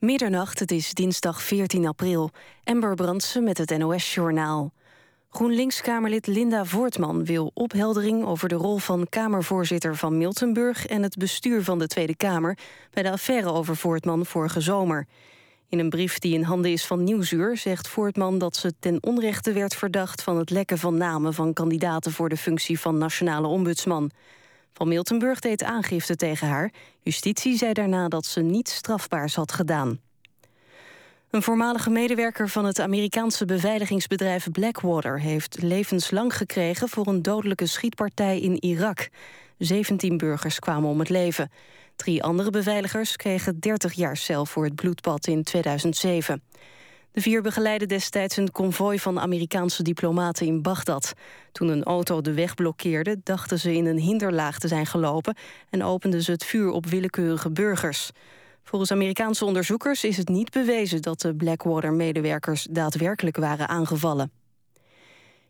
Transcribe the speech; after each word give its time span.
Middernacht, 0.00 0.58
het 0.58 0.70
is 0.70 0.94
dinsdag 0.94 1.42
14 1.42 1.86
april. 1.86 2.30
Ember 2.64 2.94
Brandsen 2.94 3.44
met 3.44 3.58
het 3.58 3.78
NOS-journaal. 3.78 4.72
GroenLinks-Kamerlid 5.30 6.26
Linda 6.26 6.64
Voortman 6.64 7.24
wil 7.24 7.50
opheldering 7.54 8.24
over 8.24 8.48
de 8.48 8.54
rol 8.54 8.78
van 8.78 9.06
Kamervoorzitter 9.08 9.96
van 9.96 10.18
Miltenburg 10.18 10.86
en 10.86 11.02
het 11.02 11.16
bestuur 11.16 11.64
van 11.64 11.78
de 11.78 11.86
Tweede 11.86 12.16
Kamer 12.16 12.58
bij 12.90 13.02
de 13.02 13.10
affaire 13.10 13.52
over 13.52 13.76
Voortman 13.76 14.26
vorige 14.26 14.60
zomer. 14.60 15.06
In 15.68 15.78
een 15.78 15.90
brief 15.90 16.18
die 16.18 16.34
in 16.34 16.42
handen 16.42 16.70
is 16.70 16.86
van 16.86 17.04
Nieuwsuur 17.04 17.56
zegt 17.56 17.88
Voortman 17.88 18.38
dat 18.38 18.56
ze 18.56 18.72
ten 18.78 19.02
onrechte 19.02 19.52
werd 19.52 19.74
verdacht 19.74 20.22
van 20.22 20.36
het 20.36 20.50
lekken 20.50 20.78
van 20.78 20.96
namen 20.96 21.34
van 21.34 21.52
kandidaten 21.52 22.12
voor 22.12 22.28
de 22.28 22.36
functie 22.36 22.80
van 22.80 22.98
nationale 22.98 23.46
ombudsman. 23.46 24.10
Van 24.72 24.88
Miltenburg 24.88 25.40
deed 25.40 25.62
aangifte 25.62 26.16
tegen 26.16 26.48
haar. 26.48 26.72
Justitie 27.02 27.56
zei 27.56 27.72
daarna 27.72 28.08
dat 28.08 28.26
ze 28.26 28.40
niets 28.40 28.74
strafbaars 28.74 29.34
had 29.34 29.52
gedaan. 29.52 30.00
Een 31.30 31.42
voormalige 31.42 31.90
medewerker 31.90 32.48
van 32.48 32.64
het 32.64 32.80
Amerikaanse 32.80 33.44
beveiligingsbedrijf 33.44 34.50
Blackwater 34.50 35.20
heeft 35.20 35.62
levenslang 35.62 36.36
gekregen 36.36 36.88
voor 36.88 37.06
een 37.06 37.22
dodelijke 37.22 37.66
schietpartij 37.66 38.40
in 38.40 38.64
Irak. 38.64 39.08
17 39.58 40.16
burgers 40.16 40.58
kwamen 40.58 40.90
om 40.90 40.98
het 40.98 41.08
leven. 41.08 41.50
Drie 41.96 42.22
andere 42.22 42.50
beveiligers 42.50 43.16
kregen 43.16 43.60
30 43.60 43.92
jaar 43.92 44.16
cel 44.16 44.46
voor 44.46 44.64
het 44.64 44.74
bloedbad 44.74 45.26
in 45.26 45.42
2007. 45.42 46.42
De 47.12 47.20
vier 47.20 47.42
begeleidden 47.42 47.88
destijds 47.88 48.36
een 48.36 48.52
konvooi 48.52 48.98
van 48.98 49.20
Amerikaanse 49.20 49.82
diplomaten 49.82 50.46
in 50.46 50.62
Bagdad. 50.62 51.12
Toen 51.52 51.68
een 51.68 51.84
auto 51.84 52.20
de 52.20 52.32
weg 52.32 52.54
blokkeerde, 52.54 53.20
dachten 53.22 53.58
ze 53.58 53.74
in 53.74 53.86
een 53.86 53.98
hinderlaag 53.98 54.58
te 54.58 54.68
zijn 54.68 54.86
gelopen... 54.86 55.36
en 55.70 55.84
openden 55.84 56.22
ze 56.22 56.30
het 56.30 56.44
vuur 56.44 56.70
op 56.70 56.86
willekeurige 56.86 57.50
burgers. 57.50 58.10
Volgens 58.62 58.90
Amerikaanse 58.90 59.44
onderzoekers 59.44 60.04
is 60.04 60.16
het 60.16 60.28
niet 60.28 60.50
bewezen... 60.50 61.02
dat 61.02 61.20
de 61.20 61.34
Blackwater-medewerkers 61.34 62.66
daadwerkelijk 62.70 63.36
waren 63.36 63.68
aangevallen. 63.68 64.32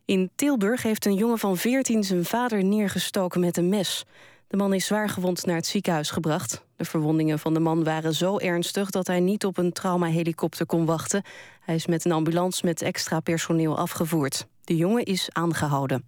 In 0.04 0.30
Tilburg 0.34 0.82
heeft 0.82 1.06
een 1.06 1.14
jongen 1.14 1.38
van 1.38 1.56
14 1.56 2.04
zijn 2.04 2.24
vader 2.24 2.64
neergestoken 2.64 3.40
met 3.40 3.56
een 3.56 3.68
mes. 3.68 4.04
De 4.50 4.56
man 4.56 4.74
is 4.74 4.86
zwaargewond 4.86 5.46
naar 5.46 5.56
het 5.56 5.66
ziekenhuis 5.66 6.10
gebracht. 6.10 6.64
De 6.76 6.84
verwondingen 6.84 7.38
van 7.38 7.54
de 7.54 7.60
man 7.60 7.84
waren 7.84 8.14
zo 8.14 8.38
ernstig 8.38 8.90
dat 8.90 9.06
hij 9.06 9.20
niet 9.20 9.44
op 9.44 9.58
een 9.58 9.72
traumahelikopter 9.72 10.66
kon 10.66 10.84
wachten. 10.84 11.22
Hij 11.60 11.74
is 11.74 11.86
met 11.86 12.04
een 12.04 12.12
ambulance 12.12 12.66
met 12.66 12.82
extra 12.82 13.20
personeel 13.20 13.78
afgevoerd. 13.78 14.46
De 14.64 14.76
jongen 14.76 15.04
is 15.04 15.28
aangehouden. 15.32 16.04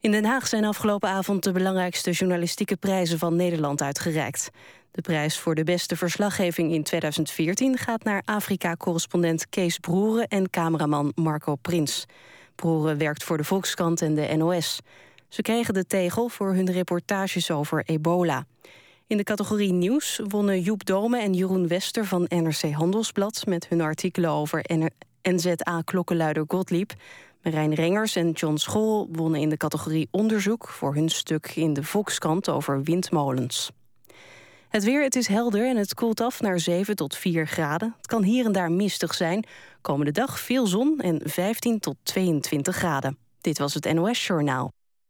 In 0.00 0.10
Den 0.10 0.24
Haag 0.24 0.46
zijn 0.46 0.64
afgelopen 0.64 1.08
avond 1.08 1.42
de 1.42 1.52
belangrijkste 1.52 2.10
journalistieke 2.10 2.76
prijzen 2.76 3.18
van 3.18 3.36
Nederland 3.36 3.82
uitgereikt. 3.82 4.50
De 4.90 5.02
prijs 5.02 5.38
voor 5.38 5.54
de 5.54 5.64
beste 5.64 5.96
verslaggeving 5.96 6.72
in 6.72 6.82
2014 6.82 7.78
gaat 7.78 8.04
naar 8.04 8.22
Afrika-correspondent 8.24 9.48
Kees 9.48 9.78
Broeren 9.78 10.28
en 10.28 10.50
cameraman 10.50 11.12
Marco 11.14 11.54
Prins. 11.54 12.04
Broeren 12.54 12.98
werkt 12.98 13.24
voor 13.24 13.36
de 13.36 13.44
Volkskrant 13.44 14.02
en 14.02 14.14
de 14.14 14.34
NOS. 14.36 14.80
Ze 15.36 15.42
kregen 15.42 15.74
de 15.74 15.86
tegel 15.86 16.28
voor 16.28 16.54
hun 16.54 16.70
reportages 16.70 17.50
over 17.50 17.82
ebola. 17.86 18.46
In 19.06 19.16
de 19.16 19.22
categorie 19.22 19.72
nieuws 19.72 20.20
wonnen 20.28 20.60
Joep 20.60 20.84
Dome 20.84 21.20
en 21.20 21.34
Jeroen 21.34 21.68
Wester 21.68 22.04
van 22.04 22.26
NRC 22.28 22.72
Handelsblad... 22.72 23.46
met 23.46 23.68
hun 23.68 23.80
artikelen 23.80 24.30
over 24.30 24.64
NZA-klokkenluider 25.22 26.44
Gottlieb. 26.48 26.92
Marijn 27.42 27.74
Rengers 27.74 28.16
en 28.16 28.30
John 28.30 28.56
School 28.56 29.08
wonnen 29.12 29.40
in 29.40 29.48
de 29.48 29.56
categorie 29.56 30.08
onderzoek... 30.10 30.68
voor 30.68 30.94
hun 30.94 31.08
stuk 31.08 31.52
in 31.54 31.72
de 31.72 31.82
Volkskrant 31.82 32.48
over 32.48 32.82
windmolens. 32.82 33.70
Het 34.68 34.84
weer, 34.84 35.02
het 35.02 35.16
is 35.16 35.26
helder 35.26 35.68
en 35.68 35.76
het 35.76 35.94
koelt 35.94 36.20
af 36.20 36.40
naar 36.40 36.58
7 36.58 36.96
tot 36.96 37.16
4 37.16 37.46
graden. 37.46 37.94
Het 37.96 38.06
kan 38.06 38.22
hier 38.22 38.44
en 38.44 38.52
daar 38.52 38.72
mistig 38.72 39.14
zijn. 39.14 39.44
Komende 39.80 40.12
dag 40.12 40.40
veel 40.40 40.66
zon 40.66 41.00
en 41.00 41.20
15 41.24 41.80
tot 41.80 41.96
22 42.02 42.76
graden. 42.76 43.18
Dit 43.40 43.58
was 43.58 43.74
het 43.74 43.92
NOS 43.92 44.26
Journaal. 44.26 44.74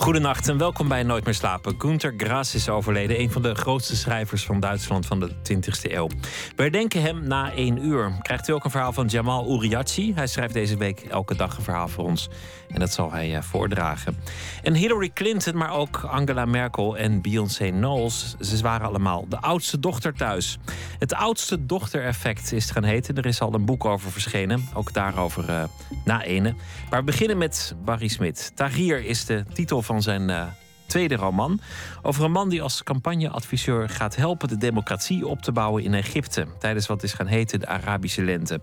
Goedenacht 0.00 0.48
en 0.48 0.58
welkom 0.58 0.88
bij 0.88 1.02
Nooit 1.02 1.24
meer 1.24 1.34
slapen. 1.34 1.74
Günter 1.78 2.14
Grass 2.16 2.54
is 2.54 2.68
overleden, 2.68 3.20
een 3.20 3.30
van 3.30 3.42
de 3.42 3.54
grootste 3.54 3.96
schrijvers 3.96 4.44
van 4.44 4.60
Duitsland 4.60 5.06
van 5.06 5.20
de 5.20 5.30
20e 5.30 5.92
eeuw. 5.92 6.08
We 6.56 6.62
herdenken 6.62 7.02
hem 7.02 7.26
na 7.26 7.52
één 7.52 7.84
uur. 7.84 8.18
Krijgt 8.22 8.48
u 8.48 8.52
ook 8.52 8.64
een 8.64 8.70
verhaal 8.70 8.92
van 8.92 9.06
Jamal 9.06 9.56
Uriachi. 9.56 10.14
Hij 10.14 10.26
schrijft 10.26 10.54
deze 10.54 10.76
week 10.76 11.00
elke 11.00 11.36
dag 11.36 11.56
een 11.56 11.62
verhaal 11.62 11.88
voor 11.88 12.04
ons. 12.04 12.28
En 12.72 12.80
dat 12.80 12.92
zal 12.92 13.12
hij 13.12 13.30
uh, 13.30 13.42
voordragen. 13.42 14.16
En 14.62 14.74
Hillary 14.74 15.10
Clinton, 15.14 15.56
maar 15.56 15.72
ook 15.72 16.04
Angela 16.04 16.44
Merkel 16.44 16.96
en 16.96 17.22
Beyoncé 17.22 17.70
Knowles. 17.70 18.36
Ze 18.40 18.62
waren 18.62 18.86
allemaal 18.86 19.24
de 19.28 19.40
oudste 19.40 19.80
dochter 19.80 20.14
thuis. 20.14 20.58
Het 20.98 21.14
oudste 21.14 21.66
dochter-effect 21.66 22.52
is 22.52 22.62
het 22.64 22.72
gaan 22.72 22.84
heten. 22.84 23.16
Er 23.16 23.26
is 23.26 23.40
al 23.40 23.54
een 23.54 23.64
boek 23.64 23.84
over 23.84 24.10
verschenen. 24.10 24.68
Ook 24.74 24.92
daarover 24.92 25.50
uh, 25.50 25.64
na 26.04 26.22
ene. 26.22 26.54
Maar 26.90 26.98
we 26.98 27.04
beginnen 27.04 27.38
met 27.38 27.74
Barry 27.84 28.08
Smit. 28.08 28.52
Tahrir 28.54 29.04
is 29.04 29.24
de 29.24 29.44
titel 29.52 29.82
van 29.82 30.02
zijn 30.02 30.28
uh, 30.28 30.42
tweede 30.90 31.16
roman. 31.16 31.60
Over 32.02 32.24
een 32.24 32.32
man 32.32 32.48
die 32.48 32.62
als 32.62 32.82
campagneadviseur 32.82 33.88
gaat 33.88 34.16
helpen 34.16 34.48
de 34.48 34.56
democratie 34.56 35.26
op 35.26 35.42
te 35.42 35.52
bouwen 35.52 35.82
in 35.82 35.94
Egypte. 35.94 36.46
Tijdens 36.58 36.86
wat 36.86 37.02
is 37.02 37.12
gaan 37.12 37.26
heten 37.26 37.60
de 37.60 37.66
Arabische 37.66 38.22
Lente. 38.22 38.60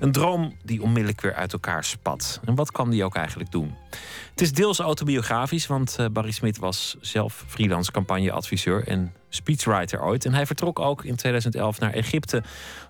Een 0.00 0.12
droom 0.12 0.56
die 0.62 0.82
onmiddellijk 0.82 1.20
weer 1.20 1.34
uit 1.34 1.52
elkaar 1.52 1.84
spat. 1.84 2.40
En 2.44 2.54
wat 2.54 2.70
kan 2.70 2.90
die 2.90 3.04
ook 3.04 3.16
eigenlijk 3.16 3.50
doen? 3.50 3.74
Het 4.30 4.40
is 4.40 4.52
deels 4.52 4.78
autobiografisch, 4.78 5.66
want 5.66 5.96
uh, 6.00 6.06
Barry 6.12 6.30
Smit 6.30 6.58
was 6.58 6.96
zelf 7.00 7.44
freelance 7.46 7.92
campagneadviseur 7.92 8.88
en 8.88 9.12
speechwriter 9.28 10.02
ooit. 10.02 10.24
En 10.24 10.34
hij 10.34 10.46
vertrok 10.46 10.78
ook 10.78 11.04
in 11.04 11.16
2011 11.16 11.78
naar 11.78 11.92
Egypte 11.92 12.42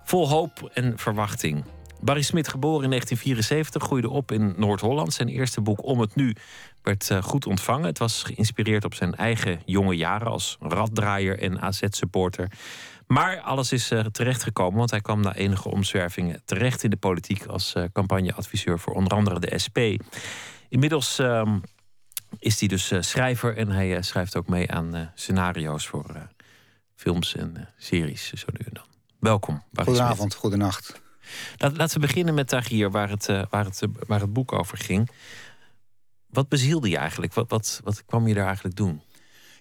vol 0.03 0.29
hoop 0.29 0.69
en 0.73 0.93
verwachting. 0.97 1.63
Barry 2.01 2.21
Smit, 2.21 2.47
geboren 2.47 2.83
in 2.83 2.89
1974, 2.89 3.83
groeide 3.83 4.09
op 4.09 4.31
in 4.31 4.53
Noord-Holland. 4.57 5.13
Zijn 5.13 5.27
eerste 5.27 5.61
boek 5.61 5.83
Om 5.83 5.99
het 5.99 6.15
Nu 6.15 6.35
werd 6.85 7.09
uh, 7.09 7.23
goed 7.23 7.45
ontvangen. 7.45 7.85
Het 7.85 7.97
was 7.97 8.23
geïnspireerd 8.23 8.85
op 8.85 8.93
zijn 8.93 9.15
eigen 9.15 9.61
jonge 9.65 9.95
jaren 9.95 10.27
als 10.27 10.57
raddraaier 10.59 11.39
en 11.39 11.61
AZ-supporter. 11.61 12.51
Maar 13.07 13.39
alles 13.39 13.71
is 13.71 13.91
uh, 13.91 13.99
terechtgekomen, 13.99 14.77
want 14.77 14.91
hij 14.91 15.01
kwam 15.01 15.21
na 15.21 15.35
enige 15.35 15.69
omzwervingen 15.69 16.41
terecht 16.45 16.83
in 16.83 16.89
de 16.89 16.97
politiek 16.97 17.45
als 17.45 17.73
uh, 17.77 17.83
campagneadviseur 17.93 18.79
voor 18.79 18.93
onder 18.93 19.13
andere 19.13 19.39
de 19.39 19.59
SP. 19.65 19.77
Inmiddels 20.69 21.19
ehm, 21.19 21.57
is 22.39 22.59
hij 22.59 22.67
dus 22.67 22.93
schrijver 22.99 23.57
en 23.57 23.69
hij 23.69 24.01
schrijft 24.01 24.35
ook 24.35 24.47
mee 24.47 24.71
aan 24.71 25.11
scenario's 25.15 25.87
voor 25.87 26.29
films 26.95 27.35
en 27.35 27.69
series, 27.77 28.33
zo 28.33 28.45
nu 28.51 28.65
en 28.65 28.73
dan. 28.73 28.85
Welkom. 29.19 29.63
Goedenavond, 29.73 30.33
goedenacht. 30.33 31.01
Laat, 31.57 31.77
laten 31.77 32.01
we 32.01 32.07
beginnen 32.07 32.33
met 32.33 32.47
Tagier, 32.47 32.91
waar 32.91 33.09
het, 33.09 33.25
waar, 33.49 33.65
het, 33.65 33.81
waar 34.07 34.19
het 34.19 34.33
boek 34.33 34.53
over 34.53 34.77
ging. 34.77 35.09
Wat 36.35 36.49
bezielde 36.49 36.89
je 36.89 36.97
eigenlijk? 36.97 37.33
Wat, 37.33 37.49
wat, 37.49 37.81
wat 37.83 38.05
kwam 38.05 38.27
je 38.27 38.33
daar 38.33 38.45
eigenlijk 38.45 38.75
doen? 38.75 39.01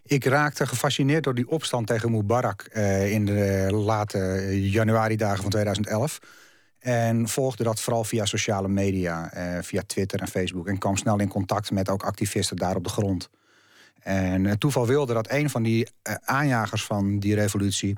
Ik 0.02 0.24
raakte 0.24 0.66
gefascineerd 0.66 1.24
door 1.24 1.34
die 1.34 1.48
opstand 1.48 1.86
tegen 1.86 2.10
Mubarak 2.10 2.62
eh, 2.62 3.12
in 3.12 3.26
de 3.26 3.68
late 3.70 4.48
januari-dagen 4.70 5.42
van 5.42 5.50
2011. 5.50 6.18
En 6.78 7.28
volgde 7.28 7.64
dat 7.64 7.80
vooral 7.80 8.04
via 8.04 8.24
sociale 8.24 8.68
media, 8.68 9.32
eh, 9.32 9.62
via 9.62 9.82
Twitter 9.86 10.20
en 10.20 10.28
Facebook. 10.28 10.68
En 10.68 10.78
kwam 10.78 10.96
snel 10.96 11.18
in 11.18 11.28
contact 11.28 11.70
met 11.70 11.88
ook 11.88 12.02
activisten 12.02 12.56
daar 12.56 12.76
op 12.76 12.84
de 12.84 12.90
grond. 12.90 13.30
En 14.00 14.44
het 14.44 14.60
toeval 14.60 14.86
wilde 14.86 15.12
dat 15.14 15.30
een 15.30 15.50
van 15.50 15.62
die 15.62 15.88
eh, 16.02 16.14
aanjagers 16.24 16.84
van 16.84 17.18
die 17.18 17.34
revolutie... 17.34 17.96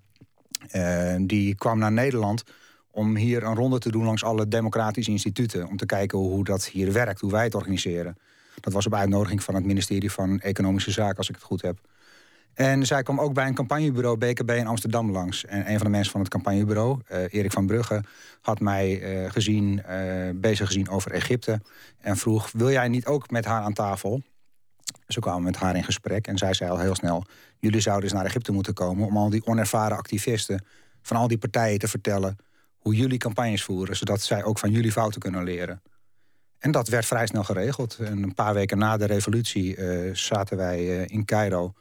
Eh, 0.70 1.14
die 1.20 1.54
kwam 1.54 1.78
naar 1.78 1.92
Nederland 1.92 2.42
om 2.90 3.16
hier 3.16 3.42
een 3.42 3.54
ronde 3.54 3.78
te 3.78 3.90
doen 3.90 4.04
langs 4.04 4.24
alle 4.24 4.48
democratische 4.48 5.10
instituten. 5.10 5.68
Om 5.68 5.76
te 5.76 5.86
kijken 5.86 6.18
hoe 6.18 6.44
dat 6.44 6.66
hier 6.66 6.92
werkt, 6.92 7.20
hoe 7.20 7.30
wij 7.30 7.44
het 7.44 7.54
organiseren. 7.54 8.16
Dat 8.60 8.72
was 8.72 8.86
op 8.86 8.94
uitnodiging 8.94 9.42
van 9.42 9.54
het 9.54 9.64
ministerie 9.64 10.12
van 10.12 10.40
Economische 10.40 10.90
Zaken, 10.90 11.16
als 11.16 11.28
ik 11.28 11.34
het 11.34 11.44
goed 11.44 11.62
heb. 11.62 11.78
En 12.56 12.86
zij 12.86 13.02
kwam 13.02 13.20
ook 13.20 13.34
bij 13.34 13.46
een 13.46 13.54
campagnebureau 13.54 14.16
BKB 14.16 14.50
in 14.50 14.66
Amsterdam 14.66 15.10
langs. 15.10 15.44
En 15.44 15.70
een 15.70 15.76
van 15.76 15.86
de 15.86 15.92
mensen 15.92 16.12
van 16.12 16.20
het 16.20 16.30
campagnebureau, 16.30 17.00
uh, 17.12 17.18
Erik 17.30 17.52
van 17.52 17.66
Brugge, 17.66 18.02
had 18.40 18.60
mij 18.60 19.00
uh, 19.00 19.30
gezien, 19.30 19.82
uh, 19.88 20.30
bezig 20.34 20.66
gezien 20.66 20.88
over 20.88 21.10
Egypte. 21.10 21.60
En 22.00 22.16
vroeg: 22.16 22.50
Wil 22.52 22.70
jij 22.70 22.88
niet 22.88 23.06
ook 23.06 23.30
met 23.30 23.44
haar 23.44 23.62
aan 23.62 23.72
tafel? 23.72 24.22
Ze 25.08 25.20
kwamen 25.20 25.42
met 25.42 25.56
haar 25.56 25.76
in 25.76 25.84
gesprek 25.84 26.26
en 26.26 26.38
zij 26.38 26.54
zei 26.54 26.70
al 26.70 26.78
heel 26.78 26.94
snel: 26.94 27.24
Jullie 27.58 27.80
zouden 27.80 28.04
eens 28.04 28.12
naar 28.12 28.24
Egypte 28.24 28.52
moeten 28.52 28.74
komen 28.74 29.06
om 29.06 29.16
al 29.16 29.30
die 29.30 29.46
onervaren 29.46 29.96
activisten 29.96 30.64
van 31.02 31.16
al 31.16 31.28
die 31.28 31.38
partijen 31.38 31.78
te 31.78 31.88
vertellen 31.88 32.36
hoe 32.78 32.94
jullie 32.94 33.18
campagnes 33.18 33.64
voeren, 33.64 33.96
zodat 33.96 34.20
zij 34.20 34.44
ook 34.44 34.58
van 34.58 34.70
jullie 34.70 34.92
fouten 34.92 35.20
kunnen 35.20 35.44
leren. 35.44 35.82
En 36.58 36.70
dat 36.70 36.88
werd 36.88 37.06
vrij 37.06 37.26
snel 37.26 37.44
geregeld. 37.44 37.96
En 37.98 38.22
een 38.22 38.34
paar 38.34 38.54
weken 38.54 38.78
na 38.78 38.96
de 38.96 39.04
revolutie 39.04 39.76
uh, 39.76 40.14
zaten 40.14 40.56
wij 40.56 40.80
uh, 40.80 41.02
in 41.06 41.24
Cairo 41.24 41.74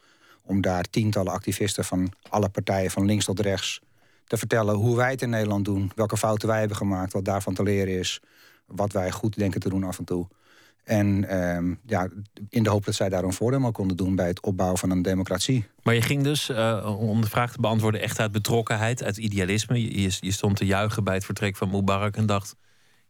Om 0.43 0.61
daar 0.61 0.83
tientallen 0.83 1.33
activisten 1.33 1.85
van 1.85 2.11
alle 2.29 2.49
partijen, 2.49 2.91
van 2.91 3.05
links 3.05 3.25
tot 3.25 3.39
rechts, 3.39 3.81
te 4.27 4.37
vertellen 4.37 4.75
hoe 4.75 4.95
wij 4.95 5.11
het 5.11 5.21
in 5.21 5.29
Nederland 5.29 5.65
doen. 5.65 5.91
Welke 5.95 6.17
fouten 6.17 6.47
wij 6.47 6.59
hebben 6.59 6.77
gemaakt, 6.77 7.13
wat 7.13 7.25
daarvan 7.25 7.53
te 7.53 7.63
leren 7.63 7.99
is. 7.99 8.21
Wat 8.65 8.91
wij 8.91 9.11
goed 9.11 9.37
denken 9.37 9.59
te 9.59 9.69
doen 9.69 9.83
af 9.83 9.97
en 9.97 10.05
toe. 10.05 10.27
En 10.85 11.29
ehm, 11.29 11.73
ja, 11.85 12.07
in 12.49 12.63
de 12.63 12.69
hoop 12.69 12.85
dat 12.85 12.95
zij 12.95 13.09
daar 13.09 13.23
een 13.23 13.33
voordeel 13.33 13.71
konden 13.71 13.97
doen 13.97 14.15
bij 14.15 14.27
het 14.27 14.41
opbouwen 14.41 14.79
van 14.79 14.89
een 14.89 15.01
democratie. 15.01 15.65
Maar 15.83 15.93
je 15.93 16.01
ging 16.01 16.23
dus, 16.23 16.49
uh, 16.49 16.95
om 16.99 17.21
de 17.21 17.29
vraag 17.29 17.51
te 17.51 17.61
beantwoorden, 17.61 18.01
echt 18.01 18.19
uit 18.19 18.31
betrokkenheid, 18.31 19.03
uit 19.03 19.17
idealisme. 19.17 20.01
Je, 20.01 20.11
je, 20.19 20.31
stond 20.31 20.55
te 20.55 20.65
juichen 20.65 21.03
bij 21.03 21.13
het 21.13 21.25
vertrek 21.25 21.55
van 21.55 21.69
Mubarak 21.69 22.15
en 22.15 22.25
dacht: 22.25 22.55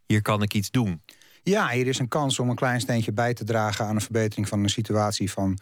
hier 0.06 0.22
kan 0.22 0.42
ik 0.42 0.54
iets 0.54 0.70
doen. 0.70 1.02
Ja, 1.48 1.68
hier 1.68 1.86
is 1.86 1.98
een 1.98 2.08
kans 2.08 2.38
om 2.38 2.50
een 2.50 2.56
klein 2.56 2.80
steentje 2.80 3.12
bij 3.12 3.34
te 3.34 3.44
dragen 3.44 3.86
aan 3.86 3.94
een 3.94 4.00
verbetering 4.00 4.48
van 4.48 4.62
de 4.62 4.68
situatie 4.68 5.30
van 5.30 5.58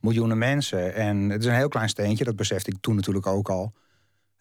miljoenen 0.00 0.38
mensen. 0.38 0.94
En 0.94 1.28
het 1.28 1.40
is 1.40 1.46
een 1.46 1.54
heel 1.54 1.68
klein 1.68 1.88
steentje, 1.88 2.24
dat 2.24 2.36
besefte 2.36 2.70
ik 2.70 2.76
toen 2.80 2.94
natuurlijk 2.94 3.26
ook 3.26 3.48
al. 3.48 3.72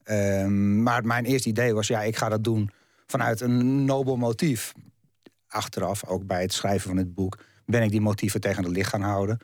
Ehm, 0.04 0.84
maar 0.84 1.06
mijn 1.06 1.26
eerste 1.26 1.50
idee 1.50 1.74
was: 1.74 1.88
ja, 1.88 2.02
ik 2.02 2.16
ga 2.16 2.30
dat 2.30 2.44
doen 2.44 2.70
vanuit 3.06 3.42
een 3.42 3.86
nobel 3.86 4.18
motief 4.18 4.74
achteraf, 5.48 6.06
ook 6.06 6.26
bij 6.26 6.42
het 6.42 6.54
schrijven 6.54 6.88
van 6.88 6.98
het 6.98 7.14
boek, 7.14 7.38
ben 7.66 7.84
ik 7.84 7.90
die 7.90 8.02
motieven 8.02 8.42
tegen 8.42 8.64
het 8.64 8.74
licht 8.74 8.90
gaan 8.90 9.02
houden. 9.02 9.38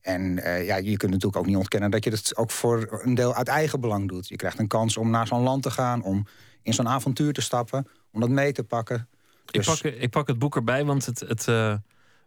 En 0.00 0.22
uh, 0.22 0.66
ja, 0.66 0.76
je 0.76 0.96
kunt 0.96 1.12
natuurlijk 1.12 1.36
ook 1.36 1.46
niet 1.46 1.56
ontkennen 1.56 1.90
dat 1.90 2.04
je 2.04 2.10
het 2.10 2.36
ook 2.36 2.50
voor 2.50 3.00
een 3.02 3.14
deel 3.14 3.34
uit 3.34 3.48
eigen 3.48 3.80
belang 3.80 4.08
doet. 4.08 4.28
Je 4.28 4.36
krijgt 4.36 4.58
een 4.58 4.68
kans 4.68 4.96
om 4.96 5.10
naar 5.10 5.26
zo'n 5.26 5.42
land 5.42 5.62
te 5.62 5.70
gaan, 5.70 6.02
om 6.02 6.26
in 6.62 6.74
zo'n 6.74 6.88
avontuur 6.88 7.32
te 7.32 7.40
stappen, 7.40 7.86
om 8.12 8.20
dat 8.20 8.30
mee 8.30 8.52
te 8.52 8.64
pakken. 8.64 9.08
Dus... 9.52 9.68
Ik, 9.68 9.82
pak, 9.82 9.92
ik 9.92 10.10
pak 10.10 10.26
het 10.26 10.38
boek 10.38 10.56
erbij, 10.56 10.84
want 10.84 11.06
het, 11.06 11.20
het, 11.20 11.46
uh, 11.46 11.74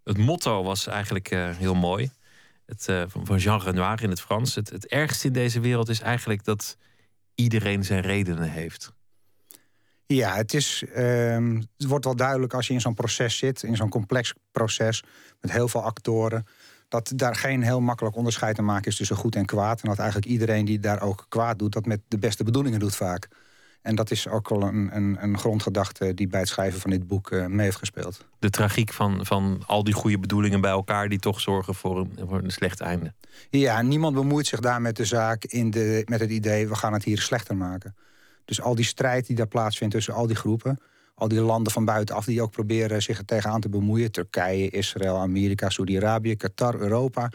het 0.04 0.18
motto 0.18 0.64
was 0.64 0.88
eigenlijk 0.88 1.32
uh, 1.32 1.50
heel 1.50 1.76
mooi. 1.76 2.12
Het, 2.66 3.08
van 3.24 3.38
Jean 3.38 3.62
Renoir 3.62 4.04
in 4.04 4.10
het 4.10 4.22
Frans. 4.22 4.56
Het, 4.56 4.70
het 4.70 4.88
ergste 4.88 5.28
in 5.28 5.34
deze 5.34 5.60
wereld 5.60 5.90
is 5.90 6.00
eigenlijk 6.00 6.44
dat 6.44 6.78
iedereen 7.36 7.84
zijn 7.84 8.02
redenen 8.02 8.50
heeft. 8.50 8.94
Ja, 10.06 10.36
het, 10.36 10.54
is, 10.54 10.84
uh, 10.96 11.60
het 11.78 11.88
wordt 11.88 12.06
wel 12.06 12.16
duidelijk 12.16 12.54
als 12.54 12.68
je 12.68 12.74
in 12.74 12.82
zo'n 12.82 12.94
proces 12.94 13.38
zit, 13.38 13.64
in 13.64 13.76
zo'n 13.76 13.90
complex 13.90 14.34
proces 14.52 15.04
met 15.42 15.52
heel 15.52 15.68
veel 15.68 15.84
actoren, 15.84 16.46
dat 16.88 17.12
daar 17.16 17.36
geen 17.36 17.62
heel 17.62 17.80
makkelijk 17.82 18.16
onderscheid 18.16 18.56
te 18.56 18.62
maken 18.62 18.92
is 18.92 18.98
tussen 18.98 19.16
goed 19.16 19.36
en 19.36 19.46
kwaad. 19.46 19.82
En 19.82 19.90
dat 19.90 20.00
eigenlijk 20.00 20.32
iedereen 20.32 20.66
die 20.66 20.80
daar 20.80 21.02
ook 21.02 21.26
kwaad 21.30 21.60
doet, 21.60 21.74
dat 21.74 21.86
met 21.86 22.02
de 22.08 22.18
beste 22.18 22.44
bedoelingen 22.44 22.80
doet 22.80 22.96
vaak. 22.96 23.28
En 23.82 23.96
dat 23.96 24.12
is 24.12 24.28
ook 24.28 24.50
wel 24.50 24.62
een, 24.62 24.96
een, 24.96 25.18
een 25.24 25.38
grondgedachte 25.38 26.14
die 26.14 26.28
bij 26.28 26.40
het 26.40 26.50
schrijven 26.50 26.80
van 26.80 26.90
dit 26.90 27.08
boek 27.08 27.32
uh, 27.32 27.46
mee 27.46 27.66
heeft 27.66 27.78
gespeeld. 27.78 28.26
De 28.40 28.50
tragiek 28.50 28.94
van, 28.94 29.26
van 29.26 29.64
al 29.66 29.84
die 29.84 29.94
goede 29.94 30.20
bedoelingen 30.20 30.62
bij 30.62 30.72
elkaar 30.72 31.10
die 31.10 31.20
toch 31.20 31.40
zorgen 31.40 31.76
voor 31.76 32.00
een, 32.00 32.12
voor 32.28 32.44
een 32.44 32.52
slecht 32.52 32.80
einde. 32.80 33.14
Ja, 33.50 33.82
niemand 33.82 34.16
bemoeit 34.16 34.48
zich 34.48 34.60
daar 34.60 34.82
met 34.82 34.96
de 34.96 35.06
zaak 35.06 35.44
in 35.44 35.72
de, 35.72 36.02
met 36.06 36.20
het 36.20 36.30
idee 36.30 36.68
we 36.68 36.76
gaan 36.76 36.94
het 36.94 37.04
hier 37.04 37.22
slechter 37.22 37.58
maken. 37.58 37.96
Dus 38.46 38.62
al 38.62 38.76
die 38.76 38.86
strijd 38.86 39.28
die 39.28 39.36
daar 39.36 39.48
plaatsvindt 39.48 39.94
tussen 39.94 40.14
al 40.14 40.28
die 40.28 40.36
groepen, 40.36 40.80
al 41.16 41.28
die 41.28 41.42
landen 41.42 41.72
van 41.72 41.86
buitenaf 41.86 42.26
die 42.26 42.42
ook 42.42 42.52
proberen 42.52 43.02
zich 43.02 43.18
er 43.18 43.26
tegenaan 43.26 43.62
te 43.62 43.70
bemoeien: 43.70 44.12
Turkije, 44.12 44.70
Israël, 44.70 45.18
Amerika, 45.18 45.70
Saudi-Arabië, 45.70 46.36
Qatar, 46.36 46.76
Europa. 46.76 47.30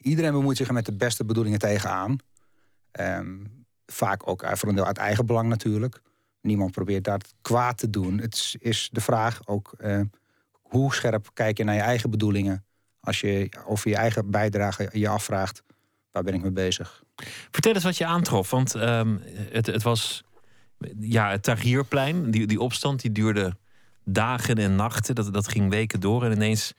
Iedereen 0.00 0.32
bemoeit 0.32 0.56
zich 0.56 0.68
er 0.68 0.74
met 0.74 0.86
de 0.86 0.96
beste 0.96 1.24
bedoelingen 1.24 1.58
tegenaan. 1.58 2.16
Um, 3.00 3.59
vaak 3.92 4.28
ook 4.28 4.44
voor 4.52 4.68
een 4.68 4.74
deel 4.74 4.86
uit 4.86 4.98
eigen 4.98 5.26
belang 5.26 5.48
natuurlijk. 5.48 6.00
Niemand 6.40 6.70
probeert 6.70 7.04
daar 7.04 7.20
kwaad 7.42 7.78
te 7.78 7.90
doen. 7.90 8.18
Het 8.18 8.56
is 8.58 8.88
de 8.92 9.00
vraag 9.00 9.40
ook 9.44 9.74
uh, 9.78 10.00
hoe 10.52 10.94
scherp 10.94 11.30
kijk 11.32 11.58
je 11.58 11.64
naar 11.64 11.74
je 11.74 11.80
eigen 11.80 12.10
bedoelingen. 12.10 12.64
Als 13.00 13.20
je 13.20 13.52
over 13.66 13.90
je 13.90 13.96
eigen 13.96 14.30
bijdrage 14.30 14.88
je 14.92 15.08
afvraagt, 15.08 15.62
waar 16.10 16.22
ben 16.22 16.34
ik 16.34 16.42
mee 16.42 16.50
bezig? 16.50 17.02
Vertel 17.50 17.74
eens 17.74 17.84
wat 17.84 17.96
je 17.96 18.06
aantrof, 18.06 18.50
want 18.50 18.74
um, 18.74 19.22
het, 19.50 19.66
het 19.66 19.82
was 19.82 20.24
ja, 20.98 21.30
het 21.30 21.42
Tahrirplein, 21.42 22.30
die, 22.30 22.46
die 22.46 22.60
opstand, 22.60 23.00
die 23.00 23.12
duurde 23.12 23.56
dagen 24.04 24.56
en 24.56 24.74
nachten. 24.74 25.14
Dat, 25.14 25.32
dat 25.32 25.48
ging 25.48 25.70
weken 25.70 26.00
door. 26.00 26.24
En 26.24 26.32
ineens, 26.32 26.72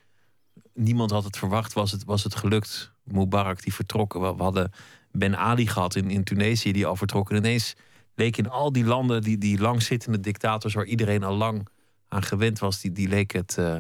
niemand 0.73 1.11
had 1.11 1.23
het 1.23 1.37
verwacht, 1.37 1.73
was 1.73 1.91
het, 1.91 2.03
was 2.03 2.23
het 2.23 2.35
gelukt. 2.35 2.91
Mubarak, 3.03 3.63
die 3.63 3.73
vertrokken. 3.73 4.21
We, 4.21 4.43
hadden 4.43 4.71
Ben 5.11 5.37
Ali 5.37 5.67
gehad 5.67 5.95
in, 5.95 6.09
in 6.09 6.23
Tunesië, 6.23 6.71
die 6.71 6.85
al 6.85 6.95
vertrokken. 6.95 7.35
En 7.35 7.43
ineens 7.43 7.75
leek 8.15 8.37
in 8.37 8.49
al 8.49 8.71
die 8.71 8.85
landen, 8.85 9.21
die, 9.21 9.37
die 9.37 9.59
langzittende 9.59 10.19
dictators... 10.19 10.73
waar 10.73 10.85
iedereen 10.85 11.23
al 11.23 11.35
lang 11.35 11.67
aan 12.07 12.23
gewend 12.23 12.59
was, 12.59 12.81
die, 12.81 12.91
die 12.91 13.07
leek 13.07 13.31
het, 13.31 13.55
uh, 13.59 13.79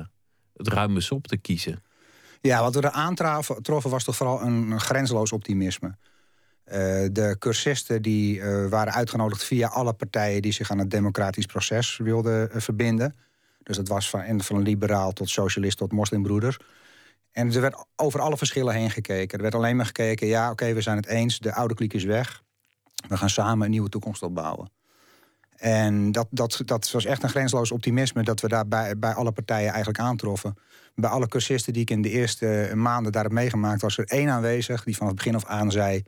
het 0.53 0.67
ruime 0.67 1.01
op 1.09 1.27
te 1.27 1.37
kiezen. 1.37 1.83
Ja, 2.41 2.61
wat 2.61 2.75
we 2.75 2.81
er 2.81 2.91
aantroffen 2.91 3.89
was 3.89 4.03
toch 4.03 4.15
vooral 4.15 4.41
een, 4.41 4.79
grenzeloos 4.79 5.31
optimisme. 5.31 5.95
Eh, 6.63 6.77
de 7.11 7.35
cursisten 7.39 8.01
die 8.01 8.37
uh, 8.37 8.67
waren 8.67 8.93
uitgenodigd 8.93 9.43
via 9.43 9.67
alle 9.67 9.93
partijen 9.93 10.41
die 10.41 10.51
zich 10.51 10.71
aan 10.71 10.77
het 10.77 10.91
democratisch 10.91 11.45
proces 11.45 11.97
wilden 11.97 12.61
verbinden. 12.61 13.15
Dus 13.63 13.75
dat 13.75 13.87
was 13.87 14.09
van, 14.09 14.41
van 14.41 14.61
liberaal 14.61 15.11
tot 15.11 15.29
socialist 15.29 15.77
tot 15.77 15.91
moslimbroeder. 15.91 16.57
En 17.31 17.53
er 17.53 17.61
werd 17.61 17.85
over 17.95 18.19
alle 18.19 18.37
verschillen 18.37 18.73
heen 18.73 18.91
gekeken. 18.91 19.37
Er 19.37 19.43
werd 19.43 19.55
alleen 19.55 19.75
maar 19.75 19.85
gekeken, 19.85 20.27
ja 20.27 20.51
oké, 20.51 20.73
we 20.73 20.81
zijn 20.81 20.97
het 20.97 21.05
eens, 21.05 21.39
de 21.39 21.53
oude 21.53 21.73
kliek 21.73 21.93
is 21.93 22.03
weg. 22.03 22.43
We 23.07 23.17
gaan 23.17 23.29
samen 23.29 23.65
een 23.65 23.71
nieuwe 23.71 23.89
toekomst 23.89 24.23
opbouwen. 24.23 24.71
En 25.55 26.11
dat, 26.11 26.27
dat, 26.29 26.61
dat 26.65 26.91
was 26.91 27.05
echt 27.05 27.23
een 27.23 27.29
grensloos 27.29 27.71
optimisme 27.71 28.23
dat 28.23 28.41
we 28.41 28.47
daar 28.47 28.67
bij, 28.67 28.97
bij 28.97 29.13
alle 29.13 29.31
partijen 29.31 29.69
eigenlijk 29.69 29.99
aantroffen. 29.99 30.57
Bij 30.95 31.09
alle 31.09 31.27
cursisten 31.27 31.73
die 31.73 31.81
ik 31.81 31.89
in 31.89 32.01
de 32.01 32.09
eerste 32.09 32.71
maanden 32.75 33.11
daar 33.11 33.23
heb 33.23 33.31
meegemaakt, 33.31 33.81
was 33.81 33.97
er 33.97 34.05
één 34.05 34.29
aanwezig 34.29 34.83
die 34.83 34.95
van 34.95 35.07
het 35.07 35.15
begin 35.15 35.35
af 35.35 35.45
aan 35.45 35.71
zei 35.71 36.03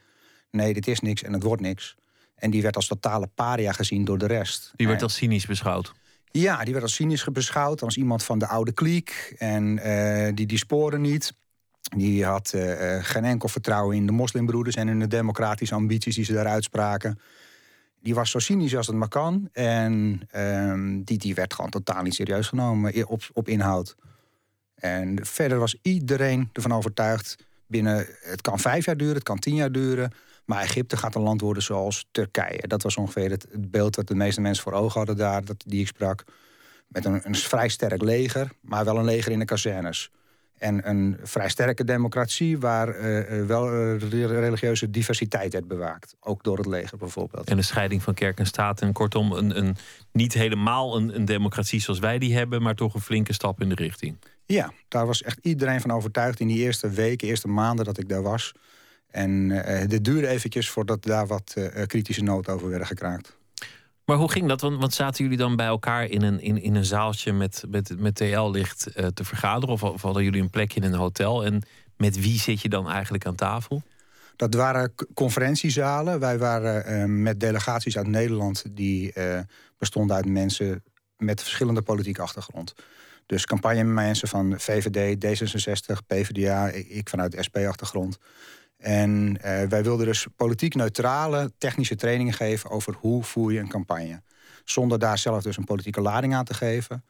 nee, 0.53 0.73
dit 0.73 0.87
is 0.87 0.99
niks 0.99 1.23
en 1.23 1.33
het 1.33 1.43
wordt 1.43 1.61
niks. 1.61 1.95
En 2.35 2.51
die 2.51 2.61
werd 2.61 2.75
als 2.75 2.87
totale 2.87 3.27
paria 3.35 3.71
gezien 3.71 4.05
door 4.05 4.17
de 4.17 4.25
rest. 4.25 4.71
Die 4.75 4.87
werd 4.87 5.01
als 5.01 5.15
cynisch 5.15 5.45
beschouwd? 5.45 5.93
Ja, 6.39 6.63
die 6.63 6.73
werd 6.73 6.85
als 6.85 6.93
cynisch 6.93 7.23
beschouwd. 7.31 7.81
Als 7.81 7.97
iemand 7.97 8.23
van 8.23 8.39
de 8.39 8.47
oude 8.47 8.71
kliek. 8.71 9.33
En 9.37 9.77
uh, 9.87 10.29
die, 10.33 10.45
die 10.45 10.57
sporen 10.57 11.01
niet. 11.01 11.33
Die 11.95 12.25
had 12.25 12.53
uh, 12.55 12.97
geen 13.01 13.25
enkel 13.25 13.49
vertrouwen 13.49 13.95
in 13.95 14.05
de 14.05 14.11
moslimbroeders... 14.11 14.75
en 14.75 14.87
in 14.87 14.99
de 14.99 15.07
democratische 15.07 15.75
ambities 15.75 16.15
die 16.15 16.25
ze 16.25 16.33
daar 16.33 16.47
uitspraken. 16.47 17.19
Die 18.01 18.15
was 18.15 18.31
zo 18.31 18.39
cynisch 18.39 18.75
als 18.75 18.87
het 18.87 18.95
maar 18.95 19.07
kan. 19.07 19.49
En 19.51 20.21
uh, 20.35 21.01
die, 21.05 21.17
die 21.17 21.35
werd 21.35 21.53
gewoon 21.53 21.71
totaal 21.71 22.03
niet 22.03 22.15
serieus 22.15 22.47
genomen 22.47 23.07
op, 23.07 23.29
op 23.33 23.47
inhoud. 23.47 23.95
En 24.75 25.25
verder 25.25 25.59
was 25.59 25.75
iedereen 25.81 26.49
ervan 26.53 26.73
overtuigd... 26.73 27.35
binnen, 27.67 28.07
het 28.21 28.41
kan 28.41 28.59
vijf 28.59 28.85
jaar 28.85 28.97
duren, 28.97 29.15
het 29.15 29.23
kan 29.23 29.39
tien 29.39 29.55
jaar 29.55 29.71
duren... 29.71 30.11
Maar 30.45 30.61
Egypte 30.61 30.97
gaat 30.97 31.15
een 31.15 31.21
land 31.21 31.41
worden 31.41 31.63
zoals 31.63 32.05
Turkije. 32.11 32.67
Dat 32.67 32.83
was 32.83 32.97
ongeveer 32.97 33.29
het, 33.29 33.47
beeld 33.57 33.95
dat 33.95 34.07
de 34.07 34.15
meeste 34.15 34.41
mensen 34.41 34.63
voor 34.63 34.73
ogen 34.73 34.97
hadden 34.97 35.17
daar, 35.17 35.45
dat, 35.45 35.63
die 35.67 35.81
ik 35.81 35.87
sprak. 35.87 36.23
Met 36.87 37.05
een, 37.05 37.21
een 37.23 37.35
vrij 37.35 37.69
sterk 37.69 38.01
leger, 38.01 38.51
maar 38.61 38.85
wel 38.85 38.97
een 38.97 39.05
leger 39.05 39.31
in 39.31 39.39
de 39.39 39.45
kazernes. 39.45 40.11
En 40.57 40.89
een 40.89 41.17
vrij 41.23 41.49
sterke 41.49 41.83
democratie 41.83 42.57
waar 42.57 42.99
uh, 42.99 43.45
wel 43.45 43.95
religieuze 43.97 44.89
diversiteit 44.89 45.53
werd 45.53 45.67
bewaakt. 45.67 46.15
Ook 46.19 46.43
door 46.43 46.57
het 46.57 46.65
leger 46.65 46.97
bijvoorbeeld. 46.97 47.49
En 47.49 47.55
de 47.55 47.61
scheiding 47.61 48.03
van 48.03 48.13
kerk 48.13 48.39
en 48.39 48.45
staat. 48.45 48.81
En 48.81 48.93
kortom, 48.93 49.31
een, 49.31 49.57
een, 49.57 49.75
niet 50.11 50.33
helemaal 50.33 50.95
een, 50.95 51.15
een 51.15 51.25
democratie 51.25 51.81
zoals 51.81 51.99
wij 51.99 52.19
die 52.19 52.35
hebben, 52.35 52.61
maar 52.61 52.75
toch 52.75 52.93
een 52.93 53.01
flinke 53.01 53.33
stap 53.33 53.61
in 53.61 53.69
de 53.69 53.75
richting. 53.75 54.17
Ja, 54.45 54.71
daar 54.87 55.05
was 55.05 55.21
echt 55.21 55.39
iedereen 55.41 55.81
van 55.81 55.91
overtuigd 55.91 56.39
in 56.39 56.47
die 56.47 56.57
eerste 56.57 56.89
weken, 56.89 57.27
eerste 57.27 57.47
maanden 57.47 57.85
dat 57.85 57.97
ik 57.97 58.09
daar 58.09 58.21
was. 58.21 58.53
En 59.13 59.49
uh, 59.49 59.81
dit 59.87 60.05
duurde 60.05 60.27
eventjes 60.27 60.69
voordat 60.69 61.03
daar 61.03 61.27
wat 61.27 61.53
uh, 61.57 61.85
kritische 61.85 62.23
noten 62.23 62.53
over 62.53 62.69
werden 62.69 62.87
gekraakt. 62.87 63.37
Maar 64.05 64.17
hoe 64.17 64.31
ging 64.31 64.47
dat? 64.47 64.61
Want, 64.61 64.79
want, 64.79 64.93
zaten 64.93 65.23
jullie 65.23 65.39
dan 65.39 65.55
bij 65.55 65.65
elkaar 65.65 66.05
in 66.05 66.21
een, 66.21 66.39
in, 66.39 66.61
in 66.61 66.75
een 66.75 66.85
zaaltje 66.85 67.33
met, 67.33 67.63
met, 67.67 67.99
met 67.99 68.15
TL-licht 68.15 68.87
uh, 68.95 69.05
te 69.07 69.23
vergaderen? 69.23 69.73
Of, 69.73 69.83
of, 69.83 70.01
hadden 70.01 70.23
jullie 70.23 70.41
een 70.41 70.49
plekje 70.49 70.79
in 70.79 70.93
een 70.93 70.99
hotel? 70.99 71.45
En 71.45 71.61
met 71.97 72.21
wie 72.21 72.39
zit 72.39 72.61
je 72.61 72.69
dan 72.69 72.89
eigenlijk 72.89 73.25
aan 73.25 73.35
tafel? 73.35 73.83
Dat 74.35 74.53
waren 74.53 74.93
conferentiezalen. 75.13 76.19
Wij 76.19 76.37
waren 76.37 77.21
met 77.21 77.39
delegaties 77.39 77.97
uit 77.97 78.07
Nederland... 78.07 78.63
die 78.71 79.13
bestonden 79.77 80.15
uit 80.15 80.25
mensen 80.25 80.83
met 81.17 81.41
verschillende 81.41 81.81
politieke 81.81 82.21
achtergrond. 82.21 82.73
Dus 83.25 83.45
campagnemensen 83.45 84.27
van 84.27 84.59
VVD, 84.59 85.25
D66, 85.25 86.05
PvdA, 86.07 86.67
ik 86.69 87.09
vanuit 87.09 87.37
SP-achtergrond... 87.39 88.17
En 88.83 89.37
uh, 89.37 89.41
wij 89.63 89.83
wilden 89.83 90.05
dus 90.05 90.27
politiek 90.35 90.75
neutrale 90.75 91.51
technische 91.57 91.95
trainingen 91.95 92.33
geven 92.33 92.69
over 92.69 92.95
hoe 92.99 93.23
voer 93.23 93.53
je 93.53 93.59
een 93.59 93.67
campagne. 93.67 94.21
Zonder 94.63 94.99
daar 94.99 95.17
zelf 95.17 95.43
dus 95.43 95.57
een 95.57 95.63
politieke 95.63 96.01
lading 96.01 96.35
aan 96.35 96.45
te 96.45 96.53
geven. 96.53 97.05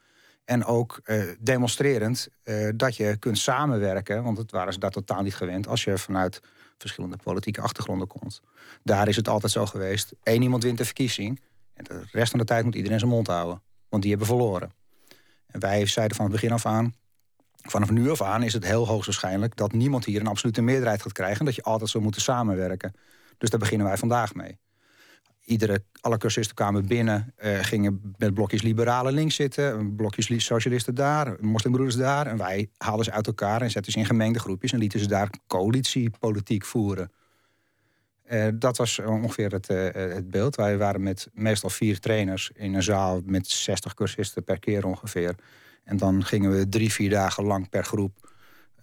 En 0.46 0.66
ook 0.66 1.02
uh, 1.06 1.24
demonstrerend 1.40 2.28
uh, 2.44 2.70
dat 2.76 2.96
je 2.96 3.18
kunt 3.18 3.38
samenwerken, 3.38 4.24
want 4.24 4.38
het 4.38 4.52
waren 4.52 4.74
ze 4.74 4.80
daar 4.80 4.92
totaal 4.92 5.22
niet 5.22 5.36
gewend 5.36 5.68
als 5.68 5.84
je 5.84 5.98
vanuit 5.98 6.42
verschillende 6.78 7.18
politieke 7.24 7.62
achtergronden 7.62 8.08
komt. 8.08 8.42
Daar 8.84 9.08
is 9.08 9.16
het 9.16 9.28
altijd 9.28 9.52
zo 9.52 9.66
geweest: 9.66 10.14
één 10.24 10.42
iemand 10.42 10.64
wint 10.64 10.78
de 10.78 10.86
verkiezing 10.86 11.42
en 11.74 11.84
de 11.84 12.04
rest 12.12 12.30
van 12.30 12.40
de 12.40 12.46
tijd 12.46 12.64
moet 12.64 12.76
iedereen 12.76 13.00
zijn 13.00 13.12
mond 13.12 13.28
houden, 13.28 13.62
want 13.90 14.02
die 14.02 14.12
hebben 14.12 14.30
verloren. 14.30 14.72
En 15.48 15.60
wij 15.60 15.86
zeiden 15.86 16.16
van 16.16 16.26
het 16.26 16.34
begin 16.34 16.52
af 16.52 16.66
aan: 16.66 16.94
vanaf 17.70 17.92
nu 17.92 18.10
af 18.10 18.22
aan 18.22 18.44
is 18.44 18.54
het 18.54 18.66
heel 18.66 18.88
hoogstwaarschijnlijk 18.88 19.56
dat 19.56 19.72
niemand 19.72 20.06
hier 20.06 20.20
een 20.20 20.28
absolute 20.28 20.62
meerderheid 20.62 21.02
gaat 21.02 21.12
krijgen. 21.12 21.40
En 21.40 21.46
dat 21.46 21.56
je 21.56 21.64
altijd 21.64 21.90
zou 21.90 22.04
moeten 22.04 22.22
samenwerken. 22.22 22.94
Dus 23.38 23.50
daar 23.50 23.60
beginnen 23.60 23.88
wij 23.88 23.98
vandaag 23.98 24.34
mee. 24.36 24.58
Iedere, 25.46 25.84
alle 26.02 26.18
cursisten 26.18 26.56
kwamen 26.56 26.88
binnen, 26.88 27.34
uh, 27.44 27.60
gingen 27.60 28.16
met 28.18 28.34
blokjes 28.34 28.62
liberalen 28.62 29.14
links 29.14 29.36
zitten, 29.36 29.96
blokjes 29.96 30.46
socialisten 30.46 30.96
daar, 30.96 31.36
moslimbroeders 31.40 31.96
daar. 31.96 32.28
En 32.28 32.38
wij 32.38 32.70
haalden 32.78 33.06
ze 33.06 33.12
uit 33.12 33.28
elkaar 33.28 33.62
en 33.62 33.72
zetten 33.72 33.92
ze 33.92 33.98
in 33.98 34.06
gemengde 34.06 34.40
groepjes 34.40 34.72
en 34.72 34.80
lieten 34.80 35.00
ze 35.00 35.08
daar 35.08 35.30
coalitiepolitiek 35.48 36.66
voeren. 36.66 37.12
Uh, 38.32 38.48
dat 38.54 38.78
was 38.78 39.00
ongeveer 39.00 39.52
het, 39.52 39.70
uh, 39.70 39.88
het, 39.92 40.30
beeld. 40.30 40.56
Wij 40.56 40.78
waren 40.78 41.04
met 41.04 41.28
meestal 41.34 41.70
vier 41.70 42.00
trainers 42.00 42.52
in 42.54 42.74
een 42.74 42.84
zaal 42.84 43.22
met 43.26 43.48
60 43.48 43.94
cursisten 43.94 44.44
per 44.44 44.60
keer 44.60 44.86
ongeveer. 44.86 45.36
En 45.84 45.98
dan 45.98 46.26
gingen 46.26 46.52
we 46.52 46.70
drie, 46.70 46.92
vier 46.92 47.10
dagen 47.10 47.44
lang 47.44 47.70
per 47.70 47.84
groep 47.84 48.32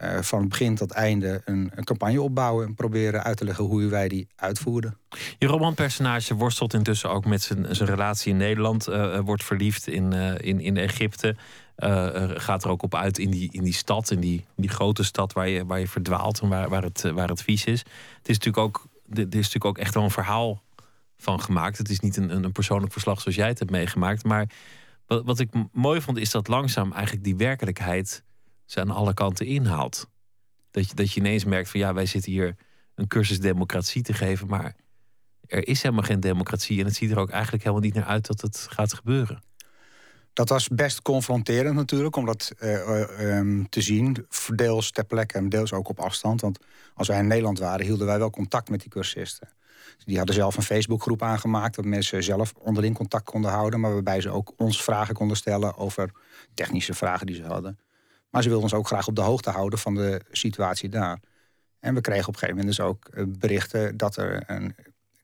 uh, 0.03 0.19
van 0.21 0.49
begin 0.49 0.75
tot 0.75 0.91
einde 0.91 1.43
een, 1.45 1.71
een, 1.75 1.85
campagne 1.85 2.23
opbouwen 2.23 2.67
en 2.67 2.75
proberen 2.75 3.23
uit 3.23 3.37
te 3.37 3.45
leggen 3.45 3.65
hoe 3.65 3.87
wij 3.87 4.09
die 4.09 4.29
uitvoerden. 4.37 4.97
Je 5.39 5.47
romanpersonage 5.47 6.35
worstelt 6.35 6.75
intussen 6.75 7.11
ook 7.11 7.25
met 7.25 7.43
zijn, 7.43 7.77
zijn 7.77 7.89
relatie 7.89 8.33
in 8.33 8.37
Nederland, 8.37 8.89
uh, 8.89 9.19
wordt 9.19 9.45
verliefd 9.45 9.87
in, 9.87 10.13
in, 10.41 10.61
in 10.61 10.77
Egypte. 10.77 11.37
gaat 12.35 12.65
er 12.65 12.71
ook 12.71 12.83
op 12.83 12.95
uit 12.95 13.19
in 13.19 13.31
die, 13.31 13.49
in 13.53 13.65
die 13.65 13.75
stad, 13.75 14.11
in 14.11 14.21
die, 14.21 14.45
die 14.57 14.71
grote 14.71 15.03
stad 15.03 15.33
waar 15.33 15.49
je, 15.49 15.67
waar 15.67 15.81
je 15.81 15.89
verdwaalt 15.89 16.41
en 16.41 16.49
waar, 16.49 16.69
waar, 16.69 16.83
het, 16.83 17.03
waar 17.15 17.29
het 17.29 17.43
vies 17.43 17.65
is. 17.65 17.79
Het 18.19 18.29
is 18.29 18.39
natuurlijk 18.39 18.65
ook, 18.65 18.87
er 19.11 19.19
is 19.19 19.29
natuurlijk 19.31 19.65
ook 19.65 19.79
echt 19.79 19.95
wel 19.95 20.03
een 20.03 20.11
verhaal 20.11 20.63
van 21.17 21.41
gemaakt. 21.41 21.79
Het 21.79 21.91
is 21.91 22.01
niet 22.01 22.17
een, 22.17 22.31
een 22.45 22.53
persoonlijk 22.53 22.93
verslag 22.93 23.21
zoals 23.21 23.37
jij 23.37 23.49
het 23.49 23.59
hebt 23.59 23.71
meegemaakt. 23.71 24.25
Maar 24.25 24.47
wat, 25.19 25.39
ik 25.39 25.49
mooi 25.73 26.01
vond, 26.01 26.19
is 26.19 26.31
dat 26.31 26.49
langzaam 26.49 26.93
eigenlijk 26.93 27.25
die 27.25 27.37
werkelijkheid 27.37 28.25
ze 28.65 28.81
aan 28.81 28.91
alle 28.91 29.15
kanten 29.15 29.47
inhaalt. 29.47 30.09
Dat 30.71 30.89
je, 30.89 30.95
dat 30.95 31.13
je 31.13 31.21
ineens 31.21 31.45
merkt 31.45 31.71
van 31.71 31.81
ja, 31.81 31.95
wij 31.95 32.07
zitten 32.07 32.33
hier 32.33 32.57
een 32.95 33.07
cursus 33.07 33.41
democratie 33.41 34.03
te 34.03 34.13
geven, 34.13 34.47
maar 34.47 34.77
er 35.47 35.69
is 35.69 35.83
helemaal 35.83 36.05
geen 36.05 36.21
democratie 36.21 36.81
en 36.81 36.85
het 36.85 36.95
ziet 36.95 37.11
er 37.11 37.19
ook 37.19 37.31
eigenlijk 37.31 37.63
helemaal 37.63 37.85
niet 37.85 37.95
naar 37.95 38.05
uit 38.05 38.27
dat 38.27 38.41
het 38.41 38.67
gaat 38.71 38.95
gebeuren. 38.95 39.43
Dat 40.33 40.49
was 40.49 40.69
best 40.69 41.03
confronterend 41.03 41.75
natuurlijk, 41.75 42.17
om 42.17 42.27
dat 42.27 42.53
uh, 42.61 43.37
um, 43.39 43.69
te 43.69 43.81
zien. 43.81 44.27
Deels 44.55 44.91
ter 44.91 45.05
plekke 45.05 45.39
en 45.39 45.49
deels 45.49 45.73
ook 45.73 45.89
op 45.89 46.01
afstand. 46.01 46.41
Want 46.41 46.59
als 46.95 47.09
wij 47.09 47.19
in 47.19 47.27
Nederland 47.27 47.59
waren, 47.59 47.87
hielden 47.87 48.07
wij 48.07 48.19
wel 48.19 48.31
contact 48.31 48.71
met 48.71 48.81
die 48.81 48.91
cursisten. 48.91 49.49
Die 50.05 50.17
hadden 50.17 50.35
zelf 50.35 50.57
een 50.57 50.63
Facebookgroep 50.63 51.23
aangemaakt... 51.23 51.75
dat 51.75 51.85
mensen 51.85 52.23
zelf 52.23 52.53
onderling 52.59 52.95
contact 52.95 53.25
konden 53.25 53.51
houden... 53.51 53.81
maar 53.81 53.93
waarbij 53.93 54.21
ze 54.21 54.31
ook 54.31 54.53
ons 54.57 54.83
vragen 54.83 55.15
konden 55.15 55.37
stellen 55.37 55.77
over 55.77 56.11
technische 56.55 56.95
vragen 56.95 57.27
die 57.27 57.37
ze 57.37 57.43
hadden. 57.45 57.79
Maar 58.31 58.43
ze 58.43 58.49
wilden 58.49 58.67
ons 58.71 58.79
ook 58.79 58.87
graag 58.87 59.07
op 59.07 59.15
de 59.15 59.21
hoogte 59.21 59.51
houden 59.51 59.79
van 59.79 59.95
de 59.95 60.21
situatie 60.31 60.89
daar. 60.89 61.21
En 61.81 61.95
we 61.95 62.01
kregen 62.01 62.29
op 62.29 62.35
een 62.35 62.39
gegeven 62.39 62.57
moment 62.57 62.77
dus 62.77 62.87
ook 62.87 63.09
eh, 63.09 63.25
berichten 63.29 63.97
dat 63.97 64.17
er 64.17 64.43
een 64.47 64.75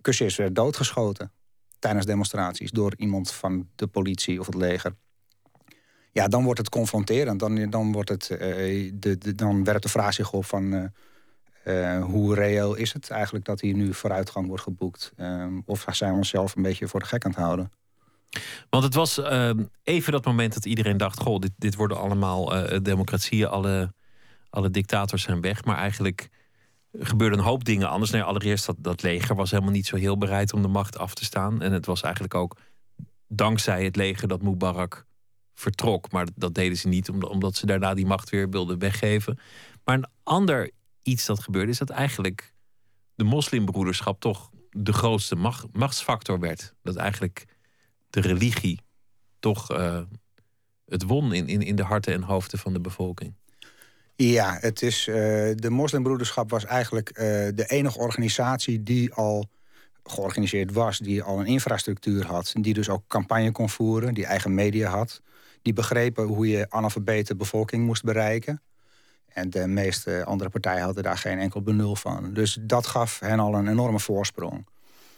cursist 0.00 0.36
werd 0.36 0.54
doodgeschoten 0.54 1.32
tijdens 1.86 2.06
demonstraties 2.06 2.70
door 2.70 2.92
iemand 2.96 3.32
van 3.32 3.68
de 3.74 3.86
politie 3.86 4.40
of 4.40 4.46
het 4.46 4.54
leger. 4.54 4.94
Ja, 6.12 6.28
dan 6.28 6.44
wordt 6.44 6.58
het 6.58 6.68
confronterend. 6.68 7.40
Dan, 7.40 7.70
dan, 7.70 7.92
wordt 7.92 8.08
het, 8.08 8.30
uh, 8.30 8.38
de, 8.94 9.34
dan 9.34 9.64
werpt 9.64 9.82
de 9.82 9.88
vraag 9.88 10.14
zich 10.14 10.32
op 10.32 10.44
van 10.44 10.90
uh, 11.64 12.04
hoe 12.04 12.34
reëel 12.34 12.74
is 12.74 12.92
het 12.92 13.10
eigenlijk 13.10 13.44
dat 13.44 13.60
hier 13.60 13.74
nu 13.74 13.94
vooruitgang 13.94 14.46
wordt 14.46 14.62
geboekt? 14.62 15.12
of 15.64 15.86
zijn 15.90 16.10
we 16.10 16.16
onszelf 16.16 16.56
een 16.56 16.62
beetje 16.62 16.88
voor 16.88 17.00
de 17.00 17.06
gek 17.06 17.24
aan 17.24 17.30
het 17.30 17.40
houden? 17.40 17.72
Want 18.70 18.84
het 18.84 18.94
was 18.94 19.18
ehm, 19.18 19.64
even 19.82 20.12
dat 20.12 20.24
moment 20.24 20.54
dat 20.54 20.64
iedereen 20.64 20.96
dacht: 20.96 21.20
Goh, 21.20 21.38
dit, 21.38 21.52
dit 21.56 21.74
worden 21.74 21.98
allemaal 21.98 22.52
democratieën, 22.82 23.48
alle, 23.48 23.92
alle 24.50 24.70
dictators 24.70 25.22
zijn 25.22 25.40
weg. 25.40 25.64
Maar 25.64 25.76
eigenlijk 25.76 26.28
gebeurden 26.98 27.38
een 27.38 27.44
hoop 27.44 27.64
dingen 27.64 27.88
anders. 27.88 28.10
Nee, 28.10 28.22
allereerst 28.22 28.66
dat, 28.66 28.76
dat 28.78 29.02
leger 29.02 29.36
was 29.36 29.50
helemaal 29.50 29.72
niet 29.72 29.86
zo 29.86 29.96
heel 29.96 30.18
bereid 30.18 30.52
om 30.52 30.62
de 30.62 30.68
macht 30.68 30.98
af 30.98 31.14
te 31.14 31.24
staan. 31.24 31.62
En 31.62 31.72
het 31.72 31.86
was 31.86 32.02
eigenlijk 32.02 32.34
ook 32.34 32.56
dankzij 33.28 33.84
het 33.84 33.96
leger 33.96 34.28
dat 34.28 34.42
Mubarak 34.42 35.06
vertrok. 35.54 36.12
Maar 36.12 36.26
dat 36.34 36.54
deden 36.54 36.78
ze 36.78 36.88
niet 36.88 37.10
omdat 37.10 37.56
ze 37.56 37.66
daarna 37.66 37.94
die 37.94 38.06
macht 38.06 38.30
weer 38.30 38.50
wilden 38.50 38.78
weggeven. 38.78 39.38
Maar 39.84 39.96
een 39.96 40.08
ander 40.22 40.70
iets 41.02 41.26
dat 41.26 41.40
gebeurde 41.40 41.70
is 41.70 41.78
dat 41.78 41.90
eigenlijk 41.90 42.54
de 43.14 43.24
moslimbroederschap 43.24 44.20
toch 44.20 44.50
de 44.70 44.92
grootste 44.92 45.36
macht, 45.36 45.66
machtsfactor 45.72 46.38
werd. 46.40 46.74
Dat 46.82 46.96
eigenlijk 46.96 47.44
de 48.10 48.20
religie 48.20 48.80
toch 49.40 49.72
uh, 49.72 50.02
het 50.86 51.02
won 51.02 51.32
in, 51.32 51.46
in, 51.46 51.62
in 51.62 51.76
de 51.76 51.82
harten 51.82 52.12
en 52.12 52.22
hoofden 52.22 52.58
van 52.58 52.72
de 52.72 52.80
bevolking. 52.80 53.34
Ja, 54.16 54.56
het 54.60 54.82
is, 54.82 55.06
uh, 55.06 55.14
de 55.54 55.70
moslimbroederschap 55.70 56.50
was 56.50 56.64
eigenlijk 56.64 57.08
uh, 57.10 57.16
de 57.54 57.64
enige 57.66 57.98
organisatie 57.98 58.82
die 58.82 59.14
al 59.14 59.48
georganiseerd 60.04 60.72
was, 60.72 60.98
die 60.98 61.22
al 61.22 61.40
een 61.40 61.46
infrastructuur 61.46 62.26
had, 62.26 62.52
die 62.60 62.74
dus 62.74 62.88
ook 62.88 63.02
campagne 63.08 63.52
kon 63.52 63.68
voeren, 63.68 64.14
die 64.14 64.26
eigen 64.26 64.54
media 64.54 64.90
had, 64.90 65.22
die 65.62 65.72
begrepen 65.72 66.24
hoe 66.24 66.48
je 66.48 66.70
analfabete 66.70 67.36
bevolking 67.36 67.86
moest 67.86 68.04
bereiken. 68.04 68.62
En 69.28 69.50
de 69.50 69.66
meeste 69.66 70.24
andere 70.24 70.50
partijen 70.50 70.84
hadden 70.84 71.02
daar 71.02 71.18
geen 71.18 71.38
enkel 71.38 71.62
benul 71.62 71.96
van. 71.96 72.32
Dus 72.32 72.58
dat 72.60 72.86
gaf 72.86 73.20
hen 73.20 73.40
al 73.40 73.54
een 73.54 73.68
enorme 73.68 73.98
voorsprong. 73.98 74.66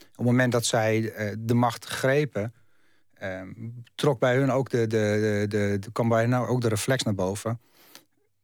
Op 0.00 0.24
het 0.24 0.26
moment 0.26 0.52
dat 0.52 0.64
zij 0.64 1.12
de 1.38 1.54
macht 1.54 1.84
grepen, 1.84 2.52
Ehm, 3.18 3.48
trok 3.94 4.18
bij 4.18 4.36
hun 4.36 4.50
ook 4.50 4.70
de, 4.70 4.86
de, 4.86 5.46
de, 5.48 5.76
de, 5.80 5.92
kwam 5.92 6.08
bij 6.08 6.26
nou 6.26 6.48
ook 6.48 6.60
de 6.60 6.68
reflex 6.68 7.02
naar 7.02 7.14
boven. 7.14 7.60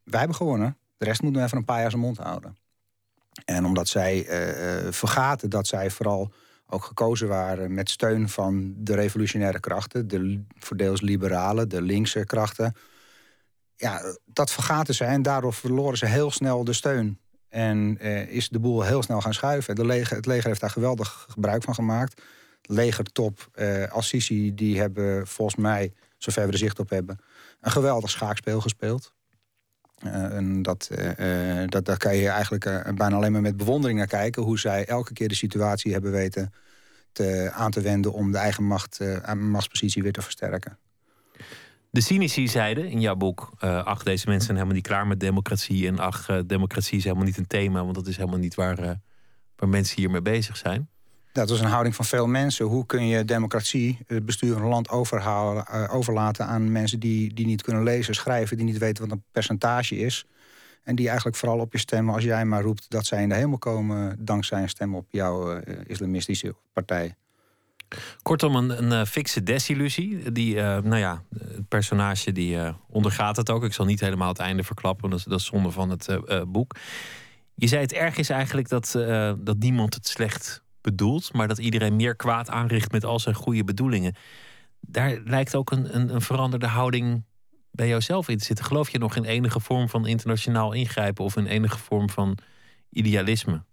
Wij 0.05 0.19
hebben 0.19 0.37
gewonnen. 0.37 0.77
De 0.97 1.05
rest 1.05 1.21
moeten 1.21 1.39
we 1.39 1.45
even 1.45 1.57
een 1.57 1.65
paar 1.65 1.81
jaar 1.81 1.89
zijn 1.89 2.01
mond 2.01 2.17
houden. 2.17 2.57
En 3.45 3.65
omdat 3.65 3.87
zij 3.87 4.17
uh, 4.17 4.91
vergaten 4.91 5.49
dat 5.49 5.67
zij 5.67 5.89
vooral 5.89 6.31
ook 6.67 6.83
gekozen 6.83 7.27
waren 7.27 7.73
met 7.73 7.89
steun 7.89 8.29
van 8.29 8.73
de 8.77 8.95
revolutionaire 8.95 9.59
krachten, 9.59 10.07
de 10.07 10.43
voordeels 10.59 11.01
liberale, 11.01 11.67
de 11.67 11.81
linkse 11.81 12.25
krachten. 12.25 12.75
Ja, 13.75 14.01
dat 14.25 14.51
vergaten 14.51 14.93
ze 14.93 15.03
en 15.03 15.21
daardoor 15.21 15.53
verloren 15.53 15.97
ze 15.97 16.05
heel 16.05 16.31
snel 16.31 16.63
de 16.63 16.73
steun. 16.73 17.19
En 17.49 17.97
uh, 18.01 18.21
is 18.21 18.49
de 18.49 18.59
boel 18.59 18.83
heel 18.83 19.03
snel 19.03 19.21
gaan 19.21 19.33
schuiven. 19.33 19.75
De 19.75 19.85
leger, 19.85 20.15
het 20.15 20.25
leger 20.25 20.47
heeft 20.47 20.61
daar 20.61 20.69
geweldig 20.69 21.25
gebruik 21.29 21.63
van 21.63 21.73
gemaakt 21.73 22.21
legertop 22.67 23.49
uh, 23.55 23.91
als 23.91 24.07
Sisi, 24.07 24.55
die 24.55 24.79
hebben 24.79 25.27
volgens 25.27 25.57
mij, 25.57 25.93
zover 26.17 26.45
we 26.45 26.51
er 26.51 26.57
zicht 26.57 26.79
op 26.79 26.89
hebben, 26.89 27.19
een 27.61 27.71
geweldig 27.71 28.09
schaakspel 28.09 28.61
gespeeld. 28.61 29.13
Uh, 30.03 30.35
en 30.35 30.61
dat, 30.61 30.89
uh, 31.19 31.63
dat, 31.67 31.85
daar 31.85 31.97
kan 31.97 32.15
je 32.15 32.29
eigenlijk 32.29 32.63
bijna 32.95 33.15
alleen 33.15 33.31
maar 33.31 33.41
met 33.41 33.57
bewondering 33.57 33.97
naar 33.97 34.07
kijken. 34.07 34.43
Hoe 34.43 34.59
zij 34.59 34.85
elke 34.85 35.13
keer 35.13 35.27
de 35.27 35.35
situatie 35.35 35.91
hebben 35.91 36.11
weten 36.11 36.53
te, 37.11 37.51
aan 37.53 37.71
te 37.71 37.81
wenden 37.81 38.13
om 38.13 38.31
de 38.31 38.37
eigen 38.37 38.63
macht, 38.63 38.99
machtspositie 39.37 40.03
weer 40.03 40.11
te 40.11 40.21
versterken. 40.21 40.77
De 41.89 42.01
cynici 42.01 42.47
zeiden 42.47 42.89
in 42.89 43.01
jouw 43.01 43.15
boek: 43.15 43.51
ach, 43.59 44.03
deze 44.03 44.25
mensen 44.25 44.45
zijn 44.45 44.57
helemaal 44.57 44.75
niet 44.75 44.87
klaar 44.87 45.07
met 45.07 45.19
democratie. 45.19 45.87
En 45.87 45.99
ach, 45.99 46.25
democratie 46.45 46.97
is 46.97 47.03
helemaal 47.03 47.25
niet 47.25 47.37
een 47.37 47.47
thema, 47.47 47.83
want 47.83 47.95
dat 47.95 48.07
is 48.07 48.17
helemaal 48.17 48.39
niet 48.39 48.55
waar, 48.55 48.99
waar 49.55 49.69
mensen 49.69 49.95
hiermee 49.97 50.21
bezig 50.21 50.57
zijn. 50.57 50.89
Dat 51.35 51.49
is 51.49 51.59
een 51.59 51.65
houding 51.65 51.95
van 51.95 52.05
veel 52.05 52.27
mensen. 52.27 52.65
Hoe 52.65 52.85
kun 52.85 53.07
je 53.07 53.25
democratie, 53.25 53.99
het 54.07 54.25
bestuur 54.25 54.53
van 54.53 54.61
een 54.61 54.67
land 54.67 54.89
overhalen, 54.89 55.65
uh, 55.71 55.95
overlaten 55.95 56.45
aan 56.45 56.71
mensen 56.71 56.99
die, 56.99 57.33
die 57.33 57.45
niet 57.45 57.61
kunnen 57.61 57.83
lezen, 57.83 58.15
schrijven, 58.15 58.57
die 58.57 58.65
niet 58.65 58.77
weten 58.77 59.03
wat 59.03 59.17
een 59.17 59.23
percentage 59.31 59.95
is. 59.95 60.25
En 60.83 60.95
die 60.95 61.07
eigenlijk 61.07 61.37
vooral 61.37 61.59
op 61.59 61.71
je 61.71 61.77
stemmen 61.77 62.13
als 62.13 62.23
jij 62.23 62.45
maar 62.45 62.61
roept 62.61 62.85
dat 62.89 63.05
zij 63.05 63.21
in 63.21 63.29
de 63.29 63.35
hemel 63.35 63.57
komen 63.57 64.25
dankzij 64.25 64.61
een 64.61 64.69
stem 64.69 64.95
op 64.95 65.05
jouw 65.09 65.57
uh, 65.57 65.61
islamistische 65.87 66.55
partij. 66.73 67.15
Kortom, 68.21 68.55
een, 68.55 68.91
een 68.91 69.05
fikse 69.07 69.43
desillusie. 69.43 70.31
Die, 70.31 70.55
nou 70.55 70.97
ja, 70.97 71.23
het 71.37 71.67
personage 71.67 72.31
die 72.31 72.57
ondergaat 72.89 73.35
het 73.35 73.49
ook. 73.49 73.63
Ik 73.63 73.73
zal 73.73 73.85
niet 73.85 73.99
helemaal 73.99 74.29
het 74.29 74.39
einde 74.39 74.63
verklappen, 74.63 75.09
dat 75.09 75.19
is, 75.19 75.25
dat 75.25 75.39
is 75.39 75.45
zonde 75.45 75.71
van 75.71 75.89
het 75.89 76.07
boek. 76.47 76.75
Je 77.55 77.67
zei 77.67 77.81
het 77.81 77.93
erg 77.93 78.17
is 78.17 78.29
eigenlijk 78.29 78.69
dat, 78.69 78.91
dat 79.37 79.57
niemand 79.57 79.93
het 79.93 80.07
slecht 80.07 80.63
bedoeld, 80.85 81.33
maar 81.33 81.47
dat 81.47 81.57
iedereen 81.57 81.95
meer 81.95 82.15
kwaad 82.15 82.49
aanricht 82.49 82.91
met 82.91 83.05
al 83.05 83.19
zijn 83.19 83.35
goede 83.35 83.63
bedoelingen. 83.63 84.15
Daar 84.79 85.21
lijkt 85.23 85.55
ook 85.55 85.71
een, 85.71 85.95
een, 85.95 86.13
een 86.13 86.21
veranderde 86.21 86.67
houding 86.67 87.23
bij 87.71 87.87
jouzelf 87.87 88.29
in 88.29 88.37
te 88.37 88.45
zitten. 88.45 88.65
Geloof 88.65 88.89
je 88.89 88.97
nog 88.97 89.15
in 89.15 89.23
enige 89.23 89.59
vorm 89.59 89.89
van 89.89 90.07
internationaal 90.07 90.73
ingrijpen 90.73 91.23
of 91.23 91.35
in 91.35 91.45
enige 91.45 91.77
vorm 91.77 92.09
van 92.09 92.37
idealisme? 92.89 93.63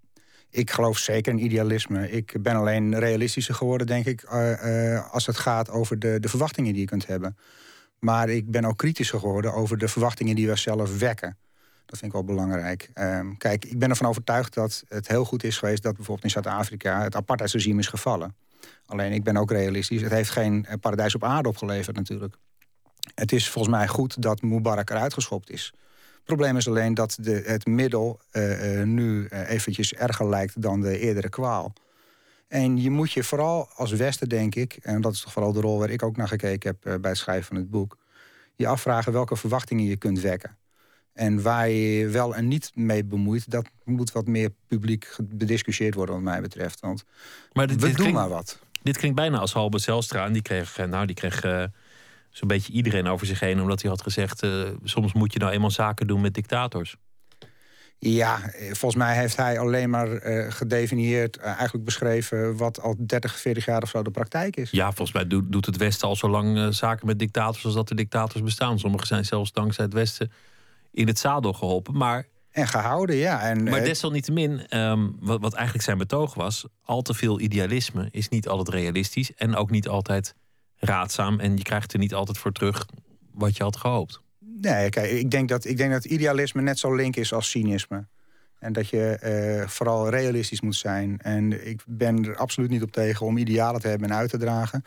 Ik 0.51 0.71
geloof 0.71 0.99
zeker 0.99 1.33
in 1.33 1.45
idealisme. 1.45 2.11
Ik 2.11 2.37
ben 2.43 2.55
alleen 2.55 2.99
realistischer 2.99 3.55
geworden, 3.55 3.87
denk 3.87 4.07
ik, 4.07 4.23
uh, 4.33 4.51
uh, 4.65 5.13
als 5.13 5.27
het 5.27 5.37
gaat 5.37 5.71
over 5.71 5.99
de, 5.99 6.21
de 6.21 6.29
verwachtingen 6.29 6.73
die 6.73 6.81
je 6.81 6.89
kunt 6.89 7.07
hebben. 7.07 7.37
Maar 7.99 8.29
ik 8.29 8.51
ben 8.51 8.65
ook 8.65 8.77
kritischer 8.77 9.19
geworden 9.19 9.55
over 9.55 9.79
de 9.79 9.89
verwachtingen 9.89 10.35
die 10.35 10.47
we 10.47 10.57
zelf 10.57 10.99
wekken. 10.99 11.39
Dat 11.93 12.01
vind 12.01 12.13
ik 12.13 12.25
wel 12.25 12.37
belangrijk. 12.37 12.91
Um, 12.95 13.37
kijk, 13.37 13.65
ik 13.65 13.79
ben 13.79 13.91
ervan 13.91 14.09
overtuigd 14.09 14.55
dat 14.55 14.85
het 14.89 15.09
heel 15.09 15.25
goed 15.25 15.45
is 15.45 15.59
geweest... 15.59 15.83
dat 15.83 15.95
bijvoorbeeld 15.97 16.25
in 16.25 16.43
Zuid-Afrika 16.43 17.03
het 17.03 17.17
apartheidsregime 17.17 17.81
is 17.81 17.87
gevallen. 17.87 18.37
Alleen, 18.87 19.13
ik 19.13 19.25
ben 19.25 19.37
ook 19.37 19.51
realistisch. 19.51 20.03
Het 20.03 20.13
heeft 20.13 20.31
geen 20.31 20.65
eh, 20.65 20.75
paradijs 20.81 21.15
op 21.15 21.25
aarde 21.25 21.49
opgeleverd 21.49 21.97
natuurlijk. 21.97 22.37
Het 23.15 23.33
is 23.33 23.49
volgens 23.51 23.75
mij 23.75 23.89
goed 23.89 24.23
dat 24.23 24.43
Mubarak 24.43 24.91
eruit 24.91 25.15
geschopt 25.15 25.51
is. 25.51 25.73
probleem 26.25 26.57
is 26.57 26.69
alleen 26.69 26.95
dat 26.95 27.17
de, 27.21 27.43
het 27.47 27.67
middel 27.67 28.21
nu 28.85 29.27
eventjes 29.29 29.95
erger 29.95 30.29
lijkt 30.29 30.63
dan 30.63 30.81
de 30.81 30.99
eerdere 30.99 31.29
kwaal. 31.29 31.73
En 32.49 32.83
je 32.83 32.91
moet 32.91 33.13
je 33.13 33.25
vooral 33.25 33.69
als 33.75 33.93
Westen, 33.93 34.29
denk 34.29 34.55
ik, 34.55 34.79
en 34.83 35.01
dat 35.01 35.13
is 35.13 35.21
toch 35.21 35.33
vooral 35.33 35.53
de 35.53 35.61
rol 35.61 35.79
waar 35.79 35.91
ik 35.91 36.03
ook 36.03 36.17
naar 36.17 36.29
gekeken 36.29 36.77
heb 36.81 37.01
bij 37.01 37.11
het 37.11 37.21
schrijven 37.21 37.47
van 37.47 37.57
het 37.57 37.71
boek, 37.71 37.97
je 38.55 38.67
afvragen 38.67 39.13
welke 39.13 39.37
verwachtingen 39.37 39.85
je 39.85 39.97
kunt 39.97 40.21
wekken. 40.21 40.57
En 41.13 41.43
waar 41.43 41.69
je 41.69 42.09
wel 42.09 42.35
en 42.35 42.49
niet 42.49 42.71
mee 42.75 43.05
bemoeit, 43.05 43.51
dat 43.51 43.67
moet 43.85 44.13
wat 44.13 44.27
meer 44.27 44.51
publiek 44.69 45.17
bediscussieerd 45.23 45.95
worden, 45.95 46.15
wat 46.15 46.25
mij 46.25 46.41
betreft. 46.41 46.81
Want 46.81 47.05
maar 47.53 47.67
dit, 47.67 47.81
we 47.81 47.87
doen 47.87 47.95
klinkt, 47.95 48.15
maar 48.15 48.29
wat. 48.29 48.59
Dit 48.83 48.97
klinkt 48.97 49.17
bijna 49.17 49.39
als 49.39 49.53
Halbe 49.53 49.79
Zelstra. 49.79 50.25
En 50.25 50.33
die 50.33 50.43
kreeg, 50.43 50.79
eh, 50.79 50.87
nou, 50.87 51.07
die 51.07 51.15
kreeg 51.15 51.45
uh, 51.45 51.65
zo'n 52.31 52.49
beetje 52.49 52.73
iedereen 52.73 53.07
over 53.07 53.27
zich 53.27 53.41
heen, 53.41 53.61
omdat 53.61 53.83
hij 53.83 53.91
had 53.91 54.03
gezegd: 54.03 54.45
uh, 54.45 54.69
soms 54.85 55.13
moet 55.13 55.33
je 55.33 55.39
nou 55.39 55.53
eenmaal 55.53 55.71
zaken 55.71 56.07
doen 56.07 56.21
met 56.21 56.35
dictators. 56.35 56.97
Ja, 57.99 58.41
volgens 58.57 58.95
mij 58.95 59.17
heeft 59.17 59.37
hij 59.37 59.59
alleen 59.59 59.91
maar 59.91 60.09
gedefinieerd, 60.53 61.37
eigenlijk 61.37 61.85
beschreven 61.85 62.57
wat 62.57 62.81
al 62.81 62.95
30, 62.99 63.39
40 63.39 63.65
jaar 63.65 63.83
of 63.83 63.89
zo 63.89 64.03
de 64.03 64.11
praktijk 64.11 64.57
is. 64.57 64.71
Ja, 64.71 64.87
volgens 64.87 65.13
mij 65.13 65.27
doet, 65.27 65.53
doet 65.53 65.67
het 65.67 65.77
Westen 65.77 66.09
al 66.09 66.17
zo 66.17 66.29
lang 66.29 66.75
zaken 66.75 67.07
met 67.07 67.19
dictators 67.19 67.65
als 67.65 67.75
dat 67.75 67.91
er 67.91 67.97
dictators 67.97 68.43
bestaan. 68.43 68.79
Sommigen 68.79 69.07
zijn 69.07 69.25
zelfs 69.25 69.53
dankzij 69.53 69.85
het 69.85 69.95
Westen 69.95 70.33
in 70.93 71.07
het 71.07 71.19
zadel 71.19 71.53
geholpen. 71.53 71.97
Maar, 71.97 72.27
en 72.51 72.69
gehouden, 72.69 73.17
ja. 73.17 73.41
En, 73.41 73.63
maar 73.63 73.85
desalniettemin, 73.85 74.77
um, 74.79 75.17
wat, 75.21 75.41
wat 75.41 75.53
eigenlijk 75.53 75.85
zijn 75.85 75.99
betoog 75.99 76.35
was... 76.35 76.67
al 76.85 77.03
te 77.03 77.15
veel 77.15 77.41
idealisme 77.41 78.09
is 78.11 78.29
niet 78.29 78.49
altijd 78.49 78.69
realistisch... 78.69 79.35
en 79.35 79.55
ook 79.57 79.71
niet 79.71 79.89
altijd 79.89 80.35
raadzaam. 80.77 81.41
En 81.41 81.57
je 81.57 81.63
krijgt 81.63 81.93
er 81.93 81.99
niet 81.99 82.15
altijd 82.15 82.39
voor 82.39 82.53
terug 82.53 82.87
wat 83.33 83.57
je 83.57 83.63
had 83.63 83.77
gehoopt. 83.77 84.21
Nee, 84.39 84.89
kijk, 84.89 85.11
ik 85.11 85.31
denk 85.31 85.49
dat, 85.49 85.65
ik 85.65 85.77
denk 85.77 85.93
dat 85.93 86.05
idealisme 86.05 86.63
net 86.63 86.79
zo 86.79 86.95
link 86.95 87.17
is 87.17 87.33
als 87.33 87.51
cynisme. 87.51 88.07
En 88.59 88.73
dat 88.73 88.89
je 88.89 89.19
uh, 89.63 89.69
vooral 89.69 90.09
realistisch 90.09 90.61
moet 90.61 90.77
zijn. 90.77 91.19
En 91.21 91.69
ik 91.69 91.83
ben 91.87 92.25
er 92.25 92.37
absoluut 92.37 92.71
niet 92.71 92.83
op 92.83 92.93
tegen 92.93 93.27
om 93.27 93.37
idealen 93.37 93.81
te 93.81 93.89
hebben 93.89 94.11
en 94.11 94.17
uit 94.17 94.31
te 94.31 94.39
dragen. 94.39 94.85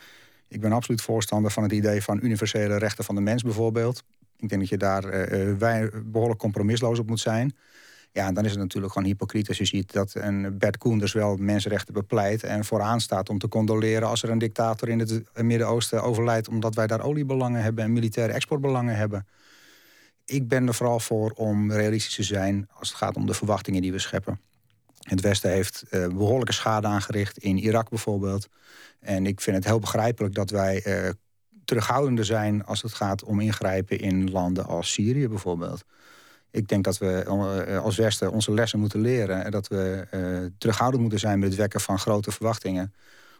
Ik 0.48 0.60
ben 0.60 0.72
absoluut 0.72 1.02
voorstander 1.02 1.50
van 1.50 1.62
het 1.62 1.72
idee 1.72 2.02
van 2.02 2.18
universele 2.22 2.76
rechten 2.76 3.04
van 3.04 3.14
de 3.14 3.20
mens 3.20 3.42
bijvoorbeeld. 3.42 4.04
Ik 4.38 4.48
denk 4.48 4.60
dat 4.60 4.70
je 4.70 4.76
daar 4.76 5.30
uh, 5.38 5.86
behoorlijk 6.04 6.40
compromisloos 6.40 6.98
op 6.98 7.08
moet 7.08 7.20
zijn. 7.20 7.56
Ja, 8.12 8.26
en 8.26 8.34
dan 8.34 8.44
is 8.44 8.50
het 8.50 8.60
natuurlijk 8.60 8.92
gewoon 8.92 9.08
hypocriet 9.08 9.48
als 9.48 9.58
je 9.58 9.64
ziet 9.64 9.92
dat 9.92 10.14
een 10.14 10.58
Bert 10.58 10.78
Koenders 10.78 11.12
wel 11.12 11.36
mensenrechten 11.36 11.94
bepleit 11.94 12.42
en 12.42 12.64
vooraan 12.64 13.00
staat 13.00 13.28
om 13.28 13.38
te 13.38 13.48
condoleren 13.48 14.08
als 14.08 14.22
er 14.22 14.30
een 14.30 14.38
dictator 14.38 14.88
in 14.88 14.98
het 14.98 15.22
Midden-Oosten 15.42 16.02
overlijdt, 16.02 16.48
omdat 16.48 16.74
wij 16.74 16.86
daar 16.86 17.02
oliebelangen 17.02 17.62
hebben 17.62 17.84
en 17.84 17.92
militaire 17.92 18.32
exportbelangen 18.32 18.96
hebben. 18.96 19.26
Ik 20.24 20.48
ben 20.48 20.66
er 20.66 20.74
vooral 20.74 21.00
voor 21.00 21.30
om 21.30 21.72
realistisch 21.72 22.14
te 22.14 22.22
zijn 22.22 22.68
als 22.72 22.88
het 22.88 22.98
gaat 22.98 23.16
om 23.16 23.26
de 23.26 23.34
verwachtingen 23.34 23.82
die 23.82 23.92
we 23.92 23.98
scheppen. 23.98 24.40
Het 25.00 25.20
Westen 25.20 25.50
heeft 25.50 25.84
uh, 25.90 26.06
behoorlijke 26.06 26.52
schade 26.52 26.86
aangericht 26.86 27.38
in 27.38 27.58
Irak 27.58 27.88
bijvoorbeeld. 27.88 28.48
En 29.00 29.26
ik 29.26 29.40
vind 29.40 29.56
het 29.56 29.64
heel 29.64 29.78
begrijpelijk 29.78 30.34
dat 30.34 30.50
wij 30.50 30.82
terughoudender 31.66 32.24
zijn 32.24 32.64
als 32.64 32.82
het 32.82 32.94
gaat 32.94 33.24
om 33.24 33.40
ingrijpen 33.40 33.98
in 33.98 34.30
landen 34.30 34.66
als 34.66 34.92
Syrië 34.92 35.28
bijvoorbeeld. 35.28 35.84
Ik 36.50 36.68
denk 36.68 36.84
dat 36.84 36.98
we 36.98 37.24
eh, 37.66 37.82
als 37.82 37.96
Westen 37.96 38.32
onze 38.32 38.52
lessen 38.52 38.78
moeten 38.78 39.00
leren 39.00 39.44
en 39.44 39.50
dat 39.50 39.68
we 39.68 40.06
uh, 40.14 40.50
terughoudend 40.58 41.02
moeten 41.02 41.20
zijn 41.20 41.38
met 41.38 41.48
het 41.48 41.58
wekken 41.58 41.80
van 41.80 41.98
grote 41.98 42.30
verwachtingen. 42.30 42.94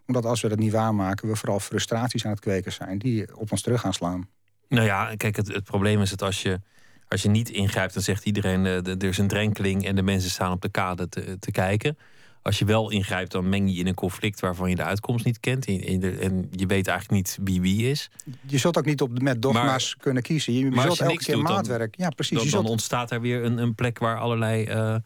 Omdat 0.07 0.25
als 0.25 0.41
we 0.41 0.49
dat 0.49 0.59
niet 0.59 0.73
waarmaken, 0.73 1.29
we 1.29 1.37
vooral 1.37 1.61
frustraties 1.61 2.25
aan 2.25 2.31
het 2.31 2.41
kweken 2.41 2.73
zijn 2.73 2.99
die 2.99 3.37
op 3.37 3.51
ons 3.51 3.63
terug 3.63 3.81
gaan 3.81 3.95
slaan. 3.95 4.29
Nou 4.69 4.87
ja, 4.87 5.15
kijk, 5.17 5.37
het, 5.37 5.65
probleem 5.65 6.01
is 6.01 6.11
dat 6.11 6.23
als 6.23 6.43
je, 6.43 6.61
als 7.09 7.23
je 7.23 7.29
niet 7.29 7.49
ingrijpt, 7.51 7.95
dan 7.95 8.03
zegt 8.03 8.25
iedereen 8.25 8.65
uh, 8.65 8.87
er 8.87 9.05
is 9.05 9.19
een 9.19 9.29
drenkeling 9.29 9.87
en 9.87 9.97
de 9.97 10.03
mensen 10.03 10.31
staan 10.31 10.53
op 10.53 10.63
de 10.63 10.71
kade 10.71 11.09
te, 11.09 11.39
te 11.39 11.51
kijken 11.51 11.97
als 12.47 12.59
je 12.59 12.65
wel 12.65 12.91
ingrijpt, 12.91 13.33
dan 13.33 13.49
meng 13.49 13.71
je 13.71 13.79
in 13.79 13.87
een 13.87 13.95
conflict 13.95 14.41
waarvan 14.41 14.71
je 14.71 14.77
de 14.77 14.83
uitkomst 14.83 15.25
niet 15.25 15.41
kent. 15.41 15.67
En, 15.67 16.21
en 16.21 16.49
je 16.51 16.67
weet 16.67 16.87
eigenlijk 16.87 17.11
niet 17.11 17.39
wie 17.43 17.61
wie 17.61 17.91
is. 17.91 18.11
Je 18.47 18.59
zult 18.59 18.79
ook 18.79 18.85
niet 18.85 19.01
op, 19.01 19.23
met 19.23 19.43
dogma's 19.43 19.97
kunnen 19.97 20.23
kiezen. 20.23 20.53
Je, 20.53 20.71
je 20.71 20.81
zult 20.81 21.01
elke 21.01 21.25
keer 21.25 21.43
maatwerk. 21.43 21.95
ja, 21.97 22.11
precies. 22.11 22.39
Dan, 22.39 22.63
dan, 22.63 22.71
ontstaat 22.71 23.11
er 23.11 23.21
weer 23.21 23.45
een, 23.45 23.59
een 23.59 23.75
plek 23.75 23.99
waar 23.99 24.19
allerlei 24.19 24.69
uh, 24.69 24.97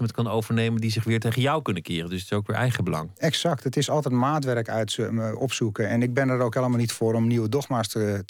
met 0.00 0.12
kan 0.12 0.28
overnemen 0.28 0.80
die 0.80 0.90
zich 0.90 1.04
weer 1.04 1.20
tegen 1.20 1.42
jou 1.42 1.62
kunnen 1.62 1.82
keren. 1.82 2.10
Dus 2.10 2.20
het 2.20 2.30
is 2.30 2.36
ook 2.36 2.46
weer 2.46 2.56
eigen 2.56 2.84
belang. 2.84 3.10
Exact. 3.16 3.64
Het 3.64 3.76
is 3.76 3.90
altijd 3.90 4.14
maatwerk 4.14 4.68
uit 4.68 4.98
opzoeken. 5.34 5.88
En 5.88 6.02
ik 6.02 6.14
ben 6.14 6.28
er 6.28 6.40
ook 6.40 6.54
helemaal 6.54 6.78
niet 6.78 6.92
voor 6.92 7.14
om 7.14 7.26
nieuwe 7.26 7.48
dogma's 7.48 7.88
te, 7.88 8.22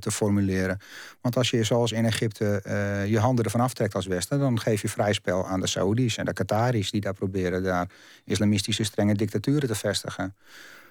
te, 0.00 0.10
formuleren. 0.10 0.78
Want 1.20 1.36
als 1.36 1.50
je 1.50 1.64
zoals 1.64 1.92
in 1.92 2.04
Egypte 2.04 2.62
uh, 2.66 3.06
je 3.06 3.18
handen 3.18 3.44
ervan 3.44 3.60
aftrekt 3.60 3.94
als 3.94 4.06
Westen, 4.06 4.38
dan 4.38 4.60
geef 4.60 4.82
je 4.82 4.88
vrij 4.88 5.12
spel 5.12 5.46
aan 5.46 5.60
de 5.60 5.66
Saoedi's 5.66 6.16
en 6.16 6.24
de 6.24 6.32
Qataris 6.32 6.90
die 6.90 7.00
daar 7.00 7.14
proberen 7.14 7.62
daar 7.62 7.90
islamistische 8.24 8.84
strenge 8.84 9.14
dictaturen 9.14 9.68
te 9.68 9.74
vestigen. 9.74 10.36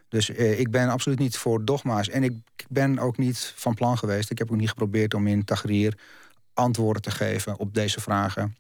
Dus 0.09 0.29
uh, 0.29 0.59
ik 0.59 0.71
ben 0.71 0.89
absoluut 0.89 1.19
niet 1.19 1.37
voor 1.37 1.65
dogma's. 1.65 2.09
En 2.09 2.23
ik 2.23 2.33
ben 2.69 2.99
ook 2.99 3.17
niet 3.17 3.53
van 3.55 3.73
plan 3.73 3.97
geweest. 3.97 4.29
Ik 4.29 4.37
heb 4.37 4.51
ook 4.51 4.57
niet 4.57 4.69
geprobeerd 4.69 5.13
om 5.13 5.27
in 5.27 5.43
Tahrir 5.43 5.97
antwoorden 6.53 7.01
te 7.01 7.11
geven 7.11 7.59
op 7.59 7.73
deze 7.73 8.01
vragen. 8.01 8.55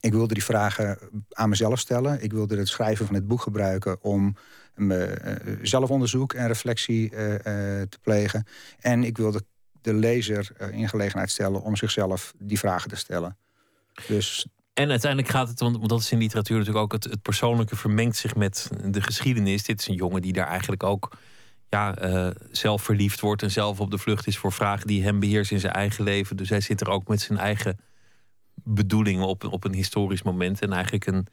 Ik 0.00 0.12
wilde 0.12 0.34
die 0.34 0.44
vragen 0.44 0.98
aan 1.30 1.48
mezelf 1.48 1.78
stellen. 1.78 2.22
Ik 2.22 2.32
wilde 2.32 2.56
het 2.56 2.68
schrijven 2.68 3.06
van 3.06 3.14
het 3.14 3.26
boek 3.26 3.42
gebruiken 3.42 4.02
om 4.02 4.36
me, 4.74 5.18
uh, 5.46 5.58
zelfonderzoek 5.62 6.32
en 6.32 6.46
reflectie 6.46 7.10
uh, 7.10 7.18
te 7.38 7.98
plegen. 8.02 8.46
En 8.80 9.04
ik 9.04 9.16
wilde 9.16 9.42
de 9.80 9.94
lezer 9.94 10.52
in 10.70 10.88
gelegenheid 10.88 11.30
stellen 11.30 11.62
om 11.62 11.76
zichzelf 11.76 12.34
die 12.38 12.58
vragen 12.58 12.90
te 12.90 12.96
stellen. 12.96 13.36
Dus 14.06 14.46
en 14.74 14.90
uiteindelijk 14.90 15.30
gaat 15.30 15.48
het, 15.48 15.60
want 15.60 15.88
dat 15.88 16.00
is 16.00 16.12
in 16.12 16.18
literatuur 16.18 16.58
natuurlijk 16.58 16.84
ook 16.84 16.92
het, 16.92 17.04
het, 17.04 17.22
persoonlijke 17.22 17.76
vermengt 17.76 18.16
zich 18.16 18.34
met 18.34 18.70
de 18.84 19.00
geschiedenis. 19.00 19.64
Dit 19.64 19.80
is 19.80 19.88
een 19.88 19.94
jongen 19.94 20.22
die 20.22 20.32
daar 20.32 20.46
eigenlijk 20.46 20.82
ook 20.82 21.16
ja, 21.68 21.94
zelf 22.50 22.82
verliefd 22.82 23.20
wordt 23.20 23.42
en 23.42 23.50
zelf 23.50 23.80
op 23.80 23.90
de 23.90 23.98
vlucht 23.98 24.26
is 24.26 24.38
voor 24.38 24.52
vragen 24.52 24.86
die 24.86 25.02
hem 25.02 25.20
beheersen 25.20 25.54
in 25.54 25.60
zijn 25.60 25.72
eigen 25.72 26.04
leven. 26.04 26.36
Dus 26.36 26.48
hij 26.48 26.60
zit 26.60 26.80
er 26.80 26.88
ook 26.88 27.08
met 27.08 27.20
zijn 27.20 27.38
eigen 27.38 27.78
bedoelingen 28.54 29.26
op, 29.26 29.44
op 29.44 29.64
een 29.64 29.74
historisch 29.74 30.22
moment 30.22 30.60
en 30.60 30.72
eigenlijk 30.72 31.06
een, 31.06 31.26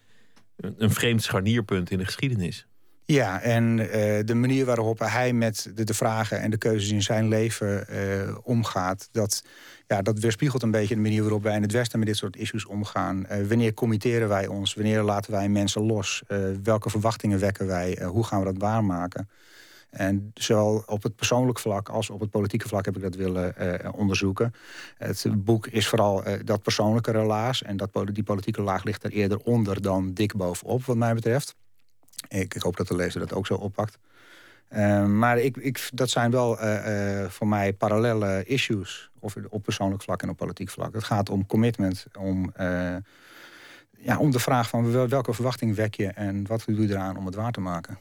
een 0.77 0.91
vreemd 0.91 1.23
scharnierpunt 1.23 1.91
in 1.91 1.97
de 1.97 2.05
geschiedenis. 2.05 2.67
Ja, 3.11 3.41
en 3.41 3.79
uh, 3.79 3.87
de 4.25 4.35
manier 4.35 4.65
waarop 4.65 4.99
hij 4.99 5.33
met 5.33 5.71
de, 5.75 5.83
de, 5.83 5.93
vragen 5.93 6.41
en 6.41 6.51
de 6.51 6.57
keuzes 6.57 6.91
in 6.91 7.01
zijn 7.01 7.27
leven 7.27 7.85
uh, 7.89 8.37
omgaat, 8.43 9.09
dat, 9.11 9.43
ja, 9.87 10.01
dat 10.01 10.19
weerspiegelt 10.19 10.63
een 10.63 10.71
beetje 10.71 10.95
de 10.95 11.01
manier 11.01 11.21
waarop 11.21 11.43
wij 11.43 11.55
in 11.55 11.61
het 11.61 11.71
Westen 11.71 11.99
met 11.99 12.07
dit 12.07 12.17
soort 12.17 12.35
issues 12.35 12.65
omgaan. 12.65 13.25
Uh, 13.31 13.47
wanneer 13.47 13.73
committeren 13.73 14.27
wij 14.27 14.47
ons? 14.47 14.73
Wanneer 14.73 15.01
laten 15.01 15.31
wij 15.31 15.49
mensen 15.49 15.81
los? 15.81 16.23
welke 16.63 16.89
verwachtingen 16.89 17.39
wekken 17.39 17.67
wij? 17.67 18.03
hoe 18.05 18.23
gaan 18.23 18.39
we 18.39 18.45
dat 18.45 18.57
waarmaken? 18.57 19.29
En 19.89 20.31
zowel 20.33 20.83
op 20.85 21.03
het 21.03 21.15
persoonlijk 21.15 21.59
vlak 21.59 21.89
als 21.89 22.09
op 22.09 22.19
het 22.19 22.29
politieke 22.29 22.67
vlak 22.67 22.85
heb 22.85 22.95
ik 22.95 23.01
dat 23.01 23.15
willen 23.15 23.53
uh, 23.59 23.93
onderzoeken. 23.93 24.53
Het 24.97 25.25
boek 25.35 25.67
is 25.67 25.87
vooral 25.87 26.27
uh, 26.27 26.33
dat 26.43 26.63
persoonlijke 26.63 27.11
relaas. 27.11 27.63
En 27.63 27.77
dat, 27.77 27.89
die 28.13 28.23
politieke 28.23 28.61
laag 28.61 28.83
ligt 28.83 29.03
er 29.03 29.11
eerder 29.11 29.39
onder 29.39 29.81
dan 29.81 30.13
dik 30.13 30.35
bovenop, 30.35 30.85
wat 30.85 30.97
mij 30.97 31.13
betreft. 31.13 31.55
Ik, 32.27 32.53
ik 32.53 32.61
hoop 32.61 32.77
dat 32.77 32.87
de 32.87 32.95
lezer 32.95 33.19
dat 33.19 33.33
ook 33.33 33.47
zo 33.47 33.53
oppakt. 33.53 33.97
Uh, 34.69 35.05
maar 35.05 35.39
ik, 35.39 35.57
ik, 35.57 35.89
dat 35.93 36.09
zijn 36.09 36.31
wel 36.31 36.57
voor 37.29 37.47
mij 37.47 37.73
parallele 37.73 38.43
issues. 38.43 39.09
Of 39.19 39.35
op 39.49 39.63
persoonlijk 39.63 40.01
vlak 40.01 40.21
en 40.21 40.29
op 40.29 40.37
politiek 40.37 40.69
vlak. 40.69 40.93
Het 40.93 41.03
gaat 41.03 41.29
om 41.29 41.45
commitment, 41.45 42.05
om, 42.19 42.53
ja, 43.97 44.17
om 44.17 44.31
de 44.31 44.39
vraag 44.39 44.69
van 44.69 45.07
welke 45.07 45.33
verwachting 45.33 45.75
wek 45.75 45.95
je 45.95 46.07
en 46.07 46.47
wat 46.47 46.63
doe 46.65 46.87
je 46.87 46.93
eraan 46.93 47.17
om 47.17 47.25
het 47.25 47.35
waar 47.35 47.51
te 47.51 47.59
maken. 47.59 47.99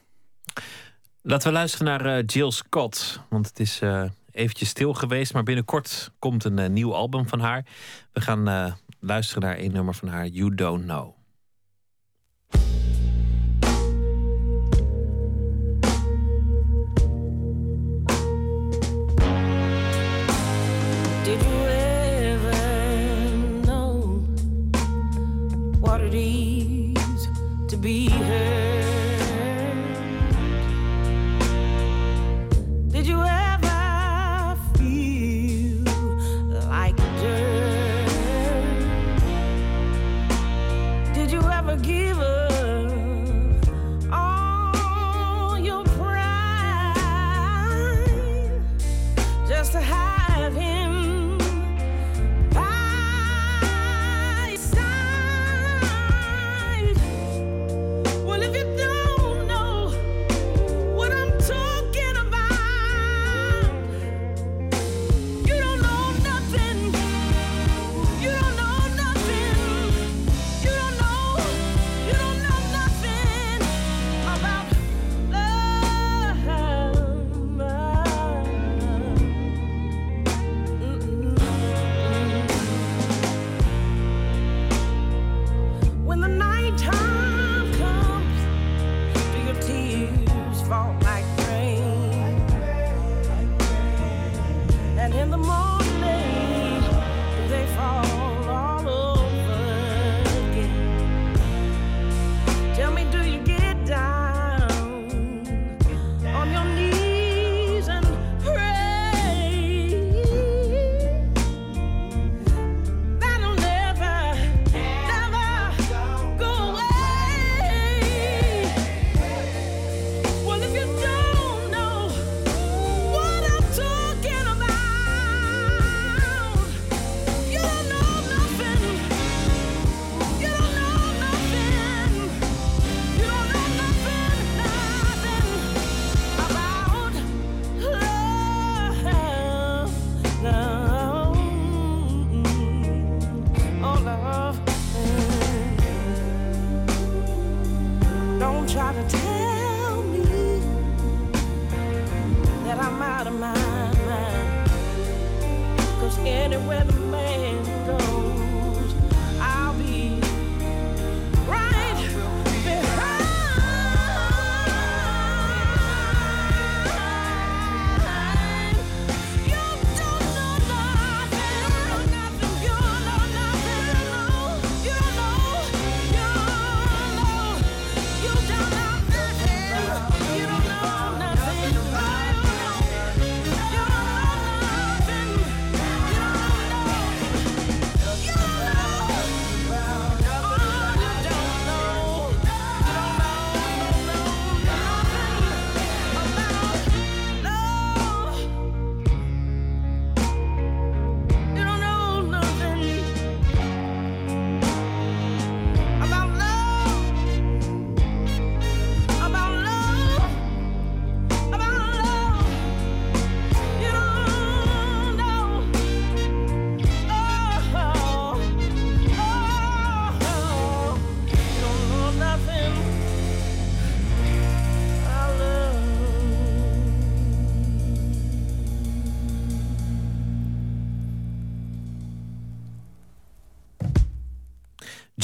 Laten 1.23 1.49
we 1.49 1.55
luisteren 1.55 1.87
naar 1.87 2.19
uh, 2.19 2.23
Jill 2.27 2.51
Scott. 2.51 3.21
Want 3.29 3.47
het 3.47 3.61
is 3.61 3.81
uh, 3.83 4.05
eventjes 4.31 4.69
stil 4.69 4.95
geweest. 4.95 5.33
Maar 5.33 5.43
binnenkort 5.43 6.11
komt 6.19 6.45
een 6.45 6.59
uh, 6.59 6.69
nieuw 6.69 6.95
album 6.95 7.29
van 7.29 7.41
haar. 7.41 7.65
We 8.13 8.21
gaan 8.21 8.77
luisteren 9.01 9.43
naar 9.43 9.59
een 9.59 9.73
nummer 9.73 9.95
van 9.95 10.09
haar, 10.09 10.27
You 10.27 10.55
Don't 10.55 10.83
Know. 10.83 11.18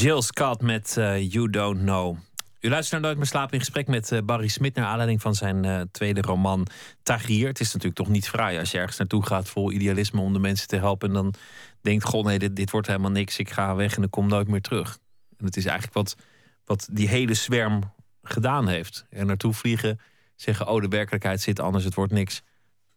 Jill 0.04 0.20
Scott 0.20 0.62
met 0.62 0.96
eh, 0.96 1.32
You 1.32 1.50
Don't 1.50 1.80
Know. 1.80 2.16
U 2.60 2.68
luistert 2.68 2.92
naar 2.92 3.00
Nooit 3.00 3.16
meer 3.16 3.26
slapen 3.26 3.52
in 3.52 3.58
gesprek 3.58 3.86
met 3.86 4.12
eh, 4.12 4.22
Barry 4.22 4.48
Smit... 4.48 4.74
naar 4.74 4.86
aanleiding 4.86 5.20
van 5.20 5.34
zijn 5.34 5.64
eh, 5.64 5.80
tweede 5.92 6.20
roman 6.20 6.66
Tahrir. 7.02 7.48
Het 7.48 7.60
is 7.60 7.66
natuurlijk 7.66 7.94
toch 7.94 8.08
niet 8.08 8.28
fraai 8.28 8.58
als 8.58 8.70
je 8.70 8.78
ergens 8.78 8.98
naartoe 8.98 9.26
gaat... 9.26 9.48
vol 9.48 9.72
idealisme 9.72 10.20
om 10.20 10.32
de 10.32 10.38
mensen 10.38 10.68
te 10.68 10.76
helpen... 10.76 11.08
en 11.08 11.14
dan 11.14 11.34
denkt, 11.80 12.04
goh 12.04 12.24
nee, 12.24 12.38
dit, 12.38 12.56
dit 12.56 12.70
wordt 12.70 12.86
helemaal 12.86 13.10
niks. 13.10 13.38
Ik 13.38 13.50
ga 13.50 13.74
weg 13.74 13.96
en 13.96 14.02
ik 14.02 14.10
kom 14.10 14.28
nooit 14.28 14.48
meer 14.48 14.60
terug. 14.60 14.98
En 15.38 15.44
het 15.44 15.56
is 15.56 15.64
eigenlijk 15.64 15.94
wat, 15.94 16.16
wat 16.64 16.88
die 16.92 17.08
hele 17.08 17.34
zwerm 17.34 17.92
gedaan 18.22 18.68
heeft. 18.68 19.06
Er 19.10 19.26
naartoe 19.26 19.52
vliegen, 19.52 20.00
zeggen... 20.36 20.68
oh, 20.68 20.80
de 20.80 20.88
werkelijkheid 20.88 21.40
zit 21.40 21.60
anders, 21.60 21.84
het 21.84 21.94
wordt 21.94 22.12
niks. 22.12 22.42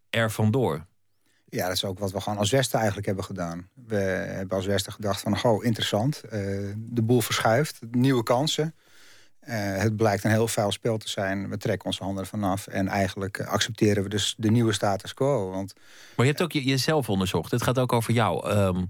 Er 0.09 0.31
vandoor. 0.31 0.85
Ja, 1.49 1.67
dat 1.67 1.75
is 1.75 1.85
ook 1.85 1.99
wat 1.99 2.11
we 2.11 2.21
gewoon 2.21 2.37
als 2.37 2.51
Westen 2.51 2.77
eigenlijk 2.77 3.07
hebben 3.07 3.25
gedaan. 3.25 3.69
We 3.85 3.95
hebben 3.95 4.57
als 4.57 4.65
Westen 4.65 4.91
gedacht 4.93 5.21
van, 5.21 5.43
oh, 5.43 5.63
interessant. 5.65 6.21
eh, 6.23 6.39
de 6.75 7.01
boel 7.01 7.21
verschuift, 7.21 7.79
nieuwe 7.91 8.23
kansen. 8.23 8.75
Eh, 9.39 9.55
het 9.77 9.95
blijkt 9.95 10.23
een 10.23 10.31
heel 10.31 10.47
vuil 10.47 10.71
spel 10.71 10.97
te 10.97 11.09
zijn. 11.09 11.49
We 11.49 11.57
trekken 11.57 11.85
onze 11.85 12.03
handen 12.03 12.23
ervan 12.23 12.43
af. 12.43 12.67
En 12.67 12.87
eigenlijk 12.87 13.37
eh, 13.37 13.47
accepteren 13.47 14.03
we 14.03 14.09
dus 14.09 14.35
de 14.37 14.51
nieuwe 14.51 14.73
status 14.73 15.13
quo. 15.13 15.49
Want 15.49 15.73
Maar 16.15 16.25
je 16.25 16.31
hebt 16.31 16.43
ook 16.43 16.51
je- 16.51 16.63
jezelf 16.63 17.09
onderzocht. 17.09 17.51
Het 17.51 17.63
gaat 17.63 17.79
ook 17.79 17.93
over 17.93 18.13
jou. 18.13 18.49
Ehm, 18.49 18.85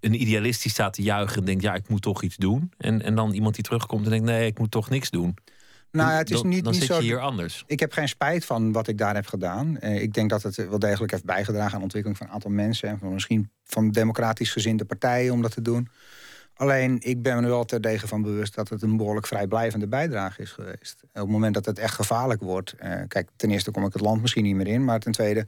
een 0.00 0.20
idealist 0.20 0.62
die 0.62 0.70
staat 0.70 0.92
te 0.92 1.02
juichen 1.02 1.38
en 1.38 1.44
denkt... 1.44 1.62
ja, 1.62 1.74
ik 1.74 1.88
moet 1.88 2.02
toch 2.02 2.22
iets 2.22 2.36
doen. 2.36 2.72
En, 2.78 3.02
en 3.02 3.14
dan 3.14 3.32
iemand 3.32 3.54
die 3.54 3.64
terugkomt 3.64 4.04
en 4.04 4.10
denkt... 4.10 4.24
nee, 4.26 4.46
ik 4.46 4.58
moet 4.58 4.70
toch 4.70 4.88
niks 4.90 5.10
doen. 5.10 5.36
Nou, 5.92 6.10
ja, 6.10 6.16
het 6.16 6.30
is 6.30 6.42
niet, 6.42 6.64
dan 6.64 6.72
niet 6.72 6.82
zit 6.82 6.90
zo... 6.90 6.96
je 6.96 7.02
hier 7.02 7.18
anders. 7.18 7.64
Ik 7.66 7.80
heb 7.80 7.92
geen 7.92 8.08
spijt 8.08 8.44
van 8.44 8.72
wat 8.72 8.88
ik 8.88 8.98
daar 8.98 9.14
heb 9.14 9.26
gedaan. 9.26 9.78
Eh, 9.78 10.02
ik 10.02 10.14
denk 10.14 10.30
dat 10.30 10.42
het 10.42 10.56
wel 10.56 10.78
degelijk 10.78 11.12
heeft 11.12 11.24
bijgedragen 11.24 11.72
aan 11.72 11.78
de 11.78 11.82
ontwikkeling 11.82 12.18
van 12.18 12.26
een 12.26 12.32
aantal 12.32 12.50
mensen. 12.50 12.88
En 12.88 12.98
van 12.98 13.12
misschien 13.12 13.50
van 13.64 13.90
democratisch 13.90 14.52
gezinde 14.52 14.84
partijen 14.84 15.32
om 15.32 15.42
dat 15.42 15.52
te 15.52 15.62
doen. 15.62 15.88
Alleen, 16.54 16.96
ik 17.00 17.22
ben 17.22 17.36
me 17.36 17.42
er 17.42 17.48
wel 17.48 17.64
terdege 17.64 18.08
van 18.08 18.22
bewust 18.22 18.54
dat 18.54 18.68
het 18.68 18.82
een 18.82 18.96
behoorlijk 18.96 19.26
vrijblijvende 19.26 19.88
bijdrage 19.88 20.42
is 20.42 20.50
geweest. 20.50 21.02
Op 21.02 21.08
het 21.12 21.28
moment 21.28 21.54
dat 21.54 21.64
het 21.64 21.78
echt 21.78 21.94
gevaarlijk 21.94 22.40
wordt. 22.40 22.72
eh, 22.72 23.00
kijk, 23.08 23.28
ten 23.36 23.50
eerste 23.50 23.70
kom 23.70 23.84
ik 23.84 23.92
het 23.92 24.02
land 24.02 24.20
misschien 24.20 24.44
niet 24.44 24.54
meer 24.54 24.66
in. 24.66 24.84
Maar 24.84 25.00
ten 25.00 25.12
tweede, 25.12 25.46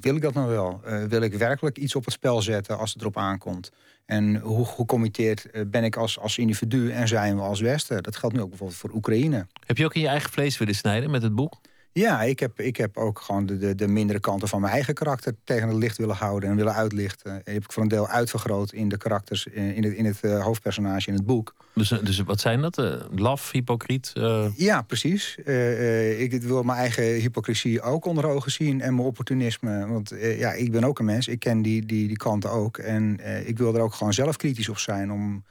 wil 0.00 0.16
ik 0.16 0.22
dat 0.22 0.34
nou 0.34 0.48
wel? 0.48 0.80
Eh, 0.84 1.04
wil 1.04 1.22
ik 1.22 1.34
werkelijk 1.34 1.78
iets 1.78 1.94
op 1.94 2.04
het 2.04 2.14
spel 2.14 2.42
zetten 2.42 2.78
als 2.78 2.92
het 2.92 3.00
erop 3.02 3.16
aankomt? 3.16 3.70
En 4.04 4.36
hoe 4.36 4.66
gecommitteerd 4.66 5.50
eh, 5.50 5.62
ben 5.66 5.84
ik 5.84 5.96
als, 5.96 6.18
als 6.18 6.38
individu 6.38 6.90
en 6.90 7.08
zijn 7.08 7.36
we 7.36 7.42
als 7.42 7.60
Westen? 7.60 8.02
Dat 8.02 8.16
geldt 8.16 8.34
nu 8.34 8.42
ook 8.42 8.48
bijvoorbeeld 8.48 8.78
voor 8.78 8.94
Oekraïne. 8.94 9.46
Heb 9.66 9.76
je 9.76 9.84
ook 9.84 9.94
in 9.94 10.00
je 10.00 10.08
eigen 10.08 10.30
vlees 10.30 10.58
willen 10.58 10.74
snijden 10.74 11.10
met 11.10 11.22
het 11.22 11.34
boek? 11.34 11.60
Ja, 11.98 12.22
ik 12.22 12.40
heb, 12.40 12.60
ik 12.60 12.76
heb 12.76 12.96
ook 12.96 13.20
gewoon 13.20 13.46
de, 13.46 13.58
de, 13.58 13.74
de 13.74 13.88
mindere 13.88 14.20
kanten 14.20 14.48
van 14.48 14.60
mijn 14.60 14.72
eigen 14.72 14.94
karakter 14.94 15.34
tegen 15.44 15.68
het 15.68 15.76
licht 15.76 15.96
willen 15.98 16.16
houden 16.16 16.50
en 16.50 16.56
willen 16.56 16.74
uitlichten. 16.74 17.40
Die 17.44 17.54
heb 17.54 17.64
ik 17.64 17.72
voor 17.72 17.82
een 17.82 17.88
deel 17.88 18.08
uitvergroot 18.08 18.72
in 18.72 18.88
de 18.88 18.96
karakters, 18.96 19.46
in 19.46 19.74
in 19.74 19.84
het, 19.84 19.92
in 19.94 20.04
het 20.04 20.20
eh, 20.20 20.42
hoofdpersonage 20.44 21.08
in 21.08 21.14
het 21.14 21.26
boek. 21.26 21.54
Dus, 21.74 21.90
eh, 21.90 22.04
dus 22.04 22.18
wat 22.20 22.40
zijn 22.40 22.60
dat? 22.60 22.78
Eh, 22.78 22.94
laf, 23.14 23.50
hypocriet? 23.50 24.10
eh, 24.14 24.46
Ja, 24.56 24.82
precies. 24.82 25.38
Eh, 25.44 25.72
eh, 26.12 26.20
ik 26.20 26.42
wil 26.42 26.62
mijn 26.62 26.78
eigen 26.78 27.04
hypocrisie 27.04 27.80
ook 27.82 28.04
onder 28.04 28.26
ogen 28.26 28.50
zien 28.50 28.80
en 28.80 28.94
mijn 28.94 29.06
opportunisme. 29.06 29.86
Want 29.86 30.10
eh, 30.10 30.38
ja, 30.38 30.52
ik 30.52 30.72
ben 30.72 30.84
ook 30.84 30.98
een 30.98 31.04
mens, 31.04 31.28
ik 31.28 31.38
ken 31.38 31.62
die, 31.62 31.86
die, 31.86 32.06
die 32.08 32.16
kanten 32.16 32.50
ook. 32.50 32.78
En 32.78 33.20
eh, 33.20 33.48
ik 33.48 33.58
wil 33.58 33.74
er 33.74 33.80
ook 33.80 33.94
gewoon 33.94 34.12
zelf 34.12 34.36
kritisch 34.36 34.68
op 34.68 34.78
zijn 34.78 35.12
om, 35.12 35.44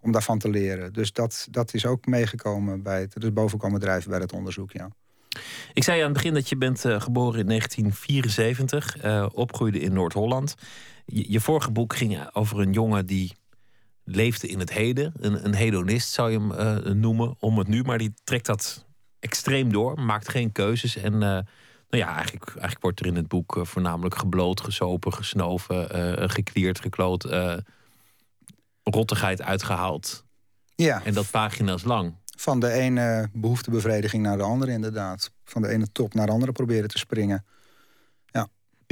om 0.00 0.12
daarvan 0.12 0.38
te 0.38 0.50
leren. 0.50 0.92
Dus 0.92 1.12
dat, 1.12 1.46
dat 1.50 1.74
is 1.74 1.86
ook 1.86 2.06
meegekomen 2.06 2.82
bij 2.82 3.00
het, 3.00 3.14
dus 3.20 3.32
boven 3.32 3.58
komen 3.58 3.80
drijven 3.80 4.10
bij 4.10 4.20
het 4.20 4.32
onderzoek, 4.32 4.72
ja. 4.72 4.88
Ik 5.72 5.84
zei 5.84 5.98
aan 5.98 6.04
het 6.04 6.12
begin 6.12 6.34
dat 6.34 6.48
je 6.48 6.56
bent 6.56 6.84
eh, 6.84 7.00
geboren 7.00 7.40
in 7.40 7.46
1974, 7.46 8.96
eh, 8.96 9.26
opgroeide 9.32 9.80
in 9.80 9.92
Noord-Holland. 9.92 10.54
Je, 11.06 11.32
je 11.32 11.40
vorige 11.40 11.70
boek 11.70 11.96
ging 11.96 12.28
over 12.32 12.60
een 12.60 12.72
jongen 12.72 13.06
die 13.06 13.32
leefde 14.04 14.48
in 14.48 14.58
het 14.58 14.72
heden. 14.72 15.12
Een, 15.20 15.44
een 15.44 15.54
hedonist 15.54 16.12
zou 16.12 16.30
je 16.30 16.38
hem 16.38 16.52
eh, 16.52 16.92
noemen, 16.92 17.36
om 17.38 17.58
het 17.58 17.68
nu. 17.68 17.82
Maar 17.82 17.98
die 17.98 18.14
trekt 18.24 18.46
dat 18.46 18.86
extreem 19.20 19.72
door, 19.72 20.00
maakt 20.00 20.28
geen 20.28 20.52
keuzes. 20.52 20.96
En 20.96 21.18
nou 21.18 22.04
ja, 22.04 22.14
eigenlijk, 22.14 22.46
eigenlijk 22.46 22.82
wordt 22.82 23.00
er 23.00 23.06
in 23.06 23.16
het 23.16 23.28
boek 23.28 23.58
voornamelijk 23.62 24.14
gebloot, 24.14 24.60
gesopen, 24.60 25.12
gesnoven, 25.12 26.30
geklierd, 26.30 26.80
gekloot, 26.80 27.28
rottigheid 28.82 29.42
uitgehaald. 29.42 30.24
Ja, 30.74 31.04
En 31.04 31.14
dat 31.14 31.30
pagina's 31.30 31.82
lang. 31.82 32.14
Van 32.36 32.60
de 32.60 32.70
ene 32.70 33.28
behoeftebevrediging 33.32 34.22
naar 34.22 34.36
de 34.36 34.42
andere 34.42 34.72
inderdaad. 34.72 35.30
Van 35.44 35.62
de 35.62 35.68
ene 35.68 35.86
top 35.92 36.14
naar 36.14 36.26
de 36.26 36.32
andere 36.32 36.52
proberen 36.52 36.88
te 36.88 36.98
springen. 36.98 37.44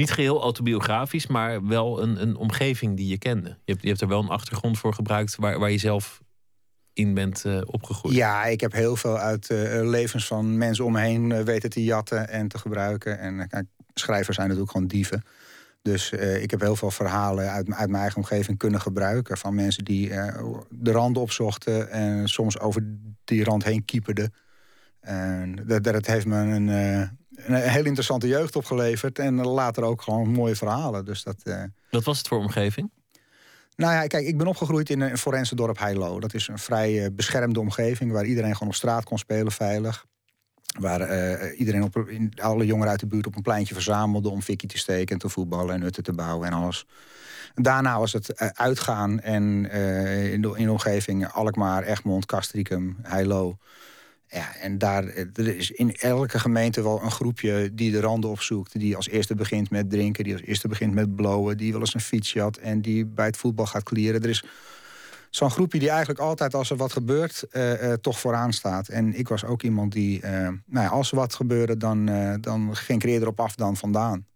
Niet 0.01 0.11
geheel 0.11 0.43
autobiografisch, 0.43 1.27
maar 1.27 1.67
wel 1.67 2.03
een, 2.03 2.23
een 2.23 2.37
omgeving 2.37 2.97
die 2.97 3.07
je 3.07 3.19
kende. 3.19 3.49
Je 3.49 3.73
hebt, 3.73 3.83
je 3.83 3.89
hebt 3.89 4.01
er 4.01 4.09
wel 4.09 4.21
een 4.21 4.29
achtergrond 4.29 4.79
voor 4.79 4.95
gebruikt 4.95 5.37
waar, 5.37 5.59
waar 5.59 5.71
je 5.71 5.79
zelf 5.79 6.21
in 6.93 7.15
bent 7.15 7.45
eh, 7.45 7.61
opgegroeid. 7.65 8.17
Ja, 8.17 8.45
ik 8.45 8.61
heb 8.61 8.73
heel 8.73 8.97
veel 8.97 9.19
uit 9.19 9.51
eh, 9.51 9.89
levens 9.89 10.27
van 10.27 10.59
mensen 10.59 10.85
om 10.85 10.93
me 10.93 11.01
heen 11.01 11.33
eh, 11.33 11.43
weten 11.43 11.71
te 11.71 11.85
jatten 11.85 12.29
en 12.29 12.49
te 12.49 12.59
gebruiken. 12.59 13.19
En 13.19 13.49
kijk, 13.49 13.67
schrijvers 13.95 14.37
zijn 14.37 14.49
natuurlijk 14.49 14.73
gewoon 14.73 14.87
dieven. 14.87 15.25
Dus 15.83 16.13
eh, 16.13 16.43
ik 16.43 16.51
heb 16.51 16.61
heel 16.61 16.77
veel 16.77 16.91
verhalen 16.91 17.51
uit, 17.51 17.73
uit 17.73 17.89
mijn 17.89 18.03
eigen 18.03 18.17
omgeving 18.17 18.59
kunnen 18.59 18.81
gebruiken. 18.81 19.39
Van 19.39 19.55
mensen 19.55 19.85
die 19.85 20.11
eh, 20.11 20.45
de 20.69 20.91
rand 20.91 21.17
opzochten 21.17 21.91
en 21.91 22.29
soms 22.29 22.59
over 22.59 22.83
die 23.25 23.45
rand 23.45 23.65
heen 23.65 23.85
kieperden. 23.85 24.35
En 25.01 25.65
dat, 25.67 25.83
dat 25.85 26.07
heeft 26.07 26.27
me 26.27 26.37
een, 26.37 26.69
eh, 26.69 27.01
een 27.47 27.71
heel 27.71 27.85
interessante 27.85 28.29
jeugd 28.29 28.57
opgeleverd. 28.57 29.19
En 29.19 29.47
later 29.47 29.83
ook 29.83 30.03
gewoon 30.03 30.29
mooie 30.29 30.57
verhalen. 30.57 31.05
Dus 31.05 31.23
dat, 31.23 31.43
Wat 31.91 32.05
was 32.05 32.19
het 32.19 32.29
voor 32.29 32.39
omgeving? 32.39 32.91
nou 33.77 33.93
ja, 33.93 34.07
kijk, 34.07 34.27
ik 34.27 34.39
ben 34.39 34.47
opgegroeid 34.47 34.91
in 34.91 35.01
een 35.01 35.19
forense 35.19 35.55
dorp 35.55 35.79
Heilo. 35.79 36.21
Dat 36.21 36.35
is 36.35 36.49
een 36.49 36.59
vrij 36.59 37.15
beschermde 37.15 37.61
omgeving 37.61 38.13
waar 38.13 38.25
iedereen 38.25 38.53
gewoon 38.53 38.69
op 38.69 38.75
straat 38.75 39.05
kon 39.05 39.19
spelen 39.19 39.53
veilig. 39.53 40.07
Waar 40.79 41.01
eh, 41.01 41.59
iedereen, 41.59 41.83
op, 41.83 41.97
in, 41.97 42.33
alle 42.37 42.67
jongeren 42.67 42.91
uit 42.91 43.01
de 43.01 43.07
buurt 43.07 43.27
op 43.27 43.37
een 43.37 43.43
pleintje 43.43 43.75
verzamelde 43.75 44.29
om 44.29 44.43
fikkie 44.43 44.69
te 44.69 44.79
steken 44.79 45.13
en 45.13 45.19
te 45.19 45.29
voetballen 45.29 45.75
en 45.75 45.81
hutten 45.83 46.03
te 46.03 46.13
bouwen 46.13 46.47
en 46.47 46.53
alles. 46.53 46.87
Daarna 47.55 47.99
was 47.99 48.13
het 48.13 48.33
eh, 48.33 48.49
uitgaan 48.49 49.21
en 49.21 49.71
eh, 49.71 50.33
in, 50.33 50.43
de, 50.43 50.53
in 50.57 50.71
omgeving 50.71 51.29
Alkmaar, 51.29 51.83
Egmond, 51.83 52.27
Castricum, 52.27 52.97
Heilo. 53.03 53.59
Ja, 54.27 54.57
en 54.57 54.79
daar 54.79 55.05
er 55.05 55.57
is 55.57 55.71
in 55.71 55.95
elke 55.95 56.39
gemeente 56.39 56.83
wel 56.83 57.03
een 57.03 57.11
groepje 57.11 57.75
die 57.75 57.91
de 57.91 58.01
randen 58.01 58.31
opzoekt. 58.31 58.79
Die 58.79 58.97
als 58.97 59.09
eerste 59.09 59.35
begint 59.35 59.71
met 59.71 59.91
drinken, 59.91 60.25
die 60.25 60.33
als 60.33 60.43
eerste 60.43 60.69
begint 60.69 60.95
met 60.95 61.15
blowen, 61.17 61.57
die 61.57 61.73
wel 61.73 61.81
eens 61.81 61.95
een 61.95 62.01
fietsje 62.01 62.41
had 62.41 62.57
en 62.57 62.81
die 62.83 63.07
bij 63.07 63.27
het 63.27 63.37
voetbal 63.37 63.67
gaat 63.67 63.83
klieren. 63.83 64.23
Er 64.23 64.29
is 64.29 64.45
zo'n 65.31 65.51
groepje 65.51 65.79
die 65.79 65.89
eigenlijk 65.89 66.21
altijd 66.21 66.55
als 66.55 66.71
er 66.71 66.77
wat 66.77 66.93
gebeurt, 66.93 67.43
eh, 67.43 67.93
eh, 67.93 67.99
toch 67.99 68.19
vooraan 68.21 68.53
staat. 68.53 68.89
En 68.89 69.19
ik 69.19 69.29
was 69.29 69.45
ook 69.45 69.63
iemand 69.63 69.93
die, 69.93 70.21
eh, 70.23 70.33
nou 70.43 70.59
ja, 70.85 70.87
als 70.87 71.11
er 71.11 71.17
wat 71.17 71.35
gebeurde, 71.35 71.77
dan, 71.77 72.07
dan 72.41 72.77
ging 72.77 73.03
ik 73.03 73.09
er 73.09 73.15
eerder 73.15 73.29
op 73.29 73.41
af 73.41 73.55
dan 73.55 73.77
vandaan. 73.77 74.27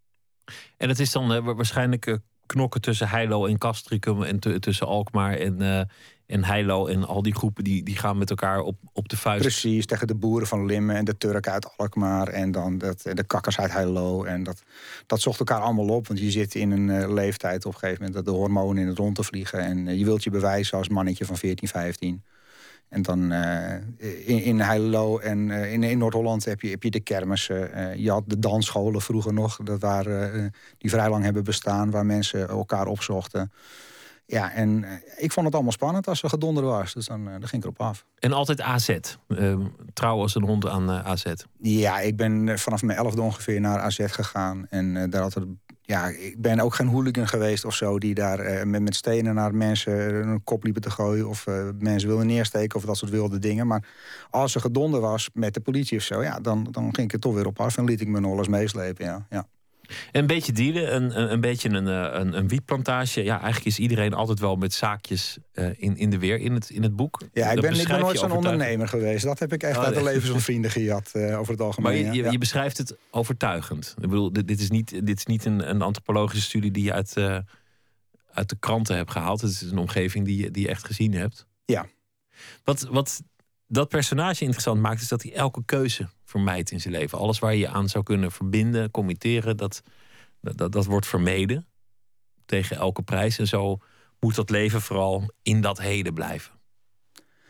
En 0.76 0.88
het 0.88 0.98
is 0.98 1.12
dan 1.12 1.28
wa- 1.28 1.54
waarschijnlijk 1.54 2.18
knokken 2.46 2.80
tussen 2.80 3.08
Heilo 3.08 3.46
en 3.46 3.58
Castricum 3.58 4.22
en 4.22 4.38
tu- 4.38 4.58
tussen 4.58 4.86
Alkmaar 4.86 5.34
en, 5.36 5.88
en 6.26 6.44
Heilo. 6.44 6.86
En 6.86 7.06
al 7.06 7.22
die 7.22 7.34
groepen 7.34 7.64
die, 7.64 7.82
die 7.82 7.96
gaan 7.96 8.18
met 8.18 8.30
elkaar 8.30 8.60
op, 8.60 8.76
op 8.92 9.08
de 9.08 9.16
vuist. 9.16 9.42
Precies, 9.42 9.86
tegen 9.86 10.06
de 10.06 10.14
boeren 10.14 10.46
van 10.46 10.66
Limmen 10.66 10.96
en 10.96 11.04
de 11.04 11.16
Turken 11.16 11.52
uit 11.52 11.76
Alkmaar 11.76 12.28
en 12.28 12.50
dan 12.50 12.78
dat, 12.78 13.02
de 13.12 13.24
kakkers 13.24 13.58
uit 13.58 13.72
Heilo. 13.72 14.24
En 14.24 14.42
dat, 14.42 14.62
dat 15.06 15.20
zocht 15.20 15.38
elkaar 15.38 15.60
allemaal 15.60 15.88
op, 15.88 16.06
want 16.06 16.20
je 16.20 16.30
zit 16.30 16.54
in 16.54 16.70
een 16.70 16.90
eh, 16.90 17.12
leeftijd 17.12 17.66
op 17.66 17.72
een 17.72 17.78
gegeven 17.78 18.04
moment 18.04 18.24
dat 18.24 18.34
de 18.34 18.40
hormonen 18.40 18.82
in 18.82 18.88
het 18.88 18.98
rond 18.98 19.14
te 19.14 19.22
vliegen. 19.22 19.58
En 19.58 19.88
eh, 19.88 19.98
je 19.98 20.04
wilt 20.04 20.24
je 20.24 20.30
bewijzen 20.30 20.78
als 20.78 20.88
mannetje 20.88 21.24
van 21.24 21.36
14, 21.36 21.68
15. 21.68 22.22
En 22.88 23.02
dan 23.02 23.32
eh, 23.32 23.74
in, 24.28 24.42
in 24.42 24.60
Heilo 24.60 25.18
en 25.18 25.50
in, 25.50 25.82
in 25.82 25.98
Noord-Holland 25.98 26.44
heb 26.44 26.60
je, 26.60 26.68
heb 26.68 26.82
je 26.82 26.90
de 26.90 27.00
kermissen. 27.00 28.00
je 28.00 28.10
had 28.10 28.22
de 28.26 28.38
dansscholen 28.38 29.00
vroeger 29.00 29.32
nog, 29.32 29.56
dat 29.56 29.80
waren, 29.80 30.52
die 30.78 30.90
vrij 30.90 31.10
lang 31.10 31.24
hebben 31.24 31.44
bestaan, 31.44 31.90
waar 31.90 32.06
mensen 32.06 32.48
elkaar 32.48 32.86
opzochten. 32.86 33.52
Ja, 34.26 34.52
en 34.52 34.84
eh, 34.84 34.90
ik 35.16 35.32
vond 35.32 35.46
het 35.46 35.54
allemaal 35.54 35.72
spannend 35.72 36.08
als 36.08 36.22
er 36.22 36.28
gedonder 36.28 36.64
was. 36.64 36.94
Dus 36.94 37.06
dan, 37.06 37.26
eh, 37.26 37.32
dan 37.32 37.48
ging 37.48 37.52
ik 37.52 37.62
erop 37.62 37.80
af. 37.80 38.04
En 38.18 38.32
altijd 38.32 38.60
AZ. 38.60 38.88
Eh, 38.88 39.58
trouw 39.92 40.20
als 40.20 40.34
een 40.34 40.42
hond 40.42 40.66
aan 40.68 40.90
eh, 40.90 41.06
AZ. 41.06 41.24
Ja, 41.60 42.00
ik 42.00 42.16
ben 42.16 42.58
vanaf 42.58 42.82
mijn 42.82 42.98
elfde 42.98 43.22
ongeveer 43.22 43.60
naar 43.60 43.78
AZ 43.78 44.00
gegaan. 44.06 44.66
En 44.68 45.10
daar 45.10 45.22
er, 45.24 45.46
ja, 45.82 46.08
ik 46.08 46.40
ben 46.40 46.60
ook 46.60 46.74
geen 46.74 46.86
hooligan 46.86 47.28
geweest 47.28 47.64
of 47.64 47.74
zo... 47.74 47.98
die 47.98 48.14
daar 48.14 48.68
met, 48.68 48.82
met 48.82 48.94
stenen 48.94 49.34
naar 49.34 49.54
mensen 49.54 50.14
een 50.14 50.44
kop 50.44 50.64
liepen 50.64 50.82
te 50.82 50.90
gooien... 50.90 51.28
of 51.28 51.46
mensen 51.78 52.08
wilden 52.08 52.26
neersteken 52.26 52.76
of 52.76 52.84
dat 52.84 52.96
soort 52.96 53.10
wilde 53.10 53.38
dingen. 53.38 53.66
Maar 53.66 53.86
als 54.30 54.54
er 54.54 54.60
gedonder 54.60 55.00
was 55.00 55.30
met 55.32 55.54
de 55.54 55.60
politie 55.60 55.98
of 55.98 56.04
zo... 56.04 56.22
Ja, 56.22 56.40
dan, 56.40 56.68
dan 56.70 56.94
ging 56.94 57.06
ik 57.06 57.12
er 57.12 57.18
toch 57.18 57.34
weer 57.34 57.46
op 57.46 57.60
af 57.60 57.76
en 57.76 57.84
liet 57.84 58.00
ik 58.00 58.08
me 58.08 58.20
nog 58.20 58.38
eens 58.38 58.48
meeslepen. 58.48 59.04
Ja, 59.04 59.26
ja. 59.30 59.46
Een 60.12 60.26
beetje 60.26 60.52
dealen, 60.52 60.94
een, 60.94 61.20
een, 61.20 61.32
een 61.32 61.40
beetje 61.40 61.68
een, 61.68 61.88
eh, 61.88 62.20
een, 62.20 62.36
een 62.38 62.48
wietplantage. 62.48 63.22
Ja, 63.24 63.34
eigenlijk 63.34 63.66
is 63.66 63.78
iedereen 63.78 64.14
altijd 64.14 64.40
wel 64.40 64.56
met 64.56 64.72
zaakjes 64.74 65.38
eh, 65.52 65.66
in, 65.76 65.96
in 65.96 66.10
de 66.10 66.18
weer 66.18 66.38
in 66.40 66.52
het, 66.54 66.70
in 66.70 66.82
het 66.82 66.96
boek. 66.96 67.20
ja 67.20 67.26
ik 67.26 67.32
ben, 67.32 67.50
ik 67.50 67.60
ben 67.60 67.70
beschrijf 67.70 68.00
nooit 68.02 68.18
zo'n 68.18 68.32
ondernemer 68.32 68.88
geweest. 68.88 69.24
Dat 69.24 69.38
heb 69.38 69.52
ik 69.52 69.62
echt 69.62 69.76
Oh, 69.76 69.84
uit 69.84 69.94
de 69.94 70.02
levens 70.02 70.30
van 70.30 70.40
vrienden 70.50 70.70
gejat 70.70 71.10
eh, 71.12 71.38
over 71.38 71.52
het 71.52 71.60
algemeen. 71.62 71.92
Maar 72.04 72.12
je, 72.12 72.16
je, 72.16 72.22
Ja. 72.24 72.30
je 72.30 72.38
beschrijft 72.38 72.78
het 72.78 72.96
overtuigend. 73.10 73.94
Ik 74.00 74.08
bedoel, 74.08 74.32
dit, 74.32 74.48
dit 74.48 74.60
is 74.60 74.70
niet, 74.70 75.06
dit 75.06 75.18
is 75.18 75.26
niet 75.26 75.44
een, 75.44 75.70
een 75.70 75.82
antropologische 75.82 76.44
studie 76.44 76.70
die 76.70 76.84
je 76.84 76.92
uit, 76.92 77.16
uit 78.32 78.48
de 78.48 78.56
kranten 78.58 78.96
hebt 78.96 79.10
gehaald. 79.10 79.40
Het 79.40 79.50
is 79.50 79.60
een 79.60 79.78
omgeving 79.78 80.24
die, 80.24 80.36
je- 80.42 80.50
die 80.50 80.62
je 80.62 80.68
echt 80.68 80.86
gezien 80.86 81.12
hebt. 81.14 81.46
Ja. 81.64 81.86
Wat, 82.64 82.80
wat 82.90 83.22
dat 83.66 83.88
personage 83.88 84.40
interessant 84.42 84.80
maakt, 84.80 85.00
is 85.02 85.08
dat 85.08 85.22
hij 85.22 85.34
elke 85.34 85.62
keuze 85.64 86.08
vermijdt 86.24 86.70
in 86.70 86.80
zijn 86.80 86.94
leven. 86.94 87.18
Alles 87.18 87.38
waar 87.38 87.52
je 87.52 87.58
je 87.58 87.68
aan 87.68 87.88
zou 87.88 88.04
kunnen 88.04 88.32
verbinden, 88.32 88.90
committeren, 88.90 89.56
dat, 89.56 89.82
dat, 90.40 90.72
dat, 90.72 90.84
wordt 90.84 91.06
vermeden. 91.06 91.66
Tegen 92.46 92.76
elke 92.76 93.02
prijs. 93.02 93.38
En 93.38 93.46
zo 93.46 93.78
moet 94.20 94.34
dat 94.34 94.50
leven 94.50 94.80
vooral 94.80 95.30
in 95.42 95.60
dat 95.60 95.80
heden 95.80 96.14
blijven. 96.14 96.52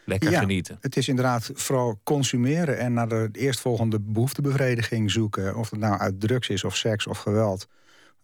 Lekker 0.07 0.31
Ja. 0.31 0.41
genieten. 0.41 0.79
Het 0.81 0.97
is 0.97 1.09
inderdaad 1.09 1.51
vooral 1.55 2.01
consumeren 2.03 2.79
en 2.79 2.93
naar 2.93 3.09
de 3.09 3.29
eerstvolgende 3.33 4.01
behoeftebevrediging 4.01 5.11
zoeken. 5.11 5.57
Of 5.57 5.71
het 5.71 5.81
nou 5.81 5.99
uit 5.99 6.21
drugs 6.21 6.49
is 6.49 6.65
of 6.65 6.77
seks 6.77 7.07
of 7.07 7.19
geweld. 7.19 7.67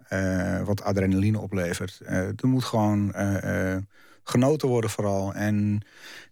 eh, 0.09 0.63
wat 0.63 0.83
adrenaline 0.83 1.39
oplevert. 1.39 2.01
Eh, 2.01 2.17
er 2.19 2.49
moet 2.49 2.65
gewoon 2.65 3.13
eh, 3.13 3.77
genoten 4.31 4.69
worden 4.69 4.91
vooral. 4.91 5.35
En 5.35 5.83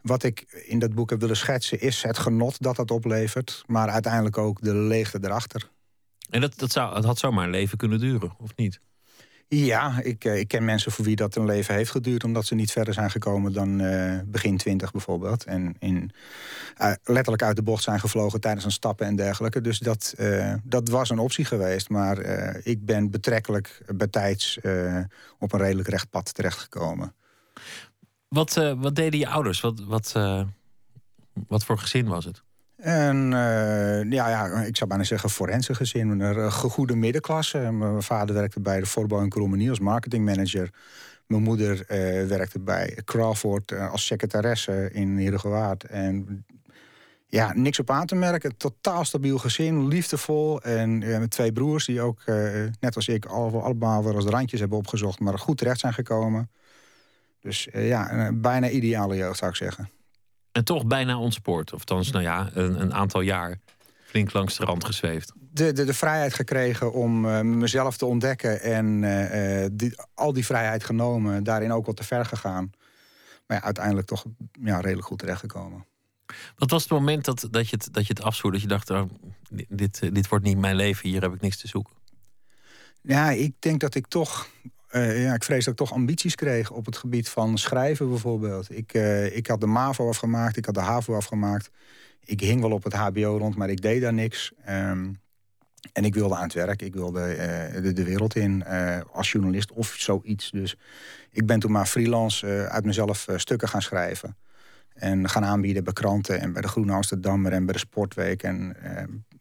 wat 0.03 0.23
ik 0.23 0.65
in 0.67 0.79
dat 0.79 0.95
boek 0.95 1.11
heb 1.11 1.21
willen 1.21 1.37
schetsen 1.37 1.81
is 1.81 2.03
het 2.03 2.19
genot 2.19 2.63
dat 2.63 2.77
dat 2.77 2.91
oplevert. 2.91 3.63
Maar 3.67 3.89
uiteindelijk 3.89 4.39
ook 4.39 4.61
de 4.61 4.75
leegte 4.75 5.19
erachter. 5.23 5.71
En 6.31 6.41
dat, 6.41 6.59
dat, 6.59 6.71
zou, 6.71 6.95
het 6.95 7.05
had 7.05 7.19
zomaar 7.19 7.45
een 7.45 7.51
leven 7.51 7.79
kunnen 7.79 7.99
duren, 7.99 8.33
of 8.39 8.57
niet? 8.57 8.81
Ja, 9.49 10.01
ik, 10.03 10.25
eh, 10.25 10.39
ik 10.39 10.49
ken 10.49 10.65
mensen 10.65 10.93
voor 10.93 11.05
wie 11.05 11.17
dat 11.17 11.37
een 11.37 11.45
leven 11.45 11.75
heeft 11.75 11.91
geduurd... 11.91 12.25
omdat 12.25 12.47
ze 12.47 12.55
niet 12.55 12.73
verder 12.73 12.95
zijn 12.95 13.11
gekomen 13.11 13.53
dan 13.53 13.81
eh, 13.81 14.19
begin 14.27 14.57
twintig 14.57 14.91
bijvoorbeeld. 14.91 15.45
En 15.45 15.77
in, 15.79 16.11
eh, 16.77 16.93
letterlijk 17.05 17.43
uit 17.43 17.57
de 17.57 17.63
bocht 17.63 17.83
zijn 17.83 18.01
gevlogen 18.01 18.41
tijdens 18.41 18.65
een 18.65 18.71
stappen 18.71 19.07
en 19.07 19.17
dergelijke. 19.17 19.61
Dus 19.61 19.79
dat, 19.79 20.15
dat 20.65 20.89
was 20.89 21.11
een 21.11 21.19
optie 21.19 21.45
geweest. 21.45 21.89
Maar 21.89 22.19
ik 22.63 22.85
ben 22.85 23.11
betrekkelijk 23.11 23.83
bijtijds 23.95 24.59
eh, 24.61 25.01
op 25.39 25.53
een 25.53 25.61
redelijk 25.61 25.89
recht 25.89 26.11
pad 26.11 26.35
terechtgekomen. 26.35 27.15
Wat, 28.29 28.57
eh, 28.57 28.73
wat 28.77 28.95
deden 28.95 29.19
je 29.19 29.29
ouders? 29.29 29.61
Wat, 29.61 29.81
wat, 29.81 30.13
eh, 30.17 30.43
wat 31.49 31.65
voor 31.65 31.79
gezin 31.79 32.09
was 32.09 32.25
het? 32.25 32.43
En 32.77 33.33
eh, 33.33 34.11
ja, 34.11 34.29
ja, 34.29 34.63
ik 34.63 34.77
zou 34.77 34.89
bijna 34.89 35.05
zeggen 35.05 35.31
forense 35.31 35.75
gezin. 35.75 36.21
Een 36.21 36.53
gegoede 36.53 36.97
middenklasse. 36.97 37.59
Mijn 37.59 38.03
vader 38.03 38.35
werkte 38.35 38.61
bij 38.61 38.81
de 38.81 38.87
Forbo 38.87 39.21
en 39.21 39.29
Krommenie 39.29 39.71
als 39.71 39.81
marketingmanager. 39.81 40.71
Mijn 41.27 41.43
moeder 41.43 41.85
werkte 42.29 42.59
bij 42.61 42.99
Crawford 43.05 43.73
als 43.73 44.07
secretaresse 44.07 44.91
in 44.93 45.17
Heerdegewaard. 45.17 45.85
En 45.85 46.45
ja, 47.27 47.53
niks 47.55 47.79
op 47.79 47.91
aan 47.91 48.07
te 48.07 48.15
merken. 48.15 48.57
Totaal 48.57 49.05
stabiel 49.05 49.39
gezin, 49.39 49.87
liefdevol. 49.89 50.63
En 50.63 50.99
met 50.99 51.31
twee 51.31 51.53
broers 51.53 51.87
die 51.87 52.01
ook, 52.01 52.23
net 52.81 52.97
als 52.97 53.09
ik, 53.09 53.27
al- 53.27 53.63
allemaal 53.63 54.05
wel 54.05 54.15
eens 54.15 54.25
randjes 54.25 54.61
hebben 54.61 54.79
opgezocht... 54.79 55.21
maar 55.21 55.39
goed 55.39 55.59
terecht 55.59 55.81
zijn 55.81 55.93
gekomen. 55.95 56.51
Dus 57.41 57.69
eh, 57.69 57.89
ja, 57.89 58.13
een 58.13 58.27
eh, 58.27 58.41
bijna 58.41 58.69
ideale 58.69 59.17
jeugd 59.17 59.39
zou 59.39 59.51
ik 59.51 59.57
zeggen. 59.57 59.91
En 60.53 60.65
toch 60.65 60.87
bijna 60.87 61.19
ontspoord. 61.19 61.73
Of 61.73 61.79
althans, 61.79 62.11
nou 62.11 62.25
ja, 62.25 62.51
een, 62.55 62.81
een 62.81 62.95
aantal 62.95 63.21
jaar 63.21 63.59
flink 64.05 64.33
langs 64.33 64.57
de 64.57 64.65
rand 64.65 64.85
gezweefd. 64.85 65.33
de, 65.35 65.73
de, 65.73 65.85
de 65.85 65.95
vrijheid 65.95 66.35
gekregen 66.35 66.93
om 66.93 67.27
eh, 67.27 67.41
mezelf 67.41 67.97
te 67.97 68.07
ontdekken. 68.07 68.61
En 68.61 69.01
die, 69.77 69.99
al 70.15 70.33
die 70.33 70.45
vrijheid 70.45 70.85
genomen, 70.85 71.45
daarin 71.45 71.73
ook 71.73 71.87
wat 71.87 71.97
te 71.97 72.05
ver 72.05 72.25
gegaan. 72.25 72.71
Maar 73.47 73.57
ja, 73.57 73.63
uiteindelijk 73.63 74.07
toch 74.07 74.25
ja, 74.63 74.81
redelijk 74.81 75.07
goed 75.07 75.19
terechtgekomen. 75.19 75.87
Wat 76.57 76.71
was 76.71 76.83
het 76.83 76.91
moment 76.91 77.25
dat, 77.25 77.49
dat, 77.51 77.69
je, 77.69 77.77
het, 77.77 77.89
dat 77.93 78.07
je 78.07 78.13
het? 78.15 78.43
Dat 78.53 78.61
je 78.61 78.67
dacht, 78.67 78.91
oh, 78.91 79.03
dit, 79.51 79.67
dit, 79.69 80.15
dit 80.15 80.29
wordt 80.29 80.45
niet 80.45 80.59
mijn 80.59 80.77
leven, 80.77 81.09
hier 81.09 81.23
heb 81.23 81.35
ik 81.35 81.41
niks 81.41 81.57
te 81.57 81.69
zoeken. 81.69 81.95
Ja, 83.03 83.31
ik 83.31 83.53
denk 83.59 83.81
dat 83.81 83.95
ik 83.95 84.07
toch. 84.07 84.49
Eh, 84.89 85.23
ja, 85.23 85.35
ik 85.35 85.45
vrees 85.45 85.65
dat 85.65 85.73
ik 85.73 85.79
toch 85.79 85.93
ambities 85.93 86.35
kreeg 86.35 86.71
op 86.71 86.87
het 86.87 86.97
gebied 86.97 87.29
van 87.29 87.59
schrijven 87.59 88.09
bijvoorbeeld. 88.09 88.77
Ik, 88.77 88.95
eh, 88.95 89.37
ik 89.37 89.47
had 89.47 89.61
de 89.61 89.67
MAVO 89.67 90.09
afgemaakt, 90.09 90.57
ik 90.57 90.65
had 90.65 90.75
de 90.75 90.81
HAVO 90.81 91.15
afgemaakt. 91.15 91.71
Ik 92.25 92.41
hing 92.41 92.61
wel 92.61 92.71
op 92.71 92.85
het 92.85 92.93
HBO 92.93 93.37
rond, 93.37 93.57
maar 93.57 93.71
ik 93.71 93.83
deed 93.83 94.01
daar 94.01 94.15
niks. 94.15 94.53
Ehm, 94.65 95.13
en 95.93 96.05
ik 96.05 96.15
wilde 96.15 96.37
aan 96.37 96.43
het 96.43 96.53
werk, 96.53 96.83
ik 96.83 96.95
wilde 96.95 97.21
eh, 97.21 97.83
de, 97.83 97.93
de 97.93 98.05
wereld 98.05 98.37
in 98.37 98.65
als 99.13 99.33
journalist 99.33 99.73
of 99.73 99.95
zoiets. 99.99 100.51
Dus 100.51 100.77
ik 101.31 101.47
ben 101.47 101.61
toen 101.61 101.73
maar 101.73 101.87
freelance 101.87 102.69
uit 102.69 102.85
mezelf 102.85 103.27
stukken 103.37 103.69
gaan 103.69 103.83
schrijven. 103.83 104.37
En 104.95 105.29
gaan 105.29 105.45
aanbieden 105.45 105.85
bij 105.85 105.93
kranten 105.93 106.41
en 106.41 106.53
bij 106.53 106.63
de 106.63 106.69
Groene 106.69 106.93
Amsterdammer 106.93 107.53
en 107.53 107.65
bij 107.65 107.73
de 107.73 107.81
Sportweek. 107.81 108.43
En 108.43 108.77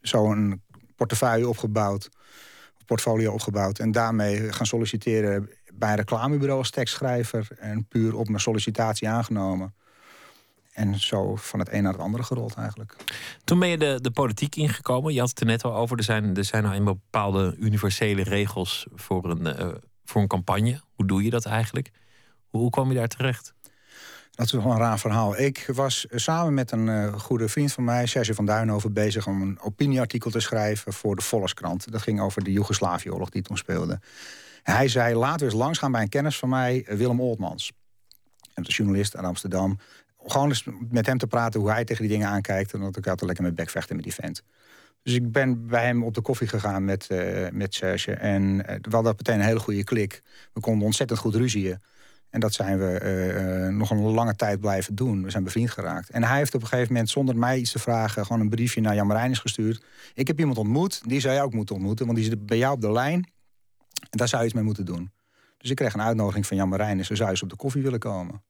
zo 0.02 0.30
een 0.30 0.62
portefeuille 0.96 1.48
opgebouwd 1.48 2.08
portfolio 2.88 3.32
opgebouwd. 3.32 3.78
En 3.78 3.92
daarmee 3.92 4.52
gaan 4.52 4.66
solliciteren 4.66 5.50
bij 5.74 5.90
een 5.90 5.96
reclamebureau 5.96 6.58
als 6.58 6.70
tekstschrijver. 6.70 7.48
En 7.58 7.86
puur 7.88 8.16
op 8.16 8.28
mijn 8.28 8.40
sollicitatie 8.40 9.08
aangenomen. 9.08 9.74
En 10.72 11.00
zo 11.00 11.36
van 11.36 11.58
het 11.58 11.72
een 11.72 11.82
naar 11.82 11.92
het 11.92 12.00
andere 12.00 12.22
gerold 12.22 12.54
eigenlijk. 12.54 12.96
Toen 13.44 13.58
ben 13.58 13.68
je 13.68 13.78
de, 13.78 13.98
de 14.00 14.10
politiek 14.10 14.56
ingekomen. 14.56 15.12
Je 15.12 15.20
had 15.20 15.28
het 15.28 15.40
er 15.40 15.46
net 15.46 15.64
al 15.64 15.74
over. 15.74 15.96
Er 15.96 16.04
zijn, 16.04 16.36
er 16.36 16.44
zijn 16.44 16.62
nou 16.62 16.74
eenmaal 16.74 16.94
bepaalde 16.94 17.56
universele 17.58 18.22
regels 18.22 18.86
voor 18.94 19.30
een, 19.30 19.46
eh, 19.46 19.68
voor 20.04 20.22
een 20.22 20.28
campagne. 20.28 20.80
Hoe 20.94 21.06
doe 21.06 21.22
je 21.22 21.30
dat 21.30 21.44
eigenlijk? 21.44 21.90
Hoe, 22.48 22.60
hoe 22.60 22.70
kwam 22.70 22.88
je 22.88 22.94
daar 22.94 23.08
terecht? 23.08 23.54
Dat 24.38 24.46
is 24.46 24.52
wel 24.52 24.72
een 24.72 24.78
raar 24.78 24.98
verhaal. 24.98 25.38
Ik 25.38 25.68
was 25.72 26.06
samen 26.10 26.54
met 26.54 26.70
een 26.70 26.88
eh, 26.88 27.12
goede 27.12 27.48
vriend 27.48 27.72
van 27.72 27.84
mij, 27.84 28.06
Serge 28.06 28.34
van 28.34 28.44
Duinhoven, 28.44 28.92
bezig 28.92 29.26
om 29.26 29.42
een 29.42 29.60
opinieartikel 29.60 30.30
te 30.30 30.40
schrijven 30.40 30.92
voor 30.92 31.16
de 31.16 31.22
Volkskrant. 31.22 31.92
Dat 31.92 32.02
ging 32.02 32.20
over 32.20 32.44
de 32.44 32.52
Joegoslavië-oorlog 32.52 33.30
die 33.30 33.42
toen 33.42 33.56
speelde. 33.56 34.00
Hij 34.62 34.88
zei: 34.88 35.14
laten 35.14 35.38
we 35.38 35.44
eens 35.44 35.62
langs 35.62 35.78
gaan 35.78 35.92
bij 35.92 36.02
een 36.02 36.08
kennis 36.08 36.38
van 36.38 36.48
mij, 36.48 36.84
eh, 36.86 36.96
Willem 36.96 37.20
Oltmans. 37.20 37.72
En 38.54 38.62
is 38.62 38.76
journalist 38.76 39.16
uit 39.16 39.26
Amsterdam. 39.26 39.78
Gewoon 40.26 40.48
eens 40.48 40.64
met 40.90 41.06
hem 41.06 41.18
te 41.18 41.26
praten 41.26 41.60
hoe 41.60 41.70
hij 41.70 41.84
tegen 41.84 42.02
die 42.02 42.12
dingen 42.12 42.28
aankijkt. 42.28 42.72
En 42.72 42.80
dat 42.80 42.96
ik 42.96 43.06
altijd 43.06 43.26
lekker 43.26 43.44
met 43.44 43.54
bekvechten 43.54 43.96
met 43.96 44.04
die 44.04 44.14
vent. 44.14 44.42
Dus 45.02 45.14
ik 45.14 45.32
ben 45.32 45.66
bij 45.66 45.84
hem 45.84 46.04
op 46.04 46.14
de 46.14 46.20
koffie 46.20 46.48
gegaan 46.48 46.84
met, 46.84 47.06
eh, 47.10 47.50
met 47.52 47.74
Serge. 47.74 48.12
En 48.12 48.66
eh, 48.66 48.76
we 48.80 48.94
hadden 48.94 49.14
meteen 49.16 49.38
een 49.38 49.46
hele 49.46 49.58
goede 49.58 49.84
klik. 49.84 50.22
We 50.52 50.60
konden 50.60 50.86
ontzettend 50.86 51.18
goed 51.18 51.34
ruzieën. 51.34 51.80
En 52.30 52.40
dat 52.40 52.52
zijn 52.52 52.78
we 52.78 52.98
eh, 52.98 53.66
eh, 53.66 53.74
nog 53.74 53.90
een 53.90 54.00
lange 54.00 54.34
tijd 54.34 54.60
blijven 54.60 54.94
doen. 54.94 55.22
We 55.22 55.30
zijn 55.30 55.44
bevriend 55.44 55.70
geraakt. 55.70 56.10
En 56.10 56.24
hij 56.24 56.36
heeft 56.36 56.54
op 56.54 56.62
een 56.62 56.66
gegeven 56.66 56.92
moment, 56.92 57.10
zonder 57.10 57.36
mij 57.36 57.58
iets 57.58 57.72
te 57.72 57.78
vragen... 57.78 58.26
gewoon 58.26 58.40
een 58.40 58.48
briefje 58.48 58.80
naar 58.80 58.94
Jan 58.94 59.06
Marijnis 59.06 59.38
gestuurd. 59.38 59.84
Ik 60.14 60.26
heb 60.26 60.38
iemand 60.38 60.58
ontmoet, 60.58 61.00
die 61.08 61.20
zou 61.20 61.34
jij 61.34 61.42
ook 61.42 61.52
moeten 61.52 61.74
ontmoeten... 61.74 62.06
want 62.06 62.18
die 62.18 62.26
zit 62.26 62.46
bij 62.46 62.58
jou 62.58 62.74
op 62.74 62.80
de 62.80 62.92
lijn. 62.92 63.30
En 64.10 64.18
daar 64.18 64.28
zou 64.28 64.40
je 64.40 64.46
iets 64.46 64.56
mee 64.56 64.64
moeten 64.64 64.84
doen. 64.84 65.10
Dus 65.56 65.70
ik 65.70 65.76
kreeg 65.76 65.94
een 65.94 66.02
uitnodiging 66.02 66.46
van 66.46 66.56
Jan 66.56 66.68
Marijnis... 66.68 67.06
zou 67.06 67.22
je 67.22 67.28
eens 67.28 67.42
op 67.42 67.50
de 67.50 67.56
koffie 67.56 67.82
willen 67.82 67.98
komen. 67.98 68.42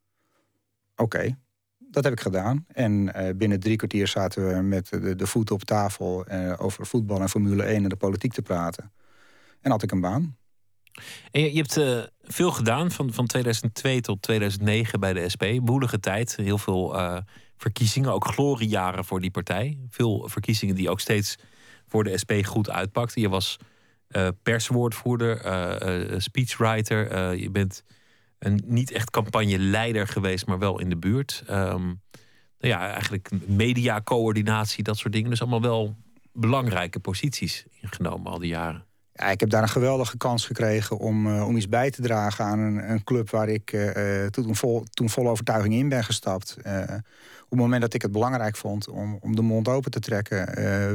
Oké, 0.96 1.36
dat 1.78 2.04
heb 2.04 2.12
ik 2.12 2.20
gedaan. 2.20 2.64
En 2.72 3.14
eh, 3.14 3.34
binnen 3.36 3.60
drie 3.60 3.76
kwartier 3.76 4.06
zaten 4.06 4.48
we 4.48 4.62
met 4.62 4.88
de, 4.88 5.16
de 5.16 5.26
voeten 5.26 5.54
op 5.54 5.62
tafel 5.62 6.28
over 6.58 6.86
voetbal 6.86 7.20
en 7.20 7.28
Formule 7.28 7.62
1 7.62 7.82
en 7.82 7.88
de 7.88 7.96
politiek 7.96 8.32
te 8.32 8.42
praten. 8.42 8.92
En 9.60 9.70
had 9.70 9.82
ik 9.82 9.92
een 9.92 10.00
baan. 10.00 10.36
Je, 11.30 11.56
hebt 11.56 11.76
eh, 11.76 11.98
veel 12.22 12.50
gedaan, 12.50 12.90
van, 12.90 13.12
van 13.12 13.26
2002 13.26 14.00
tot 14.00 14.22
2009 14.22 15.00
bij 15.00 15.12
de 15.12 15.28
SP. 15.34 15.44
Boelige 15.62 16.00
tijd, 16.00 16.36
heel 16.36 16.58
veel 16.58 16.98
eh, 16.98 17.16
verkiezingen, 17.56 18.12
ook 18.12 18.26
gloriejaren 18.26 19.04
voor 19.04 19.20
die 19.20 19.30
partij. 19.30 19.78
Veel 19.90 20.28
verkiezingen 20.28 20.74
die 20.74 20.90
ook 20.90 21.00
steeds 21.00 21.36
voor 21.86 22.04
de 22.04 22.18
SP 22.22 22.32
goed 22.42 22.70
uitpakten. 22.70 23.20
Je 23.20 23.28
was 23.28 23.56
eh, 24.08 24.28
perswoordvoerder, 24.42 26.22
speechwriter. 26.22 27.34
je 27.36 27.50
bent 27.50 27.82
een 28.38 28.62
niet 28.66 28.90
echt 28.90 29.10
campagneleider 29.10 30.06
geweest, 30.06 30.46
maar 30.46 30.58
wel 30.58 30.80
in 30.80 30.88
de 30.88 30.96
buurt. 30.96 31.42
Nou 31.46 32.72
ja, 32.72 32.90
eigenlijk 32.90 33.30
mediacoördinatie, 33.46 34.84
dat 34.84 34.96
soort 34.96 35.12
dingen. 35.12 35.30
Dus 35.30 35.40
allemaal 35.40 35.62
wel 35.62 35.96
belangrijke 36.32 37.00
posities 37.00 37.66
ingenomen 37.80 38.32
al 38.32 38.38
die 38.38 38.48
jaren. 38.48 38.87
Ja, 39.18 39.30
ik 39.30 39.40
heb 39.40 39.50
daar 39.50 39.62
een 39.62 39.68
geweldige 39.68 40.16
kans 40.16 40.46
gekregen 40.46 40.98
om, 40.98 41.26
eh, 41.26 41.46
om 41.46 41.56
iets 41.56 41.68
bij 41.68 41.90
te 41.90 42.02
dragen 42.02 42.44
aan 42.44 42.58
een, 42.58 42.90
een 42.90 43.04
club 43.04 43.30
waar 43.30 43.48
ik 43.48 43.72
eh, 43.72 44.24
eh, 44.24 44.30
toen, 44.30 44.56
vol, 44.56 44.84
toen 44.90 45.10
vol 45.10 45.28
overtuiging 45.28 45.74
in 45.74 45.88
ben 45.88 46.04
gestapt. 46.04 46.56
Op 46.58 47.56
het 47.56 47.58
moment 47.58 47.80
dat 47.80 47.94
ik 47.94 48.02
het 48.02 48.12
belangrijk 48.12 48.56
vond 48.56 48.88
om, 48.88 49.18
om 49.20 49.36
de 49.36 49.42
mond 49.42 49.68
open 49.68 49.90
te 49.90 50.00
trekken. 50.00 50.46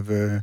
We 0.05 0.41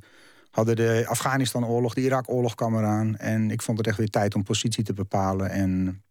hadden 0.50 0.76
de 0.76 1.04
Afghanistan-oorlog, 1.08 1.94
de 1.94 2.00
Irak-oorlog 2.00 2.54
kwam 2.54 2.76
eraan. 2.76 3.16
En 3.16 3.50
ik 3.50 3.62
vond 3.62 3.78
het 3.78 3.86
echt 3.86 3.96
weer 3.96 4.10
tijd 4.10 4.34
om 4.34 4.42
positie 4.42 4.84
te 4.84 4.92
bepalen. 4.92 5.50
En 5.50 6.02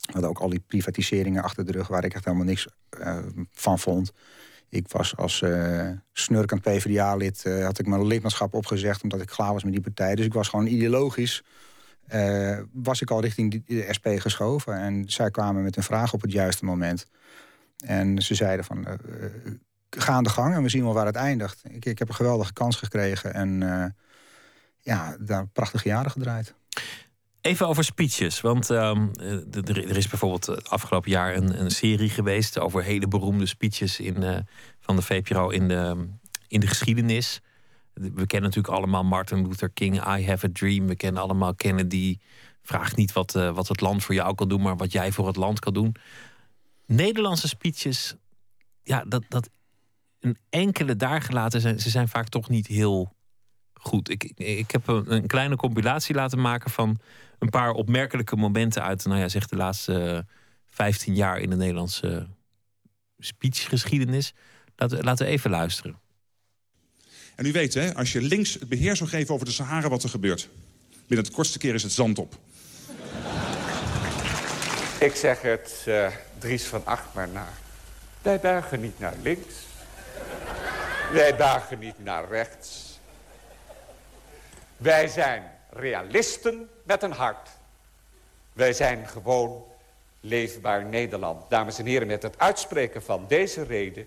we 0.00 0.12
hadden 0.12 0.30
ook 0.30 0.38
al 0.38 0.48
die 0.48 0.62
privatiseringen 0.66 1.42
achter 1.42 1.66
de 1.66 1.72
rug 1.72 1.88
waar 1.88 2.04
ik 2.04 2.14
echt 2.14 2.24
helemaal 2.24 2.46
niks 2.46 2.68
van 3.52 3.78
vond. 3.78 4.12
Ik 4.68 4.88
was 4.88 5.16
als 5.16 5.42
eh, 5.42 5.88
snurkend 6.12 6.62
PvdA-lid, 6.62 7.44
eh, 7.44 7.64
had 7.64 7.78
ik 7.78 7.86
mijn 7.86 8.06
lidmaatschap 8.06 8.54
opgezegd 8.54 9.02
omdat 9.02 9.20
ik 9.20 9.26
klaar 9.26 9.52
was 9.52 9.64
met 9.64 9.72
die 9.72 9.82
partij. 9.82 10.14
Dus 10.14 10.26
ik 10.26 10.32
was 10.32 10.48
gewoon 10.48 10.66
ideologisch, 10.66 11.42
eh, 12.06 12.58
was 12.72 13.00
ik 13.00 13.10
al 13.10 13.20
richting 13.20 13.64
de 13.66 13.86
SP 13.96 14.06
geschoven. 14.16 14.74
En 14.74 15.10
zij 15.10 15.30
kwamen 15.30 15.62
met 15.62 15.76
een 15.76 15.82
vraag 15.82 16.12
op 16.12 16.20
het 16.20 16.32
juiste 16.32 16.64
moment. 16.64 17.06
En 17.84 18.22
ze 18.22 18.34
zeiden 18.34 18.64
van, 18.64 18.86
ga 19.90 20.12
aan 20.12 20.24
de 20.24 20.30
gang 20.30 20.54
en 20.54 20.62
we 20.62 20.68
zien 20.68 20.84
wel 20.84 20.94
waar 20.94 21.06
het 21.06 21.16
eindigt. 21.16 21.62
Ik, 21.68 21.84
ik 21.84 21.98
heb 21.98 22.08
een 22.08 22.14
geweldige 22.14 22.52
kans 22.52 22.76
gekregen 22.76 23.34
en 23.34 23.94
ja, 24.78 25.16
daar 25.20 25.46
prachtige 25.46 25.88
jaren 25.88 26.10
gedraaid. 26.10 26.54
Even 27.40 27.68
over 27.68 27.84
speeches. 27.84 28.40
Want 28.40 28.70
ehm, 28.70 29.08
eh, 29.20 29.68
er 29.68 29.96
is 29.96 30.08
bijvoorbeeld 30.08 30.46
het 30.46 30.70
afgelopen 30.70 31.10
jaar 31.10 31.34
een, 31.34 31.60
een 31.60 31.70
serie 31.70 32.08
geweest 32.08 32.58
over 32.58 32.82
hele 32.82 33.08
beroemde 33.08 33.46
speeches 33.46 34.00
in, 34.00 34.22
eh, 34.22 34.38
van 34.80 34.96
de 34.96 35.02
VPRO 35.02 35.48
in 35.48 35.68
de, 35.68 36.08
in 36.48 36.60
de 36.60 36.66
geschiedenis. 36.66 37.40
We 37.94 38.26
kennen 38.26 38.50
natuurlijk 38.50 38.74
allemaal 38.74 39.04
Martin 39.04 39.46
Luther 39.46 39.70
King, 39.70 39.94
I 39.94 40.26
Have 40.26 40.46
a 40.46 40.50
Dream. 40.52 40.86
We 40.86 40.96
kennen 40.96 41.22
allemaal 41.22 41.54
Kennedy. 41.54 42.18
Vraag 42.62 42.96
niet 42.96 43.12
wat, 43.12 43.34
eh, 43.34 43.54
wat 43.54 43.68
het 43.68 43.80
land 43.80 44.04
voor 44.04 44.14
jou 44.14 44.34
kan 44.34 44.48
doen, 44.48 44.62
maar 44.62 44.76
wat 44.76 44.92
jij 44.92 45.12
voor 45.12 45.26
het 45.26 45.36
land 45.36 45.58
kan 45.58 45.72
doen. 45.72 45.94
Nederlandse 46.86 47.48
speeches, 47.48 48.14
ja, 48.82 49.04
dat, 49.04 49.24
dat 49.28 49.48
een 50.20 50.38
enkele 50.50 50.96
daar 50.96 51.22
gelaten 51.22 51.60
zijn, 51.60 51.80
ze 51.80 51.90
zijn 51.90 52.08
vaak 52.08 52.28
toch 52.28 52.48
niet 52.48 52.66
heel 52.66 53.16
goed. 53.78 54.10
Ik, 54.10 54.24
ik, 54.36 54.70
heb 54.70 54.86
een, 54.88 55.12
een 55.12 55.26
kleine 55.26 55.56
compilatie 55.56 56.14
laten 56.14 56.40
maken 56.40 56.70
van 56.70 56.98
een 57.38 57.48
paar 57.50 57.70
opmerkelijke 57.70 58.36
momenten 58.36 58.82
uit, 58.82 59.04
nou 59.04 59.20
ja, 59.20 59.28
zeg 59.28 59.46
de 59.46 59.56
laatste 59.56 60.24
eh, 60.28 60.34
15 60.70 61.14
jaar 61.14 61.38
in 61.40 61.50
de 61.50 61.56
Nederlandse 61.56 62.26
speechgeschiedenis. 63.18 64.34
Laten, 64.76 64.98
we- 64.98 65.04
laten 65.04 65.26
we 65.26 65.32
even 65.32 65.50
luisteren. 65.50 65.98
En 67.34 67.46
u 67.46 67.52
weet, 67.52 67.74
hè, 67.74 67.94
als 67.94 68.12
je 68.12 68.20
links 68.22 68.54
het 68.54 68.68
beheer 68.68 68.96
zou 68.96 69.10
geven 69.10 69.34
over 69.34 69.46
de 69.46 69.52
Sahara, 69.52 69.88
wat 69.88 70.02
er 70.02 70.08
gebeurt. 70.08 70.48
Binnen 71.06 71.26
het 71.26 71.34
kortste 71.34 71.58
keer 71.58 71.74
is 71.74 71.82
het 71.82 71.92
zand 71.92 72.18
op. 72.18 72.38
Ik 75.00 75.14
zeg 75.14 75.42
het 75.42 75.82
eh, 75.86 76.06
Dries 76.38 76.64
van 76.64 76.86
Acht 76.86 77.14
maar 77.14 77.28
na. 77.28 77.48
Wij 78.22 78.40
buigen 78.40 78.80
niet 78.80 78.98
naar 78.98 79.14
links. 79.22 79.54
Wij 81.12 81.36
buigen 81.36 81.78
niet 81.78 82.04
naar 82.04 82.28
rechts. 82.28 82.87
Wij 84.78 85.08
zijn 85.08 85.50
realisten 85.70 86.70
met 86.82 87.02
een 87.02 87.12
hart. 87.12 87.48
Wij 88.52 88.72
zijn 88.72 89.08
gewoon 89.08 89.64
leefbaar 90.20 90.84
Nederland. 90.84 91.50
Dames 91.50 91.78
en 91.78 91.86
heren, 91.86 92.06
met 92.06 92.22
het 92.22 92.38
uitspreken 92.38 93.02
van 93.02 93.24
deze 93.28 93.62
reden... 93.62 94.06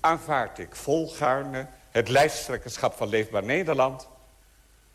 aanvaard 0.00 0.58
ik 0.58 0.76
volgaarne 0.76 1.66
het 1.90 2.08
lijsttrekkerschap 2.08 2.94
van 2.94 3.08
Leefbaar 3.08 3.44
Nederland. 3.44 4.08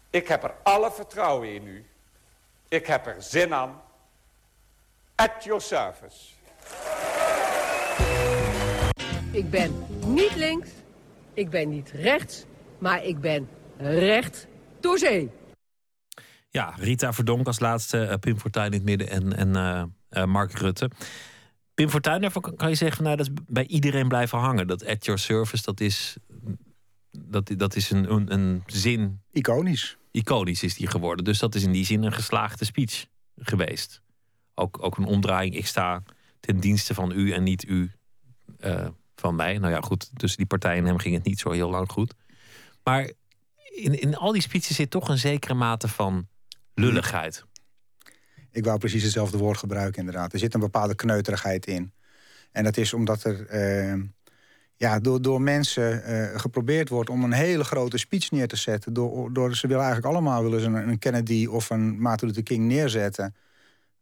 Ik 0.10 0.28
heb 0.28 0.44
er 0.44 0.54
alle 0.64 0.92
vertrouwen 0.92 1.54
in 1.54 1.68
u. 1.68 1.86
Ik 2.68 2.88
heb 2.88 3.06
er 3.06 3.16
zin 3.20 3.54
aan. 3.54 3.82
At 5.16 5.44
your 5.44 5.62
service. 5.62 6.34
Ik 9.32 9.50
ben 9.50 9.86
niet 10.06 10.36
links, 10.36 10.70
ik 11.34 11.50
ben 11.50 11.70
niet 11.70 11.92
rechts, 11.92 12.46
maar 12.78 13.04
ik 13.04 13.20
ben 13.20 13.50
recht 13.78 14.48
door 14.86 14.98
zee. 14.98 15.30
Ja, 16.50 16.74
Rita 16.78 17.14
Verdonk 17.14 17.48
als 17.48 17.60
laatste, 17.60 18.06
eh, 18.06 18.18
Pim 18.20 18.40
Fortuyn 18.40 18.66
in 18.66 18.72
het 18.74 18.84
midden 18.84 19.10
en, 19.10 19.36
en 19.36 19.56
eh, 19.56 19.84
eh, 20.10 20.28
Mark 20.28 20.52
Rutte. 20.54 20.90
Pim 21.74 21.90
Fortuyn, 21.90 22.22
daarvan 22.22 22.56
kan- 22.56 22.70
je 22.70 22.76
zeggen, 22.76 23.04
nou, 23.04 23.16
dat 23.18 23.28
is 23.28 23.34
bij 23.48 23.66
iedereen 23.68 24.08
blijven 24.08 24.38
hangen. 24.40 24.68
Dat 24.68 24.86
at 24.86 25.06
your 25.06 25.20
service, 25.20 25.64
dat 25.64 25.80
is, 25.80 26.18
dat, 27.12 27.52
dat 27.58 27.76
is 27.76 27.90
een, 27.92 28.12
een, 28.12 28.34
een 28.34 28.64
zin. 28.66 29.22
Iconisch. 29.32 29.98
Iconisch 30.12 30.64
is 30.64 30.76
die 30.76 30.88
geworden. 30.88 31.26
Dus 31.26 31.40
dat 31.40 31.56
is 31.56 31.64
in 31.64 31.72
die 31.72 31.86
zin 31.86 32.04
een 32.04 32.14
geslaagde 32.14 32.66
speech 32.66 33.06
geweest. 33.38 34.02
Ook, 34.54 34.84
ook 34.84 34.98
een 34.98 35.06
omdraaiing. 35.06 35.56
Ik 35.56 35.66
sta 35.68 36.04
ten 36.40 36.60
dienste 36.60 36.94
van 36.94 37.12
u 37.12 37.32
en 37.32 37.44
niet 37.44 37.68
u 37.68 37.92
eh, 38.60 38.88
van 39.16 39.36
mij. 39.36 39.58
Nou 39.58 39.74
ja, 39.74 39.82
goed, 39.82 40.10
tussen 40.18 40.38
die 40.38 40.48
partij 40.48 40.78
en 40.78 40.86
hem 40.86 40.98
ging 40.98 41.16
het 41.16 41.26
niet 41.26 41.40
zo 41.40 41.52
heel 41.52 41.70
lang 41.70 41.92
goed. 41.92 42.14
Maar 42.84 43.12
in, 43.76 44.02
in 44.02 44.16
al 44.16 44.32
die 44.32 44.42
speeches 44.42 44.76
zit 44.76 44.92
toch 44.92 45.10
een 45.10 45.18
zekere 45.18 45.54
mate 45.54 45.88
van 45.88 46.28
lulligheid. 46.74 47.46
Ik 48.52 48.66
wou 48.66 48.78
precies 48.78 49.04
hetzelfde 49.04 49.38
woord 49.38 49.58
gebruiken, 49.58 50.00
inderdaad. 50.00 50.34
Er 50.34 50.40
zit 50.40 50.54
een 50.54 50.60
bepaalde 50.60 50.96
kneuterigheid 50.96 51.66
in. 51.66 51.94
En 52.52 52.64
dat 52.64 52.78
is 52.78 52.94
omdat 52.94 53.24
er 53.24 53.48
eh, 53.48 54.02
ja, 54.76 55.00
door, 55.00 55.22
door 55.22 55.42
mensen 55.42 56.04
eh, 56.04 56.40
geprobeerd 56.40 56.90
wordt 56.90 57.10
om 57.10 57.24
een 57.24 57.32
hele 57.32 57.64
grote 57.64 57.98
speech 57.98 58.32
neer 58.32 58.48
te 58.48 58.56
zetten. 58.56 58.94
Door, 58.94 59.34
door, 59.34 59.56
ze 59.56 59.68
willen 59.68 59.84
eigenlijk 59.84 60.14
allemaal 60.14 60.44
willen 60.44 60.74
een 60.74 61.00
Kennedy 61.00 61.46
of 61.46 61.70
een 61.70 62.02
Martin 62.02 62.28
Luther 62.28 62.44
King 62.44 62.68
neerzetten. 62.68 63.36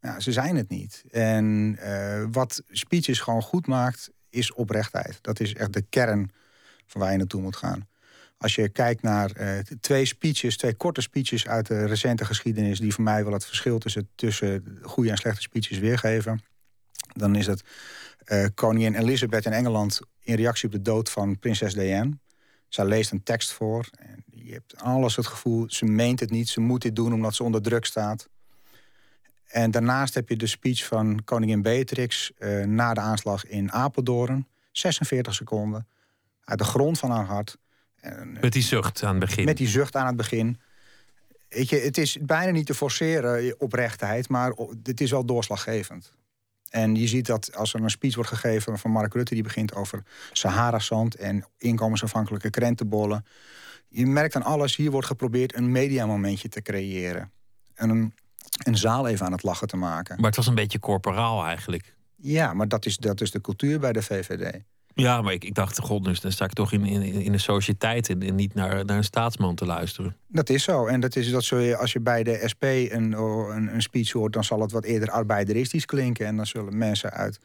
Ja, 0.02 0.20
ze 0.20 0.32
zijn 0.32 0.56
het 0.56 0.70
niet. 0.70 1.04
En 1.12 1.76
eh, 1.80 2.24
wat 2.32 2.64
speeches 2.70 3.20
gewoon 3.20 3.42
goed 3.42 3.68
maakt, 3.68 4.12
is 4.30 4.54
oprechtheid. 4.54 5.18
Dat 5.22 5.40
is 5.40 5.54
echt 5.54 5.74
de 5.74 5.82
kern 5.90 6.32
van 6.86 7.02
waar 7.02 7.12
je 7.12 7.18
naartoe 7.18 7.42
moet 7.42 7.56
gaan. 7.56 7.88
Als 8.44 8.56
je 8.56 8.70
kijkt 8.70 9.02
naar 9.02 9.32
eh, 9.32 9.60
twee 9.60 10.06
speeches, 10.06 10.58
twee 10.58 10.74
korte 10.74 11.02
speeches 11.02 11.48
uit 11.48 11.68
de 11.68 11.86
recente 11.86 12.26
geschiedenis, 12.26 12.80
die 12.80 12.94
voor 12.94 13.04
mij 13.04 13.24
wel 13.24 13.34
het 13.34 13.46
verschil 13.46 13.78
tussen, 13.78 14.10
tussen 14.16 14.80
goede 14.82 15.10
en 15.10 15.18
slechte 15.18 15.42
speeches 15.42 15.78
weergeven, 15.78 16.42
dan 17.14 17.36
is 17.36 17.48
het 17.48 17.64
eh, 18.26 18.46
koningin 18.54 18.96
Elizabeth 18.96 19.46
in 19.46 19.52
Engeland 19.52 20.00
in 20.20 20.36
reactie 20.36 20.66
op 20.66 20.72
de 20.72 20.82
dood 20.82 21.10
van 21.10 21.40
prinses 21.40 21.74
Diane. 21.74 22.20
Zij 22.68 22.86
leest 22.86 23.12
een 23.12 23.24
tekst 23.24 23.52
voor. 23.52 23.90
En 24.00 24.24
je 24.26 24.54
hebt 24.54 24.78
alles 24.78 25.16
het 25.16 25.28
gevoel, 25.28 25.66
ze 25.68 25.86
meent 25.86 26.20
het 26.20 26.32
niet, 26.32 26.50
ze 26.50 26.60
moet 26.60 26.82
dit 26.82 26.96
doen 26.96 27.14
omdat 27.14 27.36
ze 27.36 27.44
onder 27.44 27.62
druk 27.62 27.86
staat. 27.86 28.30
En 29.46 29.72
daarnaast 29.72 30.14
heb 30.14 30.30
je 30.30 30.36
de 30.36 30.48
speech 30.48 30.86
van 30.86 31.24
koningin 31.24 31.62
Beatrix 31.62 32.32
eh, 32.38 32.64
na 32.64 32.94
de 32.94 33.00
aanslag 33.00 33.46
in 33.46 33.72
Apeldoorn. 33.72 34.48
46 34.72 35.34
seconden. 35.34 35.88
Uit 36.44 36.60
de 36.60 36.66
grond 36.66 37.00
van 37.00 37.12
haar 37.12 37.26
hart. 37.26 37.58
En, 38.04 38.36
eh, 38.36 38.42
Met 38.42 38.54
die 38.54 38.62
zucht 38.62 39.04
aan 39.04 39.10
het 39.10 39.20
begin. 39.20 39.46
met 39.46 39.58
die 39.58 39.68
zucht 39.68 39.96
aan 39.96 40.08
het 40.08 40.16
begin. 40.16 40.60
Weet 41.50 41.70
je, 41.70 41.80
het 41.80 41.98
is 41.98 42.18
bijna 42.22 42.52
niet 42.52 42.66
te 42.66 42.74
forceren, 42.74 43.60
oprechtheid, 43.60 44.30
maar 44.30 44.54
het 44.84 45.02
is 45.02 45.12
wel 45.12 45.26
doorslaggevend. 45.26 46.14
En 46.70 46.96
je 46.96 47.08
ziet 47.08 47.26
dat 47.26 47.56
als 47.56 47.74
er 47.74 47.82
een 47.82 47.90
speech 47.90 48.16
wordt 48.16 48.30
gegeven 48.30 48.80
van 48.80 48.92
Mark 48.92 49.14
Rutte, 49.14 49.34
die 49.34 49.44
begint 49.44 49.76
over 49.76 50.04
Sahara-zand 50.32 51.16
en 51.16 51.46
inkomensafhankelijke 51.58 52.50
krentenbollen. 52.50 53.26
Je 53.88 54.06
merkt 54.06 54.36
aan 54.36 54.44
alles, 54.44 54.76
hier 54.76 54.92
wordt 54.92 55.08
geprobeerd 55.08 55.56
een 55.56 55.72
mediamomentje 55.72 56.50
te 56.50 56.62
creëren. 56.62 57.32
En 57.74 57.90
een, 57.90 58.14
een 58.64 58.78
zaal 58.78 59.08
even 59.08 59.26
aan 59.26 59.32
het 59.32 59.44
lachen 59.44 59.68
te 59.68 59.78
maken. 59.78 60.16
Maar 60.16 60.26
het 60.26 60.36
was 60.36 60.48
een 60.48 60.56
beetje 60.56 60.80
corporaal 60.80 61.46
eigenlijk. 61.46 61.96
Ja, 62.16 62.54
maar 62.54 62.68
dat 62.68 62.86
is, 62.86 62.98
dat 62.98 63.22
is 63.22 63.32
de 63.32 63.42
cultuur 63.42 63.80
bij 63.80 63.94
de 63.94 64.02
VVD. 64.02 64.60
Ja, 64.96 65.22
maar 65.22 65.34
ik, 65.34 65.44
ik 65.44 65.54
dacht, 65.56 65.80
god, 65.80 66.04
dus 66.04 66.22
dan 66.22 66.32
sta 66.32 66.46
ik 66.46 66.54
toch 66.54 66.72
in, 66.72 66.86
in, 66.86 67.02
in 67.04 67.32
de 67.32 67.38
sociëteit 67.38 68.10
en, 68.10 68.22
en 68.22 68.36
niet 68.36 68.54
naar, 68.54 68.86
naar 68.86 68.98
een 68.98 69.04
staatsman 69.04 69.56
te 69.56 69.66
luisteren. 69.66 70.16
Dat 70.28 70.50
is 70.50 70.64
zo. 70.64 70.86
En 70.86 71.00
dat 71.00 71.16
is, 71.16 71.32
dat 71.32 71.44
zul 71.44 71.60
je, 71.60 71.78
als 71.78 71.94
je 71.94 72.00
bij 72.00 72.24
de 72.24 72.42
SP 72.52 72.64
een, 72.64 73.12
een, 73.14 73.74
een 73.74 73.82
speech 73.82 74.12
hoort, 74.12 74.34
dan 74.34 74.44
zal 74.44 74.62
het 74.62 74.72
wat 74.72 74.84
eerder 74.84 75.10
arbeideristisch 75.12 75.86
klinken. 75.86 76.26
En 76.26 76.36
dan 76.36 76.46
zullen 76.46 76.78
mensen 76.78 77.12
uit 77.12 77.40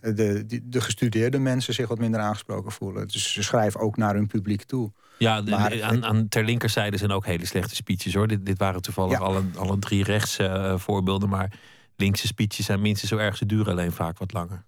de, 0.00 0.12
de, 0.46 0.60
de 0.64 0.80
gestudeerde 0.80 1.38
mensen 1.38 1.74
zich 1.74 1.88
wat 1.88 1.98
minder 1.98 2.20
aangesproken 2.20 2.72
voelen. 2.72 3.08
Dus 3.08 3.32
ze 3.32 3.42
schrijven 3.42 3.80
ook 3.80 3.96
naar 3.96 4.14
hun 4.14 4.26
publiek 4.26 4.62
toe. 4.62 4.92
Ja, 5.18 5.42
de- 5.42 5.50
Maar- 5.50 5.82
aan, 5.82 6.04
aan 6.04 6.28
ter 6.28 6.44
linkerzijde 6.44 6.96
zijn 6.96 7.10
ook 7.10 7.26
hele 7.26 7.46
slechte 7.46 7.74
speeches 7.74 8.14
hoor. 8.14 8.26
Dit, 8.28 8.46
dit 8.46 8.58
waren 8.58 8.82
toevallig 8.82 9.18
Ja. 9.18 9.24
alle, 9.24 9.42
alle 9.56 9.78
drie 9.78 10.04
rechtse 10.04 10.44
eh, 10.44 10.78
voorbeelden, 10.78 11.28
maar 11.28 11.52
linkse 11.96 12.26
speeches 12.26 12.64
zijn 12.66 12.80
minstens 12.80 13.10
zo 13.10 13.16
erg. 13.16 13.36
Ze 13.36 13.46
duren 13.46 13.72
alleen 13.72 13.92
vaak 13.92 14.18
wat 14.18 14.32
langer. 14.32 14.64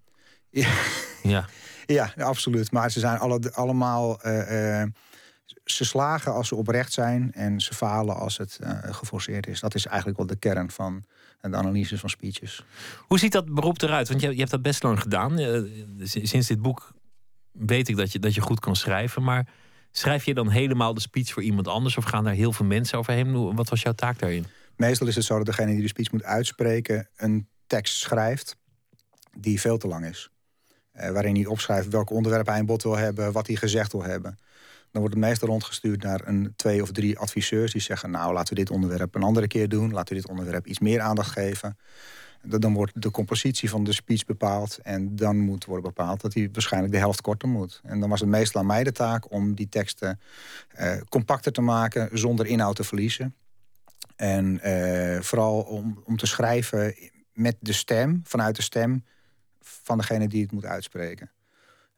Ja. 0.51 0.69
Ja. 1.23 1.47
Ja, 1.87 2.13
absoluut. 2.17 2.73
Maar 2.73 2.91
ze 2.91 3.01
zijn 3.01 3.19
alle, 3.19 3.53
allemaal. 3.53 4.21
eh, 4.23 4.81
eh, 4.81 4.89
ze 5.65 5.85
slagen 5.85 6.33
als 6.33 6.49
ze 6.49 6.55
oprecht 6.55 6.93
zijn 6.93 7.33
en 7.33 7.61
ze 7.61 7.75
falen 7.75 8.17
als 8.17 8.37
het 8.37 8.59
eh, 8.61 8.79
geforceerd 8.83 9.47
is. 9.47 9.61
Dat 9.61 9.75
is 9.75 9.87
eigenlijk 9.87 10.17
wel 10.17 10.27
de 10.27 10.37
kern 10.37 10.71
van 10.71 11.05
de 11.41 11.57
analyses 11.57 12.01
van 12.01 12.09
speeches. 12.09 12.65
Hoe 13.07 13.19
ziet 13.19 13.33
dat 13.33 13.55
beroep 13.55 13.83
eruit? 13.83 14.09
Want 14.09 14.21
je, 14.21 14.31
je 14.31 14.39
hebt 14.39 14.51
dat 14.51 14.63
best 14.63 14.83
lang 14.83 15.01
gedaan. 15.01 15.39
Sinds 16.03 16.47
dit 16.47 16.63
boek 16.63 16.93
weet 17.53 17.89
ik 17.89 17.97
dat 17.97 18.13
je, 18.13 18.19
dat 18.19 18.35
je 18.35 18.41
goed 18.41 18.61
kan 18.61 18.77
schrijven. 18.77 19.23
Maar 19.23 19.47
schrijf 19.91 20.25
je 20.25 20.35
dan 20.35 20.49
helemaal 20.49 20.95
de 20.95 21.01
speech 21.01 21.33
voor 21.33 21.43
iemand 21.43 21.69
anders? 21.69 21.97
Of 21.97 22.05
gaan 22.05 22.25
daar 22.25 22.35
heel 22.35 22.53
veel 22.53 22.67
mensen 22.67 22.99
overheen? 22.99 23.55
Wat 23.55 23.69
was 23.69 23.83
jouw 23.83 23.93
taak 23.93 24.19
daarin? 24.19 24.47
Meestal 24.77 25.07
is 25.07 25.15
het 25.15 25.25
zo 25.25 25.37
dat 25.37 25.47
degene 25.47 25.73
die 25.73 25.83
de 25.83 25.89
speech 25.89 26.13
moet 26.13 26.25
uitspreken 26.25 27.09
een 27.17 27.49
tekst 27.67 27.97
schrijft 27.97 28.57
die 29.37 29.61
veel 29.61 29.79
te 29.79 29.87
lang 29.87 30.07
is. 30.07 30.31
Eh, 30.95 31.11
waarin 31.11 31.35
hij 31.35 31.47
opschrijft 31.47 31.89
welk 31.89 32.11
onderwerp 32.11 32.47
hij 32.47 32.59
in 32.59 32.67
bod 32.67 32.83
wil 32.83 32.97
hebben, 32.97 33.33
wat 33.33 33.47
hij 33.47 33.57
gezegd 33.57 33.93
wil 33.93 34.03
hebben. 34.03 34.39
Dan 34.91 35.03
wordt 35.03 35.15
het 35.15 35.25
meestal 35.25 35.49
rondgestuurd 35.49 36.03
naar 36.03 36.21
een 36.25 36.53
twee 36.57 36.83
of 36.83 36.93
drie 36.93 37.19
adviseurs 37.19 37.73
die 37.73 37.81
zeggen: 37.81 38.11
Nou, 38.11 38.33
laten 38.33 38.55
we 38.55 38.61
dit 38.61 38.71
onderwerp 38.71 39.15
een 39.15 39.23
andere 39.23 39.47
keer 39.47 39.69
doen. 39.69 39.93
Laten 39.93 40.15
we 40.15 40.21
dit 40.21 40.31
onderwerp 40.31 40.67
iets 40.67 40.79
meer 40.79 41.01
aandacht 41.01 41.31
geven. 41.31 41.79
Dan 42.43 42.61
dan 42.61 42.75
wordt 42.75 43.03
de 43.03 43.11
compositie 43.11 43.71
van 43.71 43.85
de 43.85 43.93
speech 43.93 44.25
bepaald. 44.25 44.79
En 44.83 45.17
dan 45.17 45.39
moet 45.39 45.65
worden 45.65 45.95
bepaald 45.95 46.21
dat 46.21 46.35
hij 46.35 46.49
waarschijnlijk 46.53 46.93
de 46.93 46.99
helft 46.99 47.21
korter 47.21 47.49
moet. 47.49 47.81
En 47.85 48.01
dan 48.01 48.09
was 48.09 48.21
het 48.21 48.29
meestal 48.29 48.61
aan 48.61 48.67
mij 48.67 48.85
de 48.85 48.93
taak 48.93 49.33
om 49.33 49.55
die 49.55 49.69
teksten 49.69 50.21
eh, 50.69 50.97
compacter 51.09 51.53
te 51.53 51.61
maken 51.61 52.19
zonder 52.19 52.47
inhoud 52.47 52.77
te 52.77 52.85
verliezen. 52.85 53.35
En 54.17 54.61
eh, 54.61 55.21
vooral 55.21 55.61
om, 55.61 56.03
om 56.05 56.17
te 56.17 56.27
schrijven 56.27 56.95
met 57.33 57.57
de 57.61 57.73
stem, 57.73 58.21
vanuit 58.25 58.57
de 58.57 58.63
stem 58.63 59.05
van 59.65 59.99
degene 59.99 60.29
die 60.29 60.43
het 60.43 60.53
moet 60.53 60.65
uitspreken. 60.65 61.31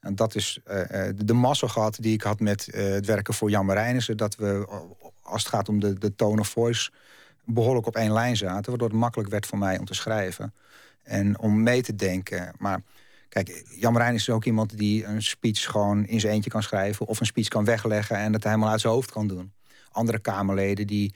En 0.00 0.14
dat 0.14 0.34
is 0.34 0.60
eh, 0.64 1.08
eh, 1.08 1.16
de, 1.24 1.32
massa 1.32 1.66
gehad 1.66 1.96
die 2.00 2.12
ik 2.12 2.22
had 2.22 2.40
met 2.40 2.68
eh, 2.68 2.84
het 2.84 3.06
werken 3.06 3.34
voor 3.34 3.50
Jan 3.50 3.66
Marijnissen. 3.66 4.16
Dat 4.16 4.36
we, 4.36 4.66
als 5.22 5.42
het 5.42 5.52
gaat 5.52 5.68
om 5.68 5.80
de, 5.80 5.98
de 5.98 6.14
tone 6.14 6.40
of 6.40 6.48
voice, 6.48 6.90
behoorlijk 7.44 7.86
op 7.86 7.96
één 7.96 8.12
lijn 8.12 8.36
zaten. 8.36 8.70
Waardoor 8.70 8.88
het 8.88 8.98
makkelijk 8.98 9.30
werd 9.30 9.46
voor 9.46 9.58
mij 9.58 9.78
om 9.78 9.84
te 9.84 9.94
schrijven. 9.94 10.54
En 11.02 11.38
om 11.38 11.62
mee 11.62 11.82
te 11.82 11.94
denken. 11.94 12.52
Maar 12.58 12.82
kijk, 13.28 13.64
Jan 13.78 13.92
Marijnissen 13.92 14.32
is 14.32 14.38
ook 14.38 14.44
iemand 14.44 14.78
die 14.78 15.04
een 15.04 15.22
speech 15.22 15.64
gewoon 15.64 16.06
in 16.06 16.20
zijn 16.20 16.32
eentje 16.32 16.50
kan 16.50 16.62
schrijven. 16.62 17.06
Of 17.06 17.20
een 17.20 17.26
speech 17.26 17.48
kan 17.48 17.64
wegleggen 17.64 18.16
en 18.16 18.32
het 18.32 18.44
helemaal 18.44 18.70
uit 18.70 18.80
zijn 18.80 18.92
hoofd 18.92 19.10
kan 19.10 19.26
doen. 19.26 19.52
Andere 19.90 20.18
Kamerleden 20.18 20.86
die, 20.86 21.14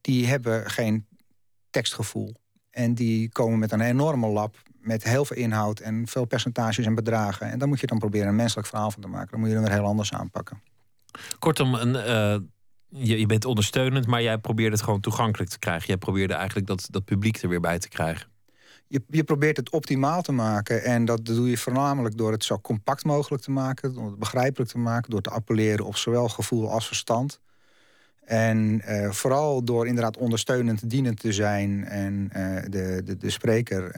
die 0.00 0.26
hebben 0.26 0.70
geen 0.70 1.06
tekstgevoel. 1.70 2.34
En 2.70 2.94
die 2.94 3.28
komen 3.28 3.58
met 3.58 3.72
een 3.72 3.80
enorme 3.80 4.28
lab 4.28 4.56
met 4.86 5.04
heel 5.04 5.24
veel 5.24 5.36
inhoud 5.36 5.80
en 5.80 6.06
veel 6.06 6.24
percentages 6.24 6.86
en 6.86 6.94
bedragen. 6.94 7.50
En 7.50 7.58
dan 7.58 7.68
moet 7.68 7.80
je 7.80 7.86
dan 7.86 7.98
proberen 7.98 8.28
een 8.28 8.36
menselijk 8.36 8.66
verhaal 8.66 8.90
van 8.90 9.02
te 9.02 9.08
maken. 9.08 9.30
Dan 9.30 9.40
moet 9.40 9.48
je 9.48 9.54
dan 9.54 9.64
weer 9.64 9.72
heel 9.72 9.84
anders 9.84 10.12
aanpakken. 10.12 10.62
Kortom, 11.38 11.74
een, 11.74 11.96
eh, 11.96 12.36
je, 12.88 13.18
je 13.18 13.26
bent 13.26 13.44
ondersteunend, 13.44 14.06
maar 14.06 14.22
jij 14.22 14.38
probeert 14.38 14.72
het 14.72 14.82
gewoon 14.82 15.00
toegankelijk 15.00 15.50
te 15.50 15.58
krijgen. 15.58 15.86
Jij 15.86 15.96
probeerde 15.96 16.34
eigenlijk 16.34 16.66
dat, 16.66 16.88
dat 16.90 17.04
publiek 17.04 17.36
er 17.36 17.48
weer 17.48 17.60
bij 17.60 17.78
te 17.78 17.88
krijgen. 17.88 18.26
Je, 18.88 19.02
je 19.08 19.24
probeert 19.24 19.56
het 19.56 19.70
optimaal 19.70 20.22
te 20.22 20.32
maken. 20.32 20.84
En 20.84 21.04
dat 21.04 21.24
doe 21.24 21.50
je 21.50 21.58
voornamelijk 21.58 22.16
door 22.16 22.32
het 22.32 22.44
zo 22.44 22.58
compact 22.58 23.04
mogelijk 23.04 23.42
te 23.42 23.50
maken. 23.50 23.94
Door 23.94 24.06
het 24.06 24.18
begrijpelijk 24.18 24.70
te 24.70 24.78
maken. 24.78 25.10
Door 25.10 25.20
te 25.20 25.30
appelleren 25.30 25.86
op 25.86 25.96
zowel 25.96 26.28
gevoel 26.28 26.70
als 26.70 26.86
verstand. 26.86 27.40
En 28.24 28.80
eh, 28.80 29.10
vooral 29.10 29.64
door 29.64 29.86
inderdaad 29.86 30.16
ondersteunend 30.16 30.90
dienend 30.90 31.20
te 31.20 31.32
zijn. 31.32 31.84
En 31.84 32.28
eh, 32.32 32.62
de, 32.70 33.02
de, 33.04 33.16
de 33.16 33.30
spreker 33.30 33.90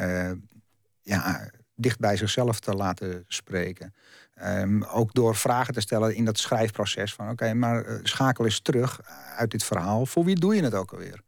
ja, 1.09 1.51
dicht 1.75 1.99
bij 1.99 2.17
zichzelf 2.17 2.61
te 2.61 2.75
laten 2.75 3.25
spreken. 3.29 3.95
Ehm, 4.35 4.83
ook 4.83 5.15
door 5.15 5.37
vragen 5.37 5.75
te 5.75 5.81
stellen 5.81 6.15
in 6.15 6.25
dat 6.25 6.39
schrijfproces. 6.39 7.15
Van 7.15 7.31
oké, 7.31 7.55
maar 7.55 7.85
eh, 7.85 7.99
schakel 8.03 8.45
eens 8.45 8.61
terug 8.61 9.01
uit 9.37 9.51
dit 9.51 9.65
verhaal. 9.65 10.07
Voor 10.07 10.25
wie 10.25 10.41
doe 10.41 10.55
je 10.55 10.63
het 10.63 10.75
ook 10.75 10.93
alweer? 10.93 11.21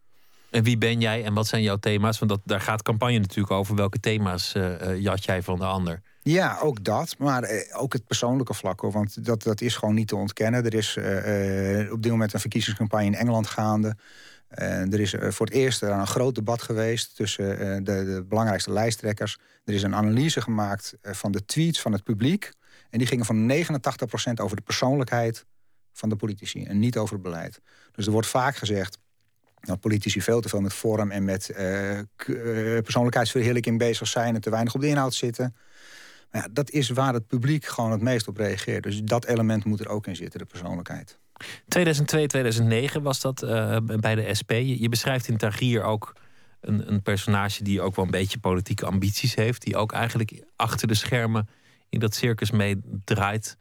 En 0.50 0.62
wie 0.62 0.78
ben 0.78 1.00
jij 1.00 1.24
en 1.24 1.34
wat 1.34 1.46
zijn 1.46 1.62
jouw 1.62 1.76
thema's? 1.76 2.18
Want 2.18 2.30
dat, 2.30 2.40
daar 2.44 2.60
gaat 2.60 2.82
campagne 2.82 3.18
natuurlijk 3.18 3.50
over. 3.50 3.74
Welke 3.74 4.00
thema's 4.00 4.54
eh, 4.54 5.00
jat 5.00 5.24
jij 5.24 5.42
van 5.42 5.58
de 5.58 5.64
ander? 5.64 6.00
Ja, 6.22 6.58
ook 6.62 6.84
dat. 6.84 7.18
Maar 7.18 7.50
ook 7.72 7.92
het 7.92 8.06
persoonlijke 8.06 8.54
vlak. 8.54 8.80
Hoor, 8.80 8.92
want 8.92 9.24
dat, 9.24 9.42
dat 9.42 9.60
is 9.60 9.76
gewoon 9.76 9.94
niet 9.94 10.08
te 10.08 10.16
ontkennen. 10.16 10.64
Er 10.64 10.74
is 10.74 10.96
op 11.92 12.02
dit 12.02 12.10
moment 12.10 12.32
een 12.32 12.40
verkiezingscampagne 12.40 13.06
in 13.06 13.14
Engeland 13.14 13.46
gaande. 13.46 13.96
Eh, 14.50 14.92
er 14.92 15.00
is 15.00 15.14
eh, 15.14 15.30
voor 15.30 15.46
het 15.46 15.54
eerst 15.54 15.82
een 15.82 16.06
groot 16.06 16.34
debat 16.34 16.62
geweest 16.62 17.16
tussen 17.16 17.58
eh, 17.58 17.74
de, 17.76 18.04
de 18.04 18.24
belangrijkste 18.28 18.72
lijsttrekkers. 18.72 19.38
Er 19.64 19.74
is 19.74 19.82
een 19.82 19.94
analyse 19.94 20.40
gemaakt 20.40 20.94
eh, 21.02 21.12
van 21.12 21.32
de 21.32 21.44
tweets 21.44 21.80
van 21.80 21.92
het 21.92 22.02
publiek. 22.02 22.52
En 22.90 22.98
die 22.98 23.06
gingen 23.06 23.24
van 23.24 23.52
89% 23.52 24.32
over 24.34 24.56
de 24.56 24.62
persoonlijkheid 24.62 25.46
van 25.92 26.08
de 26.08 26.16
politici 26.16 26.64
en 26.64 26.78
niet 26.78 26.96
over 26.96 27.14
het 27.14 27.22
beleid. 27.22 27.60
Dus 27.92 28.06
er 28.06 28.12
wordt 28.12 28.26
vaak 28.28 28.56
gezegd 28.56 28.98
dat 29.60 29.80
politici 29.80 30.22
veel 30.22 30.40
te 30.40 30.48
veel 30.48 30.60
met 30.60 30.74
vorm 30.74 31.10
en 31.10 31.24
met 31.24 31.48
eh, 31.50 31.98
eh, 31.98 32.04
persoonlijkheidsverheerlijking 32.82 33.78
bezig 33.78 34.08
zijn 34.08 34.34
en 34.34 34.40
te 34.40 34.50
weinig 34.50 34.74
op 34.74 34.80
de 34.80 34.86
inhoud 34.86 35.14
zitten. 35.14 35.56
Maar 36.30 36.42
ja, 36.42 36.48
dat 36.52 36.70
is 36.70 36.90
waar 36.90 37.14
het 37.14 37.26
publiek 37.26 37.64
gewoon 37.64 37.90
het 37.90 38.00
meest 38.00 38.28
op 38.28 38.36
reageert. 38.36 38.82
Dus 38.82 39.02
dat 39.02 39.24
element 39.24 39.64
moet 39.64 39.80
er 39.80 39.88
ook 39.88 40.06
in 40.06 40.16
zitten, 40.16 40.38
de 40.38 40.44
persoonlijkheid. 40.44 41.18
2002, 41.68 42.26
2009 42.26 43.02
was 43.02 43.20
dat 43.20 43.42
eh, 43.42 43.76
bij 44.00 44.14
de 44.14 44.34
SP. 44.40 44.50
Je, 44.50 44.88
beschrijft 44.88 45.28
in 45.28 45.36
Tagier 45.36 45.82
ook 45.82 46.14
een, 46.60 46.92
een 46.92 47.02
personage 47.02 47.62
die 47.62 47.80
ook 47.80 47.96
wel 47.96 48.04
een 48.04 48.10
beetje 48.10 48.38
politieke 48.38 48.86
ambities 48.86 49.34
heeft. 49.34 49.62
Die 49.62 49.76
ook 49.76 49.92
eigenlijk 49.92 50.44
achter 50.56 50.88
de 50.88 50.94
schermen 50.94 51.48
in 51.88 52.00
dat 52.00 52.14
circus 52.14 52.50
meedraait. 52.50 53.56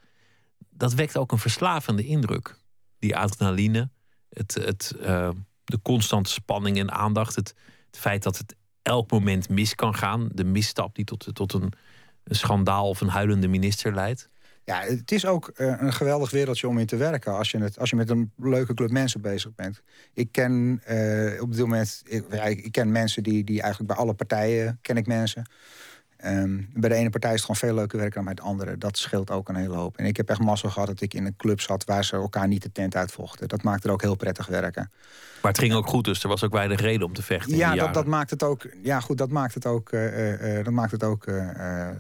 Dat 0.70 0.94
wekt 0.94 1.18
ook 1.18 1.32
een 1.32 1.38
verslavende 1.38 2.06
indruk. 2.06 2.58
Die 3.00 3.18
adrenaline, 3.18 3.90
het, 4.30 4.54
het, 4.54 4.96
eh, 5.02 5.30
de 5.64 5.82
constante 5.82 6.30
spanning 6.30 6.78
en 6.78 6.92
aandacht. 6.92 7.36
Het, 7.36 7.56
het 7.86 8.00
feit 8.00 8.24
dat 8.24 8.38
het 8.38 8.56
elk 8.82 9.12
moment 9.12 9.50
mis 9.50 9.76
kan 9.76 9.96
gaan. 9.96 10.30
De 10.34 10.44
misstap 10.44 10.96
die 10.96 11.06
tot, 11.06 11.28
tot 11.34 11.54
een, 11.54 11.74
een 12.24 12.36
schandaal 12.36 12.90
of 12.90 13.02
een 13.02 13.08
huilende 13.08 13.48
minister 13.48 13.94
leidt. 13.94 14.30
Ja, 14.64 14.82
het 14.82 15.12
is 15.12 15.26
ook 15.26 15.48
eh, 15.48 15.74
een 15.80 15.94
geweldig 15.94 16.32
wereldje 16.32 16.68
om 16.68 16.78
in 16.78 16.86
te 16.86 16.96
werken 16.96 17.34
als 17.34 17.52
je, 17.52 17.58
het, 17.58 17.80
als 17.80 17.90
je 17.90 17.96
met 17.96 18.10
een 18.10 18.32
leuke 18.38 18.74
club 18.74 18.92
mensen 18.92 19.22
bezig 19.22 19.56
bent. 19.56 19.82
Ik 20.14 20.32
ken 20.32 20.82
eh, 20.86 21.42
op 21.42 21.52
dit 21.52 21.62
moment, 21.62 22.02
ik, 22.06 22.26
ik 22.64 22.72
ken 22.72 22.92
mensen 22.92 23.24
die, 23.24 23.44
die 23.44 23.62
eigenlijk 23.62 23.94
bij 23.94 24.02
alle 24.02 24.14
partijen 24.14 24.80
ken 24.82 24.98
ik 24.98 25.08
mensen. 25.08 25.44
Ehm, 26.20 26.62
bij 26.74 26.90
de 26.90 26.96
ene 26.96 27.10
partij 27.10 27.34
is 27.34 27.36
het 27.36 27.46
gewoon 27.46 27.70
veel 27.70 27.80
leuker 27.80 27.98
werken 27.98 28.16
dan 28.16 28.26
bij 28.26 28.34
de 28.34 28.42
andere. 28.42 28.78
Dat 28.78 28.98
scheelt 28.98 29.32
ook 29.32 29.50
een 29.50 29.56
hele 29.56 29.76
hoop. 29.76 29.98
En 29.98 30.06
ik 30.06 30.18
heb 30.18 30.30
echt 30.30 30.40
massa 30.40 30.70
gehad 30.70 30.88
dat 30.88 31.02
ik 31.02 31.14
in 31.14 31.26
een 31.26 31.36
club 31.36 31.62
zat 31.62 31.84
waar 31.84 32.06
ze 32.06 32.16
elkaar 32.16 32.48
niet 32.48 32.62
de 32.62 32.72
tent 32.72 32.96
uitvochten. 32.96 33.48
Dat 33.48 33.64
maakt 33.64 33.84
er 33.84 33.92
ook 33.92 34.02
heel 34.02 34.16
prettig 34.16 34.48
werken. 34.48 34.92
Maar 35.42 35.52
het 35.52 35.60
ging 35.60 35.74
ook 35.74 35.88
goed, 35.88 36.06
dus 36.06 36.24
er 36.24 36.30
was 36.30 36.44
ook 36.44 36.52
weinig 36.52 36.80
reden 36.80 37.06
om 37.06 37.14
te 37.14 37.22
vechten. 37.22 37.56
Ja, 37.56 37.76
dat, 37.76 37.94
dat 37.94 38.06
maakt 38.06 38.30
het 38.30 38.44
ook. 38.44 38.68
Ja, 38.84 39.00
goed, 39.00 39.18
dat 39.18 39.30
maakt 39.30 39.54
het 39.54 39.66
ook, 39.66 39.92
eh, 39.92 40.64
dat 40.64 40.74
maakt 40.74 40.92
het 40.92 41.04
ook 41.04 41.26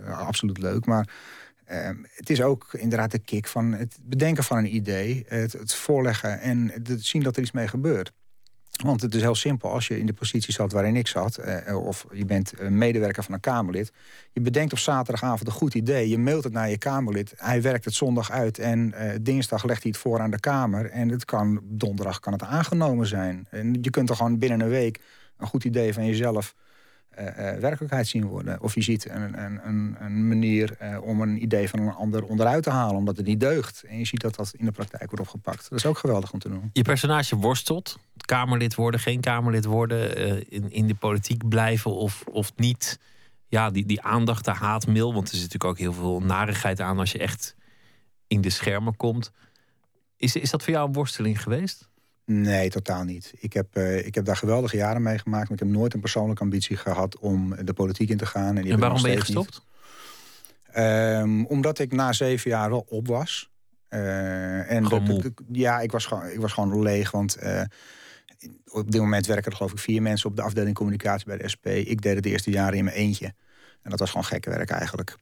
absoluut 0.05 0.57
leuk. 0.57 0.85
Maar 0.85 1.07
eh, 1.69 1.89
het 2.15 2.29
is 2.29 2.41
ook 2.41 2.73
inderdaad 2.73 3.11
de 3.11 3.19
kick 3.19 3.47
van 3.47 3.71
het 3.71 3.97
bedenken 4.01 4.43
van 4.43 4.57
een 4.57 4.75
idee, 4.75 5.25
het, 5.27 5.53
het 5.53 5.73
voorleggen 5.73 6.39
en 6.39 6.71
het 6.83 7.05
zien 7.05 7.23
dat 7.23 7.35
er 7.35 7.41
iets 7.41 7.51
mee 7.51 7.67
gebeurt. 7.67 8.11
Want 8.83 9.01
het 9.01 9.15
is 9.15 9.21
heel 9.21 9.35
simpel. 9.35 9.71
Als 9.71 9.87
je 9.87 9.99
in 9.99 10.05
de 10.05 10.13
positie 10.13 10.53
zat 10.53 10.71
waarin 10.71 10.95
ik 10.95 11.07
zat... 11.07 11.37
eh, 11.37 11.85
of 11.85 12.05
je 12.13 12.25
bent 12.25 12.69
medewerker 12.69 13.23
van 13.23 13.33
een 13.33 13.39
Kamerlid... 13.39 13.91
je 14.31 14.41
bedenkt 14.41 14.71
op 14.71 14.77
zaterdagavond 14.77 15.47
een 15.47 15.53
goed 15.53 15.73
idee. 15.73 16.09
Je 16.09 16.17
mailt 16.17 16.43
het 16.43 16.53
naar 16.53 16.69
je 16.69 16.77
Kamerlid. 16.77 17.33
Hij 17.37 17.61
werkt 17.61 17.85
het 17.85 17.93
zondag 17.93 18.31
uit 18.31 18.59
en 18.59 18.93
eh, 18.93 19.15
dinsdag 19.21 19.63
legt 19.63 19.83
hij 19.83 19.91
het 19.91 20.01
voor 20.01 20.19
aan 20.19 20.31
de 20.31 20.39
Kamer. 20.39 20.89
En 20.89 21.09
het 21.09 21.25
kan, 21.25 21.61
donderdag 21.63 22.19
kan 22.19 22.33
het 22.33 22.43
aangenomen 22.43 23.07
zijn. 23.07 23.47
En 23.49 23.77
je 23.81 23.89
kunt 23.89 24.09
er 24.09 24.15
gewoon 24.15 24.39
binnen 24.39 24.59
een 24.59 24.69
week 24.69 25.01
een 25.37 25.47
goed 25.47 25.63
idee 25.63 25.93
van 25.93 26.05
jezelf... 26.05 26.55
eh, 27.19 27.53
eh, 27.53 27.59
werkelijkheid 27.59 28.07
zien 28.07 28.25
worden. 28.25 28.61
Of 28.61 28.75
je 28.75 28.81
ziet 28.81 29.09
een, 29.09 29.43
een, 29.43 29.59
een, 29.67 29.95
een 29.99 30.27
manier 30.27 30.75
eh, 30.79 31.01
om 31.01 31.21
een 31.21 31.41
idee 31.41 31.69
van 31.69 31.79
een 31.79 31.93
ander 31.93 32.23
onderuit 32.23 32.63
te 32.63 32.69
halen... 32.69 32.95
omdat 32.95 33.17
het 33.17 33.25
niet 33.25 33.39
deugt. 33.39 33.83
En 33.83 33.97
je 33.97 34.05
ziet 34.05 34.21
dat 34.21 34.35
dat 34.35 34.53
in 34.57 34.65
de 34.65 34.71
praktijk 34.71 35.09
wordt 35.09 35.19
opgepakt. 35.25 35.69
Dat 35.69 35.79
is 35.79 35.85
ook 35.85 35.97
geweldig 35.97 36.31
om 36.31 36.39
te 36.39 36.49
doen. 36.49 36.69
Je 36.73 36.81
personage 36.81 37.35
worstelt. 37.35 37.99
Kamerlid 38.25 38.75
worden, 38.75 38.99
geen 38.99 39.19
Kamerlid 39.19 39.65
worden. 39.65 40.17
in, 40.49 40.71
in 40.71 40.87
de 40.87 40.95
politiek 40.95 41.47
blijven 41.47 41.95
of, 41.95 42.23
of 42.31 42.51
niet. 42.55 42.99
ja, 43.47 43.69
die, 43.69 43.85
die 43.85 44.01
aandacht, 44.01 44.45
de 44.45 44.51
haatmail. 44.51 45.13
Want 45.13 45.27
er 45.29 45.37
zit 45.37 45.43
natuurlijk 45.51 45.71
ook 45.71 45.77
heel 45.77 45.93
veel 45.93 46.21
narigheid 46.21 46.81
aan 46.81 46.99
als 46.99 47.11
je 47.11 47.19
echt 47.19 47.55
in 48.27 48.41
de 48.41 48.49
schermen 48.49 48.95
komt. 48.95 49.31
Is, 50.17 50.35
is 50.35 50.49
dat 50.49 50.63
voor 50.63 50.73
jou 50.73 50.87
een 50.87 50.93
worsteling 50.93 51.41
geweest? 51.41 51.88
Nee, 52.31 52.69
totaal 52.69 53.03
niet. 53.03 53.33
Ik 53.39 53.53
heb, 53.53 53.75
eh, 53.75 54.05
ik 54.05 54.15
heb 54.15 54.25
daar 54.25 54.37
geweldige 54.37 54.77
jaren 54.77 55.01
mee 55.01 55.17
gemaakt. 55.17 55.49
Maar 55.49 55.57
ik 55.57 55.63
heb 55.63 55.73
nooit 55.73 55.93
een 55.93 55.99
persoonlijke 55.99 56.41
ambitie 56.41 56.77
gehad 56.77 57.19
om 57.19 57.55
de 57.65 57.73
politiek 57.73 58.09
in 58.09 58.17
te 58.17 58.25
gaan. 58.25 58.57
En, 58.57 58.79
waarom 58.79 59.01
ben 59.01 59.11
je 59.11 59.19
gestopt? 59.19 59.61
Ehm, 60.71 61.43
omdat 61.43 61.79
ik 61.79 61.91
na 61.91 62.13
zeven 62.13 62.49
jaar 62.49 62.69
wel 62.69 62.85
op 62.87 63.07
was. 63.07 63.49
Eh, 63.87 64.71
en 64.71 64.85
ja, 65.51 65.79
ik 65.79 65.91
was 65.91 66.05
gewoon, 66.05 66.25
ik 66.25 66.39
was 66.39 66.53
gewoon 66.53 66.81
leeg. 66.81 67.11
Want 67.11 67.35
eh, 67.35 67.61
op 68.65 68.91
dit 68.91 69.01
moment 69.01 69.25
werken 69.25 69.51
er 69.51 69.57
geloof 69.57 69.71
ik 69.71 69.79
vier 69.79 70.01
mensen 70.01 70.29
op 70.29 70.35
de 70.35 70.41
afdeling 70.41 70.75
communicatie 70.75 71.25
bij 71.25 71.37
de 71.37 71.47
SP. 71.53 71.65
Ik 71.65 72.01
deed 72.01 72.13
het 72.13 72.23
de 72.23 72.29
eerste 72.29 72.51
jaren 72.51 72.77
in 72.77 72.83
mijn 72.83 72.95
eentje. 72.95 73.33
En 73.81 73.89
dat 73.89 73.99
was 73.99 74.09
gewoon 74.09 74.25
gekke 74.25 74.49
werk 74.49 74.69
eigenlijk. 74.69 75.17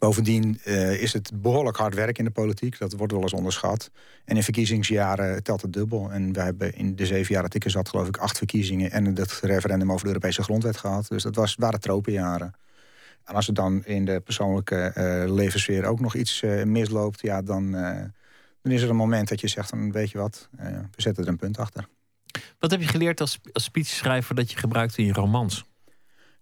Bovendien 0.00 0.60
eh, 0.64 1.02
is 1.02 1.12
het 1.12 1.30
behoorlijk 1.34 1.76
hard 1.76 1.94
werk 1.94 2.18
in 2.18 2.24
de 2.24 2.30
politiek. 2.30 2.78
Dat 2.78 2.92
wordt 2.92 3.12
wel 3.12 3.22
eens 3.22 3.32
onderschat. 3.32 3.90
En 4.24 4.36
in 4.36 4.42
verkiezingsjaren 4.42 5.42
telt 5.42 5.62
het 5.62 5.72
dubbel. 5.72 6.10
En 6.10 6.32
we 6.32 6.40
hebben 6.40 6.74
in 6.74 6.96
de 6.96 7.06
zeven 7.06 7.34
jaar 7.34 7.42
dat 7.42 7.54
ik 7.54 7.64
er 7.64 7.70
zat, 7.70 7.88
geloof 7.88 8.08
ik, 8.08 8.16
acht 8.16 8.38
verkiezingen. 8.38 8.90
En 8.90 9.16
het 9.16 9.32
referendum 9.42 9.92
over 9.92 10.02
de 10.02 10.08
Europese 10.08 10.42
grondwet 10.42 10.76
gehad. 10.76 11.08
Dus 11.08 11.22
dat 11.22 11.34
was, 11.34 11.54
waren 11.58 11.80
tropenjaren. 11.80 12.54
En 13.24 13.34
als 13.34 13.48
er 13.48 13.54
dan 13.54 13.84
in 13.84 14.04
de 14.04 14.20
persoonlijke 14.20 14.76
eh, 14.76 15.32
levenssfeer 15.32 15.84
ook 15.84 16.00
nog 16.00 16.14
iets 16.14 16.42
eh, 16.42 16.64
misloopt, 16.64 17.20
ja, 17.20 17.42
dan, 17.42 17.72
dan 18.62 18.72
is 18.72 18.82
er 18.82 18.90
een 18.90 18.96
moment 18.96 19.28
dat 19.28 19.40
je 19.40 19.48
zegt: 19.48 19.68
van, 19.68 19.92
weet 19.92 20.10
je 20.10 20.18
wat, 20.18 20.48
we 20.56 21.02
zetten 21.02 21.22
er 21.24 21.28
een 21.28 21.36
punt 21.36 21.58
achter. 21.58 21.86
Wat 22.58 22.70
heb 22.70 22.80
je 22.80 22.88
geleerd 22.88 23.20
als, 23.20 23.38
als 23.52 23.64
speechschrijver 23.64 24.34
dat 24.34 24.50
je 24.50 24.58
gebruikt 24.58 24.98
in 24.98 25.04
je 25.04 25.12
romans? 25.12 25.64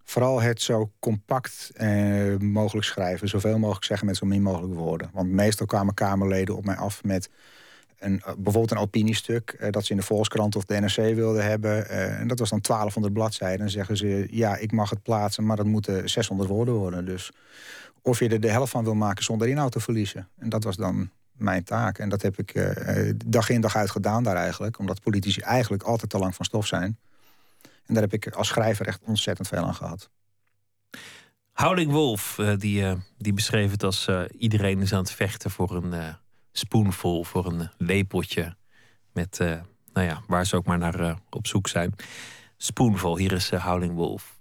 Vooral 0.09 0.41
het 0.41 0.63
zo 0.63 0.91
compact 0.99 1.71
eh, 1.75 2.37
mogelijk 2.37 2.87
schrijven. 2.87 3.29
Zoveel 3.29 3.59
mogelijk 3.59 3.85
zeggen 3.85 4.07
met 4.07 4.17
zo 4.17 4.27
min 4.27 4.43
mogelijk 4.43 4.75
woorden. 4.75 5.11
Want 5.13 5.31
meestal 5.31 5.67
kwamen 5.67 5.95
Kamerleden 5.95 6.57
op 6.57 6.65
mij 6.65 6.77
af 6.77 7.05
met 7.05 7.31
een, 7.99 8.21
eh, 8.21 8.25
bijvoorbeeld 8.25 8.71
een 8.71 8.79
opiniestuk... 8.79 9.51
eh, 9.51 9.71
dat 9.71 9.85
ze 9.85 9.91
in 9.91 9.99
de 9.99 10.05
Volkskrant 10.05 10.57
of 10.57 10.65
de 10.65 10.81
NRC 10.81 11.15
wilden 11.15 11.45
hebben. 11.45 11.89
eh, 11.89 12.21
en 12.21 12.29
dat 12.29 12.39
was 12.39 12.51
dan 12.51 12.61
1200 12.61 13.15
bladzijden. 13.15 13.59
Dan 13.59 13.71
zeggen 13.71 13.97
ze, 13.97 14.27
ja, 14.31 14.57
ik 14.57 14.73
mag 14.73 14.91
het 14.91 15.03
plaatsen... 15.03 15.47
maar 15.47 15.57
dat 15.57 15.67
moeten 15.67 16.11
600 16.11 16.49
woorden 16.49 16.75
worden. 16.75 17.05
Dus 17.05 17.33
of 18.03 18.19
je 18.19 18.29
er 18.29 18.41
de 18.41 18.51
helft 18.51 18.71
van 18.71 18.85
wil 18.85 18.95
maken 18.95 19.25
zonder 19.25 19.49
inhoud 19.49 19.73
te 19.73 19.81
verliezen. 19.81 20.29
En 20.39 20.49
dat 20.49 20.65
was 20.65 20.77
dan 20.77 21.11
mijn 21.33 21.65
taak. 21.65 21.99
En 21.99 22.09
dat 22.09 22.23
heb 22.23 22.39
ik 22.39 22.55
eh, 22.55 23.13
dag 23.27 23.49
in 23.51 23.61
dag 23.61 23.77
uit 23.77 23.91
gedaan 23.91 24.23
daar 24.23 24.37
eigenlijk. 24.37 24.79
Omdat 24.79 25.01
politici 25.01 25.41
eigenlijk 25.41 25.83
altijd 25.83 26.11
te 26.11 26.19
lang 26.19 26.35
van 26.35 26.45
stof 26.45 26.67
zijn. 26.67 26.99
En 27.89 27.95
daar 27.95 28.03
heb 28.03 28.13
ik 28.13 28.29
als 28.29 28.49
schrijver 28.49 28.87
echt 28.87 29.01
ontzettend 29.05 29.49
veel 29.49 29.65
aan 29.65 29.75
gehad. 29.75 30.11
Howling 31.53 31.91
Wolf, 31.91 32.39
eh, 32.39 32.57
die, 32.57 32.85
eh, 32.85 32.93
die 33.17 33.33
beschreef 33.33 33.71
het 33.71 33.83
als 33.83 34.07
eh, 34.07 34.23
iedereen 34.39 34.81
is 34.81 34.93
aan 34.93 34.99
het 34.99 35.13
vechten 35.13 35.51
voor 35.51 35.77
een 35.77 36.17
spoenvol, 36.53 37.25
voor 37.25 37.47
een 37.47 37.71
lepeltje. 37.77 38.57
Met, 39.13 39.39
nou 39.93 40.07
ja, 40.07 40.23
waar 40.27 40.47
ze 40.47 40.57
ook 40.57 40.67
maar 40.67 40.79
naar 40.79 41.19
op 41.31 41.47
zoek 41.47 41.69
zijn. 41.69 41.95
Spoonful, 42.57 43.17
hier 43.17 43.33
is 43.33 43.51
Howling 43.51 43.95
Wolf. 43.95 44.39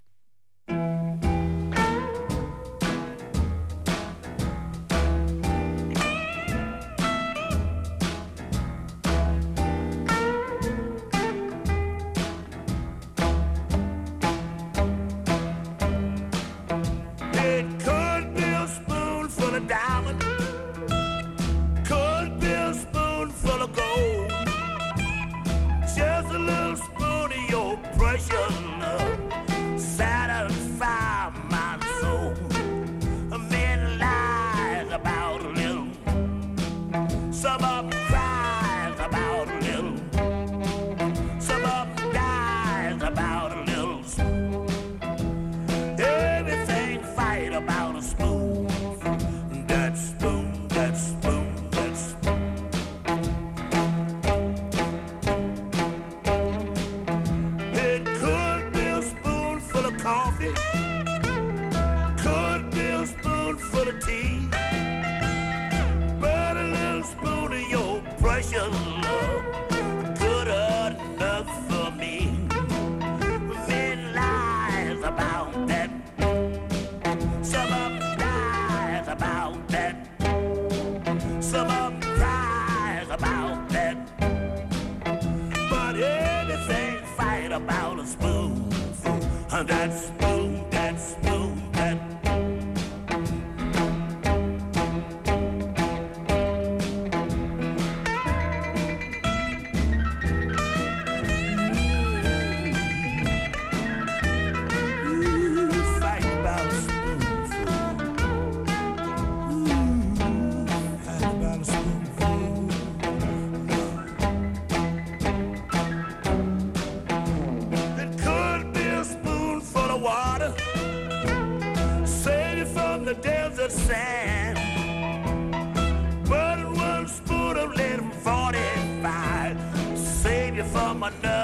From 130.78 131.02
another 131.02 131.37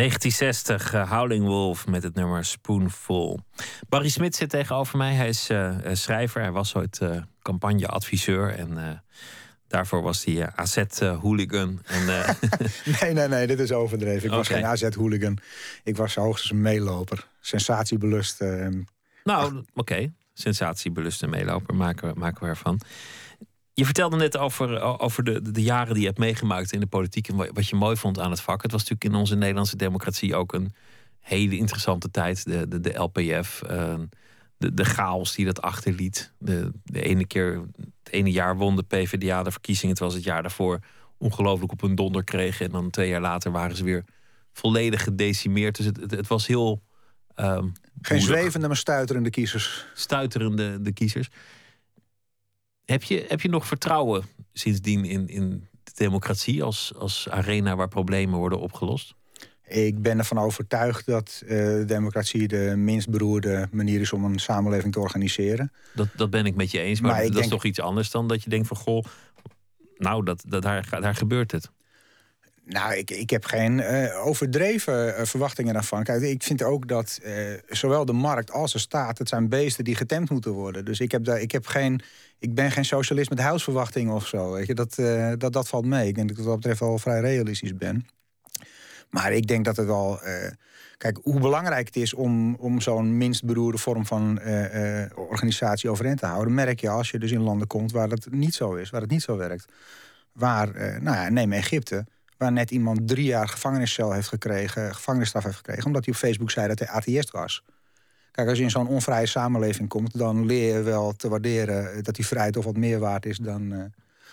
1960, 0.00 0.94
eh, 0.94 1.10
Howling 1.10 1.44
Wolf 1.44 1.86
met 1.86 2.02
het 2.02 2.14
nummer 2.14 2.44
Spoonful. 2.44 3.40
Barry 3.88 4.08
Smit 4.08 4.34
zit 4.34 4.50
tegenover 4.50 4.98
mij. 4.98 5.14
Hij 5.14 5.28
is 5.28 5.48
eh, 5.50 5.84
eh, 5.84 5.94
schrijver. 5.94 6.40
Hij 6.40 6.50
was 6.50 6.74
ooit 6.74 6.98
eh, 6.98 7.16
campagneadviseur. 7.42 8.54
En 8.54 9.02
daarvoor 9.68 10.02
was 10.02 10.24
hij 10.24 10.50
AZ-hooligan. 10.54 11.80
en 11.84 12.06
Nee, 13.00 13.12
nee, 13.12 13.28
nee, 13.28 13.46
dit 13.46 13.58
is 13.58 13.72
overdreven. 13.72 14.28
Ik 14.28 14.34
was 14.34 14.48
geen 14.48 14.64
AZ-hooligan. 14.64 15.38
Ik 15.84 15.96
was 15.96 16.14
hoogstens 16.14 16.50
een 16.50 16.62
meeloper. 16.62 17.26
Sensatiebelust. 17.40 18.40
nou, 19.24 19.64
oké. 19.74 20.12
Sensatiebeluste 20.32 21.26
meeloper 21.26 21.74
maken 21.74 22.08
we, 22.08 22.20
maken 22.20 22.42
we 22.42 22.48
ervan. 22.48 22.80
Je 23.80 23.86
vertelde 23.86 24.16
net 24.16 24.36
over, 24.36 24.80
over 25.00 25.24
de, 25.24 25.50
de 25.52 25.62
jaren 25.62 25.92
die 25.92 26.00
je 26.00 26.06
hebt 26.06 26.18
meegemaakt 26.18 26.72
in 26.72 26.80
de 26.80 26.86
politiek. 26.86 27.28
En 27.28 27.36
wat 27.36 27.68
je 27.68 27.76
mooi 27.76 27.96
vond 27.96 28.18
aan 28.18 28.30
het 28.30 28.40
vak. 28.40 28.62
Het 28.62 28.72
was 28.72 28.80
natuurlijk 28.80 29.10
in 29.14 29.20
onze 29.20 29.36
Nederlandse 29.36 29.76
democratie 29.76 30.34
ook 30.34 30.52
een 30.52 30.74
hele 31.20 31.56
interessante 31.56 32.10
tijd. 32.10 32.44
De, 32.44 32.68
de, 32.68 32.80
de 32.80 32.98
LPF, 32.98 33.62
eh, 33.62 33.94
de, 34.56 34.74
de 34.74 34.84
chaos 34.84 35.34
die 35.34 35.44
dat 35.44 35.62
achterliet. 35.62 36.32
De, 36.38 36.70
de 36.84 37.02
ene 37.02 37.26
keer, 37.26 37.60
het 38.02 38.12
ene 38.12 38.30
jaar 38.30 38.56
won 38.56 38.76
de 38.76 38.82
PvdA 38.82 39.42
de 39.42 39.50
verkiezingen, 39.50 39.94
terwijl 39.94 40.16
ze 40.16 40.22
het 40.22 40.32
jaar 40.32 40.42
daarvoor 40.42 40.78
ongelooflijk 41.18 41.72
op 41.72 41.80
hun 41.80 41.94
donder 41.94 42.24
kregen. 42.24 42.66
En 42.66 42.72
dan 42.72 42.90
twee 42.90 43.08
jaar 43.08 43.20
later 43.20 43.50
waren 43.50 43.76
ze 43.76 43.84
weer 43.84 44.04
volledig 44.52 45.02
gedecimeerd. 45.04 45.76
Dus 45.76 45.86
het, 45.86 45.96
het, 46.00 46.10
het 46.10 46.26
was 46.26 46.46
heel. 46.46 46.82
ehm, 47.34 47.68
Geen 48.00 48.20
zwevende, 48.20 48.66
maar 48.66 48.76
stuiterende 48.76 49.30
kiezers. 49.30 49.86
Stuiterende 49.94 50.82
de 50.82 50.92
kiezers. 50.92 51.28
Heb 52.90 53.02
je, 53.02 53.24
heb 53.28 53.40
je 53.40 53.48
nog 53.48 53.66
vertrouwen 53.66 54.24
sindsdien 54.52 55.04
in, 55.04 55.28
in 55.28 55.68
de 55.84 55.92
democratie 55.94 56.62
als, 56.62 56.92
als 56.96 57.28
arena 57.28 57.76
waar 57.76 57.88
problemen 57.88 58.38
worden 58.38 58.60
opgelost? 58.60 59.14
Ik 59.66 60.02
ben 60.02 60.18
ervan 60.18 60.38
overtuigd 60.38 61.06
dat 61.06 61.42
eh, 61.46 61.86
democratie 61.86 62.48
de 62.48 62.74
minst 62.76 63.08
beroerde 63.08 63.68
manier 63.70 64.00
is 64.00 64.12
om 64.12 64.24
een 64.24 64.38
samenleving 64.38 64.92
te 64.92 65.00
organiseren. 65.00 65.72
Dat, 65.94 66.08
dat 66.16 66.30
ben 66.30 66.46
ik 66.46 66.54
met 66.54 66.70
je 66.70 66.80
eens. 66.80 67.00
Maar, 67.00 67.30
dat 67.30 67.42
is 67.42 67.48
toch 67.48 67.64
iets 67.64 67.80
anders 67.80 68.10
dan 68.10 68.28
dat 68.28 68.42
je 68.42 68.50
denkt 68.50 68.66
van 68.66 68.76
goh, 68.76 69.04
nou, 69.96 70.24
dat, 70.24 70.44
dat, 70.48 70.62
daar, 70.62 71.00
daar 71.00 71.14
gebeurt 71.14 71.52
het. 71.52 71.70
Nou, 72.64 72.94
ik, 72.94 73.10
ik 73.10 73.30
heb 73.30 73.44
geen 73.44 73.80
eh, 73.80 74.26
overdreven 74.26 75.16
eh, 75.16 75.24
verwachtingen 75.24 75.74
daarvan. 75.74 76.02
Kijk, 76.02 76.22
ik 76.22 76.42
vind 76.42 76.62
ook 76.62 76.88
dat 76.88 77.18
eh, 77.22 77.34
zowel 77.68 78.04
de 78.04 78.12
markt 78.12 78.52
als 78.52 78.72
de 78.72 78.78
staat... 78.78 79.18
het 79.18 79.28
zijn 79.28 79.48
beesten 79.48 79.84
die 79.84 79.96
getemd 79.96 80.30
moeten 80.30 80.52
worden. 80.52 80.84
Dus 80.84 81.00
ik, 81.00 81.12
heb 81.12 81.24
daar, 81.24 81.40
ik, 81.40 81.52
heb 81.52 81.66
geen, 81.66 82.00
ik 82.38 82.54
ben 82.54 82.70
geen 82.70 82.84
socialist 82.84 83.30
met 83.30 83.38
huisverwachtingen 83.38 84.14
of 84.14 84.26
zo. 84.26 84.52
Weet 84.52 84.66
je? 84.66 84.74
Dat, 84.74 84.94
dat, 85.38 85.52
dat 85.52 85.68
valt 85.68 85.84
mee. 85.84 86.08
Ik 86.08 86.14
denk 86.14 86.28
dat 86.28 86.38
ik 86.38 86.44
wat 86.44 86.52
dat 86.52 86.56
betreft 86.56 86.80
wel 86.80 86.98
vrij 86.98 87.20
realistisch 87.20 87.76
ben. 87.76 88.06
Maar 89.10 89.32
ik 89.32 89.46
denk 89.46 89.64
dat 89.64 89.76
het 89.76 89.88
eh, 89.88 90.50
kijk, 90.96 91.18
hoe 91.22 91.40
belangrijk 91.40 91.86
het 91.86 91.96
is 91.96 92.14
om, 92.14 92.54
om 92.54 92.80
zo'n 92.80 93.16
minst 93.16 93.44
beroerde 93.44 93.78
vorm 93.78 94.06
van 94.06 94.40
organisatie 95.14 95.90
overeind 95.90 96.18
te 96.18 96.26
houden... 96.26 96.54
merk 96.54 96.80
je 96.80 96.88
als 96.88 97.10
je 97.10 97.18
dus 97.18 97.30
in 97.30 97.42
landen 97.42 97.66
komt 97.66 97.92
waar 97.92 98.08
dat 98.08 98.26
niet 98.30 98.54
zo 98.54 98.74
is, 98.74 98.90
waar 98.90 99.00
het 99.00 99.10
niet 99.10 99.22
zo 99.22 99.36
werkt. 99.36 99.64
Waar, 100.32 100.72
nou 101.02 101.16
ja, 101.16 101.28
neem 101.28 101.52
Egypte, 101.52 102.06
waar 102.40 102.52
net 102.52 102.70
iemand 102.70 103.08
drie 103.08 103.24
jaar 103.24 103.48
gevangeniscel 103.48 104.12
heeft 104.12 104.28
gekregen, 104.28 104.94
gevangenisstraf 104.94 105.44
heeft 105.44 105.56
gekregen, 105.56 105.84
omdat 105.84 106.04
hij 106.04 106.14
op 106.14 106.20
Facebook 106.20 106.50
zei 106.50 106.68
dat 106.68 106.78
hij 106.78 106.88
atheïst 106.88 107.30
was. 107.30 107.62
Kijk, 108.30 108.48
als 108.48 108.58
je 108.58 108.64
in 108.64 108.70
zo'n 108.70 108.86
onvrije 108.86 109.26
samenleving 109.26 109.88
komt, 109.88 110.18
dan 110.18 110.46
leer 110.46 110.76
je 110.76 110.82
wel 110.82 111.12
te 111.12 111.28
waarderen 111.28 112.04
dat 112.04 112.14
die 112.14 112.26
vrijheid 112.26 112.52
toch 112.52 112.64
wat 112.64 112.76
meer 112.76 112.98
waard 112.98 113.26
is 113.26 113.38
dan, 113.38 113.72
eh, 113.72 113.84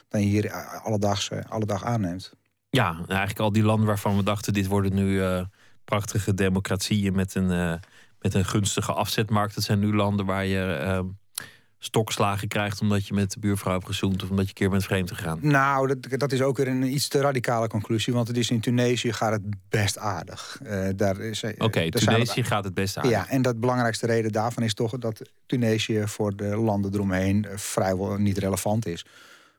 dan 0.08 0.22
je 0.22 0.28
hier 0.28 0.52
alledags, 0.84 1.30
eh, 1.30 1.40
alledag 1.50 1.84
aanneemt. 1.84 2.34
Ja, 2.70 3.04
eigenlijk 3.08 3.40
al 3.40 3.52
die 3.52 3.64
landen 3.64 3.88
waarvan 3.88 4.18
we 4.18 4.24
dachten 4.24 4.54
dit 4.54 4.68
worden 4.68 4.94
nu 4.94 5.22
eh, 5.24 5.42
prachtige 5.86 6.34
democratieën 6.34 7.16
met 7.16 7.36
een, 7.36 7.52
eh, 7.52 7.74
met 8.20 8.34
een 8.34 8.46
gunstige 8.46 8.94
afzetmarkt. 8.94 9.56
Dat 9.56 9.64
zijn 9.64 9.80
nu 9.80 9.96
landen 9.96 10.26
waar 10.26 10.46
je 10.46 10.64
eh, 10.64 11.00
stokslagen 11.80 12.48
krijgt 12.48 12.82
omdat 12.82 13.08
je 13.08 13.14
met 13.14 13.32
de 13.32 13.40
buurvrouw 13.40 13.74
hebt 13.74 13.86
gezoend 13.86 14.24
of 14.24 14.30
omdat 14.30 14.44
je 14.44 14.50
een 14.50 14.56
keer 14.56 14.70
bent 14.70 14.84
vreemd 14.84 15.12
gegaan. 15.12 15.40
Nou, 15.42 15.88
dat, 15.88 16.20
dat 16.20 16.32
is 16.32 16.42
ook 16.42 16.58
weer 16.58 16.68
een 16.68 16.94
iets 16.94 17.08
te 17.08 17.20
radicale 17.20 17.68
conclusie, 17.68 18.14
want 18.14 18.28
het 18.28 18.38
is 18.38 18.50
in 18.50 18.60
Tunesië 18.60 19.14
gaat 19.14 19.32
het 19.32 19.44
best 19.70 19.98
aardig. 19.98 20.60
Eh, 20.64 20.88
daar 20.96 21.20
is, 21.20 21.44
eh, 21.44 21.54
Oké, 21.58 21.90
Tunesië 21.90 22.44
gaat 22.44 22.64
het 22.64 22.74
best 22.74 22.98
aan. 22.98 23.10
Ja, 23.10 23.30
en 23.30 23.42
de 23.42 23.56
belangrijkste 23.56 24.06
reden 24.06 24.32
daarvan 24.32 24.64
is 24.64 24.74
toch 24.74 24.98
dat 24.98 25.22
Tunesië 25.46 26.04
voor 26.06 26.36
de 26.36 26.56
landen 26.56 26.94
eromheen 26.94 27.46
eh, 27.46 27.58
vrijwel 27.58 28.18
niet 28.18 28.38
relevant 28.38 28.86
is. 28.86 29.06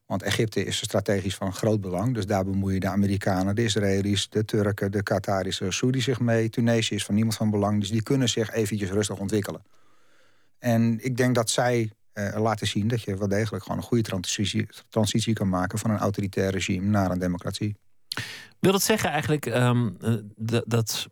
Want 0.07 0.23
Egypte 0.23 0.65
is 0.65 0.77
strategisch 0.77 1.35
van 1.35 1.55
groot 1.55 1.81
belang. 1.81 2.15
Dus 2.15 2.27
daar 2.27 2.45
bemoeien 2.45 2.81
de 2.81 2.89
Amerikanen, 2.89 3.55
de 3.55 3.65
Israëli's, 3.65 4.29
de 4.29 4.45
Turken, 4.45 4.93
de 4.93 5.03
Qatarische, 5.03 5.71
Saoedi 5.71 6.01
zich 6.01 6.21
mee. 6.21 6.51
Tunesië 6.51 6.95
is 6.95 7.05
van 7.05 7.15
niemand 7.15 7.37
van 7.37 7.51
belang. 7.51 7.81
Dus 7.81 7.91
die 7.91 8.03
kunnen 8.03 8.29
zich 8.29 8.51
eventjes 8.51 8.91
rustig 8.91 9.19
ontwikkelen. 9.19 9.63
En 10.59 11.05
ik 11.05 11.17
denk 11.17 11.35
dat 11.35 11.51
zij 11.51 11.91
laten 12.35 12.67
zien 12.67 12.89
dat 12.89 13.03
je 13.03 13.17
wel 13.17 13.29
degelijk 13.29 13.63
gewoon 13.63 13.79
een 13.79 13.85
goede 13.85 14.03
transitie, 14.03 14.69
transitie 14.89 15.33
kan 15.33 15.49
maken 15.49 15.79
van 15.79 15.91
een 15.91 15.99
autoritair 15.99 16.51
regime 16.51 16.87
naar 16.87 17.11
een 17.11 17.19
democratie. 17.19 17.77
Wil 18.61 18.73
dat 18.73 18.83
zeggen 18.83 19.11
eigenlijk 19.11 19.47
ehm, 19.47 19.91
eh, 20.01 20.15
dat, 20.65 21.09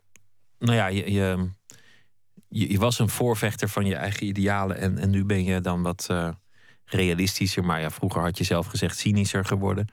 nou 0.59 0.75
ja, 0.75 0.87
je, 0.87 1.11
je, 1.11 1.51
je, 2.47 2.79
was 2.79 2.99
een 2.99 3.09
voorvechter 3.09 3.69
van 3.69 3.85
je 3.85 3.95
eigen 3.95 4.27
idealen 4.27 4.77
en, 4.77 4.97
en 4.97 5.09
nu 5.09 5.25
ben 5.25 5.43
je 5.43 5.61
dan 5.61 5.81
wat 5.81 6.05
eh, 6.09 6.29
realistischer, 6.85 7.65
maar 7.65 7.81
ja, 7.81 7.91
vroeger 7.91 8.21
had 8.21 8.37
je 8.37 8.43
zelf 8.43 8.67
gezegd 8.67 8.97
cynischer 8.97 9.45
geworden. 9.45 9.87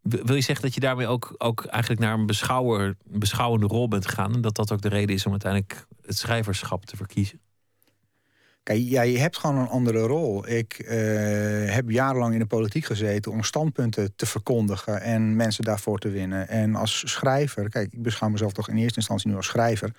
Wil 0.00 0.34
je 0.34 0.40
zeggen 0.40 0.64
dat 0.64 0.74
je 0.74 0.80
daarmee 0.80 1.06
ook, 1.06 1.34
ook 1.38 1.64
eigenlijk 1.64 2.00
naar 2.00 2.14
een, 2.14 2.26
beschouwer, 2.26 2.96
een 3.12 3.18
beschouwende 3.18 3.66
rol 3.66 3.88
bent 3.88 4.06
gegaan 4.06 4.34
en 4.34 4.40
dat 4.40 4.56
dat 4.56 4.72
ook 4.72 4.82
de 4.82 4.88
reden 4.88 5.14
is 5.14 5.26
om 5.26 5.30
uiteindelijk 5.30 5.86
het 6.02 6.18
schrijverschap 6.18 6.84
te 6.84 6.96
verkiezen? 6.96 7.40
Kijk, 8.64 8.80
ja, 8.82 9.02
je 9.02 9.18
hebt 9.18 9.38
gewoon 9.38 9.56
een 9.56 9.68
andere 9.68 9.98
rol. 9.98 10.48
Ik 10.48 10.78
eh, 10.78 10.96
heb 11.74 11.90
jarenlang 11.90 12.32
in 12.32 12.38
de 12.38 12.46
politiek 12.46 12.84
gezeten 12.84 13.32
om 13.32 13.42
standpunten 13.42 14.16
te 14.16 14.26
verkondigen 14.26 15.00
en 15.00 15.36
mensen 15.36 15.64
daarvoor 15.64 15.98
te 15.98 16.08
winnen. 16.08 16.48
En 16.48 16.74
als 16.74 17.02
schrijver, 17.12 17.68
kijk, 17.68 17.92
ik 17.92 18.02
beschouw 18.02 18.28
mezelf 18.28 18.52
toch 18.52 18.68
in 18.68 18.76
eerste 18.76 18.98
instantie 18.98 19.30
nu 19.30 19.36
als 19.36 19.46
schrijver. 19.46 19.94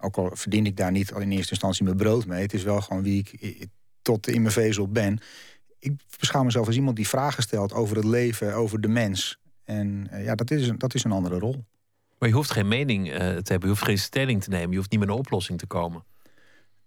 Ook 0.00 0.16
al 0.16 0.30
verdien 0.32 0.66
ik 0.66 0.76
daar 0.76 0.90
niet 0.90 1.10
in 1.10 1.30
eerste 1.30 1.50
instantie 1.50 1.84
mijn 1.84 1.96
brood 1.96 2.26
mee. 2.26 2.42
Het 2.42 2.52
is 2.52 2.62
wel 2.62 2.80
gewoon 2.80 3.02
wie 3.02 3.18
ik 3.18 3.66
tot 4.02 4.28
in 4.28 4.42
mijn 4.42 4.54
vezel 4.54 4.88
ben. 4.88 5.18
Ik 5.78 5.92
beschouw 6.18 6.42
mezelf 6.42 6.66
als 6.66 6.76
iemand 6.76 6.96
die 6.96 7.08
vragen 7.08 7.42
stelt 7.42 7.72
over 7.72 7.96
het 7.96 8.04
leven, 8.04 8.54
over 8.54 8.80
de 8.80 8.88
mens. 8.88 9.40
En 9.64 10.06
eh, 10.10 10.24
ja, 10.24 10.34
dat 10.34 10.50
is, 10.50 10.68
een, 10.68 10.78
dat 10.78 10.94
is 10.94 11.04
een 11.04 11.12
andere 11.12 11.38
rol. 11.38 11.64
Maar 12.18 12.28
je 12.28 12.34
hoeft 12.34 12.50
geen 12.50 12.68
mening 12.68 13.10
eh, 13.10 13.18
te 13.18 13.24
hebben, 13.24 13.60
je 13.60 13.66
hoeft 13.66 13.84
geen 13.84 13.98
stelling 13.98 14.42
te 14.42 14.50
nemen, 14.50 14.70
je 14.70 14.76
hoeft 14.76 14.90
niet 14.90 15.00
met 15.00 15.08
een 15.08 15.14
oplossing 15.14 15.58
te 15.58 15.66
komen. 15.66 16.04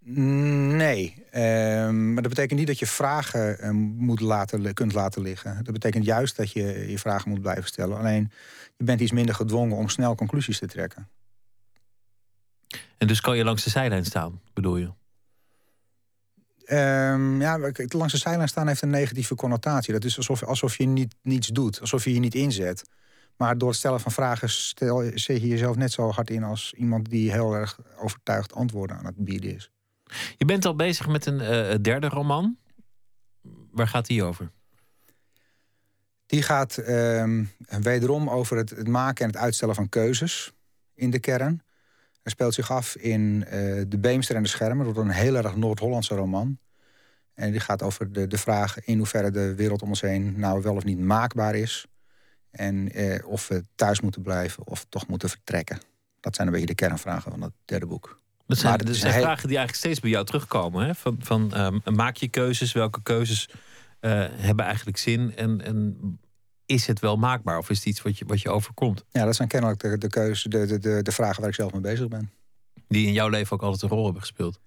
Nee, 0.06 1.26
ehm, 1.32 2.14
maar 2.14 2.22
dat 2.22 2.32
betekent 2.32 2.60
niet 2.60 2.68
dat 2.68 2.80
je 2.80 2.88
vragen 2.88 3.60
eh, 3.60 3.70
moet 3.98 4.20
laten, 4.20 4.74
kunt 4.74 4.94
laten 4.94 5.22
liggen. 5.22 5.64
Dat 5.64 5.74
betekent 5.74 6.06
juist 6.06 6.36
dat 6.36 6.52
je 6.52 6.90
je 6.90 7.00
vragen 7.00 7.30
moet 7.30 7.42
blijven 7.42 7.68
stellen. 7.68 7.98
Alleen 7.98 8.32
je 8.78 8.84
bent 8.84 9.02
iets 9.02 9.12
minder 9.12 9.36
gedwongen 9.36 9.78
om 9.78 9.90
snel 9.90 10.16
conclusies 10.16 10.60
te 10.60 10.68
trekken. 10.68 11.10
En 12.98 13.08
dus 13.08 13.22
kan 13.22 13.38
je 13.38 13.44
langs 13.44 13.64
de 13.64 13.70
zijlijn 13.70 14.06
staan, 14.06 14.42
bedoel 14.54 14.78
je? 14.78 14.92
Ehm, 16.66 17.42
ja, 17.42 17.72
langs 17.88 18.14
de 18.14 18.20
zijlijn 18.20 18.48
staan 18.48 18.68
heeft 18.68 18.82
een 18.82 18.90
negatieve 18.90 19.36
connotatie. 19.36 19.94
Dat 19.94 20.04
is 20.04 20.18
alsof, 20.18 20.44
alsof 20.44 20.78
je 20.78 20.86
niet, 20.86 21.16
niets 21.22 21.48
doet, 21.48 21.82
alsof 21.82 22.04
je 22.04 22.14
je 22.14 22.20
niet 22.20 22.36
inzet. 22.36 22.90
Maar 23.38 23.58
door 23.58 23.70
het 23.70 23.78
stellen 23.78 24.00
van 24.00 24.12
vragen 24.12 24.50
stel, 24.50 25.04
zet 25.14 25.42
je 25.42 25.48
jezelf 25.48 25.76
net 25.76 25.92
zo 25.92 26.10
hard 26.10 26.30
in 26.30 26.44
als 26.44 26.74
iemand 26.78 27.10
die 27.10 27.32
heel 27.32 27.54
erg 27.54 27.80
overtuigd 27.98 28.54
antwoorden 28.54 28.98
aan 28.98 29.06
het 29.06 29.16
bieden 29.18 29.56
is. 29.56 29.73
Je 30.38 30.46
bent 30.46 30.66
al 30.66 30.76
bezig 30.76 31.08
met 31.08 31.26
een 31.26 31.42
eh, 31.42 31.76
derde 31.82 32.08
roman. 32.08 32.58
Waar 33.72 33.88
gaat 33.88 34.06
die 34.06 34.24
over? 34.24 34.52
Die 36.26 36.42
gaat 36.42 36.78
ehm, 36.78 37.44
wederom 37.82 38.30
over 38.30 38.58
het, 38.58 38.88
maken 38.88 39.26
en 39.26 39.32
het 39.32 39.42
uitstellen 39.42 39.76
van 39.76 39.90
keuzes 39.90 40.54
in 40.94 41.10
de 41.10 41.20
kern. 41.20 41.62
Hij 42.22 42.32
speelt 42.32 42.54
zich 42.54 42.72
af 42.72 42.96
in 42.96 43.46
eh, 43.46 43.82
De 43.88 43.98
Beemster 43.98 44.36
en 44.36 44.44
de 44.44 44.50
Schermen. 44.50 44.86
Dat 44.86 44.96
wordt 44.96 45.10
een 45.10 45.16
heel 45.16 45.36
erg 45.36 45.56
Noord-Hollandse 45.56 46.16
roman. 46.16 46.58
En 47.34 47.52
die 47.52 47.60
gaat 47.60 47.82
over 47.82 48.12
de, 48.12 48.28
de 48.28 48.38
vraag 48.38 48.86
in 48.86 48.98
hoeverre 48.98 49.32
de 49.32 49.56
wereld 49.56 49.82
om 49.82 49.90
ons 49.90 50.02
heen 50.02 50.40
nou 50.40 50.62
wel 50.62 50.76
of 50.76 50.84
niet 50.84 51.00
maakbaar 51.00 51.56
is. 51.56 51.86
En 52.52 52.92
eh, 52.92 53.28
of 53.28 53.48
we 53.48 53.66
thuis 53.76 54.02
moeten 54.02 54.22
blijven 54.22 54.68
of 54.68 54.86
toch 54.90 55.08
moeten 55.08 55.30
vertrekken. 55.30 55.80
Dat 56.20 56.36
zijn 56.36 56.48
een 56.48 56.54
beetje 56.54 56.70
de 56.70 56.76
kernvragen 56.76 57.32
van 57.32 57.42
het 57.42 57.54
derde 57.66 57.86
boek. 57.86 58.22
Dat 58.48 58.58
zijn, 58.58 58.70
Maar 58.76 58.86
dat 58.86 58.96
heel- 58.96 59.12
vragen 59.12 59.48
die 59.48 59.58
eigenlijk 59.58 59.76
steeds 59.76 60.00
bij 60.00 60.10
jou 60.10 60.26
terugkomen. 60.26 60.86
Hè? 60.86 60.96
Van, 60.96 61.18
van, 61.20 61.54
ehm, 61.54 61.80
maak 61.96 62.16
je 62.16 62.28
keuzes? 62.28 62.72
Welke 62.72 63.04
keuzes 63.04 63.50
eh, 64.00 64.26
hebben 64.32 64.66
eigenlijk 64.66 64.98
zin? 64.98 65.36
En, 65.36 65.62
en 65.62 65.98
is 66.66 66.88
het 66.88 67.00
wel 67.00 67.18
maakbaar? 67.18 67.58
Of 67.58 67.70
is 67.70 67.78
het 67.78 67.86
iets 67.86 68.02
wat 68.02 68.18
je, 68.18 68.26
wat 68.26 68.42
je 68.42 68.50
overkomt? 68.50 69.04
Ja, 69.10 69.26
dat 69.26 69.36
zijn 69.36 69.48
kennelijk 69.48 69.80
de, 69.80 69.98
de, 69.98 70.08
keuze, 70.10 70.50
de, 70.50 70.66
de, 70.66 70.80
de, 70.80 71.02
de 71.02 71.12
vragen 71.12 71.40
waar 71.40 71.50
ik 71.50 71.56
zelf 71.56 71.72
mee 71.72 71.82
bezig 71.82 72.08
ben. 72.08 72.32
Die 72.88 73.08
in 73.08 73.14
jouw 73.14 73.28
leven 73.30 73.54
ook 73.54 73.62
altijd 73.62 73.82
een 73.82 73.90
rol 73.90 74.04
hebben 74.04 74.22
gespeeld. 74.22 74.60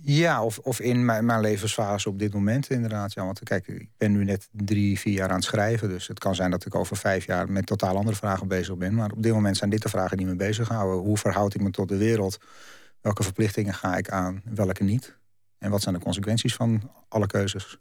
Ja, 0.00 0.44
of, 0.44 0.58
of 0.58 0.80
in 0.80 1.04
mijn, 1.04 1.24
mijn 1.24 1.40
levensfase 1.40 2.08
op 2.08 2.18
dit 2.18 2.32
moment 2.34 2.70
inderdaad. 2.70 3.12
Ja, 3.12 3.24
want 3.24 3.40
kijk, 3.42 3.68
ik 3.68 3.88
ben 3.96 4.12
nu 4.12 4.24
net 4.24 4.48
drie, 4.52 4.98
vier 4.98 5.12
jaar 5.12 5.28
aan 5.28 5.34
het 5.34 5.44
schrijven. 5.44 5.88
Dus 5.88 6.06
het 6.06 6.18
kan 6.18 6.34
zijn 6.34 6.50
dat 6.50 6.66
ik 6.66 6.74
over 6.74 6.96
vijf 6.96 7.26
jaar 7.26 7.50
met 7.50 7.66
totaal 7.66 7.96
andere 7.96 8.16
vragen 8.16 8.48
bezig 8.48 8.76
ben. 8.76 8.94
Maar 8.94 9.10
op 9.10 9.22
dit 9.22 9.32
moment 9.32 9.56
zijn 9.56 9.70
dit 9.70 9.82
de 9.82 9.88
vragen 9.88 10.16
die 10.16 10.26
me 10.26 10.36
bezighouden. 10.36 10.98
Hoe 11.04 11.18
verhoud 11.18 11.54
ik 11.54 11.60
me 11.60 11.70
tot 11.70 11.88
de 11.88 11.96
wereld? 11.96 12.38
Welke 13.04 13.22
verplichtingen 13.22 13.74
ga 13.74 13.96
ik 13.96 14.10
aan? 14.10 14.42
Welke 14.44 14.84
niet? 14.84 15.16
En 15.58 15.70
wat 15.70 15.82
zijn 15.82 15.94
de 15.94 16.00
consequenties 16.00 16.54
van 16.54 16.90
alle 17.08 17.26
keuzes? 17.26 17.78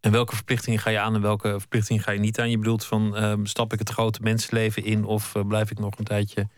En 0.00 0.12
welke 0.12 0.34
verplichtingen 0.34 0.78
ga 0.78 0.90
je 0.90 0.98
aan 0.98 1.14
en 1.14 1.20
welke 1.20 1.48
verplichtingen 1.58 2.02
ga 2.02 2.10
je 2.10 2.18
niet 2.18 2.40
aan? 2.40 2.50
Je 2.50 2.58
bedoelt 2.58 2.84
van, 2.84 3.16
ehm, 3.16 3.44
stap 3.44 3.72
ik 3.72 3.78
het 3.78 3.90
grote 3.90 4.20
mensenleven 4.22 4.84
in... 4.84 5.04
of 5.04 5.34
eh, 5.34 5.46
blijf 5.46 5.70
ik 5.70 5.78
nog 5.78 5.98
een 5.98 6.04
tijdje 6.04 6.48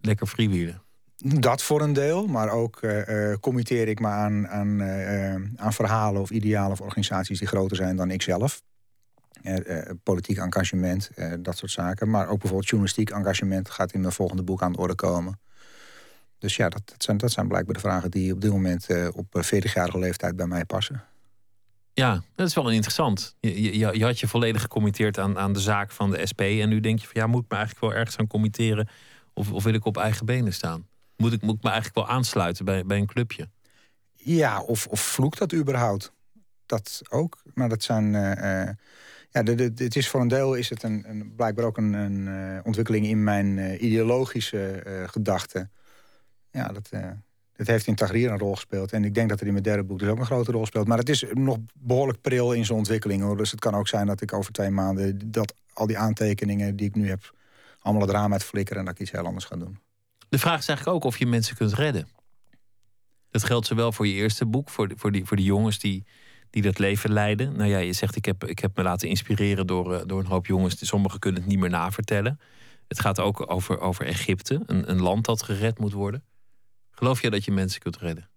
lekker 0.00 0.26
freewheelen? 0.26 0.82
Dat 1.16 1.62
voor 1.62 1.80
een 1.80 1.92
deel, 1.92 2.26
maar 2.26 2.50
ook 2.50 2.80
committeer 3.40 3.88
ik 3.88 4.00
me 4.00 4.08
aan, 4.08 4.48
aan, 4.48 4.82
aan 5.58 5.72
verhalen 5.72 6.20
of 6.20 6.30
idealen 6.30 6.72
of 6.72 6.80
organisaties 6.80 7.38
die 7.38 7.48
groter 7.48 7.76
zijn 7.76 7.96
dan 7.96 8.10
ik 8.10 8.22
zelf. 8.22 8.62
Eh, 9.42 9.90
politiek 10.02 10.38
engagement, 10.38 11.10
dat 11.38 11.56
soort 11.56 11.70
zaken. 11.70 12.10
Maar 12.10 12.28
ook 12.28 12.38
bijvoorbeeld 12.38 12.68
journalistiek 12.68 13.10
engagement 13.10 13.70
gaat 13.70 13.92
in 13.92 14.00
mijn 14.00 14.12
volgende 14.12 14.42
boek 14.42 14.62
aan 14.62 14.72
de 14.72 14.78
orde 14.78 14.94
komen. 14.94 15.38
Dus 16.38 16.56
ja, 16.56 16.68
dat, 16.68 16.82
dat, 16.84 17.02
zijn, 17.02 17.16
dat 17.16 17.32
zijn 17.32 17.48
blijkbaar 17.48 17.74
de 17.74 17.80
vragen 17.80 18.10
die 18.10 18.32
op 18.32 18.40
dit 18.40 18.50
moment 18.50 18.86
eh, 18.86 19.08
op 19.12 19.34
eh, 19.34 19.44
40-jarige 19.44 19.98
leeftijd 19.98 20.36
bij 20.36 20.46
mij 20.46 20.64
passen. 20.64 21.04
Ja, 21.92 22.22
dat 22.34 22.48
is 22.48 22.54
wel 22.54 22.70
interessant. 22.70 23.34
Je, 23.40 23.78
je, 23.78 23.98
je 23.98 24.04
had 24.04 24.20
je 24.20 24.28
volledig 24.28 24.62
gecommitteerd 24.62 25.18
aan, 25.18 25.38
aan 25.38 25.52
de 25.52 25.60
zaak 25.60 25.90
van 25.90 26.10
de 26.10 26.26
SP. 26.30 26.40
En 26.40 26.68
nu 26.68 26.80
denk 26.80 26.98
je 26.98 27.06
van 27.06 27.20
ja, 27.20 27.26
moet 27.26 27.44
ik 27.44 27.50
me 27.50 27.56
eigenlijk 27.56 27.86
wel 27.86 27.94
ergens 27.98 28.16
aan 28.16 28.26
committeren? 28.26 28.88
Of, 29.34 29.52
of 29.52 29.64
wil 29.64 29.74
ik 29.74 29.84
op 29.84 29.96
eigen 29.96 30.26
benen 30.26 30.52
staan? 30.52 30.86
Moet 31.16 31.32
ik, 31.32 31.42
moet 31.42 31.56
ik 31.56 31.62
me 31.62 31.70
eigenlijk 31.70 32.06
wel 32.06 32.16
aansluiten 32.16 32.64
bij, 32.64 32.84
bij 32.86 32.98
een 32.98 33.06
clubje? 33.06 33.48
Ja, 34.14 34.60
of, 34.60 34.86
of 34.86 35.00
vloekt 35.00 35.38
dat 35.38 35.54
überhaupt? 35.54 36.12
Dat 36.66 37.00
ook. 37.08 37.42
Maar 37.54 37.68
dat 37.68 37.82
zijn. 37.82 38.14
eh, 38.14 38.62
eh, 38.62 38.74
ja, 39.30 39.42
de, 39.42 39.54
de, 39.54 39.84
het 39.84 39.96
is 39.96 40.08
voor 40.08 40.20
een 40.20 40.28
deel 40.28 40.54
is 40.54 40.68
het 40.68 40.82
een, 40.82 41.04
een, 41.08 41.34
blijkbaar 41.34 41.64
ook 41.64 41.76
een, 41.76 41.92
een 41.92 42.28
eh, 42.28 42.60
ontwikkeling 42.64 43.06
in 43.06 43.24
mijn 43.24 43.58
eh, 43.58 43.82
ideologische 43.82 44.72
eh 44.72 45.08
gedachten. 45.08 45.70
Ja, 46.56 46.68
dat, 46.68 46.88
eh, 46.90 47.10
dat 47.56 47.66
heeft 47.66 47.86
in 47.86 47.94
Tahrir 47.94 48.30
een 48.30 48.38
rol 48.38 48.54
gespeeld. 48.54 48.92
En 48.92 49.04
ik 49.04 49.14
denk 49.14 49.28
dat 49.28 49.38
het 49.38 49.46
in 49.46 49.52
mijn 49.52 49.64
derde 49.64 49.84
boek 49.84 49.98
dus 49.98 50.08
ook 50.08 50.18
een 50.18 50.24
grote 50.24 50.52
rol 50.52 50.66
speelt. 50.66 50.86
Maar 50.86 50.98
het 50.98 51.08
is 51.08 51.24
nog 51.32 51.58
behoorlijk 51.74 52.20
pril 52.20 52.52
in 52.52 52.64
zijn 52.64 52.78
ontwikkeling. 52.78 53.22
Hoor. 53.22 53.36
Dus 53.36 53.50
het 53.50 53.60
kan 53.60 53.74
ook 53.74 53.88
zijn 53.88 54.06
dat 54.06 54.20
ik 54.20 54.32
over 54.32 54.52
twee 54.52 54.70
maanden... 54.70 55.30
dat 55.30 55.54
al 55.72 55.86
die 55.86 55.98
aantekeningen 55.98 56.76
die 56.76 56.86
ik 56.86 56.94
nu 56.94 57.08
heb... 57.08 57.34
allemaal 57.80 58.02
het 58.02 58.10
raam 58.10 58.32
uit 58.32 58.44
flikkeren 58.44 58.78
en 58.78 58.84
dat 58.84 58.94
ik 58.94 59.00
iets 59.00 59.10
heel 59.10 59.26
anders 59.26 59.44
ga 59.44 59.56
doen. 59.56 59.78
De 60.28 60.38
vraag 60.38 60.58
is 60.58 60.68
eigenlijk 60.68 60.96
ook 60.96 61.04
of 61.04 61.18
je 61.18 61.26
mensen 61.26 61.56
kunt 61.56 61.72
redden. 61.72 62.08
Dat 63.30 63.44
geldt 63.44 63.66
zowel 63.66 63.92
voor 63.92 64.06
je 64.06 64.14
eerste 64.14 64.46
boek, 64.46 64.70
voor 64.70 64.88
de, 64.88 64.94
voor 64.96 65.12
die, 65.12 65.24
voor 65.24 65.38
jongens 65.38 65.78
die, 65.78 66.04
die 66.50 66.62
dat 66.62 66.78
leven 66.78 67.12
leiden. 67.12 67.56
Nou 67.56 67.70
ja, 67.70 67.78
je 67.78 67.92
zegt 67.92 68.16
ik 68.16 68.24
heb, 68.24 68.44
ik 68.44 68.58
heb 68.58 68.76
me 68.76 68.82
laten 68.82 69.08
inspireren 69.08 69.66
door, 69.66 69.94
eh, 69.94 70.06
door 70.06 70.20
een 70.20 70.26
hoop 70.26 70.46
jongens. 70.46 70.86
Sommigen 70.86 71.18
kunnen 71.18 71.40
het 71.40 71.50
niet 71.50 71.58
meer 71.58 71.70
navertellen. 71.70 72.40
Het 72.88 73.00
gaat 73.00 73.20
ook 73.20 73.50
over, 73.50 73.80
over 73.80 74.06
Egypte, 74.06 74.62
een, 74.66 74.90
een 74.90 75.00
land 75.00 75.24
dat 75.24 75.42
gered 75.42 75.78
moet 75.78 75.92
worden. 75.92 76.24
Geloof 76.96 77.22
je 77.22 77.30
dat 77.30 77.44
je 77.44 77.52
mensen 77.52 77.80
kunt 77.80 77.96
redden? 77.96 78.28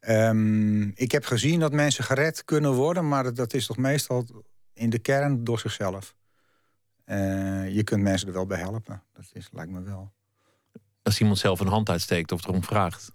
Ehm, 0.00 0.82
ik 0.82 1.12
heb 1.12 1.24
gezien 1.24 1.60
dat 1.60 1.72
mensen 1.72 2.04
gered 2.04 2.44
kunnen 2.44 2.72
worden, 2.72 3.08
maar 3.08 3.34
dat, 3.34 3.54
is 3.54 3.66
toch 3.66 3.76
meestal 3.76 4.26
in 4.72 4.90
de 4.90 4.98
kern 4.98 5.44
door 5.44 5.58
zichzelf. 5.58 6.14
Eh, 7.04 7.74
je 7.74 7.84
kunt 7.84 8.02
mensen 8.02 8.28
er 8.28 8.34
wel 8.34 8.46
bij 8.46 8.58
helpen. 8.58 9.02
Dat 9.12 9.24
is, 9.32 9.48
lijkt 9.52 9.70
me 9.70 9.82
wel. 9.82 10.12
Als 11.02 11.20
iemand 11.20 11.38
zelf 11.38 11.60
een 11.60 11.66
hand 11.66 11.88
uitsteekt 11.88 12.32
of 12.32 12.44
erom 12.44 12.62
vraagt. 12.62 13.12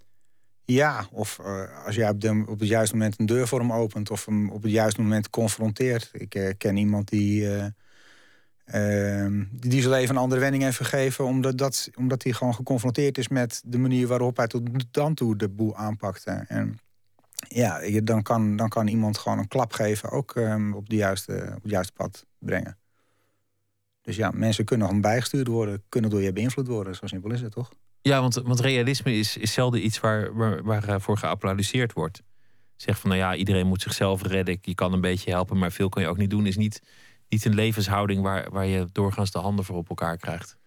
Ja, 0.65 1.07
of 1.11 1.39
eh, 1.39 1.85
als 1.85 1.95
jij 1.95 2.09
op, 2.09 2.21
de, 2.21 2.43
op 2.47 2.59
het 2.59 2.67
juiste 2.69 2.95
moment 2.95 3.19
een 3.19 3.25
deur 3.25 3.47
voor 3.47 3.59
hem 3.59 3.73
opent 3.73 4.09
of 4.11 4.25
hem 4.25 4.49
op 4.49 4.63
het 4.63 4.71
juiste 4.71 5.01
moment 5.01 5.29
confronteert. 5.29 6.09
Ik 6.13 6.35
eh, 6.35 6.53
ken 6.57 6.77
iemand 6.77 7.07
die, 7.07 7.47
eh, 8.69 9.23
ehm, 9.23 9.43
die, 9.51 9.81
zijn 9.81 9.93
leven 9.93 10.15
een 10.15 10.21
andere 10.21 10.41
wending 10.41 10.63
heeft 10.63 10.77
gegeven, 10.77 11.25
omdat, 11.25 11.57
dat, 11.57 11.89
omdat 11.95 12.23
hij 12.23 12.33
gewoon 12.33 12.55
geconfronteerd 12.55 13.17
is 13.17 13.27
met 13.27 13.61
de 13.65 13.77
manier 13.77 14.07
waarop 14.07 14.37
hij 14.37 14.47
tot 14.47 14.63
dan 14.91 15.13
toe 15.13 15.35
de 15.35 15.49
boel 15.49 15.75
aanpakte. 15.75 16.31
En 16.47 16.77
ja, 17.47 17.81
je- 17.81 18.03
dan 18.03 18.21
kan, 18.21 18.55
dan 18.55 18.69
kan 18.69 18.87
iemand 18.87 19.17
gewoon 19.17 19.37
een 19.37 19.47
klap 19.47 19.73
geven, 19.73 20.09
ook 20.11 20.35
ehm, 20.35 20.73
op, 20.73 20.89
de 20.89 20.95
juiste, 20.95 21.53
op 21.55 21.61
het 21.61 21.71
juiste 21.71 21.93
pad 21.93 22.25
brengen. 22.39 22.77
Dus 24.01 24.15
ja, 24.15 24.31
mensen 24.33 24.65
kunnen 24.65 24.87
gewoon 24.87 25.01
bijgestuurd 25.01 25.47
worden, 25.47 25.83
kunnen 25.89 26.09
door 26.09 26.21
je 26.21 26.33
beïnvloed 26.33 26.67
worden. 26.67 26.95
Zo 26.95 27.07
simpel 27.07 27.31
is 27.31 27.41
het 27.41 27.51
toch? 27.51 27.69
Ja, 28.01 28.21
want, 28.21 28.35
want 28.35 28.59
realisme 28.59 29.13
is, 29.13 29.37
is 29.37 29.53
zelden 29.53 29.85
iets 29.85 29.99
waar, 29.99 30.33
waar, 30.35 30.63
waarvoor 30.63 31.17
geapplaudisseerd 31.17 31.93
wordt. 31.93 32.21
Zeg 32.75 32.99
van 32.99 33.09
nou 33.09 33.21
ja, 33.21 33.35
iedereen 33.35 33.67
moet 33.67 33.81
zichzelf 33.81 34.23
redden. 34.23 34.57
Je 34.61 34.75
kan 34.75 34.93
een 34.93 35.01
beetje 35.01 35.31
helpen, 35.31 35.57
maar 35.57 35.71
veel 35.71 35.89
kan 35.89 36.01
je 36.01 36.07
ook 36.07 36.17
niet 36.17 36.29
doen. 36.29 36.45
Is 36.45 36.57
niet, 36.57 36.81
niet 37.29 37.45
een 37.45 37.55
levenshouding 37.55 38.21
waar, 38.21 38.49
waar 38.51 38.65
je 38.65 38.87
doorgaans 38.91 39.31
de 39.31 39.39
handen 39.39 39.65
voor 39.65 39.75
op 39.75 39.89
elkaar 39.89 40.17
krijgt. 40.17 40.57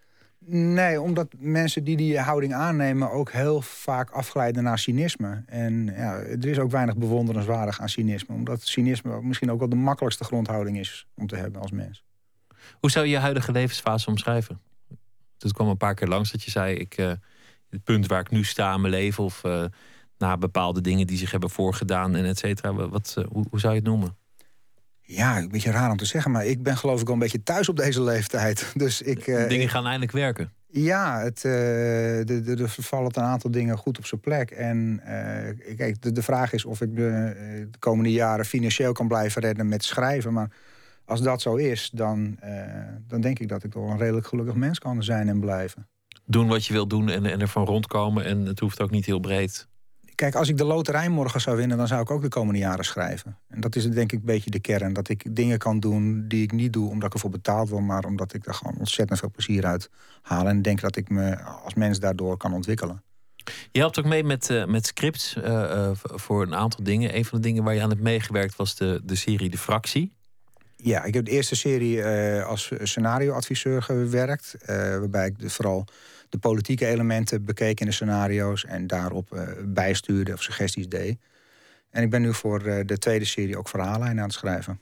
Nee, 0.47 1.01
omdat 1.01 1.29
mensen 1.39 1.85
die 1.85 1.97
die 1.97 2.19
houding 2.19 2.55
aannemen 2.55 3.11
ook 3.11 3.33
heel 3.33 3.61
vaak 3.61 4.11
afglijden 4.11 4.63
naar 4.63 4.79
cynisme. 4.79 5.43
En 5.47 5.87
ja, 5.87 6.15
er 6.15 6.47
is 6.47 6.59
ook 6.59 6.71
weinig 6.71 6.97
bewonderenswaardig 6.97 7.81
aan 7.81 7.89
cynisme. 7.89 8.35
Omdat 8.35 8.63
cynisme 8.63 9.23
misschien 9.23 9.51
ook 9.51 9.59
wel 9.59 9.69
de 9.69 9.77
makkelijkste 9.77 10.25
grondhouding 10.25 10.79
is 10.79 11.07
om 11.15 11.27
te 11.27 11.37
hebben 11.37 11.61
als 11.61 11.71
mens. 11.71 12.05
Hoe 12.81 12.91
zou 12.91 13.05
je 13.05 13.11
je 13.11 13.19
huidige 13.19 13.53
levensfase 13.53 14.09
omschrijven? 14.09 14.61
Het 15.39 15.53
kwam 15.53 15.69
een 15.69 15.77
paar 15.77 15.95
keer 15.95 16.09
langs 16.09 16.33
dat 16.33 16.43
je 16.43 16.51
zei: 16.51 16.77
ik, 16.77 16.97
eh, 16.97 17.13
het 17.71 17.85
punt 17.85 18.07
waar 18.07 18.21
ik 18.21 18.31
nu 18.31 18.45
sta 18.45 18.75
in 18.75 18.81
mijn 18.81 18.93
leven, 18.93 19.25
of 19.25 19.45
eh, 19.45 19.65
na 20.19 20.37
bepaalde 20.37 20.81
dingen 20.81 21.07
die 21.07 21.19
zich 21.19 21.31
hebben 21.31 21.51
voorgedaan 21.51 22.15
en 22.15 22.25
et 22.25 22.39
cetera. 22.39 22.73
Wat, 22.89 23.15
eh, 23.19 23.25
hoe, 23.31 23.45
hoe 23.51 23.61
zou 23.61 23.73
je 23.73 23.79
het 23.79 23.89
noemen? 23.89 24.17
Ja, 25.03 25.39
een 25.39 25.49
beetje 25.49 25.71
raar 25.71 25.91
om 25.91 25.97
te 25.97 26.05
zeggen, 26.05 26.31
maar 26.31 26.47
ik 26.47 26.63
ben 26.63 26.77
geloof 26.77 27.01
ik 27.01 27.07
al 27.07 27.13
een 27.13 27.19
beetje 27.19 27.43
thuis 27.43 27.69
op 27.69 27.77
deze 27.77 28.03
leeftijd. 28.03 28.73
Dus 28.75 29.03
ik. 29.03 29.27
eh, 29.27 29.49
Dingen 29.49 29.69
gaan 29.69 29.85
eindelijk 29.85 30.13
werken. 30.13 30.53
Ja, 30.67 31.21
het, 31.21 31.41
de, 31.41 32.41
de, 32.45 32.57
er 32.63 32.69
vallen 32.69 33.11
een 33.15 33.23
aantal 33.23 33.51
dingen 33.51 33.79
goed 33.79 33.99
op 33.99 34.07
zijn 34.07 34.21
plek. 34.21 34.51
En 34.51 35.01
eh, 35.05 35.77
kijk, 35.77 36.03
de, 36.03 36.13
de 36.13 36.23
vraag 36.23 36.53
is 36.53 36.65
of 36.65 36.81
ik 36.81 36.97
de, 36.97 37.35
de 37.71 37.79
komende 37.79 38.13
jaren 38.13 38.45
financieel 38.45 38.93
kan 38.93 39.09
blijven 39.09 39.43
redden 39.43 39.69
met 39.69 39.85
schrijven. 39.85 40.33
Maar 40.33 40.51
als 41.05 41.21
dat 41.23 41.41
zo 41.43 41.55
is, 41.57 41.91
dan, 41.95 42.39
dan 43.09 43.21
denk 43.21 43.39
ik 43.39 43.49
dat 43.49 43.65
ik 43.65 43.71
toch 43.71 43.91
een 43.91 43.99
redelijk 43.99 44.27
gelukkig 44.27 44.55
mens 44.55 44.79
kan 44.79 45.03
zijn 45.03 45.29
en 45.29 45.41
blijven. 45.41 45.87
Doen 46.25 46.49
wat 46.49 46.65
je 46.67 46.73
wilt 46.73 46.91
doen 46.91 47.09
en, 47.09 47.27
en 47.27 47.41
ervan 47.41 47.65
rondkomen. 47.65 48.25
En 48.25 48.47
het 48.47 48.59
hoeft 48.59 48.81
ook 48.81 48.91
niet 48.91 49.07
heel 49.07 49.21
breed. 49.21 49.69
Kijk, 50.23 50.35
als 50.35 50.49
ik 50.49 50.57
de 50.57 50.65
loterij 50.65 51.09
morgen 51.09 51.41
zou 51.41 51.57
winnen, 51.57 51.77
dan 51.77 51.87
zou 51.87 52.01
ik 52.01 52.11
ook 52.11 52.23
de 52.23 52.29
komende 52.29 52.59
jaren 52.59 52.85
schrijven. 52.85 53.39
En 53.49 53.61
dat 53.61 53.77
is 53.77 53.91
denk 53.91 54.13
ik 54.13 54.19
een 54.19 54.25
beetje 54.25 54.51
de 54.51 54.61
kern. 54.61 54.93
Dat 54.93 55.09
ik 55.09 55.37
dingen 55.37 55.59
kan 55.59 55.81
doen 55.81 56.29
die 56.29 56.43
ik 56.43 56.53
niet 56.53 56.73
doe 56.73 56.91
omdat 56.91 57.09
ik 57.09 57.15
ervoor 57.15 57.31
betaald 57.31 57.69
word, 57.69 57.85
maar 57.85 58.05
omdat 58.05 58.35
ik 58.35 58.47
er 58.47 58.55
gewoon 58.55 58.79
ontzettend 58.79 59.19
veel 59.19 59.31
plezier 59.31 59.67
uit 59.67 59.91
haal. 60.23 60.49
En 60.49 60.63
denk 60.63 60.81
dat 60.81 60.97
ik 60.97 61.09
me 61.09 61.41
als 61.41 61.75
mens 61.75 62.01
daardoor 62.01 62.37
kan 62.37 62.53
ontwikkelen. 62.53 63.03
Je 63.73 63.79
helpt 63.79 63.99
ook 63.99 64.05
mee 64.05 64.25
met, 64.25 64.51
eh, 64.51 64.65
met 64.65 64.87
scripts 64.87 65.37
eh, 65.37 65.73
eh, 65.73 65.91
voor 66.03 66.43
een 66.43 66.55
aantal 66.55 66.85
dingen. 66.85 67.17
Een 67.17 67.25
van 67.25 67.41
de 67.41 67.47
dingen 67.47 67.65
waar 67.65 67.75
je 67.75 67.83
aan 67.83 67.91
hebt 67.91 68.03
meegewerkt 68.03 68.57
was 68.57 68.77
de, 68.77 69.01
de 69.05 69.15
serie 69.15 69.51
De 69.51 69.59
Fractie. 69.59 70.13
Ja, 70.77 71.05
ik 71.05 71.15
heb 71.15 71.25
de 71.25 71.31
eerste 71.31 71.57
serie 71.57 72.05
als 72.45 72.73
scenarioadviseur 72.83 73.83
gewerkt. 73.83 74.57
waarbij 74.67 75.27
ik 75.27 75.39
de, 75.39 75.51
vooral 75.51 75.85
de 76.33 76.39
politieke 76.39 76.87
elementen 76.87 77.45
bekeek 77.45 77.81
in 77.81 77.87
de 77.87 77.93
scenario's. 77.93 78.65
En 78.65 78.87
daarop 78.87 79.33
eh, 79.33 79.49
bijstuurde 79.65 80.33
of 80.33 80.43
suggesties 80.43 80.89
deed. 80.89 81.19
En 81.91 82.03
ik 82.03 82.11
ben 82.11 82.23
nu 82.23 82.35
voor 82.35 82.61
eh, 82.67 82.87
de 82.87 82.99
tweede 82.99 83.25
serie 83.25 83.59
ook 83.59 83.69
verhaallijnen 83.69 84.19
aan 84.19 84.29
het 84.29 84.33
schrijven. 84.33 84.81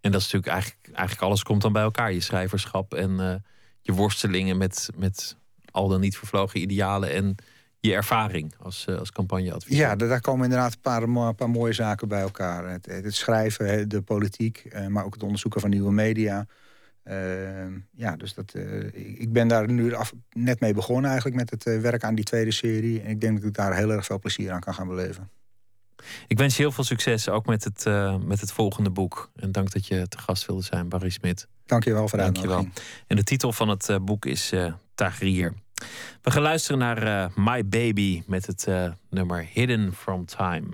En 0.00 0.10
dat 0.10 0.20
is 0.20 0.32
natuurlijk 0.32 0.52
eigenlijk, 0.52 0.86
eigenlijk 0.86 1.22
alles 1.22 1.42
komt 1.42 1.62
dan 1.62 1.72
bij 1.72 1.82
elkaar. 1.82 2.12
Je 2.12 2.20
schrijverschap 2.20 2.94
en 2.94 3.20
eh, 3.20 3.34
je 3.80 3.92
worstelingen 3.92 4.56
met, 4.56 4.90
met 4.96 5.36
al 5.70 5.88
dan 5.88 6.00
niet 6.00 6.16
vervlogen 6.16 6.60
idealen. 6.60 7.10
En 7.12 7.34
je 7.78 7.94
ervaring 7.94 8.54
als, 8.58 8.86
als 8.88 9.12
campagneadviseur. 9.12 9.78
Ja, 9.78 9.96
da- 9.96 10.06
daar 10.06 10.20
komen 10.20 10.44
inderdaad 10.44 10.72
een 10.72 10.80
paar, 10.80 11.02
een 11.02 11.34
paar 11.34 11.50
mooie 11.50 11.72
zaken 11.72 12.08
bij 12.08 12.20
elkaar. 12.20 12.70
Het, 12.70 12.86
het 12.86 13.14
schrijven, 13.14 13.88
de 13.88 14.02
politiek, 14.02 14.84
maar 14.88 15.04
ook 15.04 15.14
het 15.14 15.22
onderzoeken 15.22 15.60
van 15.60 15.70
nieuwe 15.70 15.92
media. 15.92 16.46
Eh, 17.02 17.66
ja, 17.90 18.16
dus 18.16 18.34
dat, 18.34 18.52
eh, 18.54 18.84
ik 19.20 19.32
ben 19.32 19.48
daar 19.48 19.72
nu 19.72 19.94
af, 19.94 20.12
net 20.32 20.60
mee 20.60 20.74
begonnen 20.74 21.10
eigenlijk 21.10 21.40
met 21.40 21.50
het 21.50 21.66
eh, 21.66 21.80
werk 21.80 22.04
aan 22.04 22.14
die 22.14 22.24
tweede 22.24 22.50
serie. 22.50 23.00
En 23.00 23.10
ik 23.10 23.20
denk 23.20 23.36
dat 23.36 23.48
ik 23.48 23.54
daar 23.54 23.76
heel 23.76 23.90
erg 23.90 24.04
veel 24.04 24.18
plezier 24.18 24.52
aan 24.52 24.60
kan 24.60 24.74
gaan 24.74 24.88
beleven. 24.88 25.30
Ik 26.26 26.38
wens 26.38 26.56
je 26.56 26.62
heel 26.62 26.72
veel 26.72 26.84
succes 26.84 27.28
ook 27.28 27.46
met 27.46 27.64
het, 27.64 27.86
eh, 27.86 28.16
met 28.16 28.40
het 28.40 28.52
volgende 28.52 28.90
boek. 28.90 29.30
En 29.36 29.52
dank 29.52 29.72
dat 29.72 29.86
je 29.86 30.08
te 30.08 30.18
gast 30.18 30.46
wilde 30.46 30.62
zijn, 30.62 30.88
Barry 30.88 31.10
Smit. 31.10 31.46
Dank 31.66 31.84
je 31.84 31.92
wel 31.92 32.08
voor 32.08 32.18
de 32.18 32.24
uitnodiging. 32.24 32.72
En 33.06 33.16
de 33.16 33.24
titel 33.24 33.52
van 33.52 33.68
het 33.68 33.98
boek 34.02 34.24
is 34.24 34.52
Tahrir. 34.94 35.54
We 36.22 36.30
gaan 36.30 36.42
luisteren 36.42 36.78
naar 36.78 37.30
My 37.34 37.68
Baby 37.68 38.22
met 38.26 38.46
het 38.46 38.68
nummer 39.10 39.46
Hidden 39.52 39.94
from 39.94 40.24
Time. 40.24 40.66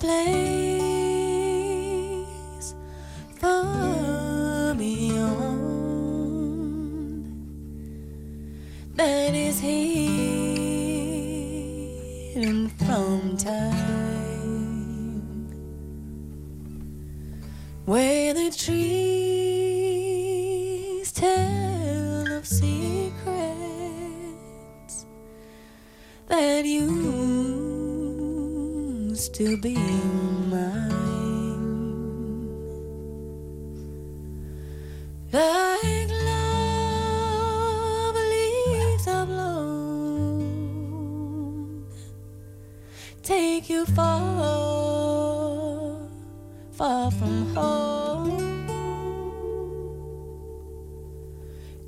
Place 0.00 0.39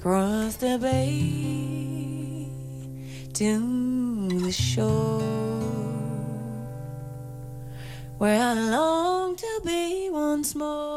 Cross 0.03 0.57
the 0.57 0.79
bay 0.81 2.49
to 3.35 4.29
the 4.41 4.51
shore 4.51 5.21
where 8.19 8.43
I 8.43 8.55
long 8.55 9.37
to 9.37 9.61
be 9.65 10.11
once 10.11 10.57
more. 10.57 10.92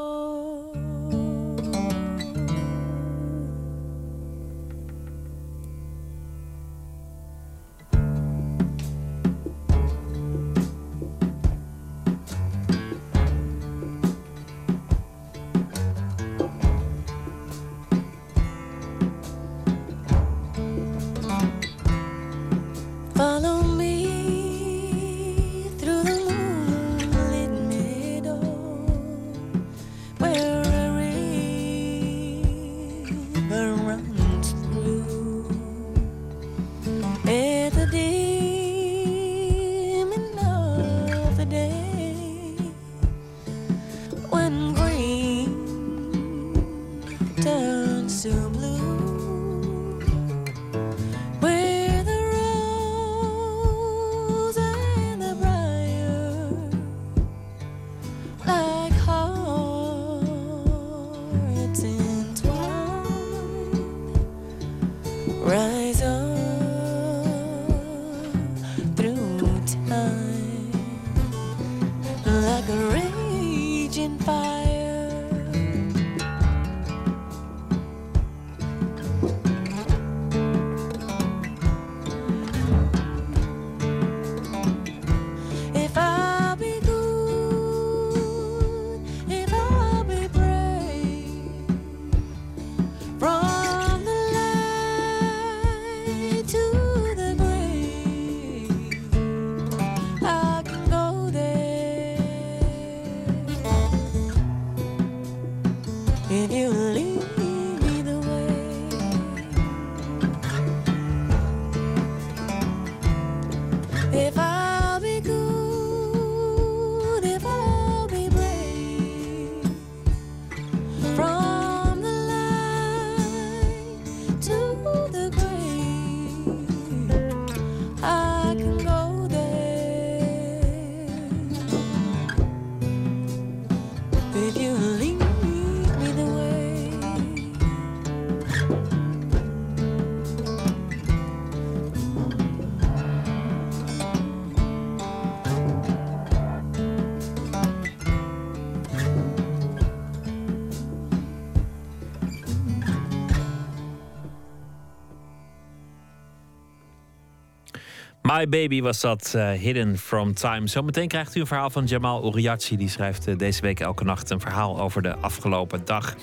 My 158.35 158.49
Baby 158.49 158.81
was 158.81 159.01
dat, 159.01 159.33
eh, 159.35 159.51
Hidden 159.51 159.97
from 159.97 160.33
Time. 160.33 160.67
Zometeen 160.67 161.07
krijgt 161.07 161.35
u 161.35 161.39
een 161.39 161.47
verhaal 161.47 161.69
van 161.69 161.85
Jamal 161.85 162.25
Uriachi. 162.25 162.77
Die 162.77 162.89
schrijft 162.89 163.27
eh, 163.27 163.37
deze 163.37 163.61
week 163.61 163.79
elke 163.79 164.03
nacht 164.03 164.29
een 164.29 164.39
verhaal 164.39 164.79
over 164.79 165.01
de 165.01 165.15
afgelopen 165.15 165.85
dag. 165.85 166.15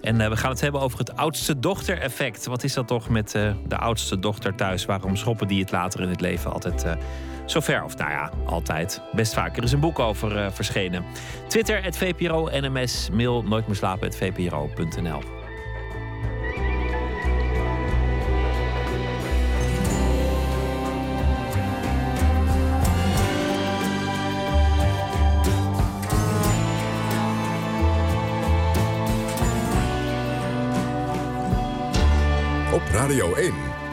En 0.00 0.20
eh, 0.20 0.28
we 0.28 0.36
gaan 0.36 0.50
het 0.50 0.60
hebben 0.60 0.80
over 0.80 0.98
het 0.98 1.16
oudste 1.16 1.58
dochter-effect. 1.58 2.46
Wat 2.46 2.64
is 2.64 2.74
dat 2.74 2.86
toch 2.86 3.08
met 3.08 3.30
de 3.68 3.76
oudste 3.76 4.18
dochter 4.18 4.54
thuis? 4.54 4.84
Waarom 4.84 5.16
schoppen 5.16 5.48
die 5.48 5.60
het 5.60 5.70
later 5.70 6.00
in 6.00 6.08
het 6.08 6.20
leven 6.20 6.52
altijd 6.52 6.84
zo 7.46 7.60
ver? 7.60 7.84
Of 7.84 7.96
nou 7.96 8.10
ja, 8.10 8.30
altijd. 8.44 9.02
Best 9.12 9.34
vaak. 9.34 9.56
Er 9.56 9.62
is 9.62 9.72
een 9.72 9.80
boek 9.80 9.98
over 9.98 10.52
verschenen. 10.52 11.04
Twitter, 11.48 11.82
het 11.82 11.96
VPRO, 11.96 12.48
NMS, 12.52 13.08
mail 13.12 13.42
nooit 13.42 13.66
meer 13.66 13.76
slapen, 13.76 14.12
VPRO.nl. 14.12 15.39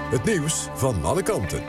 Het 0.07 0.23
nieuws 0.23 0.67
van 0.73 1.03
alle 1.03 1.23
kanten. 1.23 1.63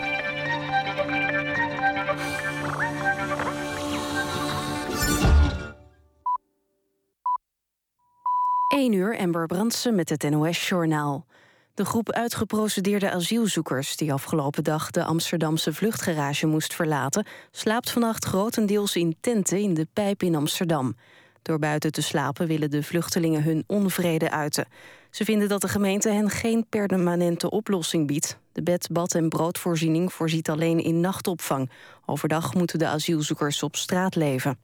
1 8.68 8.92
uur, 8.92 9.16
Ember 9.16 9.46
Brandsen 9.46 9.94
met 9.94 10.08
het 10.08 10.30
NOS-journaal. 10.30 11.26
De 11.74 11.84
groep 11.84 12.10
uitgeprocedeerde 12.12 13.10
asielzoekers 13.10 13.96
die 13.96 14.12
afgelopen 14.12 14.64
dag 14.64 14.90
de 14.90 15.04
Amsterdamse 15.04 15.72
vluchtgarage 15.72 16.46
moest 16.46 16.74
verlaten, 16.74 17.26
slaapt 17.50 17.90
vannacht 17.90 18.24
grotendeels 18.24 18.96
in 18.96 19.16
tenten 19.20 19.58
in 19.58 19.74
de 19.74 19.86
Pijp 19.92 20.22
in 20.22 20.34
Amsterdam. 20.34 20.96
Door 21.42 21.58
buiten 21.58 21.92
te 21.92 22.02
slapen 22.02 22.46
willen 22.46 22.70
de 22.70 22.82
vluchtelingen 22.82 23.42
hun 23.42 23.64
onvrede 23.66 24.30
uiten. 24.30 24.68
Ze 25.10 25.24
vinden 25.24 25.48
dat 25.48 25.60
de 25.60 25.68
gemeente 25.68 26.08
hen 26.08 26.30
geen 26.30 26.66
permanente 26.68 27.50
oplossing 27.50 28.06
biedt. 28.06 28.38
De 28.52 28.62
bed, 28.62 28.88
bad 28.92 29.14
en 29.14 29.28
broodvoorziening 29.28 30.12
voorziet 30.12 30.48
alleen 30.48 30.84
in 30.84 31.00
nachtopvang. 31.00 31.70
Overdag 32.06 32.54
moeten 32.54 32.78
de 32.78 32.86
asielzoekers 32.86 33.62
op 33.62 33.76
straat 33.76 34.14
leven. 34.14 34.58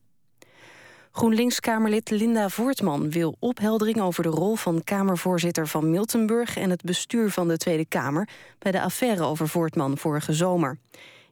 GroenLinks-Kamerlid 1.12 2.10
Linda 2.10 2.48
Voortman 2.48 3.10
wil 3.10 3.36
opheldering 3.38 4.00
over 4.00 4.22
de 4.22 4.28
rol 4.28 4.54
van 4.54 4.84
Kamervoorzitter 4.84 5.68
van 5.68 5.90
Miltenburg 5.90 6.56
en 6.56 6.70
het 6.70 6.82
bestuur 6.82 7.30
van 7.30 7.48
de 7.48 7.56
Tweede 7.56 7.86
Kamer 7.86 8.28
bij 8.58 8.72
de 8.72 8.80
affaire 8.80 9.22
over 9.22 9.48
Voortman 9.48 9.98
vorige 9.98 10.32
zomer. 10.32 10.78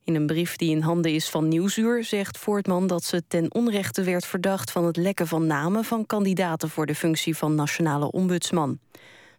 In 0.04 0.14
een 0.14 0.26
brief 0.26 0.56
die 0.56 0.70
in 0.70 0.80
handen 0.80 1.12
is 1.12 1.28
van 1.28 1.48
Nieuwsuur 1.48 2.04
zegt 2.04 2.38
Voortman 2.38 2.86
dat 2.86 3.04
ze 3.04 3.22
ten 3.28 3.54
onrechte 3.54 4.02
werd 4.02 4.26
verdacht 4.26 4.70
van 4.70 4.84
het 4.84 4.96
lekken 4.96 5.26
van 5.26 5.46
namen 5.46 5.84
van 5.84 6.06
kandidaten 6.06 6.70
voor 6.70 6.86
de 6.86 6.94
functie 6.94 7.36
van 7.36 7.54
nationale 7.54 8.10
ombudsman. 8.10 8.78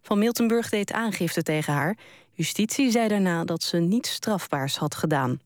Van 0.02 0.20
Miltenburg 0.20 0.70
deed 0.70 0.92
aangifte 0.92 1.44
tegen 1.44 1.74
haar. 1.74 1.98
Justitie 2.32 2.92
zei 2.92 3.08
daarna 3.08 3.44
dat 3.44 3.64
ze 3.64 3.78
niets 3.78 4.12
strafbaars 4.12 4.78
had 4.78 4.96
gedaan. 4.96 5.40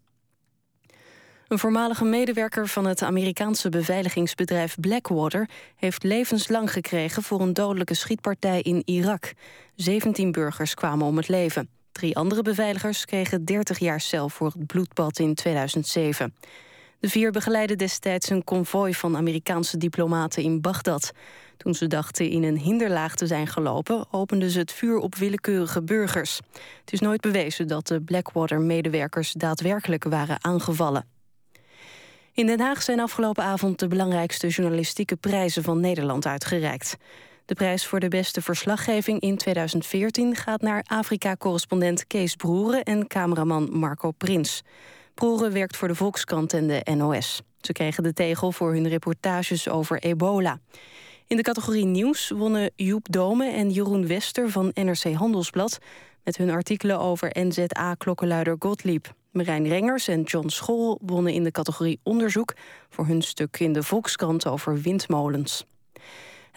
Een 1.47 1.59
voormalige 1.59 2.05
medewerker 2.05 2.67
van 2.67 2.85
het 2.85 3.01
Amerikaanse 3.01 3.69
beveiligingsbedrijf 3.69 4.75
Blackwater 4.79 5.49
heeft 5.75 6.03
levenslang 6.03 6.71
gekregen 6.71 7.23
voor 7.23 7.41
een 7.41 7.53
dodelijke 7.53 7.93
schietpartij 7.93 8.61
in 8.61 8.81
Irak. 8.85 9.33
17 9.75 10.31
burgers 10.31 10.73
kwamen 10.73 11.07
om 11.07 11.17
het 11.17 11.27
leven. 11.27 11.76
Drie 11.97 12.15
andere 12.15 12.41
beveiligers 12.41 13.05
kregen 13.05 13.45
30 13.45 13.79
jaar 13.79 14.01
cel 14.01 14.29
voor 14.29 14.47
het 14.47 14.67
bloedbad 14.67 15.19
in 15.19 15.33
2007. 15.33 16.35
De 16.99 17.09
vier 17.09 17.31
begeleidden 17.31 17.77
destijds 17.77 18.29
een 18.29 18.43
konvooi 18.43 18.93
van 18.93 19.17
Amerikaanse 19.17 19.77
diplomaten 19.77 20.43
in 20.43 20.61
Bagdad. 20.61 21.11
Toen 21.57 21.73
ze 21.73 21.87
dachten 21.87 22.29
in 22.29 22.43
een 22.43 22.57
hinderlaag 22.57 23.15
te 23.15 23.27
zijn 23.27 23.47
gelopen, 23.47 24.05
openden 24.11 24.49
ze 24.49 24.59
het 24.59 24.71
vuur 24.71 24.97
op 24.97 25.15
willekeurige 25.15 25.83
burgers. 25.83 26.39
Het 26.79 26.93
is 26.93 26.99
nooit 26.99 27.21
bewezen 27.21 27.67
dat 27.67 27.87
de 27.87 28.01
Blackwater-medewerkers 28.01 29.31
daadwerkelijk 29.31 30.03
waren 30.03 30.43
aangevallen. 30.43 31.05
In 32.33 32.45
Den 32.45 32.59
Haag 32.59 32.83
zijn 32.83 32.99
afgelopen 32.99 33.43
avond 33.43 33.79
de 33.79 33.87
belangrijkste 33.87 34.47
journalistieke 34.47 35.15
prijzen 35.15 35.63
van 35.63 35.79
Nederland 35.79 36.25
uitgereikt. 36.25 36.97
De 37.47 37.55
prijs 37.55 37.85
voor 37.85 37.99
de 37.99 38.07
beste 38.07 38.41
verslaggeving 38.41 39.19
in 39.19 39.37
2014 39.37 40.35
gaat 40.35 40.61
naar 40.61 40.83
Afrika-correspondent 40.87 42.07
Kees 42.07 42.35
Broeren 42.35 42.83
en 42.83 43.07
cameraman 43.07 43.69
Marco 43.71 44.11
Prins. 44.11 44.61
Broeren 45.13 45.53
werkt 45.53 45.77
voor 45.77 45.87
de 45.87 45.95
Volkskrant 45.95 46.53
en 46.53 46.67
de 46.67 46.81
NOS. 46.95 47.41
Ze 47.61 47.71
kregen 47.71 48.03
de 48.03 48.13
tegel 48.13 48.51
voor 48.51 48.73
hun 48.73 48.87
reportages 48.87 49.69
over 49.69 49.99
ebola. 49.99 50.59
In 51.27 51.37
de 51.37 51.43
categorie 51.43 51.85
nieuws 51.85 52.29
wonnen 52.29 52.71
Joep 52.75 53.11
Dome 53.11 53.49
en 53.49 53.69
Jeroen 53.69 54.07
Wester 54.07 54.49
van 54.49 54.71
NRC 54.73 55.13
Handelsblad... 55.13 55.77
met 56.23 56.37
hun 56.37 56.49
artikelen 56.49 56.99
over 56.99 57.29
NZA-klokkenluider 57.33 58.55
Gottlieb. 58.59 59.13
Marijn 59.31 59.67
Rengers 59.67 60.07
en 60.07 60.21
John 60.21 60.47
School 60.47 60.99
wonnen 61.05 61.33
in 61.33 61.43
de 61.43 61.51
categorie 61.51 61.99
onderzoek... 62.03 62.53
voor 62.89 63.05
hun 63.05 63.21
stuk 63.21 63.59
in 63.59 63.73
de 63.73 63.83
Volkskrant 63.83 64.47
over 64.47 64.81
windmolens. 64.81 65.65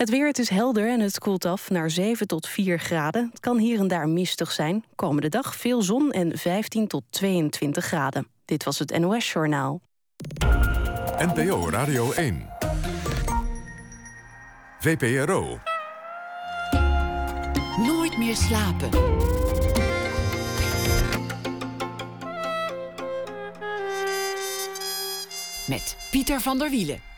Het 0.01 0.11
weer, 0.11 0.27
het 0.27 0.39
is 0.39 0.49
helder 0.49 0.89
en 0.89 1.01
het 1.01 1.19
koelt 1.19 1.45
af 1.45 1.71
naar 1.71 1.91
7 1.91 2.27
tot 2.27 2.49
4 2.49 2.79
graden. 2.79 3.29
Het 3.31 3.41
kan 3.41 3.59
hier 3.59 3.79
en 3.79 3.89
daar 3.89 4.09
mistig 4.09 4.53
zijn. 4.53 4.85
Komende 4.95 5.29
dag 5.29 5.57
veel 5.57 5.83
zon 5.83 6.13
en 6.13 6.39
15 6.39 6.87
tot 6.87 7.03
22 7.11 7.85
graden. 7.85 8.27
Dit 8.45 8.65
was 8.65 8.79
het 8.79 8.99
NOS 8.99 9.33
Journaal. 9.33 9.81
NPO 11.19 11.71
Radio 11.71 12.13
1. 12.13 12.49
VPRO. 14.81 15.59
Nooit 17.77 18.19
meer 18.19 18.37
slapen. 18.37 18.91
Met 25.67 25.97
Pieter 26.11 26.41
van 26.41 26.59
der 26.59 26.71
Wielen. 26.71 27.10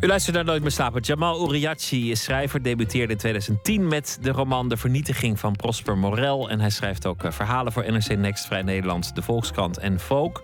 U 0.00 0.06
luistert 0.06 0.36
naar 0.36 0.44
Nooit 0.44 0.62
meer 0.62 0.70
slapen. 0.70 1.00
Jamal 1.00 1.48
Uriachi 1.48 2.10
is 2.10 2.22
schrijver, 2.22 2.62
debuteerde 2.62 3.12
in 3.12 3.18
2010 3.18 3.88
met 3.88 4.18
de 4.20 4.30
roman 4.30 4.68
De 4.68 4.76
Vernietiging 4.76 5.38
van 5.38 5.56
Prosper 5.56 5.98
Morel. 5.98 6.48
En 6.50 6.60
hij 6.60 6.70
schrijft 6.70 7.06
ook 7.06 7.24
eh, 7.24 7.30
verhalen 7.30 7.72
voor 7.72 7.92
NRC 7.92 8.16
Next, 8.16 8.46
Vrij 8.46 8.62
Nederland, 8.62 9.14
De 9.14 9.22
Volkskrant 9.22 9.78
en 9.78 10.00
Volk. 10.00 10.42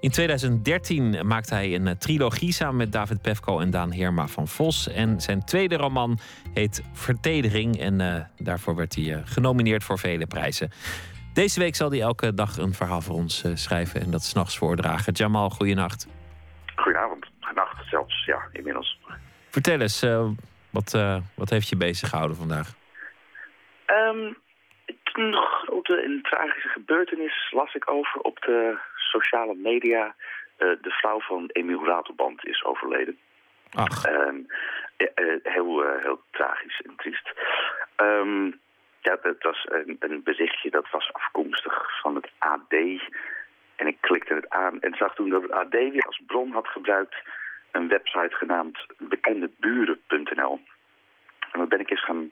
In 0.00 0.10
2013 0.10 1.26
maakte 1.26 1.54
hij 1.54 1.74
een 1.74 1.86
eh, 1.86 1.94
trilogie 1.94 2.52
samen 2.52 2.76
met 2.76 2.92
David 2.92 3.22
Pefko 3.22 3.60
en 3.60 3.70
Daan 3.70 3.90
Heerma 3.90 4.26
van 4.26 4.48
Vos. 4.48 4.88
En 4.88 5.20
zijn 5.20 5.44
tweede 5.44 5.76
roman 5.76 6.18
heet 6.54 6.82
Vertedering. 6.92 7.78
En 7.78 8.00
eh, 8.00 8.22
daarvoor 8.36 8.74
werd 8.74 8.94
hij 8.94 9.22
genomineerd 9.24 9.84
voor 9.84 9.98
vele 9.98 10.26
prijzen. 10.26 10.70
Deze 11.32 11.60
week 11.60 11.76
zal 11.76 11.90
hij 11.90 12.00
elke 12.00 12.34
dag 12.34 12.56
een 12.56 12.74
verhaal 12.74 13.00
voor 13.00 13.14
ons 13.14 13.44
schrijven 13.54 14.00
en 14.00 14.10
dat 14.10 14.22
s'nachts 14.22 14.58
voordragen. 14.58 15.12
Jamal, 15.12 15.50
goeienacht. 15.50 16.06
Goedenavond. 16.74 17.19
Ja, 18.26 18.48
inmiddels. 18.52 18.98
Vertel 19.48 19.80
eens, 19.80 20.02
eh, 20.02 20.28
wat, 20.70 20.94
eh, 20.94 21.16
wat 21.36 21.50
heeft 21.50 21.68
je 21.68 21.76
bezig 21.76 22.08
gehouden 22.08 22.36
vandaag? 22.36 22.74
Ehm, 23.86 24.32
een 25.12 25.34
grote 25.34 26.00
en 26.00 26.20
tragische 26.22 26.68
gebeurtenis 26.68 27.50
las 27.50 27.74
ik 27.74 27.90
over 27.90 28.20
op 28.20 28.40
de 28.40 28.78
sociale 28.96 29.54
media. 29.54 30.14
Eh, 30.56 30.68
de 30.80 30.90
vrouw 30.90 31.20
van 31.20 31.48
Emiel 31.52 31.86
Ratelband 31.86 32.46
is 32.46 32.64
overleden. 32.64 33.18
Ach. 33.74 34.04
Ehm, 34.04 34.36
eh, 34.96 35.06
eh, 35.14 35.40
heel, 35.42 35.82
heel 35.98 36.20
tragisch 36.30 36.80
en 36.80 36.92
triest. 36.96 37.30
Ehm, 37.96 38.44
ja, 39.00 39.18
het 39.22 39.42
was 39.42 39.66
een, 39.68 39.96
een 39.98 40.22
berichtje 40.22 40.70
dat 40.70 40.90
was 40.90 41.12
afkomstig 41.12 42.00
van 42.00 42.14
het 42.14 42.30
AD. 42.38 42.74
En 43.76 43.86
ik 43.86 43.96
klikte 44.00 44.34
het 44.34 44.48
aan 44.48 44.80
en 44.80 44.94
zag 44.94 45.14
toen 45.14 45.30
dat 45.30 45.42
het 45.42 45.52
AD 45.52 45.70
weer 45.70 46.06
als 46.06 46.22
bron 46.26 46.52
had 46.52 46.66
gebruikt 46.66 47.14
een 47.70 47.88
website 47.88 48.34
genaamd 48.34 48.86
bekendeburen.nl. 48.98 50.60
En 51.52 51.58
dan 51.58 51.68
ben 51.68 51.80
ik 51.80 51.90
eens 51.90 52.04
gaan 52.04 52.30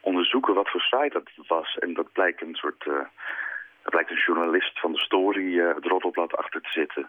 onderzoeken 0.00 0.54
wat 0.54 0.70
voor 0.70 0.80
site 0.80 1.10
dat 1.12 1.46
was. 1.46 1.78
En 1.78 1.94
dat 1.94 2.12
blijkt 2.12 2.42
een 2.42 2.54
soort... 2.54 2.84
dat 2.84 3.90
blijkt 3.90 4.10
een 4.10 4.24
journalist 4.26 4.80
van 4.80 4.92
de 4.92 4.98
story 4.98 5.60
eh, 5.60 5.74
het 5.74 5.84
roddelblad 5.84 6.36
achter 6.36 6.60
te 6.60 6.70
zitten. 6.70 7.08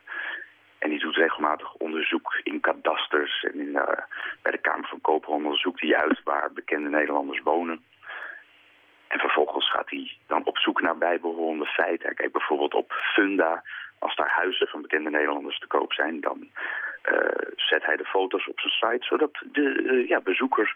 En 0.77 0.89
die 0.89 0.99
doet 0.99 1.15
regelmatig 1.15 1.73
onderzoek 1.73 2.39
in 2.43 2.59
kadasters 2.59 3.43
en 3.43 3.59
in, 3.59 3.75
eh, 3.75 4.03
bij 4.41 4.51
de 4.51 4.57
Kamer 4.57 4.87
van 4.87 5.01
Koophandel 5.01 5.55
zoekt 5.55 5.81
hij 5.81 5.95
uit 5.95 6.23
waar 6.23 6.53
bekende 6.53 6.89
Nederlanders 6.89 7.41
wonen. 7.41 7.83
En 9.07 9.19
vervolgens 9.19 9.71
gaat 9.71 9.89
hij 9.89 10.17
dan 10.27 10.45
op 10.45 10.57
zoek 10.57 10.81
naar 10.81 10.97
bijbehorende 10.97 11.65
feiten. 11.65 12.05
Hij 12.05 12.15
kijkt 12.15 12.33
bijvoorbeeld 12.33 12.73
op 12.73 12.91
Funda. 12.91 13.63
Als 13.99 14.15
daar 14.15 14.29
huizen 14.29 14.67
van 14.67 14.81
bekende 14.81 15.09
Nederlanders 15.09 15.59
te 15.59 15.67
koop 15.67 15.93
zijn, 15.93 16.21
dan 16.21 16.49
zet 17.55 17.85
hij 17.85 17.95
de 17.95 18.05
foto's 18.05 18.47
op 18.47 18.59
zijn 18.59 18.73
site, 18.73 19.05
zodat 19.05 19.31
de 19.51 19.85
eh, 19.89 20.07
ja, 20.07 20.21
bezoeker 20.21 20.73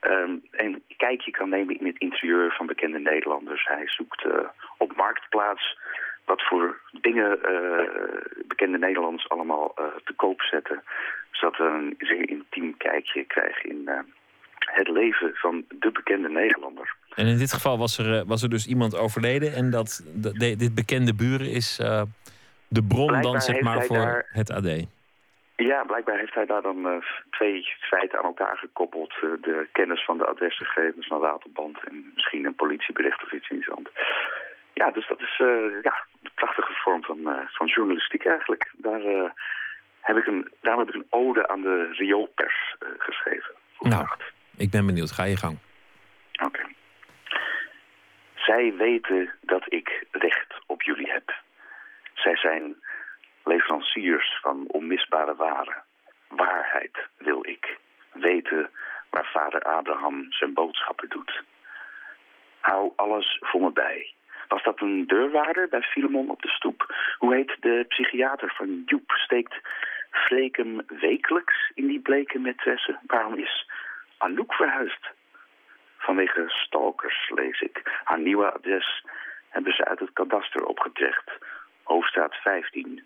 ehm, 0.00 0.34
een 0.50 0.82
kijkje 0.96 1.30
kan 1.30 1.48
nemen 1.48 1.78
in 1.80 1.86
het 1.86 1.98
interieur 1.98 2.52
van 2.56 2.66
bekende 2.66 2.98
Nederlanders. 2.98 3.66
Hij 3.66 3.88
zoekt 3.88 4.24
eh, 4.24 4.32
op 4.78 4.96
Marktplaats 4.96 5.78
wat 6.24 6.42
voor 6.42 6.80
dingen 7.00 7.42
eh, 7.42 7.86
bekende 8.46 8.78
Nederlanders 8.78 9.28
allemaal 9.28 9.72
eh, 9.76 9.84
te 10.04 10.12
koop 10.12 10.40
zetten. 10.42 10.82
Zodat 11.30 11.56
we 11.58 11.64
een 11.64 11.94
zeer 11.98 12.28
intiem 12.28 12.76
kijkje 12.76 13.24
krijgen 13.24 13.70
in 13.70 13.82
eh, 13.88 13.98
het 14.58 14.88
leven 14.88 15.30
van 15.34 15.64
de 15.68 15.90
bekende 15.90 16.28
Nederlander. 16.28 16.94
En 17.14 17.26
in 17.26 17.38
dit 17.38 17.52
geval 17.52 17.78
was 17.78 17.98
er, 17.98 18.18
eh, 18.18 18.22
was 18.26 18.42
er 18.42 18.50
dus 18.50 18.66
iemand 18.66 18.96
overleden. 18.96 19.54
En 19.54 19.70
dat, 19.70 20.04
dit 20.38 20.74
bekende 20.74 21.14
buren 21.14 21.50
is 21.50 21.78
eh, 21.78 22.02
de 22.68 22.82
bron 22.82 23.22
dan 23.22 23.40
zeg 23.40 23.60
maar 23.60 23.84
voor 23.84 23.96
daar- 23.96 24.28
het 24.32 24.50
AD. 24.50 24.86
Ja, 25.66 25.84
blijkbaar 25.84 26.18
heeft 26.18 26.34
hij 26.34 26.46
daar 26.46 26.62
dan 26.62 26.88
eh, 26.88 26.96
twee 27.30 27.74
feiten 27.80 28.18
aan 28.18 28.24
elkaar 28.24 28.56
gekoppeld. 28.56 29.12
Eh, 29.14 29.20
de 29.20 29.68
kennis 29.72 30.04
van 30.04 30.18
de 30.18 30.26
adresgegevens 30.26 31.06
van 31.06 31.22
Ratelband 31.22 31.84
en 31.84 32.12
misschien 32.14 32.44
een 32.44 32.54
politiebericht 32.54 33.22
of 33.22 33.32
iets 33.32 33.48
in 33.48 33.56
die 33.56 33.64
zand. 33.64 33.88
Ja, 34.72 34.90
dus 34.90 35.08
dat 35.08 35.20
is 35.20 35.38
eh, 35.38 35.82
ja, 35.82 36.04
een 36.22 36.30
prachtige 36.34 36.72
vorm 36.72 37.04
van, 37.04 37.18
van 37.46 37.66
journalistiek 37.66 38.24
eigenlijk. 38.24 38.70
Daar, 38.76 39.32
heb 40.00 40.16
ik 40.16 40.26
een, 40.26 40.52
daarom 40.60 40.86
heb 40.86 40.94
ik 40.94 41.00
een 41.00 41.20
ode 41.20 41.48
aan 41.48 41.60
de 41.60 41.88
rioolpers 41.92 42.76
geschreven. 42.98 43.54
Nou, 43.78 44.06
ik 44.56 44.70
ben 44.70 44.86
benieuwd. 44.86 45.10
Ga 45.10 45.24
je 45.24 45.36
gang. 45.36 45.58
Oké. 46.44 46.62
Zij 48.34 48.74
weten 48.76 49.30
dat 49.40 49.64
ik 49.72 50.06
recht 50.10 50.54
op 50.66 50.82
jullie 50.82 51.10
heb. 51.10 51.34
Zij 52.14 52.36
zijn 52.36 52.76
leveranciers 53.44 54.38
van 54.40 54.64
onmisbare 54.66 55.34
waren. 55.34 55.82
Waarheid 56.28 57.08
wil 57.18 57.46
ik. 57.46 57.78
Weten 58.12 58.70
waar 59.10 59.30
vader 59.32 59.62
Abraham 59.62 60.32
zijn 60.32 60.54
boodschappen 60.54 61.08
doet. 61.08 61.42
Hou 62.60 62.92
alles 62.96 63.36
voor 63.40 63.60
me 63.60 63.72
bij. 63.72 64.12
Was 64.48 64.62
dat 64.62 64.80
een 64.80 65.06
deurwaarder 65.06 65.68
bij 65.68 65.82
Filemon 65.82 66.30
op 66.30 66.42
de 66.42 66.48
stoep? 66.48 66.94
Hoe 67.18 67.34
heet 67.34 67.56
de 67.60 67.84
psychiater 67.88 68.52
van 68.56 68.82
Joep? 68.86 69.10
Steekt 69.10 69.54
Frekem 70.10 70.82
wekelijks 70.86 71.70
in 71.74 71.86
die 71.86 72.00
bleke 72.00 72.38
maîtresse? 72.38 72.98
Waarom 73.06 73.34
is 73.34 73.70
Anouk 74.18 74.54
verhuisd? 74.54 75.10
Vanwege 75.98 76.44
stalkers, 76.48 77.30
lees 77.34 77.60
ik. 77.60 78.00
Haar 78.04 78.18
nieuwe 78.20 78.52
adres 78.52 79.04
hebben 79.48 79.72
ze 79.72 79.84
uit 79.84 79.98
het 79.98 80.12
kadaster 80.12 80.64
opgetrekt. 80.64 81.30
Hoofdstraat 81.82 82.34
15. 82.34 83.04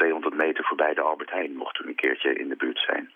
200 0.00 0.34
meter 0.34 0.64
voorbij 0.64 0.94
de 0.94 1.00
Albert 1.00 1.30
Heijn, 1.30 1.56
mocht 1.56 1.78
u 1.80 1.86
een 1.86 1.94
keertje 1.94 2.32
in 2.32 2.48
de 2.48 2.56
buurt 2.56 2.78
zijn. 2.78 3.12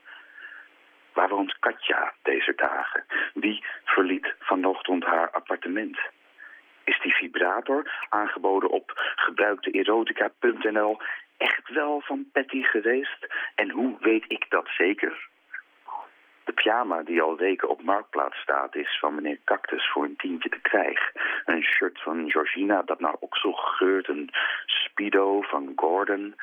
Waar 1.13 1.29
woont 1.29 1.59
Katja 1.59 2.13
deze 2.23 2.53
dagen? 2.55 3.05
Wie 3.35 3.65
verliet 3.85 4.35
vanochtend 4.39 5.05
haar 5.05 5.31
appartement? 5.31 5.99
Is 6.85 7.01
die 7.01 7.15
vibrator, 7.15 8.07
aangeboden 8.09 8.71
op 8.71 8.93
gebruikteerotica.nl, 9.17 11.01
echt 11.37 11.69
wel 11.69 12.01
van 12.01 12.27
Patty 12.33 12.63
geweest? 12.63 13.27
En 13.55 13.71
hoe 13.71 13.97
weet 14.01 14.25
ik 14.29 14.47
dat 14.49 14.69
zeker? 14.69 15.29
De 16.45 16.53
pyjama 16.53 17.03
die 17.03 17.23
al 17.23 17.37
weken 17.37 17.69
op 17.69 17.83
marktplaats 17.83 18.39
staat 18.39 18.75
is 18.77 18.99
van 19.01 19.15
meneer 19.15 19.39
Cactus 19.45 19.91
voor 19.91 20.05
een 20.05 20.17
tientje 20.17 20.49
te 20.49 20.61
krijgen. 20.61 21.13
Een 21.45 21.63
shirt 21.63 22.03
van 22.03 22.31
Georgina 22.31 22.83
dat 22.83 23.01
naar 23.01 23.17
oksel 23.19 23.53
geurt. 23.53 24.09
Een 24.09 24.31
speedo 24.67 25.41
van 25.41 25.73
Gordon 25.77 26.35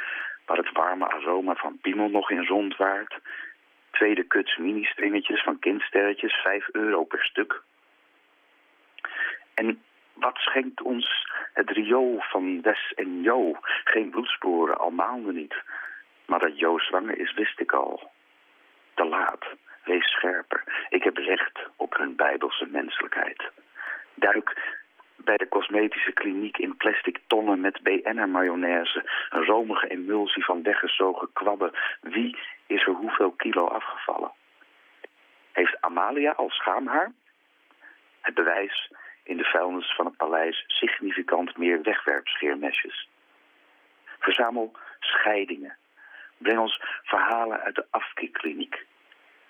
waar 0.51 0.65
het 0.65 0.71
warme 0.71 1.05
aroma 1.05 1.55
van 1.55 1.79
piemel 1.81 2.09
nog 2.09 2.31
in 2.31 2.45
rondwaart. 2.45 3.19
Tweede 3.91 4.23
kuts 4.23 4.57
mini-stringetjes 4.57 5.43
van 5.43 5.59
kindsterretjes, 5.59 6.33
5 6.33 6.69
euro 6.71 7.03
per 7.03 7.23
stuk. 7.23 7.61
En 9.53 9.83
wat 10.13 10.37
schenkt 10.37 10.81
ons 10.81 11.27
het 11.53 11.69
riool 11.69 12.17
van 12.19 12.61
Wes 12.61 12.93
en 12.95 13.21
Jo? 13.21 13.57
Geen 13.83 14.09
bloedsporen, 14.09 14.77
al 14.77 14.89
maanden 14.89 15.35
niet. 15.35 15.55
Maar 16.25 16.39
dat 16.39 16.59
Jo 16.59 16.79
zwanger 16.79 17.19
is, 17.19 17.33
wist 17.33 17.59
ik 17.59 17.71
al. 17.71 18.11
Te 18.93 19.05
laat. 19.05 19.45
Wees 19.83 20.11
scherper. 20.11 20.85
Ik 20.89 21.03
heb 21.03 21.17
recht 21.17 21.59
op 21.75 21.97
hun 21.97 22.15
bijbelse 22.15 22.67
menselijkheid. 22.71 23.51
Duik 24.13 24.79
bij 25.23 25.37
de 25.37 25.47
cosmetische 25.47 26.11
kliniek 26.11 26.57
in 26.57 26.77
plastic 26.77 27.19
tonnen 27.27 27.61
met 27.61 27.83
BNR-mayonaise. 27.83 29.09
Een 29.29 29.45
romige 29.45 29.87
emulsie 29.87 30.45
van 30.45 30.63
weggezogen 30.63 31.29
kwabben. 31.33 31.71
Wie 32.01 32.37
is 32.67 32.85
er 32.87 32.93
hoeveel 32.93 33.31
kilo 33.31 33.65
afgevallen? 33.65 34.31
Heeft 35.51 35.81
Amalia 35.81 36.31
al 36.31 36.49
schaamhaar? 36.49 37.11
Het 38.21 38.33
bewijs 38.33 38.91
in 39.23 39.37
de 39.37 39.43
vuilnis 39.43 39.95
van 39.95 40.05
het 40.05 40.17
paleis 40.17 40.63
significant 40.67 41.57
meer 41.57 41.81
wegwerpscheermesjes. 41.81 43.09
Verzamel 44.19 44.71
scheidingen. 44.99 45.77
Breng 46.37 46.59
ons 46.59 46.81
verhalen 47.03 47.59
uit 47.59 47.75
de 47.75 47.85
afkikkliniek. 47.89 48.85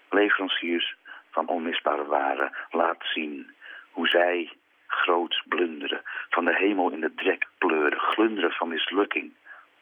Leveranciers 0.10 0.96
van 1.30 1.48
onmisbare 1.48 2.06
waren. 2.06 2.52
Laat 2.70 3.04
zien 3.14 3.56
hoe 3.92 4.08
zij 4.08 4.52
groots 4.92 5.44
blunderen. 5.48 6.02
Van 6.30 6.46
de 6.46 6.56
hemel 6.56 6.92
in 6.92 7.00
de 7.00 7.12
drek 7.16 7.48
pleuren. 7.58 8.00
Glunderen 8.00 8.52
van 8.52 8.68
mislukking. 8.68 9.32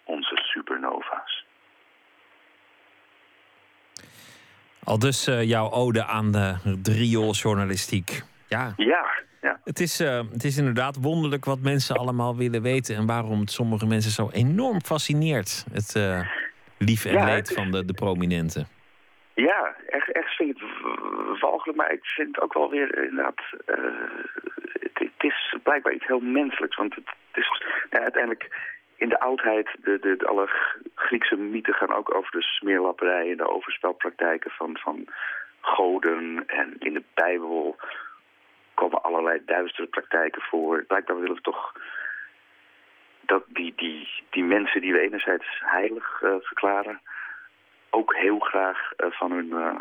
Onze 0.03 0.35
supernova's. 0.35 1.45
Al 4.83 4.99
dus 4.99 5.27
eh, 5.27 5.43
jouw 5.43 5.71
ode 5.71 6.05
aan 6.05 6.31
de 6.31 6.57
riooljournalistiek. 6.83 8.23
Ja, 8.47 8.73
Ja, 8.77 9.05
ja. 9.41 9.59
het 9.63 9.79
is, 9.79 9.99
eh, 9.99 10.21
het 10.31 10.43
is 10.43 10.57
inderdaad 10.57 10.97
wonderlijk 11.01 11.45
wat 11.45 11.59
mensen 11.59 11.95
allemaal 11.95 12.35
willen 12.37 12.61
weten... 12.61 12.95
en 12.95 13.05
waarom 13.05 13.39
het 13.39 13.51
sommige 13.51 13.85
mensen 13.85 14.11
zo 14.11 14.29
enorm 14.31 14.81
fascineert. 14.81 15.65
Het 15.71 15.95
eh, 15.95 16.21
lief 16.77 17.05
en 17.05 17.13
Ja, 17.13 17.25
leed 17.25 17.53
van 17.53 17.71
de, 17.71 17.85
de 17.85 17.93
prominenten. 17.93 18.67
Ja, 19.41 19.75
echt, 19.87 20.11
echt 20.11 20.35
vind 20.35 20.49
ik 20.49 20.61
het 20.61 21.39
walgelijk, 21.39 21.77
maar 21.77 21.91
ik 21.91 22.05
vind 22.05 22.35
het 22.35 22.43
ook 22.43 22.53
wel 22.53 22.69
weer 22.69 22.93
eh, 22.93 23.03
inderdaad... 23.03 23.41
eh, 23.65 23.77
het, 24.93 25.11
is 25.17 25.55
blijkbaar 25.63 25.93
iets 25.93 26.07
heel 26.07 26.19
menselijks, 26.19 26.75
want 26.75 26.95
het, 26.95 27.07
is 27.33 27.63
ja, 27.89 27.99
uiteindelijk... 27.99 28.77
In 28.95 29.09
de 29.09 29.19
oudheid, 29.19 29.69
de, 29.81 29.99
de, 29.99 30.27
alle 30.27 30.49
Griekse 30.95 31.35
mythen 31.35 31.73
gaan 31.73 31.93
ook 31.93 32.15
over 32.15 32.31
de 32.31 32.41
smeerlapperij 32.41 33.31
en 33.31 33.37
de 33.37 33.49
overspelpraktijken 33.49 34.51
van, 34.51 34.77
van 34.77 35.07
goden. 35.61 36.43
En 36.47 36.75
in 36.79 36.93
de 36.93 37.03
Bijbel 37.13 37.75
komen 38.73 39.03
allerlei 39.03 39.41
duistere 39.45 39.87
praktijken 39.87 40.41
voor. 40.41 40.83
Blijkbaar 40.83 41.19
willen 41.19 41.35
we 41.35 41.41
toch 41.41 41.73
dat 43.21 43.43
die, 43.47 43.73
die, 43.75 44.09
die 44.29 44.43
mensen 44.43 44.81
die 44.81 44.93
we 44.93 44.99
enerzijds 44.99 45.47
heilig 45.65 46.21
eh, 46.21 46.35
verklaren, 46.39 47.01
ook 47.89 48.15
heel 48.15 48.39
graag 48.39 48.91
eh, 48.97 49.07
van 49.11 49.31
hun 49.31 49.51
eh, 49.51 49.79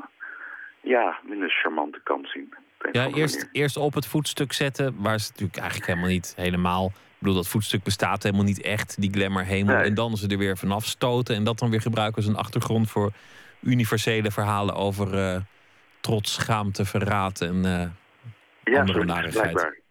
ja, 0.80 1.18
minder 1.22 1.50
charmante 1.50 2.00
kant 2.02 2.28
zien. 2.28 2.54
Ja, 2.92 3.06
eerst, 3.06 3.36
manier. 3.36 3.48
eerst 3.52 3.76
op 3.76 3.94
het 3.94 4.06
voetstuk 4.06 4.52
zetten, 4.52 4.94
waar 5.02 5.18
ze 5.18 5.28
natuurlijk 5.30 5.58
eigenlijk 5.58 5.86
helemaal 5.86 6.10
niet 6.10 6.32
helemaal. 6.36 6.86
Ik 6.86 7.24
bedoel, 7.24 7.34
dat 7.34 7.48
voetstuk 7.48 7.82
bestaat 7.82 8.22
helemaal 8.22 8.44
niet 8.44 8.62
echt, 8.62 9.00
die 9.00 9.12
glamour 9.12 9.44
hemel. 9.44 9.74
Nee. 9.74 9.84
En 9.84 9.94
dan 9.94 10.16
ze 10.16 10.28
er 10.28 10.38
weer 10.38 10.56
vanaf 10.56 10.84
stoten 10.84 11.34
en 11.34 11.44
dat 11.44 11.58
dan 11.58 11.70
weer 11.70 11.80
gebruiken 11.80 12.16
als 12.16 12.26
een 12.26 12.36
achtergrond 12.36 12.90
voor 12.90 13.12
universele 13.60 14.30
verhalen 14.30 14.74
over 14.74 15.18
eh, 15.18 15.40
trots, 16.00 16.32
schaamte, 16.32 16.84
verraad 16.84 17.40
en 17.40 17.64
eh, 17.64 18.72
ja, 18.72 18.80
andere 18.80 19.04
narigheid. 19.04 19.82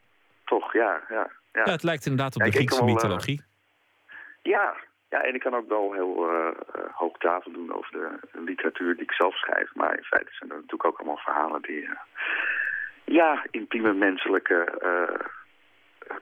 Toch, 0.46 0.74
ja. 0.74 1.02
Ja, 1.10 1.30
ja. 1.54 1.62
Ja, 1.66 1.72
het 1.72 1.84
lijkt 1.84 2.06
inderdaad 2.06 2.36
op 2.36 2.44
de 2.44 2.52
Griekse 2.52 2.78
wel, 2.78 2.94
mythologie. 2.94 3.42
ja, 4.42 4.76
ja, 5.10 5.22
en 5.24 5.34
ik 5.36 5.40
kan 5.42 5.56
ook 5.56 5.70
wel 5.70 5.94
heel 5.94 6.30
eh 6.30 6.48
eh, 6.48 6.82
hoog 6.94 7.18
tafel 7.18 7.52
doen 7.52 7.74
over 7.74 7.92
de 7.92 8.10
literatuur 8.46 8.94
die 8.94 9.04
ik 9.04 9.12
zelf 9.12 9.36
schrijf. 9.36 9.76
Maar 9.76 9.98
in 9.98 10.04
feite 10.04 10.32
zijn 10.32 10.50
er 10.50 10.56
natuurlijk 10.56 10.86
ook 10.86 10.98
allemaal 10.98 11.18
verhalen 11.18 11.62
die... 11.62 11.84
eh, 11.84 11.92
ja, 13.06 13.46
intieme 13.52 13.94
menselijke 13.94 14.60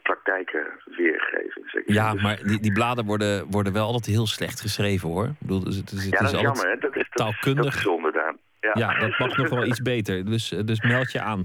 praktijken 0.01 0.67
weergeven. 0.85 1.83
Ja. 1.85 2.11
Dus- 2.11 2.21
maar 2.21 2.37
die, 2.43 2.59
die 2.59 2.71
bladen 2.71 3.05
worden, 3.05 3.45
worden 3.51 3.73
wel 3.73 3.85
altijd 3.85 4.05
heel 4.05 4.27
slecht 4.27 4.61
geschreven 4.61 5.09
hoor. 5.09 5.25
Ik 5.25 5.39
bedoel, 5.39 5.63
dus 5.63 5.75
het 5.75 5.91
is, 5.91 6.03
het 6.05 6.13
ja, 6.13 6.19
dat 6.19 6.33
is 6.33 6.41
jammer. 6.41 6.69
Hè? 6.69 6.77
Dat 6.77 6.95
is, 6.95 7.07
dat, 7.09 7.11
taalkundig. 7.11 7.83
Dat 7.83 8.13
is. 8.13 8.21
Ja. 8.59 8.71
Ja, 8.73 8.99
dat 8.99 9.19
mag 9.19 9.37
nog 9.37 9.49
wel 9.49 9.65
iets 9.65 9.81
beter. 9.81 10.25
Dus, 10.25 10.49
dus 10.49 10.81
meld 10.81 11.11
je 11.11 11.21
aan. 11.21 11.43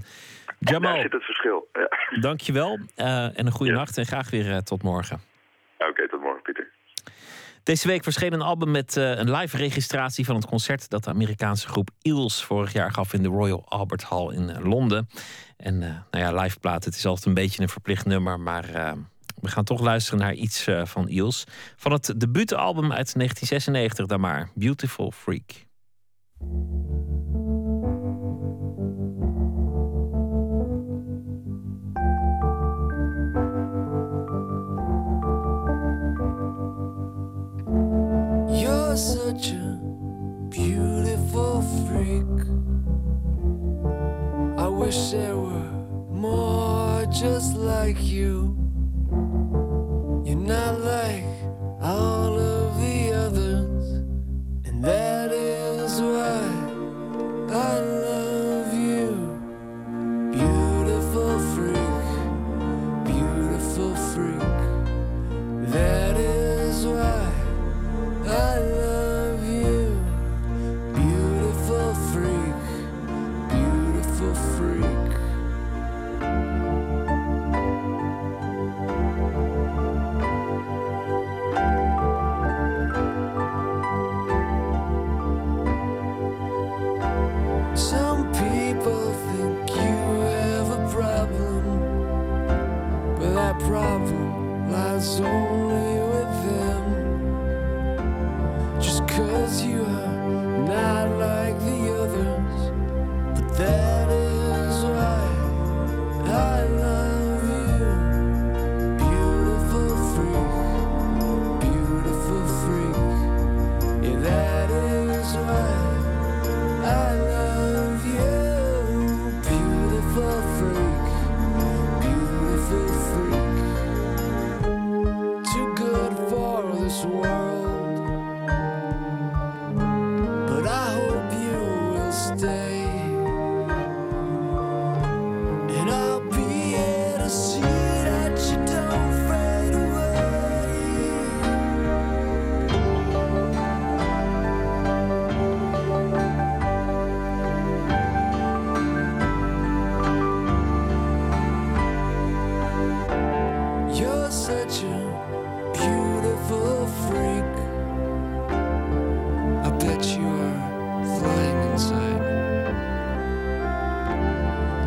Daar 0.59 0.73
Jamal, 0.73 1.01
zit 1.01 1.11
het 1.11 1.23
verschil. 1.23 1.69
Ja. 1.73 2.19
dankjewel. 2.19 2.79
eh 2.95 3.39
en 3.39 3.45
een 3.45 3.51
goede 3.51 3.71
Ja. 3.71 3.77
nacht 3.77 3.97
en 3.97 4.05
graag 4.05 4.29
weer 4.29 4.61
tot 4.63 4.83
morgen. 4.83 5.19
Oké, 5.77 6.07
tot 6.09 6.21
morgen, 6.21 6.41
Pieter. 6.41 6.67
Deze 7.63 7.87
week 7.87 8.03
verscheen 8.03 8.33
een 8.33 8.41
album 8.41 8.71
met 8.71 8.97
eh, 8.97 9.17
een 9.17 9.31
live 9.31 9.57
registratie 9.57 10.25
van 10.25 10.35
het 10.35 10.45
concert 10.45 10.89
dat 10.89 11.03
de 11.03 11.09
Amerikaanse 11.09 11.67
groep 11.67 11.89
Eels 12.01 12.43
vorig 12.43 12.73
jaar 12.73 12.91
gaf 12.91 13.13
in 13.13 13.23
de 13.23 13.29
Royal 13.29 13.65
Albert 13.67 14.03
Hall 14.03 14.33
in 14.33 14.49
eh, 14.49 14.65
Londen. 14.65 15.09
En 15.57 15.83
eh, 15.83 15.89
nou 16.11 16.35
ja, 16.35 16.41
live 16.41 16.59
plaat, 16.59 16.85
het 16.85 16.95
is 16.95 17.05
altijd 17.05 17.25
een 17.25 17.33
beetje 17.33 17.61
een 17.61 17.69
verplicht 17.69 18.05
nummer, 18.05 18.39
maar 18.39 18.95
we 19.41 19.47
gaan 19.47 19.63
toch 19.63 19.81
luisteren 19.81 20.19
naar 20.19 20.33
iets 20.33 20.67
van 20.83 21.07
Eels. 21.07 21.43
Van 21.75 21.91
het 21.91 22.13
debuutalbum 22.17 22.91
uit 22.91 23.13
1996 23.13 24.05
dan 24.05 24.19
maar, 24.19 24.49
Beautiful 24.55 25.11
Freak. 25.11 25.65
Such 38.93 39.51
a 39.51 39.79
beautiful 40.49 41.61
freak. 41.87 42.45
I 44.59 44.67
wish 44.67 45.11
there 45.11 45.37
were 45.37 45.71
more 46.11 47.05
just 47.05 47.55
like 47.55 48.03
you. 48.03 48.53
You're 50.25 50.35
not 50.35 50.81
like 50.81 51.23
all 51.81 52.37
of 52.37 52.81
the 52.81 53.13
others, 53.13 54.03
and 54.65 54.83
that 54.83 55.31
is 55.31 56.01
why 56.01 56.43
I 57.49 57.79
love 57.79 58.10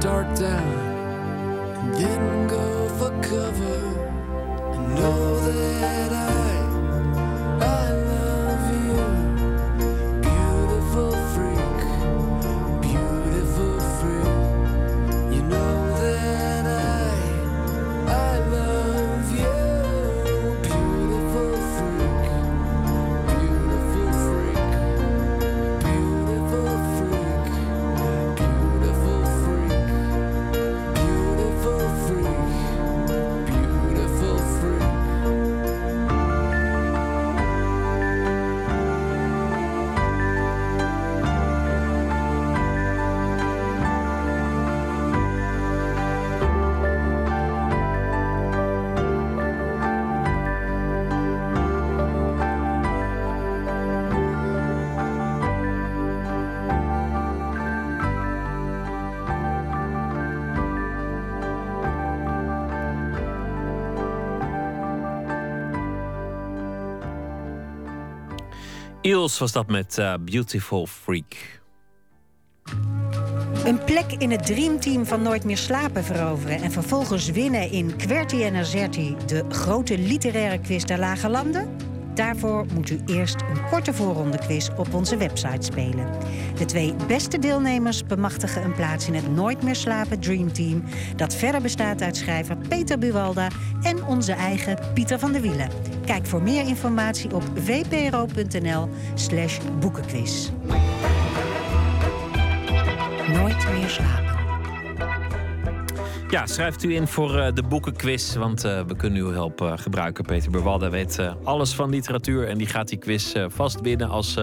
start 0.05 0.29
down 0.37 0.75
and 1.79 1.95
then 1.95 2.47
go 2.47 2.89
for 2.99 3.11
cover. 3.23 3.79
And 4.75 4.95
know 4.97 5.41
that 5.41 6.13
I, 6.13 6.29
I 6.41 6.44
Iels 69.05 69.39
was 69.39 69.53
dat 69.53 69.67
met 69.67 69.99
eh, 69.99 70.15
Beautiful 70.21 70.87
Freak. 70.87 71.61
Een 73.65 73.85
plek 73.85 74.13
in 74.19 74.31
het 74.31 74.47
dreamteam 74.47 75.07
van 75.07 75.23
Nooit 75.23 75.45
meer 75.45 75.57
slapen 75.57 76.05
veroveren... 76.05 76.63
en 76.63 76.71
vervolgens 76.71 77.31
winnen 77.31 77.71
in 77.71 77.97
Querti 77.97 78.45
en 78.45 78.55
Azerti... 78.55 79.17
de 79.27 79.45
grote 79.49 79.99
literaire 79.99 80.59
quiz 80.59 80.85
der 80.85 80.99
Lage 80.99 81.29
Landen? 81.29 81.74
Daarvoor 82.15 82.67
moet 82.75 82.91
u 82.91 83.01
eerst 83.07 83.37
een 83.41 83.69
korte 83.71 83.93
voorrondequiz 83.93 84.71
op 84.77 84.95
onze 84.95 85.17
website 85.17 85.63
spelen. 85.63 86.07
De 86.59 86.65
twee 86.65 86.95
beste 87.07 87.39
deelnemers 87.39 88.07
bemachtigen 88.07 88.65
een 88.65 88.75
plaats 88.75 89.07
in 89.07 89.15
het 89.15 89.35
Nooit 89.35 89.63
meer 89.63 89.77
slapen 89.77 90.21
Dreamteam... 90.21 90.83
dat 91.17 91.35
verder 91.35 91.61
bestaat 91.61 92.03
uit 92.03 92.17
schrijver 92.17 92.57
Peter 92.69 92.99
Buwalda 92.99 93.49
en 93.83 94.05
onze 94.05 94.33
eigen 94.33 94.79
Pieter 94.95 95.19
van 95.19 95.33
der 95.33 95.41
Wielen. 95.41 95.69
Kijk 96.05 96.27
voor 96.27 96.43
meer 96.43 96.67
informatie 96.67 97.35
op 97.35 97.43
vpro.nl 97.55 98.89
slash 99.15 99.59
boekenquiz. 99.81 100.51
Nooit 103.33 103.69
meer 103.79 103.89
slapen. 103.89 104.34
Ja, 106.35 106.47
schrijft 106.47 106.85
u 106.85 106.95
in 106.95 107.07
voor 107.07 107.39
eh, 107.39 107.53
de 107.53 107.63
boekenquiz, 107.63 108.35
want 108.35 108.65
eh, 108.65 108.81
we 108.87 108.97
kunnen 108.97 109.19
uw 109.19 109.31
hulp 109.31 109.61
eh, 109.61 109.73
gebruiken. 109.77 110.25
Peter 110.25 110.51
Berwalda 110.51 110.91
weet 110.91 111.19
alles 111.45 111.75
van 111.75 111.91
literatuur 111.91 112.49
en 112.49 112.59
die 112.59 112.67
gaat 112.67 112.89
die 112.89 112.99
quiz 112.99 113.35
vast 113.49 113.81
winnen 113.81 114.09
als 114.09 114.37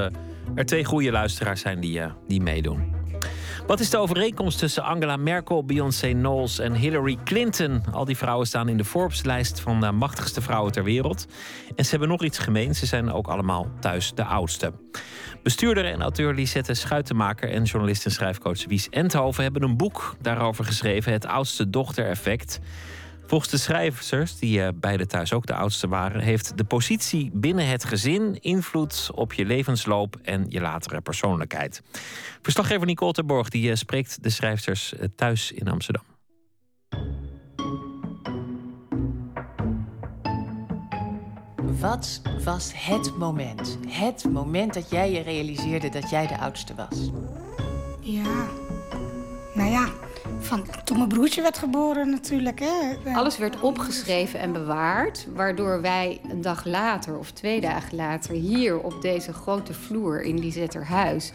er 0.55 0.65
twee 0.65 0.85
goede 0.85 1.11
luisteraars 1.11 1.61
zijn 1.61 1.79
die, 1.79 2.01
die 2.27 2.41
meedoen. 2.41 3.00
Wat 3.71 3.79
is 3.79 3.89
de 3.89 3.97
overeenkomst 3.97 4.59
tussen 4.59 4.83
Angela 4.83 5.17
Merkel, 5.17 5.65
Beyoncé 5.65 6.11
Knowles 6.11 6.59
en 6.59 6.73
Hillary 6.73 7.17
Clinton? 7.23 7.83
Al 7.91 8.05
die 8.05 8.17
vrouwen 8.17 8.47
staan 8.47 8.69
in 8.69 8.77
de 8.77 8.85
Forbes-lijst 8.85 9.59
van 9.59 9.79
de 9.79 9.91
machtigste 9.91 10.41
vrouwen 10.41 10.71
ter 10.71 10.83
wereld. 10.83 11.25
En 11.75 11.83
ze 11.83 11.89
hebben 11.89 12.09
nog 12.09 12.23
iets 12.23 12.37
gemeen. 12.37 12.75
Ze 12.75 12.85
zijn 12.85 13.11
ook 13.11 13.27
allemaal 13.27 13.67
thuis 13.79 14.13
de 14.13 14.23
oudste. 14.23 14.73
Bestuurder 15.43 15.85
en 15.85 16.01
auteur 16.01 16.33
Lisette 16.33 16.73
Schuitenmaker 16.73 17.49
en 17.49 17.63
journalist 17.63 18.05
en 18.05 18.11
schrijfcoach 18.11 18.65
Wies 18.65 18.89
Endhoven 18.89 19.43
hebben 19.43 19.63
een 19.63 19.77
boek 19.77 20.15
daarover 20.21 20.65
geschreven: 20.65 21.11
Het 21.11 21.25
oudste 21.25 21.69
dochter-effect. 21.69 22.59
Volgens 23.31 23.51
de 23.51 23.57
schrijvers, 23.57 24.39
die 24.39 24.63
eh, 24.63 24.69
beide 24.75 25.05
thuis 25.05 25.33
ook 25.33 25.45
de 25.45 25.53
oudste 25.53 25.87
waren, 25.87 26.21
heeft 26.21 26.57
de 26.57 26.63
positie 26.63 27.29
binnen 27.33 27.67
het 27.67 27.83
gezin 27.83 28.41
invloed 28.41 29.09
op 29.13 29.33
je 29.33 29.45
levensloop 29.45 30.19
en 30.23 30.45
je 30.49 30.61
latere 30.61 31.01
persoonlijkheid. 31.01 31.81
Verslaggever 32.41 32.85
Nicole 32.85 33.11
Terborg 33.11 33.49
die 33.49 33.69
eh, 33.69 33.75
spreekt 33.75 34.23
de 34.23 34.29
schrijfsters 34.29 34.93
eh, 34.93 35.07
thuis 35.15 35.51
in 35.51 35.67
Amsterdam. 35.67 36.03
Wat 41.79 42.21
was 42.43 42.71
het 42.75 43.17
moment? 43.17 43.77
Het 43.87 44.25
moment 44.31 44.73
dat 44.73 44.89
jij 44.89 45.11
je 45.11 45.21
realiseerde 45.21 45.89
dat 45.89 46.09
jij 46.09 46.27
de 46.27 46.37
oudste 46.37 46.75
was? 46.75 47.09
Ja, 47.99 48.47
nou 49.53 49.69
ja, 49.69 49.89
van 50.39 50.65
toen 50.83 50.97
mijn 50.97 51.09
broertje 51.09 51.41
werd 51.41 51.57
geboren 51.57 52.09
natuurlijk. 52.09 52.59
Hè. 52.59 53.13
Alles 53.13 53.37
werd 53.37 53.59
opgeschreven 53.59 54.39
en 54.39 54.53
bewaard, 54.53 55.27
waardoor 55.35 55.81
wij 55.81 56.21
een 56.29 56.41
dag 56.41 56.65
later 56.65 57.17
of 57.17 57.31
twee 57.31 57.61
dagen 57.61 57.95
later 57.95 58.33
hier 58.33 58.79
op 58.79 59.01
deze 59.01 59.33
grote 59.33 59.73
vloer 59.73 60.21
in 60.21 60.39
Lisetterhuis 60.39 61.31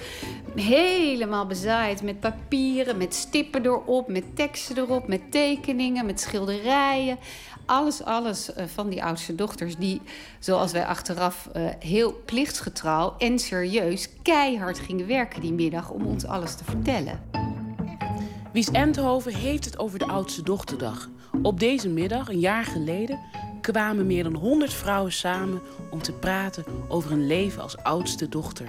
helemaal 0.55 1.47
bezaaid 1.47 2.02
met 2.02 2.20
papieren, 2.20 2.97
met 2.97 3.14
stippen 3.14 3.64
erop, 3.64 4.09
met 4.09 4.36
teksten 4.36 4.78
erop, 4.78 5.09
met 5.09 5.20
tekeningen, 5.31 6.06
met 6.06 6.20
schilderijen. 6.20 7.18
Alles, 7.66 8.02
alles 8.02 8.52
eh, 8.52 8.64
van 8.66 8.89
die 8.89 9.05
oudste 9.05 9.35
dochters 9.35 9.77
die, 9.77 10.01
zoals 10.39 10.73
wij 10.73 10.86
achteraf 10.86 11.48
eh, 11.52 11.62
heel 11.78 12.23
plichtsgetrouw 12.24 13.14
en 13.18 13.39
serieus 13.39 14.09
keihard 14.23 14.78
gingen 14.78 15.06
werken 15.06 15.40
die 15.40 15.52
middag 15.52 15.90
om 15.90 16.06
ons 16.06 16.27
alles 16.27 16.55
te 16.55 16.64
vertellen. 16.64 17.45
Wies 18.56 18.70
Endhoven 18.70 19.34
heeft 19.34 19.64
het 19.64 19.78
over 19.78 19.98
de 19.98 20.06
oudste 20.06 20.42
dochterdag. 20.42 21.08
Op 21.42 21.60
deze 21.60 21.88
middag, 21.88 22.28
een 22.28 22.38
jaar 22.38 22.64
geleden, 22.64 23.18
kwamen 23.60 24.06
meer 24.06 24.22
dan 24.22 24.34
100 24.34 24.72
vrouwen 24.72 25.12
samen 25.12 25.60
om 25.90 26.02
te 26.02 26.12
praten 26.12 26.64
over 26.88 27.12
een 27.12 27.26
leven 27.26 27.62
als 27.62 27.76
oudste 27.76 28.28
dochter. 28.28 28.68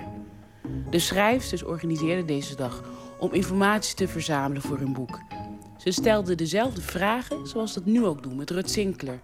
De 0.89 0.99
schrijfsters 0.99 1.63
organiseerden 1.63 2.25
deze 2.25 2.55
dag 2.55 2.83
om 3.19 3.33
informatie 3.33 3.95
te 3.95 4.07
verzamelen 4.07 4.61
voor 4.61 4.77
hun 4.77 4.93
boek. 4.93 5.19
Ze 5.77 5.91
stelden 5.91 6.37
dezelfde 6.37 6.81
vragen 6.81 7.47
zoals 7.47 7.73
dat 7.73 7.85
nu 7.85 8.05
ook 8.05 8.23
doen 8.23 8.35
met 8.35 8.49
Rut 8.49 8.69
Sinkler. 8.69 9.19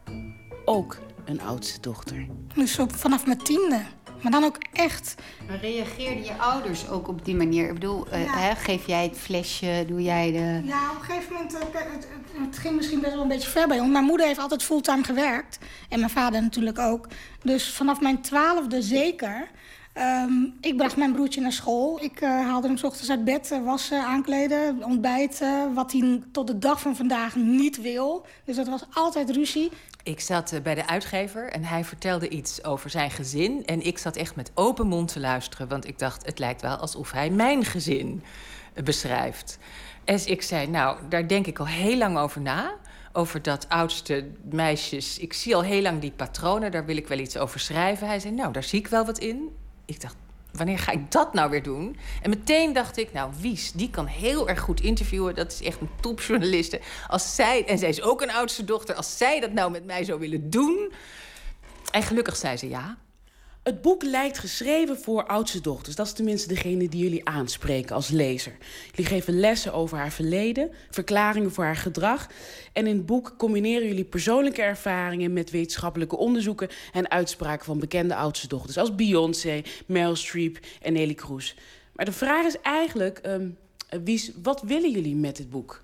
Ook 0.65 0.98
een 1.26 1.41
oudste 1.41 1.80
dochter. 1.80 2.28
Dus 2.56 2.80
op, 2.80 2.95
vanaf 2.95 3.26
mijn 3.26 3.38
tiende. 3.38 3.82
Maar 4.22 4.32
dan 4.32 4.44
ook 4.44 4.58
echt. 4.74 5.16
Maar 5.48 5.60
reageerden 5.60 6.24
je 6.24 6.34
ouders 6.34 6.90
ook 6.90 7.08
op 7.08 7.26
die 7.26 7.36
manier? 7.36 7.68
Ik 7.68 7.74
bedoel, 7.74 8.08
eh, 8.08 8.20
hè, 8.36 8.56
geef 8.56 8.88
jij 8.88 9.04
het 9.04 9.18
flesje, 9.18 9.84
doe 9.88 10.02
jij 10.02 10.32
de... 10.32 10.62
Ja, 10.68 10.91
op 10.91 11.00
een 11.00 11.04
gegeven 11.04 11.34
moment, 11.34 11.54
eh, 11.54 11.60
het, 11.62 11.91
het, 11.91 12.08
het 12.45 12.58
ging 12.58 12.76
misschien 12.76 13.00
best 13.00 13.14
wel 13.14 13.22
een 13.22 13.28
beetje 13.28 13.50
ver 13.50 13.68
bij 13.68 13.80
ons. 13.80 13.91
Mijn 13.91 14.04
moeder 14.04 14.28
heeft 14.28 14.40
altijd 14.40 14.64
fulltime 14.64 15.04
gewerkt. 15.04 15.58
En 15.90 16.00
mijn 16.00 16.12
vader 16.12 16.41
natuurlijk 16.41 16.80
ook. 16.80 17.08
Dus 17.44 17.70
vanaf 17.70 18.02
mijn 18.02 18.22
twaalfde 18.22 18.82
zeker. 18.82 19.48
Ehm, 19.94 20.32
ik 20.61 20.78
bracht 20.78 20.98
mijn 20.98 21.14
broertje 21.14 21.41
naar 21.41 21.52
school. 21.52 22.03
Ik 22.03 22.22
eh, 22.22 22.30
haalde 22.30 22.68
hem 22.68 22.78
's 22.78 22.84
ochtends 22.84 23.10
uit 23.10 23.24
bed, 23.24 23.52
eh, 23.52 23.64
wassen, 23.64 24.03
aankleden, 24.03 24.84
ontbijten. 24.84 25.74
Wat 25.74 25.91
hij 25.91 26.22
tot 26.32 26.48
de 26.48 26.57
dag 26.57 26.82
van 26.82 26.95
vandaag 26.95 27.36
niet 27.36 27.82
wil. 27.82 28.26
Dus 28.45 28.56
dat 28.56 28.68
was 28.68 28.86
altijd 28.94 29.30
ruzie. 29.30 29.72
Ik 30.03 30.20
zat 30.20 30.52
eh, 30.52 30.61
bij 30.61 30.76
de 30.76 30.88
uitgever 30.88 31.49
en 31.49 31.64
hij 31.64 31.84
vertelde 31.84 32.30
iets 32.30 32.64
over 32.64 32.90
zijn 32.90 33.11
gezin. 33.11 33.65
En 33.65 33.82
ik 33.86 33.98
zat 33.98 34.15
echt 34.15 34.36
met 34.36 34.52
open 34.53 34.88
mond 34.88 35.11
te 35.11 35.20
luisteren. 35.20 35.68
Want 35.68 35.88
ik 35.88 35.99
dacht, 35.99 36.26
het 36.26 36.40
lijkt 36.40 36.61
wel 36.61 36.76
alsof 36.76 37.11
hij 37.11 37.30
mijn 37.30 37.65
gezin 37.65 38.24
beschrijft. 38.84 39.57
En 40.03 40.20
ik 40.26 40.41
zei, 40.41 40.68
nou, 40.68 40.98
daar 41.10 41.28
denk 41.28 41.48
ik 41.48 41.60
al 41.60 41.68
heel 41.68 41.98
lang 41.98 42.18
over 42.18 42.41
na. 42.41 42.76
Over 43.11 43.41
dat 43.41 43.70
oudste 43.70 44.32
meisjes. 44.52 45.20
Ik 45.20 45.34
zie 45.34 45.56
al 45.56 45.64
heel 45.64 45.82
lang 45.82 46.02
die 46.02 46.11
patronen, 46.11 46.72
daar 46.72 46.86
wil 46.86 46.98
ik 46.98 47.07
wel 47.07 47.20
iets 47.20 47.38
over 47.38 47.60
schrijven. 47.60 48.07
Hij 48.07 48.20
zei, 48.20 48.34
nou, 48.34 48.53
daar 48.53 48.64
zie 48.64 48.80
ik 48.80 48.88
wel 48.88 49.06
wat 49.06 49.18
in. 49.18 49.61
Ik 49.85 50.01
dacht, 50.01 50.15
wanneer 50.51 50.80
ga 50.80 50.91
ik 50.91 51.11
dat 51.11 51.34
nou 51.34 51.49
weer 51.49 51.64
doen? 51.64 51.97
En 52.22 52.30
meteen 52.30 52.73
dacht 52.73 52.97
ik, 52.97 53.14
nou, 53.14 53.31
Wies, 53.39 53.72
die 53.72 53.89
kan 53.89 54.05
heel 54.05 54.49
erg 54.49 54.60
goed 54.60 54.81
interviewen. 54.81 55.35
Dat 55.35 55.51
is 55.51 55.61
echt 55.61 55.81
een 55.81 55.89
topjournaliste. 55.99 56.81
Als 57.07 57.35
zij, 57.35 57.65
en 57.65 57.77
zij 57.77 57.89
is 57.89 58.01
ook 58.01 58.22
een 58.22 58.31
oudste 58.31 58.64
dochter, 58.64 58.95
als 58.95 59.18
zij 59.18 59.39
dat 59.39 59.51
nou 59.51 59.72
met 59.72 59.85
mij 59.85 60.03
zou 60.03 60.19
willen 60.19 60.49
doen. 60.49 60.91
En 61.91 62.03
gelukkig 62.03 62.35
zei 62.35 62.57
ze 62.57 62.69
ja. 62.69 62.97
Het 63.64 63.81
boek 63.81 64.03
lijkt 64.03 64.38
geschreven 64.38 64.98
voor 64.98 65.26
oudste 65.27 65.61
dochters. 65.61 65.95
Dat 65.95 66.06
is 66.06 66.14
tenminste 66.14 66.48
degene 66.48 66.90
die 66.90 67.03
jullie 67.03 67.27
aanspreken 67.30 67.95
als 67.95 68.10
lezer. 68.10 68.57
Jullie 68.91 69.11
geven 69.11 69.40
lessen 69.40 69.73
over 69.73 69.98
haar 69.98 70.11
verleden, 70.11 70.72
verklaringen 70.90 71.52
voor 71.52 71.64
haar 71.64 71.76
gedrag. 71.76 72.27
En 72.73 72.88
in 72.88 72.95
het 72.95 73.06
boek 73.06 73.34
combineren 73.38 73.88
jullie 73.88 74.03
persoonlijke 74.03 74.61
ervaringen 74.61 75.34
met 75.34 75.52
wetenschappelijke 75.52 76.18
onderzoeken 76.18 76.69
en 76.94 77.11
uitspraken 77.11 77.65
van 77.65 77.80
bekende 77.80 78.15
oudste 78.15 78.48
dochters. 78.48 78.77
Als 78.77 78.95
Beyoncé, 78.95 79.61
Meryl 79.85 80.15
Streep 80.15 80.60
en 80.81 80.94
Nelly 80.94 81.14
Kroes. 81.14 81.56
Maar 81.94 82.06
de 82.06 82.11
vraag 82.11 82.45
is 82.45 82.61
eigenlijk, 82.61 83.18
ehm, 83.18 83.49
Wies, 84.03 84.31
wat 84.41 84.61
willen 84.61 84.91
jullie 84.91 85.15
met 85.15 85.35
dit 85.35 85.49
boek? 85.49 85.84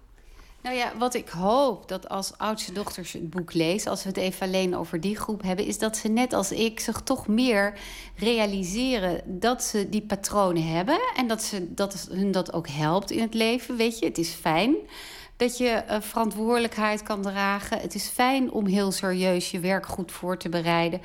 Nou 0.61 0.76
ja, 0.76 0.91
wat 0.98 1.14
ik 1.14 1.30
hoop 1.30 1.88
dat 1.88 2.10
als 2.10 2.38
oudste 2.38 2.72
dochters 2.72 3.14
het 3.14 3.30
boek 3.30 3.53
lezen, 3.53 3.91
als 3.91 4.03
we 4.03 4.10
het 4.10 4.18
even 4.18 4.48
alleen 4.48 4.76
over 4.76 5.02
die 5.02 5.15
groep 5.15 5.41
hebben, 5.41 5.65
is 5.65 5.77
dat 5.77 5.98
ze 5.98 6.07
net 6.07 6.34
als 6.34 6.52
ik 6.52 6.80
zich 6.80 7.02
toch 7.02 7.27
meer 7.27 7.80
realiseren 8.15 9.22
dat 9.26 9.64
ze 9.64 9.90
die 9.90 10.02
patronen 10.02 10.68
hebben 10.68 10.99
en 11.15 11.27
dat, 11.27 11.44
ze, 11.44 11.73
dat 11.73 12.07
hun 12.11 12.31
dat 12.31 12.53
ook 12.53 12.68
helpt 12.68 13.11
in 13.11 13.22
het 13.22 13.34
leven. 13.34 13.76
Weet 13.76 13.99
je, 13.99 14.06
het 14.06 14.18
is 14.18 14.30
fijn 14.30 14.76
dat 15.40 15.57
je 15.57 15.70
eh, 15.70 16.02
verantwoordelijkheid 16.02 17.03
kan 17.03 17.22
dragen. 17.22 17.80
Het 17.80 17.95
is 17.95 18.07
fijn 18.07 18.52
om 18.52 18.66
heel 18.66 18.91
serieus 18.91 19.52
je 19.52 19.60
werk 19.60 19.86
goed 19.86 20.11
voor 20.11 20.38
te 20.38 20.49
bereiden. 20.49 21.02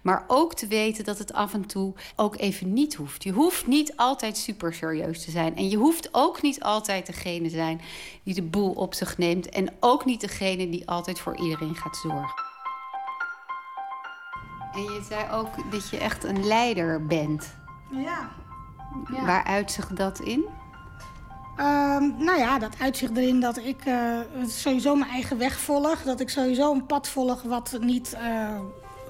Maar 0.00 0.24
ook 0.26 0.54
te 0.54 0.66
weten 0.66 1.04
dat 1.04 1.18
het 1.18 1.32
af 1.32 1.54
en 1.54 1.66
toe 1.66 1.94
ook 2.16 2.38
even 2.38 2.72
niet 2.72 2.94
hoeft. 2.94 3.22
Je 3.22 3.32
hoeft 3.32 3.66
niet 3.66 3.96
altijd 3.96 4.36
super 4.36 4.74
serieus 4.74 5.24
te 5.24 5.30
zijn. 5.30 5.56
En 5.56 5.68
je 5.68 5.76
hoeft 5.76 6.08
ook 6.12 6.42
niet 6.42 6.62
altijd 6.62 7.06
degene 7.06 7.48
zijn 7.48 7.80
die 8.22 8.34
de 8.34 8.42
boel 8.42 8.72
op 8.72 8.94
zich 8.94 9.18
neemt. 9.18 9.48
En 9.48 9.68
ook 9.80 10.04
niet 10.04 10.20
degene 10.20 10.70
die 10.70 10.88
altijd 10.88 11.18
voor 11.18 11.36
iedereen 11.36 11.76
gaat 11.76 11.96
zorgen. 11.96 12.42
En 14.72 14.82
je 14.82 15.02
zei 15.08 15.32
ook 15.32 15.70
dat 15.70 15.90
je 15.90 15.98
echt 15.98 16.24
een 16.24 16.46
leider 16.46 17.06
bent. 17.06 17.54
Ja. 17.90 18.30
Waar 19.24 19.44
uitzicht 19.44 19.96
dat 19.96 20.20
in? 20.20 20.57
Ehm, 21.58 22.24
nou 22.24 22.38
ja, 22.38 22.58
dat 22.58 22.78
uitzicht 22.80 23.16
erin 23.16 23.40
dat 23.40 23.56
ik 23.56 23.84
eh, 23.84 24.20
sowieso 24.46 24.94
mijn 24.94 25.10
eigen 25.10 25.38
weg 25.38 25.58
volg. 25.58 26.02
Dat 26.02 26.20
ik 26.20 26.28
sowieso 26.28 26.72
een 26.72 26.86
pad 26.86 27.08
volg 27.08 27.42
wat 27.42 27.78
niet 27.80 28.12
eh, 28.12 28.60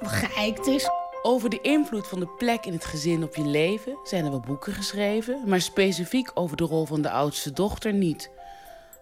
geëikt 0.00 0.66
is. 0.66 0.88
Over 1.22 1.50
de 1.50 1.60
invloed 1.60 2.06
van 2.06 2.20
de 2.20 2.28
plek 2.28 2.66
in 2.66 2.72
het 2.72 2.84
gezin 2.84 3.22
op 3.22 3.34
je 3.34 3.46
leven 3.46 3.98
zijn 4.04 4.24
er 4.24 4.30
wel 4.30 4.40
boeken 4.40 4.72
geschreven, 4.72 5.42
maar 5.46 5.60
specifiek 5.60 6.30
over 6.34 6.56
de 6.56 6.64
rol 6.64 6.86
van 6.86 7.02
de 7.02 7.10
oudste 7.10 7.52
dochter 7.52 7.92
niet. 7.92 8.30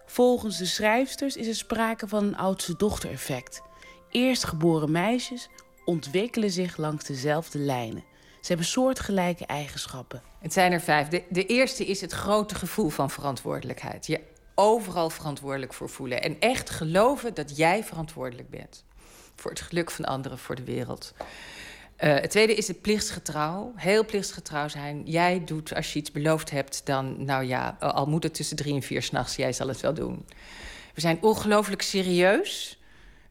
Volgens 0.05 0.57
de 0.57 0.65
schrijfsters 0.65 1.35
is 1.35 1.47
er 1.47 1.55
sprake 1.55 2.07
van 2.07 2.23
een 2.23 2.37
oudste 2.37 2.75
dochter-effect. 2.75 3.61
Eerstgeboren 4.09 4.91
meisjes 4.91 5.49
ontwikkelen 5.85 6.51
zich 6.51 6.77
langs 6.77 7.05
dezelfde 7.05 7.59
lijnen. 7.59 8.06
Ze 8.47 8.53
hebben 8.53 8.71
soortgelijke 8.71 9.45
eigenschappen. 9.45 10.21
Het 10.39 10.53
zijn 10.53 10.71
er 10.71 10.81
vijf. 10.81 11.07
De, 11.07 11.23
de 11.29 11.45
eerste 11.45 11.85
is 11.85 12.01
het 12.01 12.11
grote 12.11 12.55
gevoel 12.55 12.89
van 12.89 13.09
verantwoordelijkheid. 13.09 14.07
Je 14.07 14.19
overal 14.55 15.09
verantwoordelijk 15.09 15.73
voor 15.73 15.89
voelen. 15.89 16.21
En 16.21 16.39
echt 16.39 16.69
geloven 16.69 17.33
dat 17.33 17.57
jij 17.57 17.83
verantwoordelijk 17.83 18.49
bent. 18.49 18.83
Voor 19.35 19.51
het 19.51 19.61
geluk 19.61 19.91
van 19.91 20.05
anderen, 20.05 20.37
voor 20.37 20.55
de 20.55 20.63
wereld. 20.63 21.13
Eh, 21.95 22.13
het 22.13 22.29
tweede 22.29 22.55
is 22.55 22.67
het 22.67 22.81
plichtsgetrouw. 22.81 23.73
Heel 23.75 24.05
plichtsgetrouw 24.05 24.67
zijn. 24.67 25.01
Jij 25.05 25.43
doet, 25.45 25.75
als 25.75 25.93
je 25.93 25.99
iets 25.99 26.11
beloofd 26.11 26.51
hebt, 26.51 26.85
dan, 26.85 27.25
nou 27.25 27.43
ja, 27.43 27.77
al 27.79 28.05
moet 28.05 28.23
het 28.23 28.33
tussen 28.33 28.57
drie 28.57 28.73
en 28.73 28.81
vier 28.81 29.01
s'nachts, 29.01 29.35
jij 29.35 29.53
zal 29.53 29.67
het 29.67 29.81
wel 29.81 29.93
doen. 29.93 30.25
We 30.93 31.01
zijn 31.01 31.17
ongelooflijk 31.21 31.81
serieus. 31.81 32.76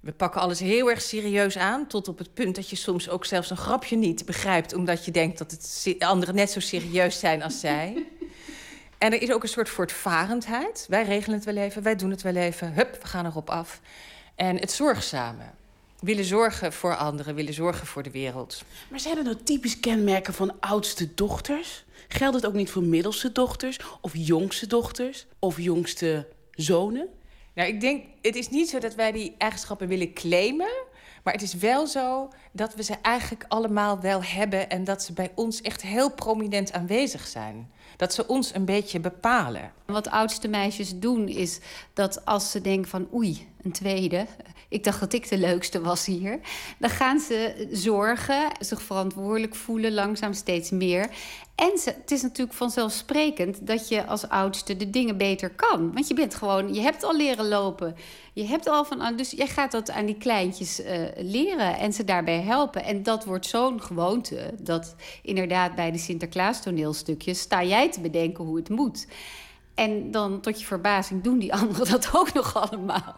We 0.06 0.12
pakken 0.12 0.40
alles 0.40 0.60
heel 0.60 0.90
erg 0.90 1.02
serieus 1.02 1.58
aan, 1.58 1.86
tot 1.86 2.08
op 2.08 2.18
het 2.18 2.34
punt 2.34 2.54
dat 2.54 2.70
je 2.70 2.76
soms 2.76 3.08
ook 3.08 3.24
zelfs 3.24 3.50
een 3.50 3.56
grapje 3.56 3.96
niet 3.96 4.24
begrijpt, 4.24 4.74
omdat 4.74 5.04
je 5.04 5.10
denkt 5.10 5.38
dat 5.38 5.50
het 5.50 5.96
anderen 5.98 6.34
net 6.34 6.50
zo 6.50 6.60
serieus 6.60 7.18
zijn 7.18 7.42
als 7.42 7.60
zij. 7.60 7.94
En 8.98 9.12
er 9.12 9.22
is 9.22 9.32
ook 9.32 9.42
een 9.42 9.48
soort 9.48 9.68
voortvarendheid. 9.68 10.86
Wij 10.88 11.04
regelen 11.04 11.36
het 11.36 11.44
wel 11.44 11.56
even, 11.56 11.82
wij 11.82 11.96
doen 11.96 12.10
het 12.10 12.22
wel 12.22 12.34
even. 12.34 12.72
Hup, 12.72 12.98
we 13.02 13.08
gaan 13.08 13.26
erop 13.26 13.50
af. 13.50 13.80
En 14.34 14.58
het 14.58 14.72
zorgzame. 14.72 15.44
Willen 16.00 16.24
zorgen 16.24 16.72
voor 16.72 16.96
anderen, 16.96 17.34
willen 17.34 17.54
zorgen 17.54 17.86
voor 17.86 18.02
de 18.02 18.10
wereld. 18.10 18.62
Maar 18.88 19.00
zijn 19.00 19.16
er 19.16 19.24
nou 19.24 19.36
typisch 19.44 19.80
kenmerken 19.80 20.34
van 20.34 20.60
oudste 20.60 21.14
dochters? 21.14 21.84
Geldt 22.08 22.34
het 22.34 22.46
ook 22.46 22.52
niet 22.52 22.70
voor 22.70 22.82
middelste 22.82 23.32
dochters 23.32 23.78
of 24.00 24.12
jongste 24.14 24.66
dochters 24.66 25.26
of 25.38 25.60
jongste 25.60 26.26
zonen? 26.50 27.08
Nou, 27.56 27.68
ik 27.68 27.80
denk, 27.80 28.04
het 28.22 28.36
is 28.36 28.48
niet 28.48 28.68
zo 28.68 28.78
dat 28.78 28.94
wij 28.94 29.12
die 29.12 29.34
eigenschappen 29.38 29.88
willen 29.88 30.12
claimen. 30.12 30.84
Maar 31.22 31.34
het 31.34 31.42
is 31.42 31.54
wel 31.54 31.86
zo 31.86 32.28
dat 32.52 32.74
we 32.74 32.82
ze 32.82 32.94
eigenlijk 33.02 33.44
allemaal 33.48 34.00
wel 34.00 34.22
hebben. 34.22 34.70
En 34.70 34.84
dat 34.84 35.02
ze 35.02 35.12
bij 35.12 35.32
ons 35.34 35.60
echt 35.60 35.82
heel 35.82 36.10
prominent 36.10 36.72
aanwezig 36.72 37.26
zijn. 37.26 37.70
Dat 37.96 38.14
ze 38.14 38.26
ons 38.26 38.54
een 38.54 38.64
beetje 38.64 39.00
bepalen. 39.00 39.72
Wat 39.86 40.08
oudste 40.08 40.48
meisjes 40.48 40.98
doen 40.98 41.28
is 41.28 41.58
dat 41.92 42.24
als 42.24 42.50
ze 42.50 42.60
denken 42.60 42.90
van 42.90 43.08
oei, 43.14 43.48
een 43.62 43.72
tweede. 43.72 44.26
Ik 44.68 44.84
dacht 44.84 45.00
dat 45.00 45.12
ik 45.12 45.28
de 45.28 45.38
leukste 45.38 45.80
was 45.80 46.06
hier. 46.06 46.40
Dan 46.78 46.90
gaan 46.90 47.20
ze 47.20 47.68
zorgen, 47.72 48.50
zich 48.60 48.82
verantwoordelijk 48.82 49.54
voelen, 49.54 49.92
langzaam 49.92 50.32
steeds 50.32 50.70
meer. 50.70 51.08
En 51.56 51.70
het 51.84 52.10
is 52.10 52.22
natuurlijk 52.22 52.56
vanzelfsprekend 52.56 53.66
dat 53.66 53.88
je 53.88 54.06
als 54.06 54.28
oudste 54.28 54.76
de 54.76 54.90
dingen 54.90 55.16
beter 55.16 55.50
kan. 55.50 55.92
Want 55.92 56.08
je 56.08 56.14
bent 56.14 56.34
gewoon, 56.34 56.74
je 56.74 56.80
hebt 56.80 57.02
al 57.02 57.16
leren 57.16 57.48
lopen. 57.48 57.96
Je 58.32 58.44
hebt 58.44 58.68
al 58.68 58.84
van, 58.84 59.16
dus 59.16 59.30
jij 59.30 59.46
gaat 59.46 59.72
dat 59.72 59.90
aan 59.90 60.06
die 60.06 60.16
kleintjes 60.16 60.82
eh, 60.82 61.00
leren 61.16 61.76
en 61.78 61.92
ze 61.92 62.04
daarbij 62.04 62.40
helpen. 62.40 62.84
En 62.84 63.02
dat 63.02 63.24
wordt 63.24 63.46
zo'n 63.46 63.82
gewoonte 63.82 64.54
dat 64.58 64.94
inderdaad 65.22 65.74
bij 65.74 65.90
de 65.90 65.98
Sinterklaas 65.98 66.62
toneelstukjes 66.62 67.40
sta 67.40 67.64
jij 67.64 67.90
te 67.90 68.00
bedenken 68.00 68.44
hoe 68.44 68.56
het 68.56 68.68
moet. 68.68 69.06
En 69.74 70.10
dan 70.10 70.40
tot 70.40 70.60
je 70.60 70.66
verbazing 70.66 71.22
doen 71.22 71.38
die 71.38 71.54
anderen 71.54 71.90
dat 71.90 72.10
ook 72.14 72.32
nog 72.32 72.54
allemaal. 72.54 73.14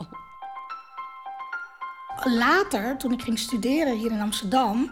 Later, 2.24 2.98
toen 2.98 3.12
ik 3.12 3.22
ging 3.22 3.38
studeren 3.38 3.98
hier 3.98 4.10
in 4.10 4.20
Amsterdam... 4.20 4.90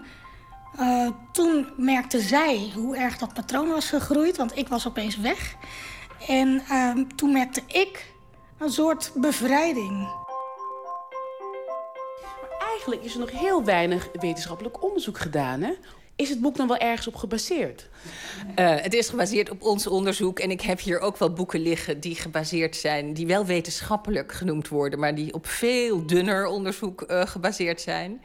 eh, 0.78 1.08
toen 1.32 1.66
merkte 1.76 2.20
zij 2.20 2.70
hoe 2.74 2.96
erg 2.96 3.18
dat 3.18 3.34
patroon 3.34 3.68
was 3.68 3.88
gegroeid. 3.88 4.36
Want 4.36 4.58
ik 4.58 4.68
was 4.68 4.86
opeens 4.86 5.16
weg. 5.16 5.54
En 6.28 6.62
ehm, 6.68 7.04
toen 7.16 7.32
merkte 7.32 7.62
ik 7.66 8.14
een 8.58 8.70
soort 8.70 9.12
bevrijding. 9.14 10.08
Eigenlijk 12.68 13.02
is 13.04 13.14
er 13.14 13.20
nog 13.20 13.30
heel 13.30 13.64
weinig 13.64 14.08
wetenschappelijk 14.12 14.82
onderzoek 14.82 15.18
gedaan. 15.18 15.62
Hè? 15.62 15.72
Is 16.16 16.28
het 16.28 16.40
boek 16.40 16.56
dan 16.56 16.68
wel 16.68 16.76
ergens 16.76 17.06
op 17.06 17.14
gebaseerd? 17.14 17.88
Eh, 18.54 18.74
het 18.76 18.94
is 18.94 19.08
gebaseerd 19.08 19.50
op 19.50 19.62
ons 19.62 19.86
onderzoek. 19.86 20.38
En 20.38 20.50
ik 20.50 20.60
heb 20.60 20.80
hier 20.80 21.00
ook 21.00 21.16
wel 21.16 21.32
boeken 21.32 21.60
liggen 21.60 22.00
die 22.00 22.14
gebaseerd 22.14 22.76
zijn, 22.76 23.14
die 23.14 23.26
wel 23.26 23.44
wetenschappelijk 23.44 24.32
genoemd 24.32 24.68
worden, 24.68 24.98
maar 24.98 25.14
die 25.14 25.34
op 25.34 25.46
veel 25.46 26.06
dunner 26.06 26.46
onderzoek 26.46 27.02
eh, 27.02 27.26
gebaseerd 27.26 27.80
zijn. 27.80 28.22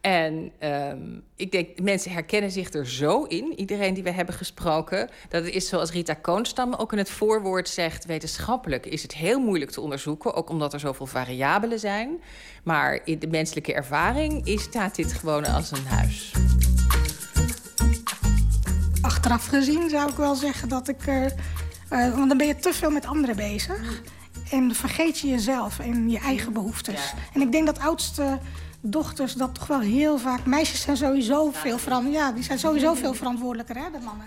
En 0.00 0.52
ehm, 0.58 1.18
ik 1.36 1.52
denk, 1.52 1.80
mensen 1.80 2.10
herkennen 2.10 2.50
zich 2.50 2.72
er 2.72 2.88
zo 2.88 3.22
in, 3.24 3.58
iedereen 3.58 3.94
die 3.94 4.02
we 4.02 4.10
hebben 4.10 4.34
gesproken, 4.34 5.08
dat 5.28 5.44
het 5.44 5.54
is 5.54 5.68
zoals 5.68 5.90
Rita 5.90 6.14
Koonstam 6.14 6.74
ook 6.74 6.92
in 6.92 6.98
het 6.98 7.10
voorwoord 7.10 7.68
zegt, 7.68 8.04
wetenschappelijk 8.04 8.86
is 8.86 9.02
het 9.02 9.14
heel 9.14 9.40
moeilijk 9.40 9.70
te 9.70 9.80
onderzoeken, 9.80 10.34
ook 10.34 10.50
omdat 10.50 10.72
er 10.72 10.80
zoveel 10.80 11.06
variabelen 11.06 11.78
zijn. 11.78 12.20
Maar 12.64 13.00
in 13.04 13.18
de 13.18 13.26
menselijke 13.26 13.74
ervaring 13.74 14.46
is, 14.46 14.62
staat 14.62 14.94
dit 14.94 15.12
gewoon 15.12 15.44
als 15.44 15.70
een 15.70 15.86
huis. 15.86 16.32
Achteraf 19.00 19.46
gezien 19.46 19.88
zou 19.88 20.10
ik 20.10 20.16
wel 20.16 20.34
zeggen 20.34 20.68
dat 20.68 20.88
ik... 20.88 21.06
eh, 21.06 21.24
eh, 21.24 21.32
want 21.88 22.28
dan 22.28 22.38
ben 22.38 22.46
je 22.46 22.56
te 22.56 22.72
veel 22.72 22.90
met 22.90 23.06
anderen 23.06 23.36
bezig. 23.36 24.02
En 24.50 24.74
vergeet 24.74 25.18
je 25.18 25.28
jezelf 25.28 25.78
en 25.78 26.10
je 26.10 26.18
eigen 26.18 26.52
behoeftes. 26.52 27.14
En 27.34 27.40
ik 27.40 27.52
denk 27.52 27.66
dat 27.66 27.78
oudste 27.78 28.38
dochters 28.80 29.34
dat 29.34 29.54
toch 29.54 29.66
wel 29.66 29.80
heel 29.80 30.18
vaak... 30.18 30.46
Meisjes 30.46 30.80
zijn 30.80 30.96
sowieso 30.96 31.50
veel, 31.50 31.78
veran- 31.78 32.10
ja, 32.10 32.32
die 32.32 32.42
zijn 32.42 32.58
sowieso 32.58 32.94
veel 32.94 33.14
verantwoordelijker 33.14 33.76
hè, 33.76 33.90
dan 33.92 34.02
mannen. 34.02 34.26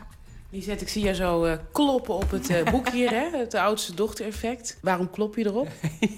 Lisette, 0.53 0.83
ik 0.83 0.89
zie 0.89 1.03
jou 1.03 1.15
zo 1.15 1.43
eh, 1.43 1.57
kloppen 1.71 2.13
op 2.13 2.31
het 2.31 2.49
eh, 2.49 2.71
boek 2.71 2.89
hier, 2.89 3.09
hè? 3.09 3.37
het 3.37 3.53
oudste 3.53 3.93
dochter-effect. 3.93 4.77
Waarom 4.81 5.09
klop 5.09 5.35
je 5.35 5.45
erop? 5.45 5.67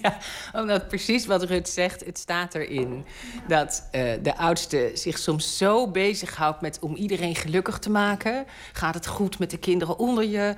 Omdat 0.60 0.88
precies 0.88 1.26
wat 1.26 1.42
Rut 1.42 1.68
zegt, 1.68 2.04
het 2.04 2.18
staat 2.18 2.54
erin. 2.54 3.04
Dat 3.48 3.88
eh, 3.90 4.12
de 4.22 4.36
oudste 4.36 4.90
zich 4.94 5.18
soms 5.18 5.56
zo 5.56 5.90
bezighoudt 5.90 6.60
met 6.60 6.78
om 6.80 6.94
iedereen 6.94 7.34
gelukkig 7.34 7.78
te 7.78 7.90
maken. 7.90 8.44
Gaat 8.72 8.94
het 8.94 9.06
goed 9.06 9.38
met 9.38 9.50
de 9.50 9.58
kinderen 9.58 9.98
onder 9.98 10.24
je? 10.24 10.54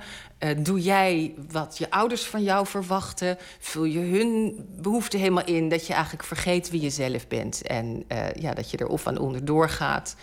Doe 0.57 0.81
jij 0.81 1.33
wat 1.51 1.77
je 1.77 1.89
ouders 1.89 2.23
van 2.23 2.43
jou 2.43 2.67
verwachten? 2.67 3.37
Vul 3.59 3.83
je 3.83 3.99
hun 3.99 4.65
behoeften 4.81 5.19
helemaal 5.19 5.45
in? 5.45 5.69
Dat 5.69 5.87
je 5.87 5.93
eigenlijk 5.93 6.23
vergeet 6.23 6.69
wie 6.69 6.81
je 6.81 6.89
zelf 6.89 7.27
bent. 7.27 7.61
En 7.61 8.05
ja, 8.39 8.53
dat 8.53 8.71
je 8.71 8.77
er 8.77 8.87
of 8.87 9.07
aan 9.07 9.17
onderdoor 9.17 9.69
gaat. 9.69 10.15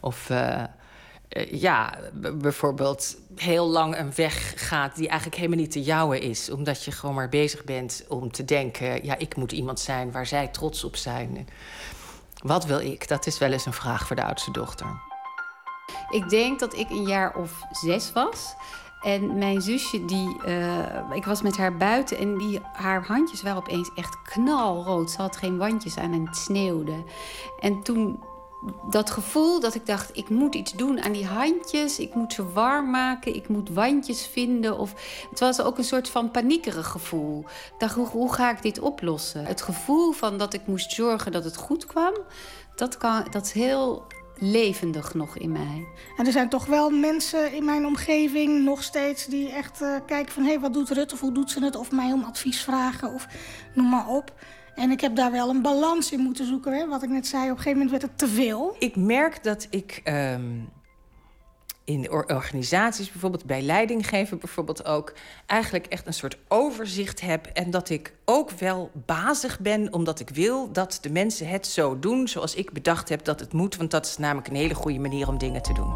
Of... 0.00 0.30
eh, 1.28 1.52
ja, 1.52 1.98
bijvoorbeeld 2.34 3.16
heel 3.36 3.68
lang 3.68 3.98
een 3.98 4.14
weg 4.14 4.68
gaat 4.68 4.96
die 4.96 5.08
eigenlijk 5.08 5.38
helemaal 5.38 5.58
niet 5.58 5.72
de 5.72 5.82
jouwe 5.82 6.18
is. 6.18 6.50
Omdat 6.50 6.84
je 6.84 6.90
gewoon 6.90 7.14
maar 7.14 7.28
bezig 7.28 7.64
bent 7.64 8.04
om 8.08 8.32
te 8.32 8.44
denken... 8.44 9.04
ja, 9.04 9.18
ik 9.18 9.36
moet 9.36 9.52
iemand 9.52 9.80
zijn 9.80 10.12
waar 10.12 10.26
zij 10.26 10.48
trots 10.48 10.84
op 10.84 10.96
zijn. 10.96 11.48
Wat 12.42 12.64
wil 12.64 12.80
ik? 12.80 13.08
Dat 13.08 13.26
is 13.26 13.38
wel 13.38 13.52
eens 13.52 13.66
een 13.66 13.72
vraag 13.72 14.06
voor 14.06 14.16
de 14.16 14.24
oudste 14.24 14.50
dochter. 14.50 14.86
Ik 16.10 16.28
denk 16.28 16.60
dat 16.60 16.76
ik 16.76 16.90
een 16.90 17.06
jaar 17.06 17.36
of 17.36 17.62
zes 17.70 18.12
was. 18.12 18.54
En 19.02 19.38
mijn 19.38 19.60
zusje, 19.60 20.04
die, 20.04 20.42
eh, 20.44 21.14
ik 21.14 21.24
was 21.24 21.42
met 21.42 21.56
haar 21.56 21.76
buiten 21.76 22.18
en 22.18 22.38
die, 22.38 22.60
haar 22.72 23.06
handjes 23.06 23.42
waren 23.42 23.58
opeens 23.58 23.90
echt 23.94 24.22
knalrood. 24.22 25.10
Ze 25.10 25.20
had 25.20 25.36
geen 25.36 25.56
wandjes 25.56 25.96
aan 25.96 26.12
en 26.12 26.26
het 26.26 26.36
sneeuwde. 26.36 27.04
En 27.60 27.82
toen 27.82 28.22
dat 28.90 29.10
gevoel 29.10 29.60
dat 29.60 29.74
ik 29.74 29.86
dacht, 29.86 30.16
ik 30.16 30.28
moet 30.28 30.54
iets 30.54 30.72
doen 30.72 31.02
aan 31.02 31.12
die 31.12 31.26
handjes. 31.26 31.98
Ik 31.98 32.14
moet 32.14 32.32
ze 32.32 32.52
warm 32.52 32.90
maken. 32.90 33.34
Ik 33.34 33.48
moet 33.48 33.68
wandjes 33.68 34.26
vinden. 34.26 34.78
Of, 34.78 34.94
het 35.30 35.40
was 35.40 35.60
ook 35.60 35.78
een 35.78 35.84
soort 35.84 36.08
van 36.08 36.30
paniekerig 36.30 36.86
gevoel. 36.86 37.44
Dacht, 37.78 37.94
hoe, 37.94 38.06
hoe 38.06 38.32
ga 38.32 38.50
ik 38.50 38.62
dit 38.62 38.78
oplossen? 38.78 39.44
Het 39.44 39.62
gevoel 39.62 40.12
van 40.12 40.38
dat 40.38 40.54
ik 40.54 40.66
moest 40.66 40.92
zorgen 40.92 41.32
dat 41.32 41.44
het 41.44 41.56
goed 41.56 41.86
kwam... 41.86 42.14
dat, 42.74 42.96
kan, 42.96 43.26
dat 43.30 43.44
is 43.44 43.52
heel 43.52 44.06
levendig 44.38 45.14
nog 45.14 45.36
in 45.36 45.52
mij. 45.52 45.86
En 46.16 46.26
er 46.26 46.32
zijn 46.32 46.48
toch 46.48 46.66
wel 46.66 46.90
mensen 46.90 47.52
in 47.52 47.64
mijn 47.64 47.86
omgeving 47.86 48.64
nog 48.64 48.82
steeds 48.82 49.26
die 49.26 49.52
echt 49.52 49.82
eh, 49.82 49.96
kijken 50.06 50.32
van... 50.32 50.42
hé, 50.42 50.48
hey, 50.48 50.60
wat 50.60 50.72
doet 50.72 50.90
Rut 50.90 51.12
of 51.12 51.20
hoe 51.20 51.32
doet 51.32 51.50
ze 51.50 51.64
het? 51.64 51.76
Of 51.76 51.90
mij 51.90 52.12
om 52.12 52.24
advies 52.24 52.60
vragen 52.60 53.12
of 53.14 53.26
noem 53.74 53.88
maar 53.88 54.08
op. 54.08 54.32
En 54.74 54.90
ik 54.90 55.00
heb 55.00 55.16
daar 55.16 55.30
wel 55.30 55.48
een 55.48 55.62
balans 55.62 56.12
in 56.12 56.20
moeten 56.20 56.46
zoeken. 56.46 56.72
Hè? 56.72 56.88
Wat 56.88 57.02
ik 57.02 57.08
net 57.08 57.26
zei, 57.26 57.42
op 57.42 57.48
een 57.50 57.56
gegeven 57.56 57.78
moment 57.78 57.90
werd 57.90 58.02
het 58.02 58.18
te 58.18 58.34
veel. 58.34 58.76
Ik 58.78 58.96
merk 58.96 59.42
dat 59.42 59.66
ik 59.70 60.00
ehm, 60.04 60.50
in 61.84 62.10
or- 62.10 62.26
organisaties, 62.26 63.10
bijvoorbeeld 63.10 63.44
bij 63.44 63.62
leidinggeven 63.62 64.38
bijvoorbeeld 64.38 64.84
ook, 64.84 65.12
eigenlijk 65.46 65.86
echt 65.86 66.06
een 66.06 66.14
soort 66.14 66.38
overzicht 66.48 67.20
heb. 67.20 67.46
En 67.46 67.70
dat 67.70 67.90
ik 67.90 68.14
ook 68.24 68.50
wel 68.50 68.90
bazig 69.06 69.58
ben, 69.58 69.92
omdat 69.92 70.20
ik 70.20 70.28
wil 70.28 70.72
dat 70.72 70.98
de 71.00 71.10
mensen 71.10 71.48
het 71.48 71.66
zo 71.66 71.98
doen 71.98 72.28
zoals 72.28 72.54
ik 72.54 72.72
bedacht 72.72 73.08
heb 73.08 73.24
dat 73.24 73.40
het 73.40 73.52
moet. 73.52 73.76
Want 73.76 73.90
dat 73.90 74.06
is 74.06 74.16
namelijk 74.18 74.48
een 74.48 74.56
hele 74.56 74.74
goede 74.74 74.98
manier 74.98 75.28
om 75.28 75.38
dingen 75.38 75.62
te 75.62 75.72
doen. 75.72 75.94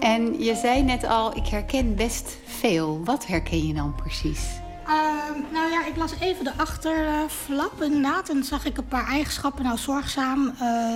En 0.00 0.42
je 0.42 0.54
zei 0.54 0.82
net 0.82 1.04
al, 1.04 1.36
ik 1.36 1.46
herken 1.46 1.94
best 1.94 2.36
veel. 2.44 3.04
Wat 3.04 3.26
herken 3.26 3.66
je 3.66 3.74
dan 3.74 3.94
precies? 3.94 4.60
Ehm, 4.90 5.52
nou 5.52 5.70
ja, 5.70 5.86
ik 5.86 5.96
las 5.96 6.12
even 6.20 6.44
de 6.44 6.52
achterflap 6.56 7.82
inderdaad. 7.82 8.28
En 8.28 8.44
zag 8.44 8.64
ik 8.64 8.76
een 8.76 8.88
paar 8.88 9.06
eigenschappen. 9.06 9.64
Nou, 9.64 9.78
zorgzaam, 9.78 10.54
eh, 10.60 10.94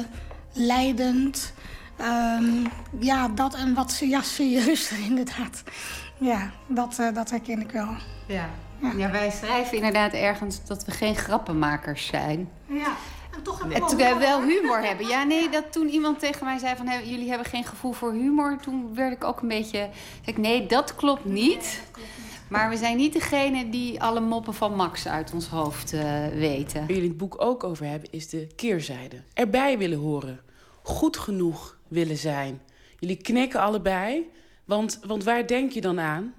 leidend. 0.52 1.52
ehm, 1.96 2.64
ja, 2.98 3.28
dat 3.28 3.54
en 3.54 3.74
wat 3.74 3.98
ja, 4.04 4.22
serieus 4.22 4.92
inderdaad. 5.08 5.62
Ja, 6.18 6.50
dat, 6.66 6.98
eh, 6.98 7.14
dat 7.14 7.30
herken 7.30 7.60
ik 7.60 7.70
wel. 7.70 7.88
Ja. 8.26 8.48
ja, 8.96 9.10
wij 9.10 9.30
schrijven 9.30 9.76
inderdaad 9.76 10.12
ergens 10.12 10.64
dat 10.64 10.84
we 10.84 10.92
geen 10.92 11.16
grappenmakers 11.16 12.06
zijn. 12.06 12.50
Ja, 12.66 12.92
en 13.36 13.42
toch 13.42 13.58
heb 13.58 13.70
ik 13.70 13.74
En 13.74 13.80
wel 13.80 13.88
toen 13.88 13.98
we 13.98 14.14
wel 14.18 14.40
hè? 14.40 14.46
humor 14.46 14.82
hebben. 14.88 15.06
Ja, 15.06 15.22
nee, 15.22 15.48
dat 15.48 15.72
toen 15.72 15.88
iemand 15.88 16.18
tegen 16.18 16.44
mij 16.44 16.58
zei 16.58 16.76
van... 16.76 16.86
"Hé, 16.86 16.98
jullie 16.98 17.28
hebben 17.28 17.46
geen 17.46 17.64
gevoel 17.64 17.92
voor 17.92 18.12
humor... 18.12 18.56
toen 18.62 18.94
werd 18.94 19.12
ik 19.12 19.24
ook 19.24 19.40
een 19.40 19.48
beetje... 19.48 19.88
Ik, 20.24 20.38
nee, 20.38 20.66
dat 20.66 20.94
klopt 20.94 21.24
niet. 21.24 21.80
Maar 22.48 22.68
we 22.68 22.76
zijn 22.76 22.96
niet 22.96 23.12
degene 23.12 23.68
die 23.68 24.02
alle 24.02 24.20
moppen 24.20 24.54
van 24.54 24.74
Max 24.74 25.08
uit 25.08 25.32
ons 25.32 25.46
hoofd 25.46 25.92
eh, 25.92 26.26
weten. 26.26 26.80
Waar 26.80 26.92
jullie 26.92 27.08
het 27.08 27.16
boek 27.16 27.34
ook 27.38 27.64
over 27.64 27.86
hebben, 27.86 28.10
is 28.12 28.28
de 28.28 28.46
keerzijde. 28.56 29.22
Erbij 29.32 29.78
willen 29.78 29.98
horen. 29.98 30.40
Goed 30.82 31.16
genoeg 31.16 31.78
willen 31.88 32.16
zijn. 32.16 32.60
Jullie 32.98 33.16
knikken 33.16 33.60
allebei. 33.60 34.30
Want, 34.64 35.00
want 35.06 35.24
waar 35.24 35.46
denk 35.46 35.72
je 35.72 35.80
dan 35.80 36.00
aan? 36.00 36.34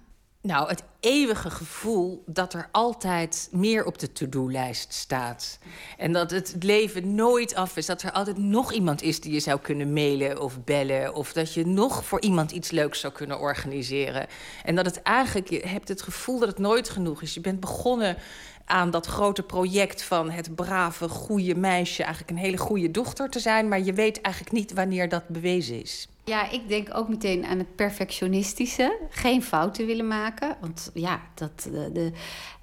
Nou, 0.45 0.67
het 0.69 0.83
eeuwige 0.99 1.49
gevoel 1.49 2.23
dat 2.25 2.53
er 2.53 2.69
altijd 2.71 3.47
meer 3.51 3.85
op 3.85 3.99
de 3.99 4.11
to-do-lijst 4.11 4.93
staat. 4.93 5.59
En 5.97 6.11
dat 6.11 6.31
het 6.31 6.55
leven 6.59 7.15
nooit 7.15 7.55
af 7.55 7.77
is. 7.77 7.85
Dat 7.85 8.01
er 8.01 8.11
altijd 8.11 8.37
nog 8.37 8.73
iemand 8.73 9.01
is 9.01 9.19
die 9.19 9.33
je 9.33 9.39
zou 9.39 9.59
kunnen 9.59 9.93
mailen 9.93 10.41
of 10.41 10.63
bellen. 10.63 11.13
Of 11.13 11.33
dat 11.33 11.53
je 11.53 11.65
nog 11.65 12.05
voor 12.05 12.21
iemand 12.21 12.51
iets 12.51 12.71
leuks 12.71 12.99
zou 12.99 13.13
kunnen 13.13 13.39
organiseren. 13.39 14.27
En 14.63 14.75
dat 14.75 14.85
het 14.85 15.01
eigenlijk, 15.01 15.49
je 15.49 15.67
hebt 15.67 15.87
het 15.87 16.01
gevoel 16.01 16.39
dat 16.39 16.47
het 16.49 16.59
nooit 16.59 16.89
genoeg 16.89 17.21
is. 17.21 17.33
Je 17.33 17.41
bent 17.41 17.59
begonnen 17.59 18.17
aan 18.65 18.91
dat 18.91 19.05
grote 19.05 19.43
project 19.43 20.03
van 20.03 20.29
het 20.29 20.55
brave, 20.55 21.09
goede 21.09 21.55
meisje... 21.55 22.03
eigenlijk 22.03 22.31
een 22.31 22.43
hele 22.45 22.57
goede 22.57 22.91
dochter 22.91 23.29
te 23.29 23.39
zijn... 23.39 23.67
maar 23.67 23.81
je 23.81 23.93
weet 23.93 24.21
eigenlijk 24.21 24.55
niet 24.55 24.73
wanneer 24.73 25.09
dat 25.09 25.27
bewezen 25.27 25.81
is. 25.81 26.07
Ja, 26.25 26.49
ik 26.49 26.67
denk 26.67 26.87
ook 26.93 27.09
meteen 27.09 27.45
aan 27.45 27.57
het 27.57 27.75
perfectionistische. 27.75 28.99
Geen 29.09 29.43
fouten 29.43 29.85
willen 29.85 30.07
maken. 30.07 30.57
Want 30.61 30.91
ja, 30.93 31.21
dat. 31.33 31.67
De, 31.71 31.91
de, 31.91 32.11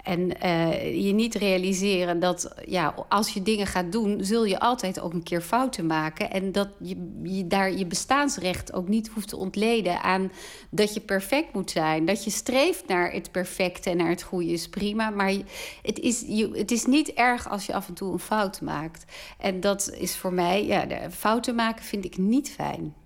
en 0.03 0.39
eh, 0.39 1.05
je 1.05 1.13
niet 1.13 1.35
realiseren 1.35 2.19
dat 2.19 2.53
ja, 2.65 2.95
als 3.09 3.29
je 3.29 3.41
dingen 3.41 3.67
gaat 3.67 3.91
doen, 3.91 4.23
zul 4.23 4.45
je 4.45 4.59
altijd 4.59 4.99
ook 4.99 5.13
een 5.13 5.23
keer 5.23 5.41
fouten 5.41 5.85
maken. 5.85 6.31
En 6.31 6.51
dat 6.51 6.69
je, 6.79 7.19
je 7.23 7.47
daar 7.47 7.71
je 7.71 7.85
bestaansrecht 7.85 8.73
ook 8.73 8.87
niet 8.87 9.07
hoeft 9.07 9.27
te 9.27 9.37
ontleden 9.37 10.01
aan 10.01 10.31
dat 10.69 10.93
je 10.93 10.99
perfect 10.99 11.53
moet 11.53 11.71
zijn. 11.71 12.05
Dat 12.05 12.23
je 12.23 12.29
streeft 12.29 12.87
naar 12.87 13.11
het 13.11 13.31
perfecte 13.31 13.89
en 13.89 13.97
naar 13.97 14.09
het 14.09 14.23
goede 14.23 14.51
is 14.51 14.69
prima. 14.69 15.09
Maar 15.09 15.33
het 15.81 15.99
is, 15.99 16.23
je, 16.27 16.49
het 16.53 16.71
is 16.71 16.85
niet 16.85 17.13
erg 17.13 17.49
als 17.49 17.65
je 17.65 17.73
af 17.73 17.87
en 17.87 17.93
toe 17.93 18.13
een 18.13 18.19
fout 18.19 18.61
maakt. 18.61 19.05
En 19.37 19.59
dat 19.59 19.93
is 19.97 20.17
voor 20.17 20.33
mij, 20.33 20.65
ja, 20.65 20.87
fouten 21.11 21.55
maken 21.55 21.83
vind 21.83 22.05
ik 22.05 22.17
niet 22.17 22.51
fijn. 22.51 23.02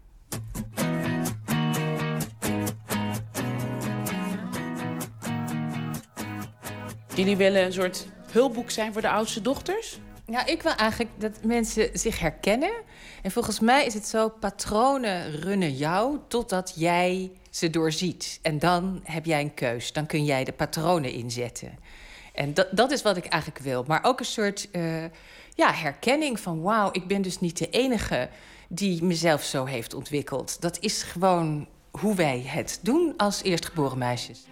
Jullie 7.15 7.37
willen 7.37 7.65
een 7.65 7.73
soort 7.73 8.07
hulpboek 8.31 8.69
zijn 8.69 8.93
voor 8.93 9.01
de 9.01 9.09
oudste 9.09 9.41
dochters? 9.41 9.99
Nou, 10.25 10.47
ik 10.47 10.61
wil 10.61 10.71
eigenlijk 10.71 11.09
dat 11.17 11.43
mensen 11.43 11.89
zich 11.93 12.19
herkennen. 12.19 12.71
En 13.21 13.31
volgens 13.31 13.59
mij 13.59 13.85
is 13.85 13.93
het 13.93 14.07
zo: 14.07 14.29
patronen 14.29 15.31
runnen 15.31 15.73
jou 15.73 16.17
totdat 16.27 16.73
jij 16.75 17.31
ze 17.49 17.69
doorziet. 17.69 18.39
En 18.41 18.59
dan 18.59 19.01
heb 19.03 19.25
jij 19.25 19.41
een 19.41 19.53
keus. 19.53 19.93
Dan 19.93 20.05
kun 20.05 20.25
jij 20.25 20.43
de 20.43 20.51
patronen 20.51 21.11
inzetten. 21.11 21.77
En 22.33 22.53
dat, 22.53 22.67
dat 22.71 22.91
is 22.91 23.01
wat 23.01 23.17
ik 23.17 23.25
eigenlijk 23.25 23.63
wil. 23.63 23.83
Maar 23.87 24.03
ook 24.03 24.19
een 24.19 24.25
soort 24.25 24.67
eh, 24.71 25.03
ja, 25.55 25.73
herkenning 25.73 26.39
van: 26.39 26.61
wauw, 26.61 26.89
ik 26.91 27.07
ben 27.07 27.21
dus 27.21 27.39
niet 27.39 27.57
de 27.57 27.69
enige 27.69 28.29
die 28.67 29.03
mezelf 29.03 29.43
zo 29.43 29.65
heeft 29.65 29.93
ontwikkeld. 29.93 30.61
Dat 30.61 30.79
is 30.79 31.03
gewoon 31.03 31.67
hoe 31.91 32.15
wij 32.15 32.43
het 32.45 32.79
doen 32.81 33.13
als 33.17 33.43
eerstgeboren 33.43 33.97
meisjes. 33.97 34.45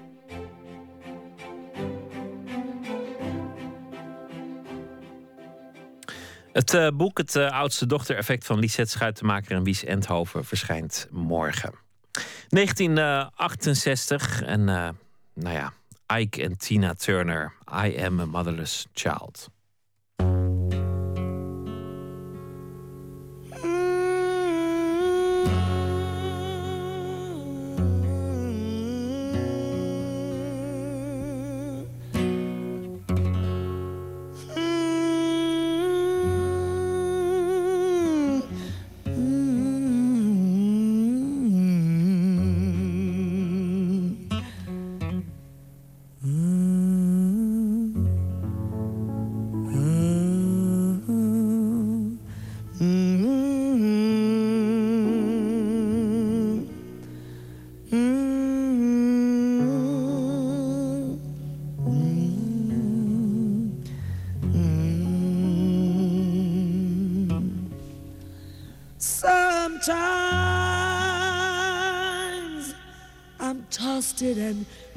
Het 6.51 6.73
eh, 6.73 6.87
boek 6.93 7.17
Het 7.17 7.35
eh, 7.35 7.51
oudste 7.51 7.85
dochter-effect 7.85 8.45
van 8.45 8.59
Lisette 8.59 8.91
Schuitenmaker 8.91 9.55
en 9.55 9.63
Wies 9.63 9.83
Endhoven 9.83 10.45
verschijnt 10.45 11.07
morgen. 11.11 11.73
1968 12.49 14.41
en 14.41 14.69
eh, 14.69 14.89
nou 15.33 15.55
ja, 15.55 15.73
Ike 16.17 16.43
en 16.43 16.57
Tina 16.57 16.93
Turner. 16.93 17.53
I 17.85 18.03
am 18.03 18.19
a 18.19 18.25
motherless 18.25 18.87
child. 18.93 19.49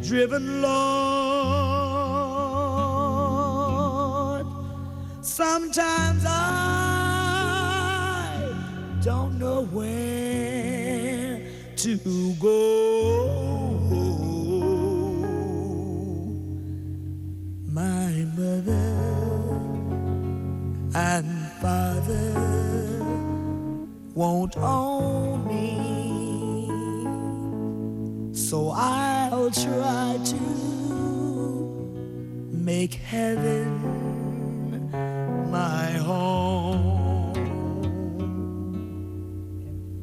Driven, 0.08 0.62
Lord. 0.62 0.72
Sometimes 5.20 6.24
I 6.26 7.04
don't 9.02 9.38
know 9.38 9.64
where 9.66 11.42
to 11.76 11.98
go. 12.40 13.28
My 17.66 18.24
mother 18.34 18.94
and 20.94 21.28
father 21.60 22.32
won't 24.14 24.56
own 24.56 25.46
me. 25.46 25.98
So 28.32 28.70
I'll 29.48 29.54
try 29.54 30.20
to 30.22 30.40
make 32.52 32.92
heaven 32.92 33.80
my 35.50 35.92
home. 35.92 37.32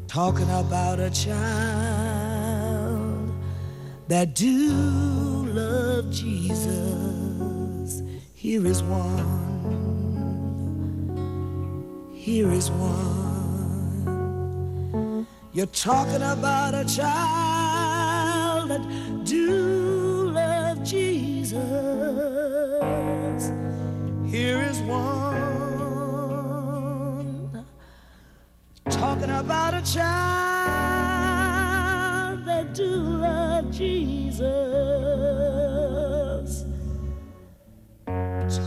Talking 0.07 0.49
about 0.49 0.99
a 0.99 1.11
child 1.11 2.55
that 4.07 4.33
do 4.33 4.71
love 5.53 6.09
Jesus. 6.09 8.01
Here 8.33 8.65
is 8.65 8.81
one. 8.81 9.45
Here 12.15 12.49
is 12.49 12.71
one. 12.71 12.87
You're 15.53 15.67
talking 15.67 16.23
about 16.23 16.73
a 16.73 16.83
child 16.85 17.64
about 29.45 29.73
a 29.75 29.81
child 29.93 30.05
that 32.45 32.73
do 32.73 32.87
love 32.87 33.69
Jesus. 33.71 34.41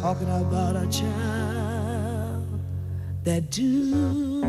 Talking 0.01 0.29
about 0.29 0.77
a 0.77 0.87
child 0.87 2.61
that 3.25 3.51
do 3.51 4.45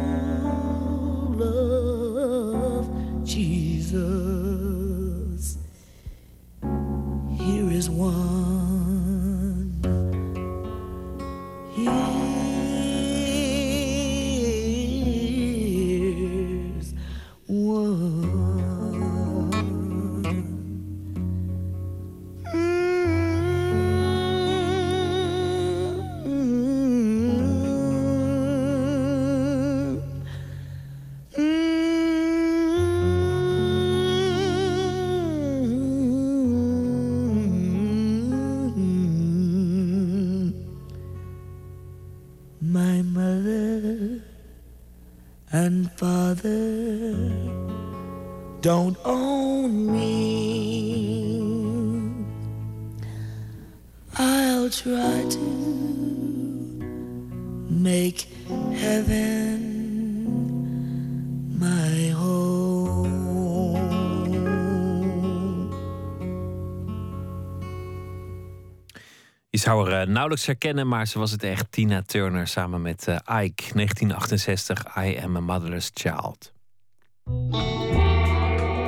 zou 69.70 69.90
haar 69.90 70.02
eh, 70.02 70.08
nauwelijks 70.08 70.46
herkennen, 70.46 70.88
maar 70.88 71.08
ze 71.08 71.20
was 71.20 71.32
het 71.32 71.44
echt. 71.44 71.72
Tina 71.72 72.02
Turner 72.02 72.48
samen 72.48 72.82
met 72.82 73.08
eh, 73.08 73.16
Ike, 73.16 73.64
1968, 73.74 74.86
I 74.98 75.20
Am 75.24 75.36
a 75.36 75.40
Motherless 75.40 75.92
Child. 75.94 76.54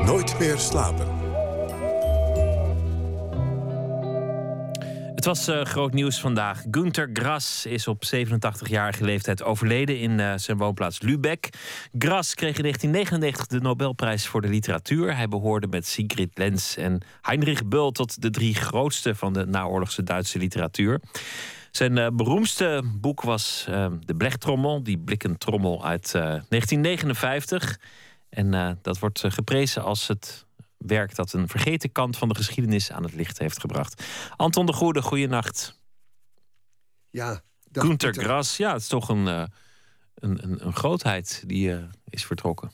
Nooit 0.05 0.39
meer 0.39 0.57
slapen. 0.57 1.20
Het 5.21 5.29
was 5.29 5.47
eh, 5.47 5.65
groot 5.65 5.93
nieuws 5.93 6.19
vandaag. 6.19 6.63
Günter 6.71 7.09
Grass 7.13 7.65
is 7.65 7.87
op 7.87 8.03
87-jarige 8.05 9.03
leeftijd 9.03 9.43
overleden 9.43 9.99
in 9.99 10.19
eh, 10.19 10.33
zijn 10.35 10.57
woonplaats 10.57 11.01
Lübeck. 11.01 11.49
Grass 11.97 12.35
kreeg 12.35 12.55
in 12.55 12.61
1999 12.61 13.47
de 13.47 13.59
Nobelprijs 13.59 14.27
voor 14.27 14.41
de 14.41 14.47
literatuur. 14.47 15.15
Hij 15.15 15.27
behoorde 15.27 15.67
met 15.67 15.87
Sigrid 15.87 16.37
Lenz 16.37 16.77
en 16.77 17.01
Heinrich 17.21 17.65
Böll 17.65 17.91
tot 17.91 18.21
de 18.21 18.29
drie 18.29 18.55
grootste 18.55 19.15
van 19.15 19.33
de 19.33 19.45
naoorlogse 19.45 20.03
Duitse 20.03 20.37
literatuur. 20.37 21.01
Zijn 21.71 21.97
eh, 21.97 22.07
beroemdste 22.13 22.83
boek 23.01 23.21
was 23.21 23.65
De 24.05 24.15
Blechtrommel, 24.17 24.83
die 24.83 24.97
blikken 24.97 25.37
trommel 25.37 25.85
uit 25.85 26.05
eh, 26.05 26.21
1959. 26.21 27.79
En 28.29 28.79
dat 28.81 28.99
wordt 28.99 29.23
geprezen 29.27 29.83
als 29.83 30.07
het 30.07 30.45
werk 30.85 31.15
dat 31.15 31.33
een 31.33 31.47
vergeten 31.47 31.91
kant 31.91 32.17
van 32.17 32.27
de 32.27 32.35
geschiedenis 32.35 32.91
aan 32.91 33.03
het 33.03 33.13
licht 33.13 33.39
heeft 33.39 33.59
gebracht. 33.59 34.03
Anton 34.35 34.65
de 34.65 34.73
Goede, 34.73 35.01
goeienacht. 35.01 35.79
Ja, 37.09 37.41
Pieter. 37.71 38.13
Grass, 38.13 38.57
ja, 38.57 38.73
het 38.73 38.81
is 38.81 38.87
toch 38.87 39.09
een, 39.09 39.27
eh, 39.27 39.43
een, 40.15 40.43
een, 40.43 40.65
een 40.65 40.73
grootheid 40.73 41.43
die 41.47 41.73
eh, 41.73 41.83
is 42.09 42.25
vertrokken. 42.25 42.71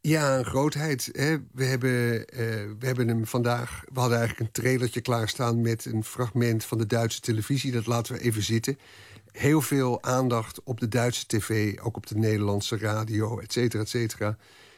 Ja, 0.00 0.38
een 0.38 0.44
grootheid. 0.44 1.08
Hè. 1.12 1.36
We, 1.52 1.64
hebben, 1.64 2.26
eh, 2.26 2.38
we 2.78 2.86
hebben 2.86 3.08
hem 3.08 3.26
vandaag. 3.26 3.82
We 3.92 4.00
hadden 4.00 4.18
eigenlijk 4.18 4.46
een 4.46 4.62
trailertje 4.62 5.00
klaarstaan 5.00 5.60
met 5.60 5.84
een 5.84 6.04
fragment 6.04 6.64
van 6.64 6.78
de 6.78 6.86
Duitse 6.86 7.20
televisie. 7.20 7.72
Dat 7.72 7.86
laten 7.86 8.14
we 8.14 8.20
even 8.20 8.42
zitten. 8.42 8.78
Heel 9.30 9.60
veel 9.60 10.02
aandacht 10.02 10.62
op 10.62 10.80
de 10.80 10.88
Duitse 10.88 11.26
tv, 11.26 11.78
ook 11.80 11.96
op 11.96 12.06
de 12.06 12.16
Nederlandse 12.16 12.78
radio, 12.78 13.38
et 13.38 13.52
cetera, 13.52 13.82
et 13.82 13.88
cetera. 13.88 14.36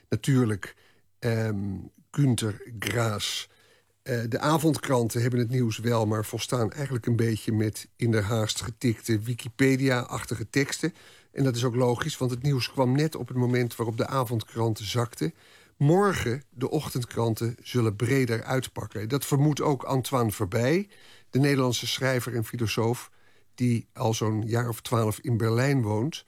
Natuurlijk, 0.08 0.76
ehm 1.18 1.76
Günter 2.14 2.62
Graas. 2.78 3.48
Eh, 4.02 4.20
de 4.28 4.38
avondkranten 4.38 5.20
hebben 5.20 5.40
het 5.40 5.50
nieuws 5.50 5.78
wel, 5.78 6.06
maar 6.06 6.24
volstaan 6.24 6.72
eigenlijk 6.72 7.06
een 7.06 7.16
beetje 7.16 7.52
met 7.52 7.88
in 7.96 8.10
de 8.10 8.20
haast 8.20 8.60
getikte 8.60 9.18
Wikipedia-achtige 9.18 10.50
teksten. 10.50 10.94
En 11.32 11.44
dat 11.44 11.56
is 11.56 11.64
ook 11.64 11.74
logisch, 11.74 12.18
want 12.18 12.30
het 12.30 12.42
nieuws 12.42 12.70
kwam 12.70 12.92
net 12.92 13.14
op 13.14 13.28
het 13.28 13.36
moment 13.36 13.76
waarop 13.76 13.96
de 13.96 14.06
avondkranten 14.06 14.84
zakten. 14.84 15.34
Morgen, 15.76 16.42
de 16.50 16.70
ochtendkranten, 16.70 17.56
zullen 17.62 17.96
breder 17.96 18.42
uitpakken. 18.42 19.08
Dat 19.08 19.24
vermoedt 19.24 19.60
ook 19.60 19.82
Antoine 19.82 20.32
Verbij, 20.32 20.88
de 21.30 21.38
Nederlandse 21.38 21.86
schrijver 21.86 22.34
en 22.34 22.44
filosoof... 22.44 23.10
die 23.54 23.86
al 23.92 24.14
zo'n 24.14 24.42
jaar 24.46 24.68
of 24.68 24.80
twaalf 24.80 25.18
in 25.18 25.36
Berlijn 25.36 25.82
woont. 25.82 26.24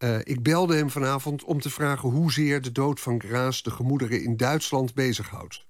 Eh, 0.00 0.18
ik 0.22 0.42
belde 0.42 0.76
hem 0.76 0.90
vanavond 0.90 1.44
om 1.44 1.60
te 1.60 1.70
vragen 1.70 2.08
hoezeer 2.08 2.62
de 2.62 2.72
dood 2.72 3.00
van 3.00 3.22
Graas... 3.22 3.62
de 3.62 3.70
gemoederen 3.70 4.22
in 4.22 4.36
Duitsland 4.36 4.94
bezighoudt. 4.94 5.64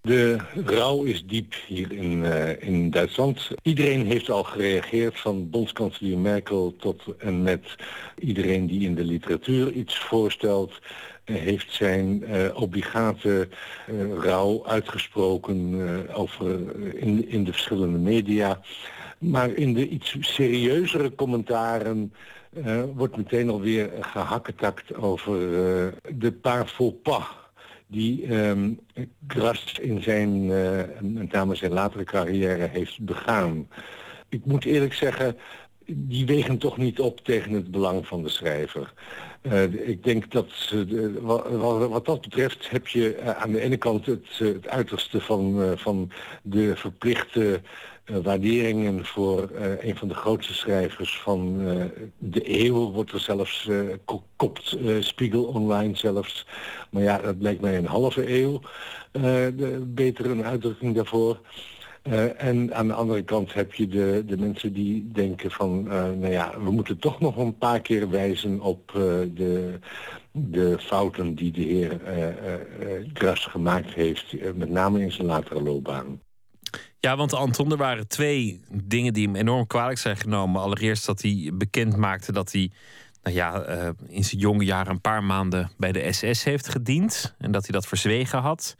De 0.00 0.38
rouw 0.64 1.02
is 1.02 1.26
diep 1.26 1.54
hier 1.66 1.92
in, 1.92 2.24
eh, 2.24 2.68
in 2.68 2.90
Duitsland. 2.90 3.50
Iedereen 3.62 4.06
heeft 4.06 4.30
al 4.30 4.42
gereageerd, 4.42 5.20
van 5.20 5.50
bondskanselier 5.50 6.18
Merkel 6.18 6.76
tot 6.78 7.02
en 7.18 7.42
met 7.42 7.76
iedereen 8.18 8.66
die 8.66 8.80
in 8.80 8.94
de 8.94 9.04
literatuur 9.04 9.72
iets 9.72 9.98
voorstelt, 9.98 10.78
heeft 11.24 11.72
zijn 11.72 12.24
eh, 12.24 12.60
obligate 12.60 13.48
rouw 14.16 14.66
uitgesproken 14.66 15.80
over, 16.14 16.76
in, 16.94 17.28
in 17.28 17.44
de 17.44 17.52
verschillende 17.52 17.98
media. 17.98 18.60
Maar 19.18 19.50
in 19.50 19.74
de 19.74 19.88
iets 19.88 20.16
serieuzere 20.20 21.14
commentaren 21.14 22.12
eh, 22.64 22.82
wordt 22.94 23.16
meteen 23.16 23.48
alweer 23.50 23.90
gehakketakt 24.00 24.94
over 24.94 25.34
eh, 25.34 25.92
de 26.14 26.32
paar 26.32 26.74
pas 27.02 27.24
die 27.86 28.26
ehm 28.26 28.72
Gras 29.26 29.78
in 29.80 30.02
zijn, 30.02 30.50
eh, 30.50 30.82
met 31.02 31.32
name 31.32 31.54
zijn 31.54 31.72
latere 31.72 32.04
carrière, 32.04 32.66
heeft 32.66 33.00
begaan. 33.00 33.68
Ik 34.28 34.44
moet 34.44 34.64
eerlijk 34.64 34.94
zeggen, 34.94 35.36
die 35.86 36.26
wegen 36.26 36.58
toch 36.58 36.76
niet 36.76 37.00
op 37.00 37.20
tegen 37.20 37.52
het 37.52 37.70
belang 37.70 38.06
van 38.06 38.22
de 38.22 38.28
schrijver. 38.28 38.92
Ik 39.70 40.04
denk 40.04 40.30
dat 40.30 40.50
ze 40.50 40.84
de- 40.86 41.20
wa- 41.20 41.50
wa- 41.50 41.88
wat 41.88 42.04
dat 42.04 42.20
betreft 42.20 42.70
heb 42.70 42.86
je 42.88 43.34
aan 43.38 43.52
de 43.52 43.60
ene 43.60 43.76
kant 43.76 44.06
het, 44.06 44.26
het 44.38 44.68
uiterste 44.68 45.20
van, 45.20 45.72
van 45.76 46.10
de 46.42 46.76
verplichte 46.76 47.60
waarderingen 48.22 49.04
voor 49.04 49.50
eh, 49.50 49.84
een 49.88 49.96
van 49.96 50.08
de 50.08 50.14
grootste 50.14 50.54
schrijvers 50.54 51.18
van 51.20 51.60
eh, 51.66 51.84
de 52.18 52.64
eeuw, 52.64 52.90
wordt 52.92 53.12
er 53.12 53.20
zelfs 53.20 53.68
eh, 53.68 53.80
ko- 54.04 54.22
kopt 54.36 54.72
eh, 54.72 54.96
Spiegel 55.00 55.44
Online 55.44 55.96
zelfs. 55.96 56.46
Maar 56.90 57.02
ja, 57.02 57.18
dat 57.20 57.36
lijkt 57.38 57.60
mij 57.60 57.76
een 57.78 57.86
halve 57.86 58.30
eeuw. 58.40 58.60
eh, 59.12 59.22
de, 59.56 60.12
een 60.16 60.44
uitdrukking 60.44 60.94
daarvoor. 60.94 61.40
Eh, 62.02 62.42
en 62.42 62.74
aan 62.74 62.86
de 62.86 62.92
andere 62.94 63.22
kant 63.22 63.54
heb 63.54 63.74
je 63.74 63.86
de, 63.88 64.22
de 64.26 64.36
mensen 64.38 64.72
die 64.72 65.10
denken 65.12 65.50
van, 65.50 65.90
eh, 65.90 66.02
nou 66.10 66.28
ja, 66.32 66.60
we 66.60 66.70
moeten 66.70 66.98
toch 66.98 67.20
nog 67.20 67.36
een 67.36 67.58
paar 67.58 67.80
keer 67.80 68.10
wijzen 68.10 68.60
op 68.60 68.90
eh, 68.94 69.02
de, 69.34 69.78
de 70.32 70.76
fouten 70.78 71.34
die 71.34 71.52
de 71.52 71.62
heer 71.62 72.02
eh 72.04 72.28
eh, 72.28 72.54
eh, 72.54 73.06
Gras 73.12 73.46
gemaakt 73.46 73.94
heeft, 73.94 74.32
eh, 74.38 74.52
met 74.52 74.70
name 74.70 75.00
in 75.00 75.12
zijn 75.12 75.26
latere 75.26 75.62
loopbaan. 75.62 76.20
Ja, 77.00 77.16
want 77.16 77.32
Anton, 77.32 77.70
er 77.70 77.76
waren 77.76 78.08
twee 78.08 78.60
dingen 78.70 79.12
die 79.12 79.26
hem 79.26 79.36
enorm 79.36 79.66
kwalijk 79.66 79.98
zijn 79.98 80.16
genomen. 80.16 80.60
Allereerst 80.60 81.06
dat 81.06 81.22
hij 81.22 81.50
bekend 81.54 81.96
maakte 81.96 82.32
dat 82.32 82.52
hij 82.52 82.70
nou 83.22 83.38
ja, 83.38 83.62
eh, 83.62 83.88
in 84.06 84.24
zijn 84.24 84.40
jonge 84.40 84.64
jaren 84.64 84.92
een 84.92 85.00
paar 85.00 85.24
maanden 85.24 85.70
bij 85.76 85.92
de 85.92 86.12
SS 86.12 86.44
heeft 86.44 86.68
gediend. 86.68 87.34
En 87.38 87.52
dat 87.52 87.62
hij 87.62 87.72
dat 87.72 87.86
verzwegen 87.86 88.38
had. 88.38 88.76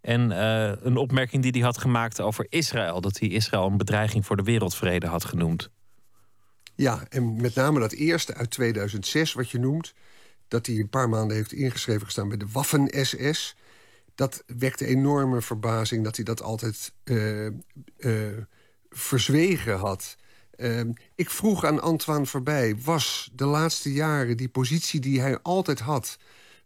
En 0.00 0.32
eh, 0.32 0.72
een 0.82 0.96
opmerking 0.96 1.42
die 1.42 1.52
hij 1.52 1.60
had 1.60 1.78
gemaakt 1.78 2.20
over 2.20 2.46
Israël. 2.48 3.00
Dat 3.00 3.18
hij 3.18 3.28
Israël 3.28 3.66
een 3.66 3.76
bedreiging 3.76 4.26
voor 4.26 4.36
de 4.36 4.42
wereldvrede 4.42 5.06
had 5.06 5.24
genoemd. 5.24 5.70
Ja, 6.74 7.04
en 7.08 7.40
met 7.40 7.54
name 7.54 7.80
dat 7.80 7.92
eerste 7.92 8.34
uit 8.34 8.50
2006 8.50 9.32
wat 9.32 9.50
je 9.50 9.58
noemt... 9.58 9.94
dat 10.48 10.66
hij 10.66 10.76
een 10.76 10.88
paar 10.88 11.08
maanden 11.08 11.36
heeft 11.36 11.52
ingeschreven 11.52 12.04
gestaan 12.04 12.28
bij 12.28 12.38
de 12.38 12.46
Waffen-SS... 12.52 13.56
dat 14.18 14.42
wekte 14.46 14.86
enorme 14.86 15.42
verbazing 15.42 16.04
dat 16.04 16.16
hij 16.16 16.24
dat 16.24 16.42
altijd 16.42 16.92
eh, 17.04 17.46
eh, 17.46 17.52
verzwegen 18.90 19.76
had. 19.78 20.16
Ehm, 20.50 20.92
ik 21.14 21.30
vroeg 21.30 21.64
aan 21.64 21.80
Antoine 21.80 22.26
Verbij, 22.26 22.76
was 22.84 23.30
de 23.32 23.44
laatste 23.44 23.92
jaren 23.92 24.36
die 24.36 24.48
positie 24.48 25.00
die 25.00 25.20
hij 25.20 25.38
altijd 25.42 25.80
had... 25.80 26.18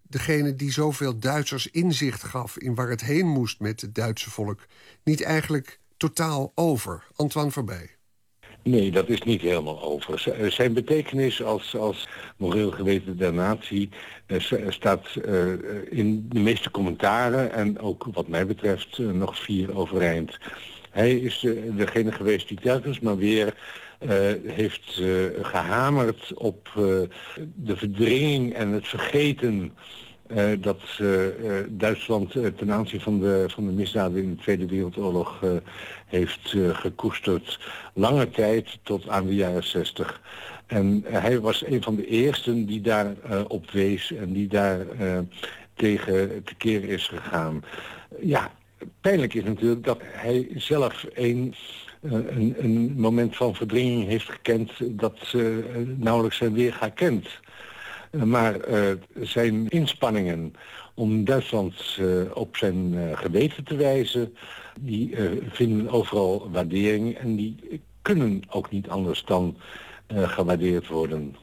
degene 0.02 0.56
die 0.56 0.72
zoveel 0.72 1.18
Duitsers 1.18 1.70
inzicht 1.70 2.22
gaf 2.22 2.58
in 2.58 2.74
waar 2.74 2.88
het 2.88 3.00
heen 3.00 3.26
moest 3.26 3.60
met 3.60 3.80
het 3.80 3.94
Duitse 3.94 4.30
volk... 4.30 4.66
niet 5.04 5.22
eigenlijk 5.22 5.80
totaal 5.96 6.52
over? 6.54 7.06
Antoine 7.16 7.50
Verbij. 7.50 7.96
Nee, 8.62 8.90
dat 8.90 9.08
is 9.08 9.22
niet 9.22 9.40
helemaal 9.40 9.82
over. 9.82 10.32
Eh, 10.32 10.50
Zijn 10.50 10.72
betekenis 10.72 11.42
als, 11.42 11.76
als 11.76 12.08
moreel 12.36 12.70
geweten 12.70 13.16
der 13.16 13.32
natie 13.32 13.88
eh, 14.26 14.52
eh, 14.52 14.70
staat 14.70 15.08
in 15.90 16.26
de 16.28 16.40
meeste 16.40 16.70
commentaren 16.70 17.52
en 17.52 17.78
ook 17.78 18.06
wat 18.12 18.28
mij 18.28 18.46
betreft 18.46 18.98
nog 18.98 19.38
vier 19.38 19.76
overeind. 19.76 20.38
Hij 20.90 21.16
is 21.16 21.46
degene 21.76 22.12
geweest 22.12 22.48
die 22.48 22.60
telkens 22.60 23.00
maar 23.00 23.16
weer 23.16 23.54
heeft 24.46 24.98
eh, 24.98 25.44
gehamerd 25.44 26.32
op 26.34 26.70
de 27.54 27.76
verdringing 27.76 28.54
en 28.54 28.68
het 28.68 28.88
vergeten 28.88 29.72
dat 30.60 30.80
eh, 30.98 31.58
eh, 31.58 31.66
Duitsland 31.68 32.34
eh, 32.34 32.46
ten 32.46 32.72
aanzien 32.72 33.00
van 33.00 33.20
de, 33.20 33.44
van 33.48 33.66
de 33.66 33.72
misdaden 33.72 34.22
in 34.22 34.30
de 34.30 34.42
Tweede 34.42 34.66
Wereldoorlog 34.66 35.42
eh, 35.42 35.50
heeft 36.06 36.52
eh, 36.52 36.76
gekoesterd. 36.76 37.60
Lange 37.94 38.30
tijd 38.30 38.78
tot 38.82 39.08
aan 39.08 39.26
de 39.26 39.34
jaren 39.34 39.64
zestig. 39.64 40.20
En 40.66 41.04
eh, 41.04 41.22
hij 41.22 41.40
was 41.40 41.66
een 41.66 41.82
van 41.82 41.96
de 41.96 42.06
eersten 42.06 42.66
die 42.66 42.80
daar 42.80 43.14
eh, 43.22 43.40
op 43.48 43.70
wees 43.70 44.12
en 44.12 44.32
die 44.32 44.48
daar 44.48 44.88
eh, 44.88 45.18
tegen 45.74 46.44
tekeer 46.44 46.84
is 46.84 47.08
gegaan. 47.08 47.64
Ja, 48.20 48.50
pijnlijk 49.00 49.34
is 49.34 49.44
natuurlijk 49.44 49.84
dat 49.84 50.00
hij 50.02 50.48
zelf 50.54 51.06
een, 51.14 51.54
eh, 52.00 52.12
een, 52.12 52.54
een 52.58 52.92
moment 52.96 53.36
van 53.36 53.54
verdringing 53.54 54.06
heeft 54.06 54.30
gekend 54.30 54.70
dat 55.00 55.18
eh, 55.32 55.42
nauwelijks 55.96 56.36
zijn 56.36 56.52
weerga 56.52 56.88
kent. 56.88 57.28
Maar 58.12 58.60
eh, 58.60 58.92
zijn 59.20 59.68
inspanningen 59.68 60.54
om 60.94 61.24
Duitsland 61.24 61.96
eh, 61.98 62.36
op 62.36 62.56
zijn 62.56 62.98
eh, 62.98 63.18
geweten 63.18 63.64
te 63.64 63.76
wijzen, 63.76 64.36
die 64.80 65.16
vinden 65.48 65.88
overal 65.88 66.50
waardering 66.50 67.18
en 67.18 67.36
die 67.36 67.82
kunnen 68.02 68.42
ook 68.48 68.70
niet 68.70 68.88
anders 68.88 69.24
dan 69.24 69.56
gewaardeerd 70.08 70.88
worden. 70.88 71.36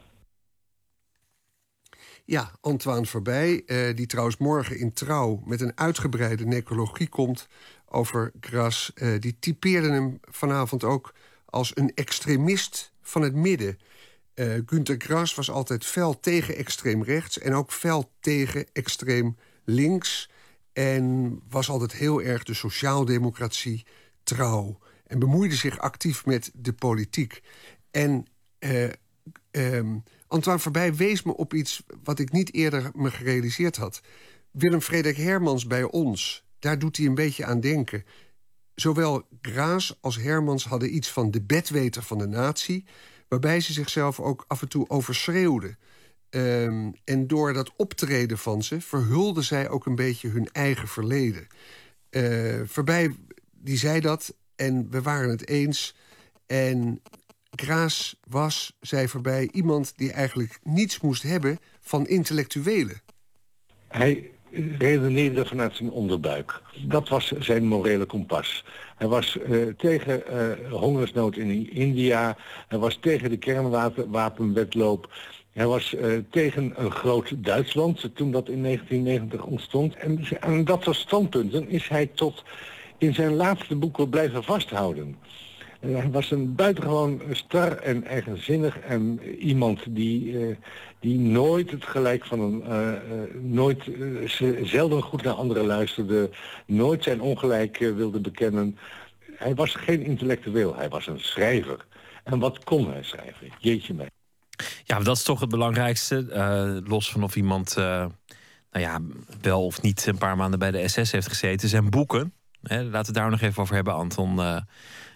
Ja, 2.30 2.50
Antoine 2.60 3.06
Verbij, 3.06 3.62
eh, 3.66 3.96
die 3.96 4.06
trouwens 4.06 4.36
morgen 4.36 4.78
in 4.78 4.92
Trouw... 4.92 5.42
met 5.44 5.60
een 5.60 5.72
uitgebreide 5.74 6.46
necrologie 6.46 7.08
komt 7.08 7.48
over 7.88 8.32
Gras... 8.40 8.92
die 9.20 9.36
typeerde 9.38 9.90
hem 9.90 10.18
vanavond 10.20 10.84
ook 10.84 11.14
als 11.44 11.76
een 11.76 11.92
extremist 11.94 12.92
van 13.02 13.22
het 13.22 13.34
midden. 13.34 13.78
Eh 14.40 14.58
Günter 14.66 14.94
Grass 14.98 15.34
was 15.34 15.50
altijd 15.50 15.84
fel 15.84 16.20
tegen 16.20 16.56
extreem 16.56 17.02
rechts... 17.02 17.38
en 17.38 17.54
ook 17.54 17.72
fel 17.72 18.12
tegen 18.20 18.66
extreem 18.72 19.36
links... 19.64 20.30
en 20.72 21.40
was 21.48 21.68
altijd 21.68 21.92
heel 21.92 22.22
erg 22.22 22.42
de 22.42 22.54
sociaaldemocratie 22.54 23.86
trouw... 24.22 24.78
en 25.06 25.18
bemoeide 25.18 25.54
zich 25.54 25.78
actief 25.78 26.26
met 26.26 26.50
de 26.54 26.72
politiek. 26.72 27.42
En 27.90 28.26
eh, 28.58 28.84
ehm, 29.50 29.98
Antoine 30.26 30.60
Verbij 30.60 30.94
wees 30.94 31.22
me 31.22 31.36
op 31.36 31.54
iets 31.54 31.82
wat 32.04 32.18
ik 32.18 32.32
niet 32.32 32.54
eerder 32.54 32.90
me 32.94 33.10
gerealiseerd 33.10 33.76
had. 33.76 34.00
Willem 34.50 34.80
Frederik 34.80 35.16
Hermans 35.16 35.66
bij 35.66 35.82
ons, 35.82 36.44
daar 36.58 36.78
doet 36.78 36.96
hij 36.96 37.06
een 37.06 37.14
beetje 37.14 37.44
aan 37.44 37.60
denken. 37.60 38.04
Zowel 38.74 39.28
Graas 39.42 39.96
als 40.00 40.16
Hermans 40.16 40.64
hadden 40.64 40.94
iets 40.94 41.08
van 41.10 41.30
de 41.30 41.42
bedweter 41.42 42.02
van 42.02 42.18
de 42.18 42.26
natie... 42.26 42.84
waarbij 43.30 43.60
ze 43.60 43.72
zichzelf 43.72 44.20
ook 44.20 44.44
af 44.48 44.62
en 44.62 44.68
toe 44.68 44.88
overschreeuwden. 44.88 45.78
Ehm, 46.30 46.90
en 47.04 47.26
door 47.26 47.52
dat 47.52 47.72
optreden 47.76 48.38
van 48.38 48.62
ze 48.62 48.80
verhulden 48.80 49.44
zij 49.44 49.68
ook 49.68 49.86
een 49.86 49.94
beetje 49.94 50.28
hun 50.28 50.48
eigen 50.52 50.88
verleden. 50.88 51.46
Eh, 52.10 52.60
Verbij, 52.64 53.16
die 53.50 53.76
zei 53.76 54.00
dat 54.00 54.34
en 54.56 54.90
we 54.90 55.02
waren 55.02 55.30
het 55.30 55.48
eens. 55.48 55.94
En 56.46 57.02
Graas 57.50 58.20
was, 58.28 58.76
zei 58.80 59.08
Verbij, 59.08 59.48
iemand 59.52 59.92
die 59.96 60.12
eigenlijk 60.12 60.58
niets 60.62 61.00
moest 61.00 61.22
hebben 61.22 61.58
van 61.80 62.06
intellectuelen. 62.06 63.02
Hij 63.88 64.30
redeneerde 64.78 65.44
vanuit 65.46 65.76
zijn 65.76 65.90
onderbuik. 65.90 66.60
Dat 66.86 67.08
was 67.08 67.32
zijn 67.38 67.66
morele 67.66 68.04
kompas. 68.04 68.64
Hij 68.96 69.08
was 69.08 69.38
eh, 69.38 69.66
tegen 69.76 70.26
eh, 70.26 70.70
hongersnood 70.70 71.36
in 71.36 71.70
India. 71.72 72.36
Hij 72.68 72.78
was 72.78 72.98
tegen 73.00 73.30
de 73.30 73.36
kernwapenwetloop. 73.36 75.12
Hij 75.52 75.66
was 75.66 75.94
eh, 75.94 76.12
tegen 76.30 76.72
een 76.76 76.90
groot 76.90 77.44
Duitsland 77.44 78.10
toen 78.14 78.30
dat 78.30 78.48
in 78.48 78.62
1990 78.62 79.44
ontstond. 79.44 79.96
En 79.96 80.20
aan 80.40 80.64
dat 80.64 80.82
soort 80.82 80.96
standpunten 80.96 81.68
is 81.68 81.88
hij 81.88 82.06
tot 82.06 82.44
in 82.98 83.14
zijn 83.14 83.34
laatste 83.34 83.76
boeken 83.76 84.08
blijven 84.08 84.44
vasthouden. 84.44 85.16
Hij 85.80 86.10
was 86.10 86.30
een 86.30 86.54
buitengewoon 86.54 87.20
star 87.30 87.76
en 87.76 88.04
eigenzinnig 88.04 88.78
en 88.78 89.20
iemand 89.38 89.80
die, 89.88 90.36
die 91.00 91.18
nooit 91.18 91.70
het 91.70 91.84
gelijk 91.84 92.26
van 92.26 92.40
een, 92.40 92.62
eh, 92.62 92.92
eh, 92.92 93.34
nooit, 93.40 93.78
eh, 93.78 94.28
ze- 94.28 94.60
zelden 94.62 95.02
goed 95.02 95.22
naar 95.22 95.34
anderen 95.34 95.66
luisterde, 95.66 96.30
nooit 96.66 97.04
zijn 97.04 97.20
ongelijk 97.20 97.78
wilde 97.78 98.20
bekennen. 98.20 98.78
Hij 99.36 99.54
was 99.54 99.74
geen 99.74 100.02
intellectueel, 100.02 100.76
hij 100.76 100.88
was 100.88 101.06
een 101.06 101.20
schrijver. 101.20 101.86
En 102.24 102.38
wat 102.38 102.64
kon 102.64 102.90
hij 102.90 103.02
schrijven? 103.02 103.48
Jeetje 103.58 103.94
mij. 103.94 104.10
Ja, 104.84 104.98
dat 105.00 105.16
is 105.16 105.22
toch 105.22 105.40
het 105.40 105.48
belangrijkste. 105.48 106.82
los 106.86 107.10
van 107.10 107.22
of 107.22 107.36
iemand 107.36 107.74
nou 107.76 108.84
ja, 108.84 109.00
wel 109.40 109.64
of 109.64 109.82
niet 109.82 110.06
een 110.06 110.18
paar 110.18 110.36
maanden 110.36 110.58
bij 110.58 110.70
de 110.70 110.88
SS 110.88 111.12
heeft 111.12 111.28
gezeten. 111.28 111.68
Zijn 111.68 111.90
boeken. 111.90 112.34
Hè, 112.62 112.76
laten 112.76 112.90
we 112.90 112.96
het 112.98 113.14
daar 113.14 113.30
nog 113.30 113.40
even 113.40 113.62
over 113.62 113.74
hebben, 113.74 113.94
Anton. 113.94 114.40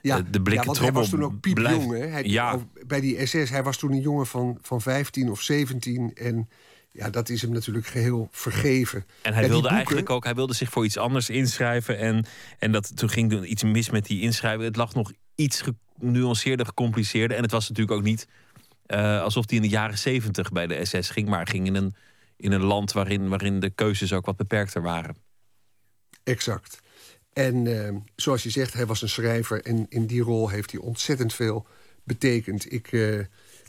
Eh, 0.04 0.10
Ja, 0.10 0.16
de, 0.22 0.30
de 0.30 0.42
blikken 0.42 0.54
ja, 0.60 0.64
want 0.66 0.78
hij 0.78 0.92
was 0.92 1.08
toen 1.08 1.24
ook 1.24 1.40
piepjong. 1.40 1.86
blijft- 1.88 2.04
Hè? 2.04 2.10
Hij, 2.10 2.24
Ja. 2.24 2.58
Bij 2.86 3.00
die 3.00 3.26
SS, 3.26 3.50
hij 3.50 3.62
was 3.62 3.76
toen 3.76 3.92
een 3.92 4.00
jongen 4.00 4.26
van, 4.26 4.58
van 4.62 4.80
15 4.80 5.30
of 5.30 5.40
17. 5.42 6.10
En 6.14 6.48
ja, 6.90 7.10
dat 7.10 7.28
is 7.28 7.42
hem 7.42 7.50
natuurlijk 7.52 7.86
geheel 7.86 8.28
vergeven. 8.30 9.04
En 9.22 9.32
hij 9.32 9.42
Ja, 9.42 9.48
wilde 9.48 9.52
boeken- 9.52 9.70
eigenlijk 9.76 10.10
ook, 10.10 10.24
hij 10.24 10.34
wilde 10.34 10.54
zich 10.54 10.70
voor 10.70 10.84
iets 10.84 10.96
anders 10.96 11.30
inschrijven. 11.30 11.98
En, 11.98 12.24
en 12.58 12.72
dat, 12.72 12.96
toen 12.96 13.08
ging 13.10 13.32
er 13.32 13.44
iets 13.44 13.62
mis 13.62 13.90
met 13.90 14.06
die 14.06 14.20
inschrijving. 14.20 14.64
Het 14.64 14.76
lag 14.76 14.94
nog 14.94 15.12
iets 15.34 15.62
genuanceerder, 15.98 16.66
gecompliceerder. 16.66 17.36
En 17.36 17.42
het 17.42 17.50
was 17.52 17.68
natuurlijk 17.68 17.96
ook 17.98 18.04
niet 18.04 18.28
eh, 18.86 19.22
alsof 19.22 19.44
hij 19.48 19.56
in 19.56 19.62
de 19.62 19.68
jaren 19.68 19.98
zeventig 19.98 20.52
bij 20.52 20.66
de 20.66 20.84
SS 20.84 21.10
ging, 21.10 21.28
maar 21.28 21.46
ging 21.46 21.66
in 21.66 21.74
een, 21.74 21.94
in 22.36 22.52
een 22.52 22.62
land 22.64 22.92
waarin, 22.92 23.28
waarin 23.28 23.60
de 23.60 23.70
keuzes 23.70 24.12
ook 24.12 24.26
wat 24.26 24.36
beperkter 24.36 24.82
waren. 24.82 25.16
Exact. 26.24 26.82
En 27.34 27.86
eh, 27.86 27.94
zoals 28.16 28.42
je 28.42 28.50
zegt, 28.50 28.72
hij 28.72 28.86
was 28.86 29.02
een 29.02 29.08
schrijver. 29.08 29.62
En 29.62 29.86
in 29.88 30.06
die 30.06 30.22
rol 30.22 30.48
heeft 30.48 30.70
hij 30.70 30.80
ontzettend 30.80 31.34
veel 31.34 31.66
betekend. 32.04 32.72
Ik, 32.72 32.92
eh, 32.92 33.18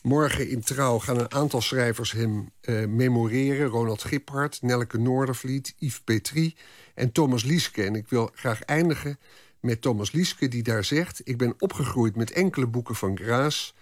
morgen 0.02 0.50
in 0.50 0.62
Trouw 0.62 1.00
gaan 1.00 1.20
een 1.20 1.32
aantal 1.32 1.62
schrijvers 1.62 2.12
hem 2.12 2.52
eh, 2.62 2.86
memoreren. 2.86 3.68
Ronald 3.68 4.04
Giphart, 4.04 4.62
Nelke 4.62 4.98
Noordervliet, 4.98 5.76
Yves 5.78 6.02
Petrie 6.02 6.56
en 6.94 7.12
Thomas 7.12 7.44
Lieske. 7.44 7.84
En 7.84 7.96
ik 7.96 8.10
wil 8.10 8.30
graag 8.34 8.62
eindigen 8.62 9.20
met 9.60 9.82
Thomas 9.82 10.12
Lieske 10.12 10.48
die 10.48 10.64
daar 10.64 10.84
zegt... 10.84 11.22
ik 11.24 11.38
ben 11.38 11.56
opgegroeid 11.58 12.16
met 12.16 12.32
enkele 12.32 12.68
boeken 12.68 12.96
van 12.96 13.18
Graas... 13.18 13.76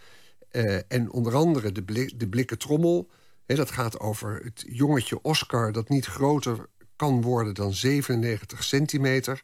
eh, 0.52 0.92
en 0.92 1.12
onder 1.12 1.36
andere 1.36 1.72
de, 1.72 1.84
blik, 1.84 2.20
de 2.20 2.28
Blikken 2.28 2.58
Trommel. 2.58 3.10
Dat 3.46 3.72
gaat 3.72 4.00
over 4.00 4.42
het 4.44 4.66
jongetje 4.68 5.22
Oscar 5.22 5.72
dat 5.72 5.90
niet 5.90 6.06
groter 6.06 6.70
kan 6.96 7.22
worden 7.22 7.54
dan 7.54 7.74
97 7.74 8.64
centimeter. 8.64 9.42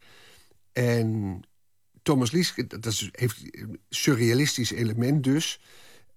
En 0.74 1.42
Thomas 2.04 2.32
Lieske, 2.32 2.68
dat 2.68 2.86
is, 2.86 3.10
heeft 3.12 3.38
een 3.52 3.80
surrealistisch 3.90 4.72
element 4.72 5.24
dus. 5.24 5.62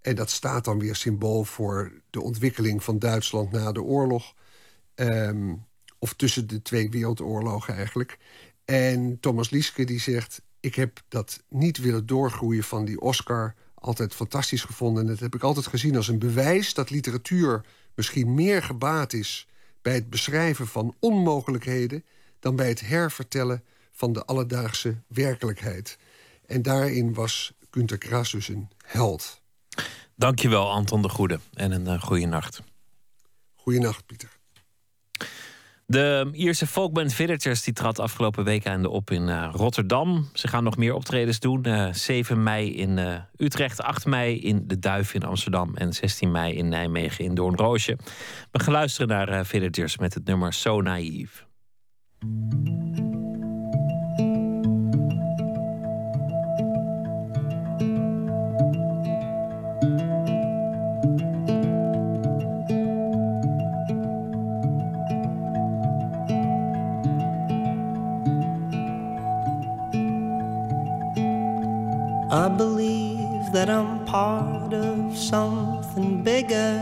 En 0.00 0.14
dat 0.14 0.30
staat 0.30 0.64
dan 0.64 0.78
weer 0.78 0.96
symbool 0.96 1.44
voor 1.44 1.92
de 2.10 2.20
ontwikkeling 2.20 2.84
van 2.84 2.98
Duitsland 2.98 3.50
na 3.50 3.72
de 3.72 3.82
oorlog. 3.82 4.34
Ehm, 4.94 5.54
of 5.98 6.14
tussen 6.14 6.46
de 6.46 6.62
twee 6.62 6.90
wereldoorlogen 6.90 7.74
eigenlijk. 7.74 8.18
En 8.64 9.20
Thomas 9.20 9.50
Lieske 9.50 9.84
die 9.84 10.00
zegt... 10.00 10.42
ik 10.60 10.74
heb 10.74 11.00
dat 11.08 11.42
niet 11.48 11.78
willen 11.78 12.06
doorgroeien 12.06 12.64
van 12.64 12.84
die 12.84 13.00
Oscar 13.00 13.54
altijd 13.74 14.14
fantastisch 14.14 14.64
gevonden. 14.64 15.02
En 15.02 15.08
dat 15.08 15.18
heb 15.20 15.34
ik 15.34 15.42
altijd 15.42 15.66
gezien 15.66 15.96
als 15.96 16.08
een 16.08 16.18
bewijs 16.18 16.74
dat 16.74 16.90
literatuur 16.90 17.64
misschien 17.94 18.34
meer 18.34 18.62
gebaat 18.62 19.12
is 19.12 19.48
bij 19.82 19.94
het 19.94 20.10
beschrijven 20.10 20.66
van 20.66 20.96
onmogelijkheden 20.98 22.04
dan 22.40 22.56
bij 22.56 22.68
het 22.68 22.80
hervertellen 22.80 23.64
van 23.93 24.12
de 24.12 24.24
alledaagse 24.24 25.02
werkelijkheid. 25.06 25.98
En 26.47 26.62
daarin 26.62 27.14
was 27.14 27.52
Günter 27.70 27.97
Grass 28.01 28.32
dus 28.32 28.48
een 28.48 28.69
held. 28.85 29.40
Dankjewel, 30.16 30.70
Anton 30.70 31.02
de 31.02 31.09
Goede. 31.09 31.40
En 31.55 31.73
een 31.73 31.86
uh, 31.86 32.02
goede 32.02 32.27
nacht. 32.27 32.62
Goeienacht, 33.55 34.06
Pieter. 34.06 34.40
De 35.86 36.28
Ierse 36.32 36.66
folkband 36.66 37.14
Villagers 37.14 37.62
die 37.62 37.74
trad 37.74 37.98
afgelopen 37.98 38.44
week 38.44 38.86
op 38.86 39.10
in 39.10 39.28
uh, 39.28 39.48
Rotterdam. 39.52 40.28
Ze 40.32 40.48
gaan 40.48 40.64
nog 40.64 40.77
meer 40.77 40.94
optredens 40.94 41.40
doen. 41.40 41.69
Uh, 41.69 41.93
7 41.93 42.43
mei 42.43 42.74
in 42.77 42.97
uh, 42.97 43.14
Utrecht, 43.36 43.82
8 43.82 44.06
mei 44.06 44.40
in 44.40 44.66
De 44.66 44.78
Duif 44.78 45.14
in 45.14 45.23
Amsterdam... 45.23 45.74
en 45.74 45.93
16 45.93 46.31
mei 46.31 46.55
in 46.55 46.69
Nijmegen 46.69 47.24
in 47.24 47.35
Doornroosje. 47.35 47.98
We 48.51 48.60
gaan 48.60 48.73
luisteren 48.73 49.09
naar 49.09 49.47
Villagers 49.47 49.98
met 49.98 50.14
het 50.14 50.24
nummer 50.24 50.52
So 50.52 50.81
Naive. 50.81 51.43
I 72.34 72.48
believe 72.48 73.52
that 73.52 73.68
I'm 73.68 74.06
part 74.06 74.72
of 74.72 75.14
something 75.14 76.24
bigger. 76.24 76.80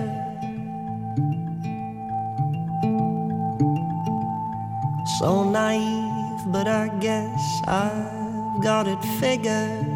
So 5.18 5.43
naive, 5.51 6.40
but 6.52 6.68
I 6.68 6.86
guess 7.01 7.43
I've 7.66 8.62
got 8.62 8.86
it 8.86 9.02
figured. 9.18 9.86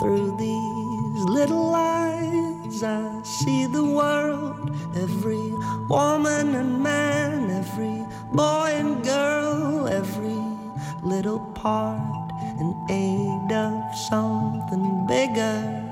Through 0.00 0.34
these 0.38 1.24
little 1.28 1.74
eyes, 1.74 2.82
I 2.82 3.20
see 3.22 3.66
the 3.66 3.84
world. 3.84 4.74
Every 4.96 5.52
woman 5.90 6.54
and 6.54 6.82
man, 6.82 7.50
every 7.50 8.02
boy 8.32 8.70
and 8.80 9.04
girl, 9.04 9.35
little 11.06 11.38
part 11.54 12.32
in 12.58 12.74
aid 12.90 13.52
of 13.52 13.94
something 13.94 15.06
bigger. 15.06 15.85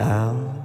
Out. 0.00 0.56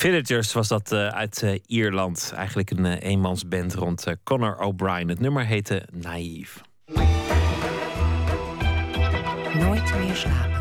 Villagers 0.00 0.52
was 0.52 0.68
dat 0.68 0.92
eh, 0.92 1.06
uit 1.08 1.42
eh, 1.42 1.58
Ierland. 1.66 2.32
Eigenlijk 2.34 2.70
een 2.70 2.84
eh, 2.84 3.10
eenmansband 3.10 3.74
rond 3.74 4.06
Conor 4.24 4.58
O'Brien. 4.58 5.08
Het 5.08 5.20
nummer 5.20 5.46
heette 5.46 5.86
Naïef. 5.92 6.60
Nooit 9.54 9.94
meer 9.98 10.14
slapen. 10.14 10.59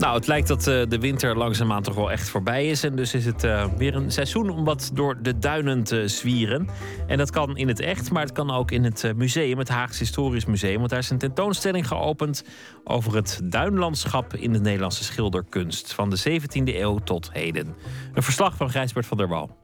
Nou, 0.00 0.14
het 0.14 0.26
lijkt 0.26 0.48
dat 0.48 0.66
eh, 0.66 0.82
de 0.88 0.98
winter 0.98 1.36
langzaamaan 1.36 1.82
toch 1.82 1.94
wel 1.94 2.10
echt 2.10 2.28
voorbij 2.28 2.66
is. 2.66 2.84
En 2.84 2.96
dus 2.96 3.14
is 3.14 3.24
het 3.24 3.44
eh, 3.44 3.64
weer 3.76 3.94
een 3.94 4.10
seizoen 4.10 4.50
om 4.50 4.64
wat 4.64 4.90
door 4.94 5.22
de 5.22 5.38
duinen 5.38 5.84
te 5.84 6.08
zwieren. 6.08 6.68
En 7.06 7.18
dat 7.18 7.30
kan 7.30 7.56
in 7.56 7.68
het 7.68 7.80
echt, 7.80 8.10
maar 8.10 8.22
het 8.22 8.32
kan 8.32 8.50
ook 8.50 8.70
in 8.70 8.84
het 8.84 9.04
eh, 9.04 9.14
museum, 9.14 9.58
het 9.58 9.68
Haagse 9.68 9.98
Historisch 9.98 10.44
Museum. 10.44 10.78
Want 10.78 10.90
daar 10.90 10.98
is 10.98 11.10
een 11.10 11.18
tentoonstelling 11.18 11.86
geopend 11.86 12.44
over 12.84 13.14
het 13.14 13.40
duinlandschap 13.44 14.34
in 14.34 14.52
de 14.52 14.60
Nederlandse 14.60 15.04
schilderkunst. 15.04 15.92
Van 15.92 16.10
de 16.10 16.40
17e 16.40 16.62
eeuw 16.64 16.98
tot 16.98 17.32
heden. 17.32 17.74
Een 18.14 18.22
verslag 18.22 18.56
van 18.56 18.70
Gijsbert 18.70 19.06
van 19.06 19.16
der 19.16 19.28
Wal. 19.28 19.59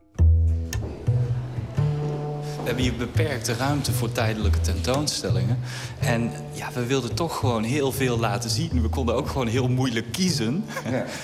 We 2.67 2.73
hebben 2.73 2.91
hier 2.91 3.07
beperkte 3.07 3.55
ruimte 3.55 3.93
voor 3.93 4.13
tijdelijke 4.13 4.61
tentoonstellingen. 4.61 5.59
En 5.99 6.31
ja, 6.53 6.69
we 6.75 6.87
wilden 6.87 7.15
toch 7.15 7.37
gewoon 7.37 7.63
heel 7.63 7.93
veel 7.93 8.19
laten 8.19 8.51
zien. 8.51 8.83
We 8.83 8.89
konden 8.89 9.15
ook 9.15 9.29
gewoon 9.29 9.47
heel 9.47 9.69
moeilijk 9.69 10.13
kiezen. 10.13 10.65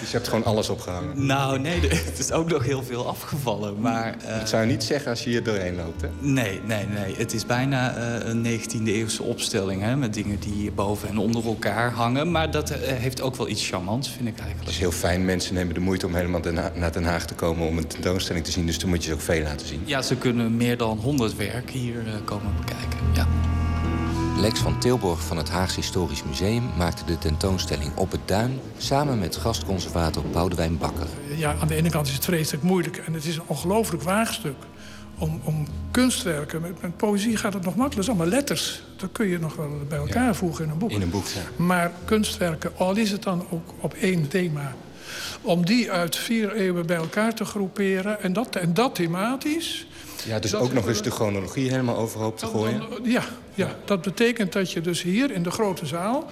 dus 0.01 0.11
je 0.11 0.17
hebt 0.17 0.29
gewoon 0.29 0.45
alles 0.45 0.69
opgehangen? 0.69 1.27
Nou, 1.27 1.59
nee, 1.59 1.81
het 2.11 2.19
is 2.19 2.33
ook 2.33 2.49
nog 2.49 2.65
heel 2.65 2.83
veel 2.83 3.09
afgevallen. 3.09 3.81
Maar, 3.81 4.17
eh, 4.27 4.39
Dat 4.39 4.49
zou 4.49 4.63
je 4.63 4.69
niet 4.69 4.83
zeggen 4.85 5.11
als 5.11 5.25
je 5.25 5.31
hier 5.31 5.43
doorheen 5.43 5.77
loopt, 5.77 6.01
hè? 6.01 6.09
Nee, 6.19 6.61
nee, 6.67 6.87
nee. 6.87 7.15
Het 7.17 7.33
is 7.33 7.47
bijna 7.47 7.97
eh, 7.97 8.29
een 8.29 8.61
19e-eeuwse 8.61 9.23
opstelling... 9.23 9.83
Hè, 9.83 9.97
met 9.97 10.15
dingen 10.15 10.39
die 10.41 10.71
boven 10.71 11.09
en 11.09 11.19
onder 11.19 11.47
elkaar 11.47 11.91
hangen. 11.91 12.31
Maar 12.31 12.51
dat 12.51 12.71
eh, 12.71 12.79
heeft 12.81 13.21
ook 13.21 13.37
wel 13.37 13.49
iets 13.49 13.69
charmants, 13.69 14.09
vind 14.09 14.29
ik 14.29 14.39
eigenlijk. 14.39 14.61
Het 14.61 14.71
is 14.71 14.79
heel 14.79 14.93
fijn. 14.93 15.25
Mensen 15.25 15.55
nemen 15.55 15.75
de 15.75 15.81
moeite 15.81 16.07
om 16.07 16.15
helemaal 16.15 16.41
Den 16.41 16.55
naar 16.75 16.93
Den 16.93 17.05
Haag 17.05 17.27
te 17.27 17.35
komen... 17.35 17.67
om 17.69 17.79
een 17.79 17.87
tentoonstelling 17.87 18.45
te 18.45 18.51
zien. 18.51 18.67
Dus 18.67 18.79
dan 18.79 18.89
moet 18.89 19.03
je 19.03 19.09
ze 19.09 19.15
ook 19.15 19.21
veel 19.21 19.43
laten 19.43 19.67
zien. 19.67 19.83
Ja, 19.85 20.03
ze 20.03 20.17
kunnen 20.17 20.57
meer 20.57 20.77
dan 20.77 20.99
100 20.99 21.32
werken 21.35 21.79
hier 21.79 22.07
eh, 22.07 22.15
komen 22.25 22.53
bekijken. 22.59 22.99
Ja. 23.13 23.27
Lex 24.37 24.61
van 24.61 24.79
Tilborg 24.79 25.27
van 25.27 25.37
het 25.37 25.51
Haagse 25.51 25.81
Historisch 25.81 26.25
Museum 26.25 26.71
maakte 26.77 27.05
de 27.05 27.19
tentoonstelling 27.19 27.97
Op 27.97 28.11
het 28.11 28.21
Duin 28.25 28.61
samen 28.77 29.19
met 29.19 29.37
gastconservator 29.37 30.25
Boudewijn 30.25 30.79
Bakker. 30.79 31.07
Ja, 31.37 31.55
aan 31.61 31.69
de 31.69 31.75
ene 31.75 31.91
kant 31.91 32.07
is 32.07 32.15
het 32.15 32.25
vreselijk 32.25 32.63
moeilijk 32.63 32.97
en 32.97 33.13
het 33.15 33.25
is 33.25 33.37
een 33.37 33.43
ongelooflijk 33.47 34.03
waagstuk. 34.03 34.57
Om, 35.19 35.41
om 35.45 35.67
kunstwerken, 35.91 36.61
met, 36.61 36.83
met 36.83 36.97
poëzie 36.97 37.37
gaat 37.37 37.55
het 37.55 37.65
nog 37.65 37.77
makkelijk. 37.77 37.95
Het 37.95 38.03
is 38.03 38.09
allemaal 38.09 38.39
letters. 38.39 38.83
Dat 38.97 39.13
kun 39.13 39.27
je 39.27 39.39
nog 39.39 39.57
wel 39.57 39.71
bij 39.89 39.99
elkaar 39.99 40.35
voegen 40.35 40.65
in 40.65 40.71
een 40.71 40.79
boek. 40.79 40.91
In 40.91 41.03
een 41.03 41.11
boek, 41.11 41.27
ja. 41.27 41.65
Maar 41.65 41.93
kunstwerken, 42.05 42.73
al 42.77 42.97
is 42.97 43.11
het 43.11 43.23
dan 43.23 43.47
ook 43.51 43.75
op 43.81 43.95
één 43.95 44.29
thema... 44.29 44.75
om 45.43 45.65
die 45.65 45.91
uit 45.91 46.17
vier 46.17 46.53
eeuwen 46.53 46.87
bij 46.87 46.97
elkaar 46.97 47.35
te 47.35 47.45
groeperen 47.45 48.23
en 48.23 48.33
dat, 48.33 48.57
en 48.57 48.75
dat 48.75 48.95
thematisch... 48.95 49.87
Ja, 50.27 50.39
dus 50.39 50.51
Dat- 50.51 50.61
ook 50.61 50.73
nog 50.73 50.89
eens 50.89 51.03
de 51.03 51.11
chronologie 51.11 51.71
helemaal 51.71 51.97
overhoop 51.97 52.39
te 52.39 52.47
gooien. 52.47 52.83
Ja, 53.03 53.23
ja, 53.55 53.77
dat 53.85 54.03
betekent 54.03 54.53
dat 54.53 54.73
je 54.73 54.81
dus 54.81 55.03
hier 55.03 55.31
in 55.31 55.43
de 55.43 55.51
grote 55.51 55.87
zaal... 55.87 56.27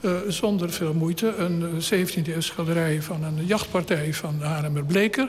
eh, 0.00 0.10
zonder 0.28 0.70
veel 0.72 0.94
moeite 0.94 1.34
een 1.36 1.62
17e 1.82 2.38
schilderij 2.38 3.02
van 3.02 3.24
een 3.24 3.46
jachtpartij 3.46 4.14
van 4.14 4.40
Haremer 4.42 4.84
Bleker... 4.84 5.28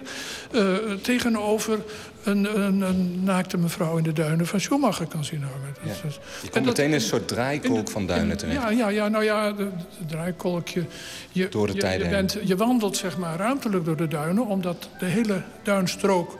eh, 0.51 0.63
tegenover 1.01 1.79
een, 2.23 2.59
een, 2.61 2.81
een 2.81 3.23
naakte 3.23 3.57
mevrouw 3.57 3.97
in 3.97 4.03
de 4.03 4.13
duinen 4.13 4.47
van 4.47 4.59
Schumacher 4.59 5.05
kan 5.07 5.23
zien 5.25 5.41
hangen. 5.43 5.95
Is- 6.07 6.19
Je 6.41 6.49
komt 6.49 6.65
meteen 6.65 6.91
een 6.93 7.01
soort 7.01 7.27
draaikolk 7.27 7.89
van 7.89 8.05
duinen 8.07 8.37
terecht. 8.37 8.61
ja, 8.61 8.69
ja, 8.69 8.89
ja, 8.89 9.07
nou 9.07 9.23
ja, 9.23 9.51
de, 9.51 9.67
de 9.99 10.05
draaikolkje. 10.07 10.83
Je, 11.31 11.49
Door 11.49 11.67
de 11.67 11.73
je, 11.73 11.79
tijden 11.79 12.07
je, 12.09 12.13
bent, 12.15 12.37
je 12.43 12.55
wandelt 12.55 12.97
zeg 12.97 13.17
maar 13.17 13.37
ruimtelijk 13.37 13.85
door 13.85 13.95
de 13.97 14.07
duinen... 14.07 14.45
omdat 14.45 14.89
de 14.99 15.05
hele 15.05 15.41
duinstrook 15.63 16.37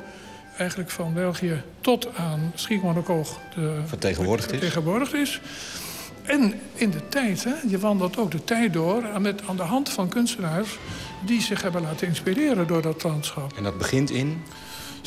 eigenlijk 0.59 0.89
van 0.89 1.13
België 1.13 1.61
tot 1.81 2.15
aan 2.15 2.51
Schiermonnikoog... 2.55 3.39
de- 3.55 3.81
Vertegenwoordigd 3.85 4.51
is. 4.51 4.59
vertegenwoordigd 4.59 5.13
is. 5.13 5.41
En 6.23 6.53
in 6.73 6.89
de 6.89 7.07
tijd, 7.09 7.43
hè, 7.43 7.53
je 7.67 7.79
wandelt 7.79 8.17
ook 8.17 8.31
de 8.31 8.43
tijd 8.43 8.73
door... 8.73 9.03
met, 9.19 9.41
aan 9.47 9.55
de 9.55 9.63
hand 9.63 9.89
van 9.89 10.09
kunstenaars 10.09 10.77
die 11.25 11.41
zich 11.41 11.61
hebben 11.61 11.81
laten 11.81 12.07
inspireren 12.07 12.67
door 12.67 12.81
dat 12.81 13.03
landschap. 13.03 13.57
En 13.57 13.63
dat 13.63 13.77
begint 13.77 14.09
in... 14.09 14.43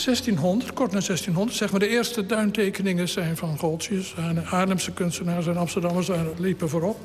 1600, 0.04 0.72
kort 0.72 0.92
na 0.92 1.00
1600, 1.00 1.56
zeg 1.56 1.70
maar 1.70 1.80
de 1.80 1.88
eerste 1.88 2.26
duintekeningen 2.26 3.08
zijn 3.08 3.36
van 3.36 3.58
Goltjes. 3.58 4.14
En 4.16 4.36
Haarlemse 4.44 4.90
kunstenaars 4.92 5.46
en 5.46 5.56
Amsterdammers 5.56 6.06
daar 6.06 6.24
liepen 6.38 6.68
voorop. 6.68 7.00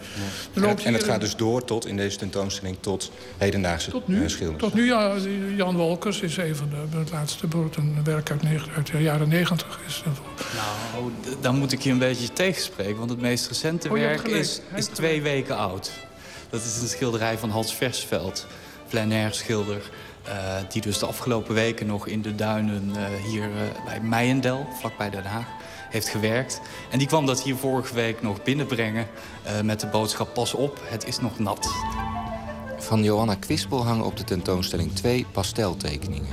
Dan 0.53 0.63
En, 0.63 0.77
en 0.85 0.93
het 0.93 1.03
gaat 1.03 1.21
dus 1.21 1.35
door 1.35 1.63
tot 1.65 1.85
in 1.85 1.97
deze 1.97 2.17
tentoonstelling 2.17 2.77
tot 2.79 3.11
hedendaagse 3.37 3.91
Tot 3.91 4.07
nu, 4.07 4.23
eh, 4.23 4.29
schilders. 4.29 4.63
tot 4.63 4.73
nu 4.73 4.85
ja, 4.85 5.13
Jan 5.55 5.75
Wolkers 5.75 6.21
is 6.21 6.37
een 6.37 6.55
van 6.55 6.69
de, 6.91 6.97
het 6.97 7.11
laatste 7.11 7.47
een 7.75 7.95
werk 8.03 8.31
uit, 8.31 8.41
uit 8.75 8.91
de 8.91 9.01
jaren 9.01 9.27
90. 9.29 9.79
Is 9.87 10.01
dat- 10.05 10.13
Nou, 10.55 11.11
dan 11.41 11.57
moet 11.57 11.71
ik 11.71 11.81
je 11.81 11.91
een 11.91 11.97
beetje 11.97 12.33
tegenspreken. 12.33 12.97
Want 12.97 13.09
het 13.09 13.21
meest 13.21 13.47
recente 13.47 13.87
Oh, 13.87 13.93
werk 13.93 14.27
is, 14.27 14.61
is 14.75 14.85
twee 14.85 15.21
weken 15.21 15.57
oud. 15.57 15.91
Dat 16.49 16.61
is 16.63 16.81
een 16.81 16.87
schilderij 16.87 17.37
van 17.37 17.49
Hans 17.49 17.75
Versveld, 17.75 18.45
plein 18.89 19.11
air 19.11 19.33
schilder. 19.33 19.81
Eh, 20.27 20.69
die 20.69 20.81
dus 20.81 20.99
de 20.99 21.05
afgelopen 21.05 21.53
weken 21.55 21.87
nog 21.87 22.07
in 22.07 22.21
de 22.21 22.35
duinen 22.35 22.91
eh, 22.95 23.03
hier 23.29 23.43
eh, 23.43 23.85
bij 23.85 23.99
Meijendel, 24.01 24.67
vlakbij 24.79 25.09
Den 25.09 25.25
Haag, 25.25 25.45
heeft 25.89 26.09
gewerkt. 26.09 26.61
En 26.91 26.97
die 26.97 27.07
kwam 27.07 27.25
dat 27.25 27.41
hier 27.41 27.55
vorige 27.55 27.93
week 27.93 28.21
nog 28.21 28.43
binnenbrengen 28.43 29.07
eh, 29.43 29.61
met 29.61 29.79
de 29.79 29.87
boodschap: 29.87 30.33
pas 30.33 30.53
op, 30.53 30.79
het 30.83 31.07
is 31.07 31.19
nog 31.19 31.39
nat. 31.39 31.69
Van 32.77 33.03
Johanna 33.03 33.35
Kwispel 33.35 33.85
hangen 33.85 34.05
op 34.05 34.17
de 34.17 34.23
tentoonstelling 34.23 34.93
twee 34.95 35.25
pasteltekeningen. 35.31 36.27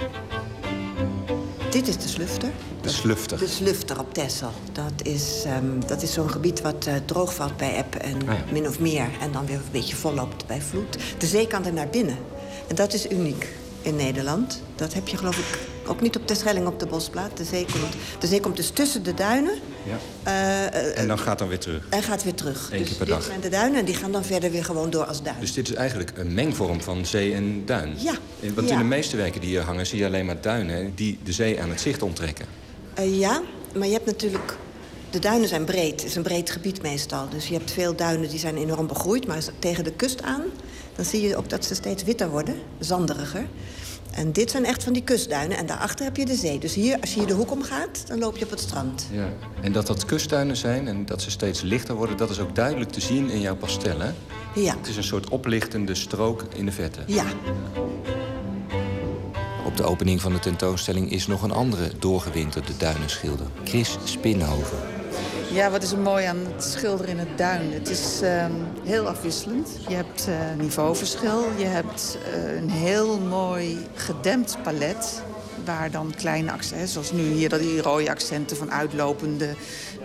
Dit 1.71 1.89
is 1.89 1.97
de 1.97 2.09
Slufter. 2.09 2.51
De 2.81 2.89
slufter. 2.89 3.39
De 3.39 3.47
Slufter 3.49 3.99
op 4.01 4.15
Texel. 4.15 4.51
Dat 4.73 4.93
is, 5.03 5.43
ehm, 5.47 5.81
dat 5.87 6.03
is 6.03 6.12
zo'n 6.12 6.31
gebied 6.31 6.61
wat 6.61 6.87
eh, 6.87 6.95
droogvalt 7.05 7.57
bij 7.57 7.77
eb 7.77 7.95
en 7.95 8.29
Ah 8.29 8.35
ja. 8.35 8.53
min 8.53 8.69
of 8.69 8.81
meer. 8.81 9.09
En 9.21 9.33
dan 9.33 9.47
weer 9.47 9.57
een 9.57 9.62
beetje 9.71 9.97
volloopt 9.97 10.47
bij 10.47 10.61
vloed. 10.61 10.99
De 11.19 11.27
zee 11.27 11.47
kan 11.47 11.65
er 11.65 11.73
naar 11.73 11.89
binnen. 11.89 12.16
En 12.69 12.75
dat 12.75 12.93
is 12.93 13.11
uniek 13.11 13.49
in 13.85 13.97
Nederland. 13.97 14.62
Dat 14.77 14.94
heb 14.94 15.09
je 15.09 15.16
geloof 15.16 15.39
ik 15.39 15.59
ook 15.89 16.01
niet 16.01 16.16
op 16.16 16.28
de 16.28 16.35
Schelling 16.35 16.66
op 16.66 16.78
de 16.81 16.86
Bosplaat. 16.86 17.36
De 17.36 17.44
zee 17.44 17.65
komt, 17.73 17.93
de 18.19 18.27
zee 18.27 18.40
komt 18.40 18.56
dus 18.56 18.70
tussen 18.70 19.02
de 19.02 19.15
duinen. 19.15 19.55
Ja. 19.85 19.98
eh, 20.23 20.66
eh, 20.66 20.98
En 20.98 21.09
dan 21.09 21.19
gaat 21.19 21.39
dan 21.39 21.48
weer 21.48 21.59
terug. 21.59 21.86
en 21.90 22.02
gaat 22.02 22.24
weer 22.24 22.35
terug. 22.35 22.69
Eén 22.73 22.78
dus 22.78 22.89
keer 22.89 22.97
per 22.97 23.06
dit 23.06 23.15
dag. 23.15 23.24
zijn 23.24 23.40
de 23.40 23.48
duinen 23.48 23.78
en 23.78 23.85
die 23.85 23.94
gaan 23.94 24.12
dan 24.12 24.24
verder 24.24 24.51
weer 24.51 24.65
gewoon 24.65 24.90
door 24.90 25.05
als 25.05 25.23
duin. 25.23 25.36
Dus 25.40 25.52
dit 25.52 25.69
is 25.69 25.74
eigenlijk 25.74 26.12
een 26.16 26.35
mengvorm 26.35 26.81
van 26.81 27.06
zee 27.06 27.35
en 27.35 27.62
duin. 27.66 27.94
Ja. 27.98 28.12
En- 28.43 28.55
Want 28.55 28.69
Ja. 28.69 28.73
in 28.74 28.78
de 28.81 28.85
meeste 28.89 29.16
werken 29.16 29.40
die 29.40 29.51
hier 29.51 29.62
hangen 29.62 29.86
zie 29.86 29.98
je 29.98 30.06
alleen 30.06 30.27
maar 30.27 30.40
duinen... 30.40 30.93
die 30.94 31.19
de 31.24 31.32
zee 31.32 31.61
aan 31.61 31.70
het 31.70 31.81
zicht 31.81 32.02
onttrekken. 32.02 32.47
Eh, 32.94 33.19
ja, 33.19 33.43
maar 33.74 33.86
je 33.86 33.93
hebt 33.93 34.06
natuurlijk... 34.06 34.56
De 35.11 35.19
duinen 35.20 35.48
zijn 35.48 35.65
breed. 35.65 36.01
Het 36.01 36.05
is 36.11 36.15
een 36.16 36.23
breed 36.23 36.51
gebied 36.51 36.82
meestal. 36.82 37.28
Dus 37.28 37.47
je 37.48 37.55
hebt 37.55 37.70
veel 37.70 37.94
duinen 37.97 38.28
die 38.28 38.39
zijn 38.39 38.56
enorm 38.56 38.86
begroeid. 38.86 39.27
Maar 39.27 39.43
tegen 39.59 39.85
de 39.85 39.93
kust 39.93 40.23
aan, 40.23 40.43
dan 40.97 41.05
zie 41.05 41.23
je 41.29 41.37
ook 41.37 41.51
dat 41.51 41.65
ze 41.65 41.75
steeds 41.75 42.03
witter 42.03 42.31
worden. 42.31 42.55
Zanderiger. 42.79 43.47
En 44.11 44.33
dit 44.33 44.51
zijn 44.51 44.65
echt 44.65 44.83
van 44.83 44.93
die 44.93 45.03
kustduinen. 45.03 45.57
En 45.57 45.66
daarachter 45.66 46.05
heb 46.05 46.16
je 46.16 46.25
de 46.25 46.35
zee. 46.35 46.59
Dus 46.59 46.75
hier, 46.75 47.01
als 47.01 47.12
je 47.12 47.19
hier 47.19 47.29
de 47.29 47.35
hoek 47.35 47.51
omgaat, 47.51 48.07
dan 48.07 48.19
loop 48.19 48.37
je 48.37 48.45
op 48.45 48.51
het 48.51 48.61
strand. 48.61 49.07
Ja. 49.12 49.29
En 49.61 49.73
dat 49.73 49.87
dat 49.87 50.05
kustduinen 50.05 50.57
zijn 50.57 50.89
en 50.89 51.07
dat 51.07 51.23
ze 51.23 51.31
steeds 51.31 51.61
lichter 51.61 51.95
worden... 51.95 52.16
dat 52.16 52.31
is 52.31 52.39
ook 52.39 52.55
duidelijk 52.55 52.91
te 52.91 53.01
zien 53.01 53.31
in 53.31 53.41
jouw 53.41 53.57
pastellen. 53.57 54.15
Ja. 54.55 54.77
Het 54.77 54.89
is 54.89 54.97
een 54.97 55.05
soort 55.05 55.29
oplichtende 55.29 55.95
strook 55.95 56.45
in 56.55 56.65
de 56.65 56.73
verte. 56.73 57.01
Ja. 57.07 57.25
Op 59.66 59.77
de 59.77 59.85
opening 59.85 60.21
van 60.21 60.33
de 60.33 60.39
tentoonstelling 60.39 61.11
is 61.11 61.27
nog 61.27 61.43
een 61.43 61.53
andere 61.53 61.91
doorgewinterde 61.99 62.77
duinenschilder, 62.77 63.47
Chris 63.65 63.99
Spinhoven. 64.05 64.94
Ja, 65.55 65.71
wat 65.71 65.83
is 65.83 65.93
er 65.93 65.99
mooi 65.99 66.25
aan 66.25 66.39
het 66.55 66.65
schilderen 66.65 67.11
in 67.11 67.19
het 67.19 67.39
duin? 67.39 67.73
Het 67.73 67.89
is 67.89 68.21
ehm, 68.23 68.53
heel 68.83 69.09
afwisselend. 69.09 69.69
Je 69.89 69.95
hebt 69.95 70.29
eh, 70.29 70.35
niveauverschil. 70.59 71.45
Je 71.57 71.65
hebt 71.65 72.19
eh, 72.33 72.57
een 72.57 72.71
heel 72.71 73.19
mooi 73.19 73.79
gedempt 73.95 74.57
palet. 74.63 75.23
waar 75.65 75.91
dan 75.91 76.13
kleine 76.17 76.53
accenten, 76.53 76.89
zoals 76.89 77.13
nu 77.13 77.23
hier 77.23 77.49
dat 77.49 77.61
die 77.61 77.83
rode 77.83 78.11
accenten 78.11 78.57
van 78.57 78.71
uitlopende 78.73 79.55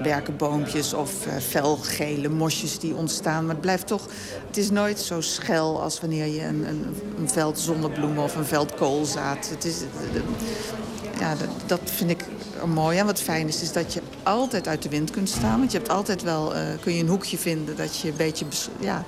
berkenboompjes 0.01 0.93
of 0.93 1.27
uh, 1.27 1.33
felgele 1.35 2.29
mosjes 2.29 2.79
die 2.79 2.95
ontstaan. 2.95 3.41
Maar 3.41 3.53
het 3.53 3.61
blijft 3.61 3.87
toch, 3.87 4.07
het 4.47 4.57
is 4.57 4.69
nooit 4.69 4.99
zo 4.99 5.21
schel 5.21 5.81
als 5.81 5.99
wanneer 5.99 6.25
je 6.25 6.43
een, 6.43 6.67
een, 6.67 6.95
een 7.17 7.29
veld 7.29 7.59
zonnebloemen 7.59 8.23
of 8.23 8.35
een 8.35 8.45
veld 8.45 8.75
koolzaad. 8.75 9.49
Het 9.49 9.65
is, 9.65 9.81
ja, 11.19 11.35
dat, 11.35 11.49
dat 11.65 11.79
vind 11.83 12.09
ik 12.09 12.25
mooi. 12.65 12.97
En 12.97 13.05
wat 13.05 13.21
fijn 13.21 13.47
is, 13.47 13.61
is 13.61 13.71
dat 13.71 13.93
je 13.93 14.01
altijd 14.23 14.67
uit 14.67 14.81
de 14.81 14.89
wind 14.89 15.11
kunt 15.11 15.29
staan. 15.29 15.59
Want 15.59 15.71
je 15.71 15.77
hebt 15.77 15.89
altijd 15.89 16.23
wel, 16.23 16.55
uh, 16.55 16.61
kun 16.81 16.93
je 16.93 17.01
een 17.01 17.07
hoekje 17.07 17.37
vinden 17.37 17.75
dat 17.75 17.97
je 17.97 18.07
een 18.07 18.15
beetje 18.17 18.45
ja, 18.79 19.05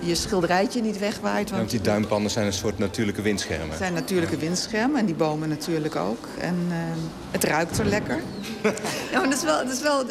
je 0.00 0.14
schilderijtje 0.14 0.80
niet 0.80 0.98
wegwaait. 0.98 1.50
Want, 1.50 1.70
die 1.70 1.80
duimpannen 1.80 2.30
zijn 2.30 2.46
een 2.46 2.52
soort 2.52 2.78
natuurlijke 2.78 3.22
windschermen. 3.22 3.68
Het 3.68 3.78
zijn 3.78 3.92
natuurlijke 3.92 4.36
windschermen 4.36 5.00
en 5.00 5.06
die 5.06 5.14
bomen 5.14 5.48
natuurlijk 5.48 5.96
ook. 5.96 6.28
En 6.40 6.56
uh, 6.68 6.76
het 7.30 7.44
ruikt 7.44 7.78
er 7.78 7.86
lekker. 7.86 8.20
ja, 9.12 9.20
maar 9.20 9.28
dat 9.28 9.38
is 9.38 9.44
wel, 9.44 9.64
dat 9.64 9.72
is 9.72 9.82
wel 9.82 10.04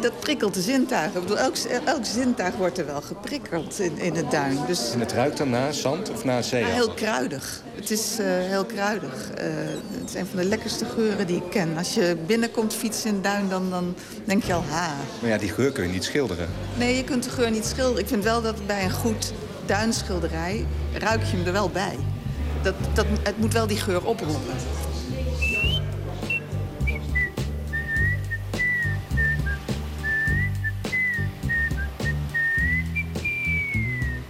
dat 0.00 0.20
prikkelt 0.20 0.54
de 0.54 0.60
zintuigen. 0.60 1.20
Ik 1.20 1.26
bedoel, 1.26 1.38
elk, 1.38 1.56
elk 1.84 2.04
zintuig 2.04 2.54
wordt 2.56 2.78
er 2.78 2.86
wel 2.86 3.00
geprikkeld 3.00 3.80
in, 3.80 3.98
in 3.98 4.14
het 4.14 4.30
duin. 4.30 4.58
Dus... 4.66 4.92
En 4.92 5.00
het 5.00 5.12
ruikt 5.12 5.36
dan 5.36 5.50
naar 5.50 5.74
zand 5.74 6.10
of 6.10 6.24
naar 6.24 6.44
zee? 6.44 6.60
Ja, 6.60 6.66
heel 6.66 6.90
kruidig. 6.90 7.62
Het 7.74 7.90
is 7.90 8.16
uh, 8.20 8.26
heel 8.26 8.64
kruidig. 8.64 9.30
Uh, 9.30 9.44
het 10.00 10.08
is 10.08 10.14
een 10.14 10.26
van 10.26 10.38
de 10.38 10.44
lekkerste 10.44 10.84
geuren 10.84 11.26
die 11.26 11.36
ik 11.36 11.50
ken. 11.50 11.76
Als 11.76 11.94
je 11.94 12.16
binnenkomt 12.26 12.74
fietsen 12.74 13.08
in 13.08 13.14
het 13.14 13.24
duin, 13.24 13.48
dan, 13.48 13.70
dan 13.70 13.94
denk 14.24 14.44
je 14.44 14.52
al 14.52 14.64
ha. 14.68 14.94
Maar 15.20 15.30
ja, 15.30 15.38
die 15.38 15.52
geur 15.52 15.72
kun 15.72 15.86
je 15.86 15.92
niet 15.92 16.04
schilderen. 16.04 16.48
Nee, 16.78 16.96
je 16.96 17.04
kunt 17.04 17.24
de 17.24 17.30
geur 17.30 17.50
niet 17.50 17.66
schilderen. 17.66 18.02
Ik 18.02 18.08
vind 18.08 18.24
wel 18.24 18.42
dat 18.42 18.66
bij 18.66 18.84
een 18.84 18.90
goed 18.90 19.32
duinschilderij 19.66 20.66
ruik 20.92 21.22
je 21.22 21.36
hem 21.36 21.46
er 21.46 21.52
wel 21.52 21.70
bij. 21.70 21.96
Dat, 22.62 22.74
dat, 22.94 23.06
het 23.22 23.38
moet 23.38 23.52
wel 23.52 23.66
die 23.66 23.76
geur 23.76 24.04
oproepen. 24.04 24.54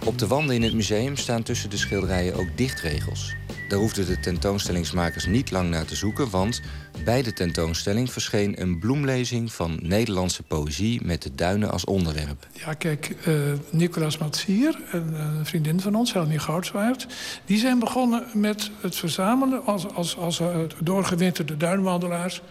Op 0.07 0.17
de 0.17 0.27
wanden 0.27 0.55
in 0.55 0.63
het 0.63 0.73
museum 0.73 1.15
staan 1.15 1.43
tussen 1.43 1.69
de 1.69 1.77
schilderijen 1.77 2.35
ook 2.35 2.47
dichtregels. 2.55 3.35
Daar 3.67 3.79
hoefden 3.79 4.05
de 4.05 4.19
tentoonstellingsmakers 4.19 5.25
niet 5.25 5.51
lang 5.51 5.69
naar 5.69 5.85
te 5.85 5.95
zoeken, 5.95 6.29
want 6.29 6.61
bij 7.03 7.21
de 7.21 7.33
tentoonstelling 7.33 8.11
verscheen 8.11 8.61
een 8.61 8.79
bloemlezing 8.79 9.51
van 9.51 9.79
Nederlandse 9.81 10.43
poëzie 10.43 11.05
met 11.05 11.21
de 11.21 11.35
duinen 11.35 11.71
als 11.71 11.85
onderwerp. 11.85 12.47
Ja, 12.53 12.73
kijk, 12.73 13.15
uh, 13.27 13.33
Nicolaas 13.69 14.17
Matsier, 14.17 14.79
een, 14.91 15.13
een, 15.13 15.45
vriendin 15.45 15.81
van 15.81 15.95
ons, 15.95 16.13
Helmi 16.13 16.39
Goudswaard, 16.39 17.07
die 17.45 17.57
zijn 17.57 17.79
begonnen 17.79 18.23
met 18.33 18.71
het 18.81 18.95
verzamelen, 18.95 19.65
als, 19.65 19.93
als, 19.93 20.17
als 20.17 20.39
uh, 20.39 20.57
doorgewinterde 20.83 21.57
duinwandelaars, 21.57 22.41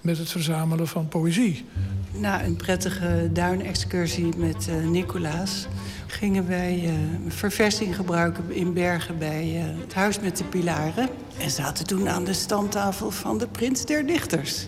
met 0.00 0.18
het 0.18 0.30
verzamelen 0.30 0.88
van 0.88 1.08
poëzie. 1.08 1.64
Na 2.12 2.44
een 2.44 2.56
prettige 2.56 3.30
duinexcursie 3.32 4.36
met 4.36 4.68
uh, 4.68 4.88
Nicolaas 4.88 5.66
gingen 6.14 6.48
wij 6.48 6.82
uh, 6.84 6.92
verversing 7.28 7.96
gebruiken 7.96 8.50
in 8.50 8.72
Bergen 8.72 9.18
bij 9.18 9.52
uh, 9.54 9.80
het 9.80 9.94
Huis 9.94 10.20
met 10.20 10.36
de 10.36 10.44
Pilaren. 10.44 11.08
En 11.38 11.50
zaten 11.50 11.86
toen 11.86 12.08
aan 12.08 12.24
de 12.24 12.32
standtafel 12.32 13.10
van 13.10 13.38
de 13.38 13.46
prins 13.46 13.86
der 13.86 14.06
dichters, 14.06 14.66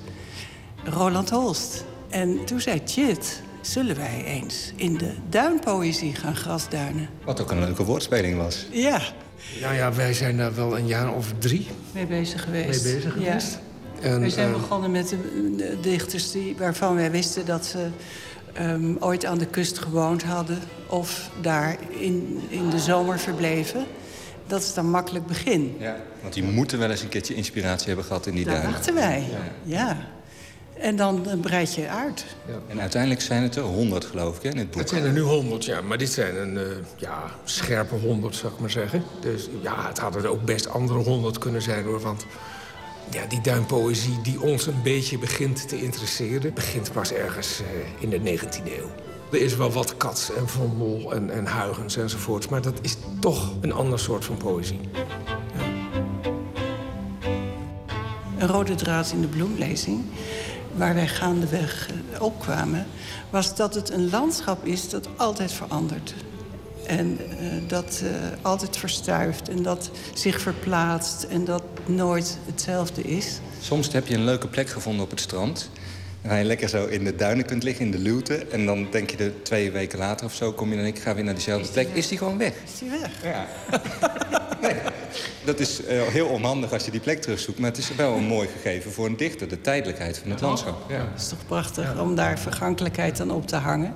Roland 0.85 1.31
Holst. 1.31 1.85
En 2.09 2.45
toen 2.45 2.61
zei 2.61 2.81
Chit, 2.85 3.43
zullen 3.61 3.97
wij 3.97 4.25
eens 4.25 4.73
in 4.77 4.97
de 4.99 5.13
duinpoëzie 5.29 6.15
gaan 6.15 6.37
grasduinen? 6.37 7.09
Wat 7.25 7.41
ook 7.41 7.51
een 7.51 7.61
leuke 7.61 7.85
woordspeling 7.85 8.37
was. 8.37 8.67
Ja. 8.71 9.01
Nou 9.61 9.75
ja, 9.75 9.93
wij 9.93 10.15
zijn 10.15 10.37
daar 10.37 10.55
wel 10.55 10.79
een 10.79 10.87
jaar 10.87 11.15
of 11.15 11.33
drie 11.39 11.67
mee 11.93 12.07
bezig 12.07 12.43
geweest. 12.43 12.85
Mee 12.85 12.95
bezig 12.95 13.13
geweest. 13.13 13.53
Ja. 13.53 14.09
En, 14.09 14.21
we 14.21 14.31
zijn 14.31 14.51
uh, 14.51 14.57
begonnen 14.57 14.91
met 14.91 15.09
de, 15.09 15.19
de 15.57 15.79
dichters 15.81 16.31
die, 16.31 16.55
waarvan 16.59 16.95
wij 16.95 17.11
wisten 17.11 17.47
dat 17.47 17.67
ze 17.67 17.89
um, 18.61 18.97
ooit 19.01 19.25
aan 19.25 19.39
de 19.39 19.47
kust 19.47 19.79
gewoond 19.79 20.23
hadden 20.23 20.59
of 20.87 21.31
daar 21.41 21.77
in, 21.89 22.41
in 22.49 22.71
de 22.71 22.79
zomer 22.79 23.19
verbleven. 23.19 23.85
Dat 24.47 24.61
is 24.61 24.75
dan 24.75 24.91
makkelijk 24.91 25.27
begin. 25.27 25.77
Ja, 25.79 25.97
want 26.23 26.35
die 26.35 26.43
moeten 26.43 26.79
wel 26.79 26.91
eens 26.91 27.03
een 27.03 27.09
keertje 27.09 27.35
inspiratie 27.35 27.87
hebben 27.87 28.05
gehad 28.05 28.27
in 28.27 28.35
die 28.35 28.45
duinen. 28.45 28.65
Dat 28.65 28.75
dachten 28.75 28.95
wij, 28.95 29.25
ja. 29.31 29.77
ja. 29.77 29.97
En 30.79 30.97
dan 30.97 31.27
breid 31.41 31.75
je 31.75 31.89
uit. 31.89 32.25
Ja. 32.47 32.59
En 32.69 32.81
uiteindelijk 32.81 33.23
zijn 33.23 33.43
het 33.43 33.57
er 33.57 33.63
honderd, 33.63 34.05
geloof 34.05 34.37
ik, 34.37 34.43
hè, 34.43 34.49
in 34.49 34.59
het 34.59 34.71
boek. 34.71 34.81
Het 34.81 34.89
zijn 34.89 35.05
er 35.05 35.13
nu 35.13 35.21
honderd, 35.21 35.65
ja. 35.65 35.81
Maar 35.81 35.99
dit 35.99 36.13
zijn 36.13 36.37
een 36.37 36.55
uh, 36.55 36.63
ja, 36.97 37.23
scherpe 37.45 37.95
honderd, 37.95 38.35
zou 38.35 38.53
ik 38.53 38.59
maar 38.59 38.71
zeggen. 38.71 39.03
Dus 39.21 39.49
ja, 39.63 39.87
het 39.89 39.99
hadden 39.99 40.23
er 40.23 40.29
ook 40.29 40.45
best 40.45 40.69
andere 40.69 40.99
honderd 40.99 41.39
kunnen 41.39 41.63
zijn, 41.63 41.85
hoor. 41.85 42.01
Want 42.01 42.27
ja, 43.11 43.27
die 43.29 43.41
duinpoëzie 43.41 44.21
die 44.23 44.41
ons 44.41 44.67
een 44.67 44.83
beetje 44.83 45.19
begint 45.19 45.69
te 45.69 45.83
interesseren... 45.83 46.55
begint 46.55 46.93
pas 46.93 47.13
ergens 47.13 47.61
uh, 47.61 47.67
in 47.99 48.11
de 48.11 48.19
19e 48.19 48.79
eeuw. 48.79 48.91
Er 49.33 49.41
is 49.41 49.57
wel 49.57 49.71
wat 49.71 49.97
Kats 49.97 50.35
en 50.35 50.49
Vondel 50.49 51.13
en, 51.13 51.31
en 51.31 51.47
Huygens 51.47 51.97
enzovoorts... 51.97 52.49
maar 52.49 52.63
dat 52.63 52.79
is 52.83 52.97
toch 53.21 53.53
een 53.61 53.73
ander 53.73 53.99
soort 53.99 54.25
van 54.25 54.37
poëzie. 54.37 54.81
Een 58.39 58.49
rode 58.49 58.75
draad 58.75 59.11
in 59.13 59.21
de 59.21 59.27
bloemlezing, 59.27 60.05
waar 60.75 60.95
wij 60.95 61.09
gaandeweg 61.09 61.89
uh, 61.91 62.23
opkwamen... 62.23 62.87
was 63.31 63.57
dat 63.57 63.75
het 63.75 63.91
een 63.91 64.11
landschap 64.11 64.65
is 64.65 64.89
dat 64.89 65.09
altijd 65.17 65.53
verandert. 65.53 66.15
En 66.87 67.19
uh, 67.21 67.53
dat 67.67 68.01
uh, 68.05 68.11
altijd 68.43 68.77
verstuift 68.77 69.49
en 69.49 69.63
dat 69.63 69.91
zich 70.15 70.41
verplaatst 70.41 71.23
en 71.23 71.45
dat 71.45 71.63
nooit 71.87 72.39
hetzelfde 72.47 73.03
is. 73.03 73.41
Soms 73.61 73.93
heb 73.93 74.07
je 74.07 74.15
een 74.15 74.25
leuke 74.25 74.49
plek 74.49 74.69
gevonden 74.69 75.05
op 75.05 75.11
het 75.11 75.21
strand. 75.21 75.71
Waar 76.23 76.39
je 76.39 76.45
lekker 76.45 76.69
zo 76.69 76.87
in 76.87 77.05
de 77.05 77.17
duinen 77.17 77.45
kunt 77.45 77.63
liggen, 77.63 77.85
in 77.85 77.91
de 77.91 77.99
luwte. 77.99 78.47
En 78.51 78.67
dan 78.67 78.87
denk 78.91 79.11
je 79.11 79.17
er 79.17 79.33
twee 79.43 79.71
weken 79.71 79.99
later 79.99 80.27
of 80.27 80.35
zo, 80.35 80.53
kom 80.53 80.71
je 80.71 80.77
dan 80.77 80.85
ik 80.85 80.99
ga 80.99 81.15
weer 81.15 81.25
naar 81.25 81.35
diezelfde 81.35 81.73
plek. 81.73 81.89
Is 81.93 82.09
die 82.09 82.19
gewoon 82.19 82.39
weg? 82.39 82.53
Is 82.65 82.79
die 82.79 82.91
weg? 82.91 83.11
Ja. 83.23 83.47
nee, 84.63 84.75
dat 85.45 85.61
is 85.61 85.81
uh, 85.81 86.03
heel 86.03 86.27
onhandig 86.27 86.73
als 86.73 86.85
je 86.85 86.91
die 86.91 87.01
plek 87.01 87.23
terugzoekt. 87.23 87.59
Maar 87.59 87.71
het 87.71 87.79
is 87.79 87.95
wel 87.95 88.15
een 88.15 88.25
mooi 88.25 88.49
gegeven 88.49 88.93
voor 88.93 89.07
een 89.07 89.17
dichter. 89.17 89.49
De 89.49 89.61
tijdelijkheid 89.61 90.19
van 90.19 90.31
het 90.31 90.41
landschap. 90.41 90.91
Ja. 90.91 90.97
Het 90.97 91.21
is 91.21 91.29
toch 91.29 91.47
prachtig 91.47 91.95
ja. 91.95 92.03
om 92.03 92.15
daar 92.15 92.39
vergankelijkheid 92.39 93.21
aan 93.21 93.31
op 93.31 93.47
te 93.47 93.57
hangen. 93.57 93.95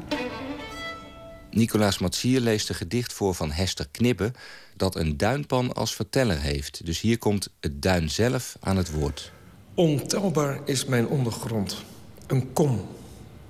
Nicolaas 1.50 1.98
Matsier 1.98 2.40
leest 2.40 2.68
een 2.68 2.74
gedicht 2.74 3.12
voor 3.12 3.34
van 3.34 3.50
Hester 3.50 3.88
Knippen... 3.90 4.32
dat 4.76 4.96
een 4.96 5.16
duinpan 5.16 5.72
als 5.72 5.94
verteller 5.94 6.40
heeft. 6.40 6.86
Dus 6.86 7.00
hier 7.00 7.18
komt 7.18 7.48
het 7.60 7.82
duin 7.82 8.10
zelf 8.10 8.56
aan 8.60 8.76
het 8.76 8.90
woord. 8.90 9.32
Ontelbaar 9.74 10.60
is 10.64 10.84
mijn 10.84 11.06
ondergrond. 11.06 11.84
Een 12.26 12.52
kom, 12.52 12.86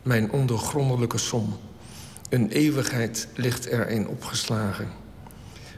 mijn 0.03 0.31
ondergrondelijke 0.31 1.19
som. 1.19 1.59
Een 2.29 2.51
eeuwigheid 2.51 3.29
ligt 3.35 3.65
erin 3.65 4.09
opgeslagen. 4.09 4.89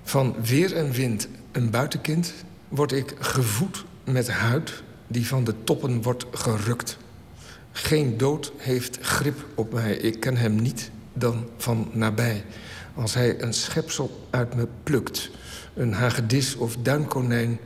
Van 0.03 0.37
weer 0.43 0.77
en 0.77 0.91
wind, 0.91 1.29
een 1.53 1.71
buitenkind... 1.71 2.33
word 2.69 2.93
ik 2.93 3.15
gevoed 3.19 3.85
met 4.05 4.31
huid 4.31 4.83
die 5.07 5.27
van 5.27 5.45
de 5.45 5.65
toppen 5.65 6.03
wordt 6.03 6.27
gerukt. 6.31 6.99
Geen 7.73 8.17
dood 8.17 8.53
heeft 8.57 8.99
grip 9.01 9.47
op 9.55 9.73
mij, 9.73 9.97
ik 9.97 10.21
ken 10.21 10.37
hem 10.37 10.55
niet 10.55 10.91
dan 11.13 11.49
van 11.57 11.89
nabij. 11.93 12.45
Als 12.95 13.15
hij 13.15 13.43
een 13.43 13.55
schepsel 13.55 14.27
uit 14.31 14.55
me 14.55 14.69
plukt. 14.83 15.31
Een 15.75 15.93
hagedis 15.93 16.57
of 16.57 16.77
duinkonijn 16.77 17.59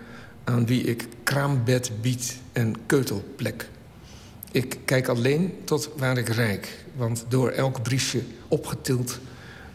aan 0.44 0.66
wie 0.66 0.82
ik 0.82 1.08
kraambed 1.22 1.90
bied 2.00 2.36
en 2.52 2.74
keutelplek. 2.86 3.68
Ik 4.52 4.78
kijk 4.84 5.08
alleen 5.08 5.54
tot 5.64 5.90
waar 5.96 6.18
ik 6.18 6.28
rijk, 6.28 6.84
want 6.96 7.24
door 7.28 7.50
elk 7.50 7.82
briesje 7.82 8.22
opgetild... 8.48 9.18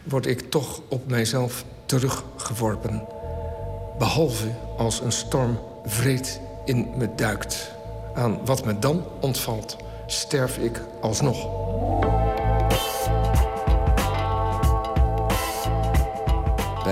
word 0.02 0.26
ik 0.26 0.50
toch 0.50 0.80
op 0.88 1.08
mijzelf 1.08 1.64
teruggeworpen. 1.86 3.06
Behalve 3.98 4.50
als 4.76 5.00
een 5.00 5.12
storm 5.12 5.58
vreed 5.84 6.40
in 6.64 6.88
me 6.96 7.08
duikt. 7.16 7.70
Aan 8.14 8.44
wat 8.44 8.64
me 8.64 8.78
dan 8.78 9.04
ontvalt, 9.20 9.76
sterf 10.06 10.58
ik 10.58 10.80
alsnog. 11.00 11.48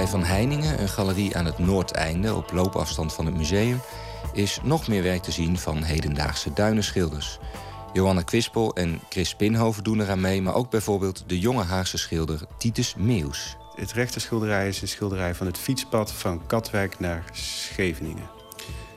Bij 0.00 0.08
Van 0.08 0.24
Heiningen, 0.24 0.80
een 0.80 0.88
galerie 0.88 1.36
aan 1.36 1.44
het 1.44 1.58
noordeinde 1.58 2.34
op 2.34 2.52
loopafstand 2.52 3.12
van 3.12 3.26
het 3.26 3.36
museum, 3.36 3.80
is 4.32 4.60
nog 4.62 4.88
meer 4.88 5.02
werk 5.02 5.22
te 5.22 5.30
zien 5.30 5.58
van 5.58 5.82
hedendaagse 5.82 6.52
duinenschilders. 6.52 7.38
Johanna 7.92 8.22
Kwispel 8.22 8.74
en 8.74 9.00
Chris 9.08 9.34
Pinhoven 9.34 9.84
doen 9.84 10.00
eraan 10.00 10.20
mee, 10.20 10.42
maar 10.42 10.54
ook 10.54 10.70
bijvoorbeeld 10.70 11.24
de 11.26 11.38
jonge 11.38 11.62
Haagse 11.62 11.98
schilder 11.98 12.40
Titus 12.58 12.94
Meeuws. 12.94 13.56
Het 13.74 13.92
rechte 13.92 14.20
schilderij 14.20 14.68
is 14.68 14.82
een 14.82 14.88
schilderij 14.88 15.34
van 15.34 15.46
het 15.46 15.58
fietspad 15.58 16.12
van 16.12 16.46
Katwijk 16.46 17.00
naar 17.00 17.24
Scheveningen. 17.32 18.30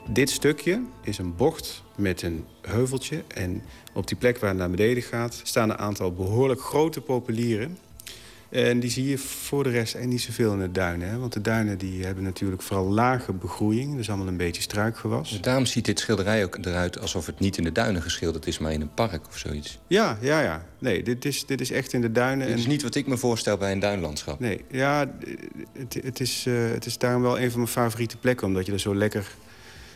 Dit 0.10 0.30
stukje 0.30 0.84
is 1.02 1.18
een 1.18 1.36
bocht 1.36 1.84
met 1.96 2.22
een 2.22 2.46
heuveltje. 2.62 3.24
En 3.28 3.64
op 3.94 4.08
die 4.08 4.18
plek 4.18 4.38
waar 4.38 4.50
het 4.50 4.60
naar 4.60 4.70
beneden 4.70 5.04
gaat... 5.04 5.42
staan 5.44 5.70
een 5.70 5.78
aantal 5.78 6.14
behoorlijk 6.14 6.62
grote 6.62 7.02
populieren. 7.02 7.78
En 8.54 8.80
die 8.80 8.90
zie 8.90 9.10
je 9.10 9.18
voor 9.18 9.64
de 9.64 9.70
rest 9.70 9.94
en 9.94 10.10
niet 10.10 10.22
zoveel 10.22 10.54
in 10.54 10.60
de 10.60 10.72
duinen. 10.72 11.10
Hè? 11.10 11.18
Want 11.18 11.34
de 11.34 11.42
duinen 11.42 11.78
die 11.78 12.06
hebben 12.06 12.24
natuurlijk 12.24 12.62
vooral 12.62 12.86
lage 12.86 13.34
begroeiing. 13.34 13.96
Dus 13.96 14.10
allemaal 14.10 14.28
een 14.28 14.38
beetje 14.38 14.62
struikgewas. 14.62 15.42
Daarom 15.42 15.66
ziet 15.66 15.86
dit 15.86 16.00
schilderij 16.00 16.44
ook 16.44 16.58
eruit 16.62 17.00
alsof 17.00 17.26
het 17.26 17.40
niet 17.40 17.58
in 17.58 17.64
de 17.64 17.72
duinen 17.72 18.02
geschilderd 18.02 18.48
is... 18.48 18.58
maar 18.58 18.72
in 18.72 18.82
een 18.82 18.94
park 18.94 19.28
of 19.28 19.38
zoiets. 19.38 19.80
Ja, 19.88 20.18
ja, 20.22 20.42
ja. 20.42 20.66
Nee, 20.80 21.04
dit 21.04 21.26
is, 21.26 21.46
dit 21.46 21.62
is 21.62 21.72
echt 21.72 21.94
in 21.94 22.02
de 22.02 22.12
duinen. 22.12 22.48
Dit 22.48 22.58
is 22.58 22.64
en... 22.64 22.70
niet 22.70 22.84
wat 22.84 22.96
ik 22.96 23.08
me 23.08 23.18
voorstel 23.18 23.58
bij 23.58 23.72
een 23.72 23.80
duinlandschap. 23.80 24.40
Nee, 24.40 24.64
ja, 24.72 25.12
het, 25.78 25.94
het, 26.04 26.20
is, 26.20 26.46
uh, 26.48 26.70
het 26.72 26.86
is 26.86 26.98
daarom 26.98 27.22
wel 27.22 27.40
een 27.40 27.50
van 27.50 27.60
mijn 27.60 27.72
favoriete 27.72 28.18
plekken. 28.18 28.48
Omdat 28.48 28.66
je 28.66 28.72
er 28.72 28.80
zo 28.80 28.96
lekker, 28.96 29.28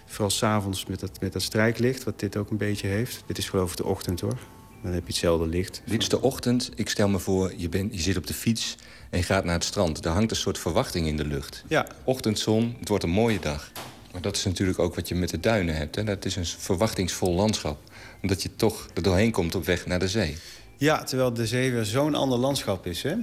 vooral 0.05 0.29
s'avonds 0.29 0.85
met 0.85 0.99
dat, 0.99 1.21
met 1.21 1.33
dat 1.33 1.41
strijklicht... 1.41 2.03
wat 2.03 2.19
dit 2.19 2.37
ook 2.37 2.49
een 2.49 2.57
beetje 2.57 2.87
heeft. 2.87 3.23
Dit 3.27 3.37
is 3.37 3.49
geloof 3.49 3.71
ik 3.71 3.77
de 3.77 3.85
ochtend, 3.85 4.19
hoor. 4.19 4.37
Dan 4.81 4.91
heb 4.91 5.01
je 5.01 5.07
hetzelfde 5.07 5.47
licht. 5.47 5.81
Dit 5.85 6.01
is 6.01 6.09
de 6.09 6.21
ochtend. 6.21 6.71
Ik 6.75 6.89
stel 6.89 7.09
me 7.09 7.19
voor, 7.19 7.53
je, 7.57 7.69
bent, 7.69 7.93
je 7.93 8.01
zit 8.01 8.17
op 8.17 8.27
de 8.27 8.33
fiets 8.33 8.75
en 9.09 9.17
je 9.17 9.23
gaat 9.23 9.43
naar 9.43 9.53
het 9.53 9.63
strand. 9.63 10.03
Daar 10.03 10.13
hangt 10.13 10.31
een 10.31 10.37
soort 10.37 10.57
verwachting 10.57 11.07
in 11.07 11.17
de 11.17 11.25
lucht. 11.25 11.63
Ja. 11.67 11.87
Ochtendzon, 12.03 12.75
het 12.79 12.89
wordt 12.89 13.03
een 13.03 13.09
mooie 13.09 13.39
dag. 13.39 13.71
Maar 14.11 14.21
dat 14.21 14.35
is 14.35 14.45
natuurlijk 14.45 14.79
ook 14.79 14.95
wat 14.95 15.07
je 15.07 15.15
met 15.15 15.29
de 15.29 15.39
duinen 15.39 15.75
hebt. 15.75 15.95
Hè? 15.95 16.03
Dat 16.03 16.25
is 16.25 16.35
een 16.35 16.45
verwachtingsvol 16.45 17.33
landschap. 17.33 17.77
Omdat 18.21 18.43
je 18.43 18.55
toch 18.55 18.87
er 18.93 19.01
doorheen 19.01 19.31
komt 19.31 19.55
op 19.55 19.65
weg 19.65 19.85
naar 19.85 19.99
de 19.99 20.07
zee. 20.07 20.37
Ja, 20.77 21.03
terwijl 21.03 21.33
de 21.33 21.47
zee 21.47 21.71
weer 21.71 21.85
zo'n 21.85 22.15
ander 22.15 22.37
landschap 22.37 22.85
is. 22.85 23.03
Hè? 23.03 23.15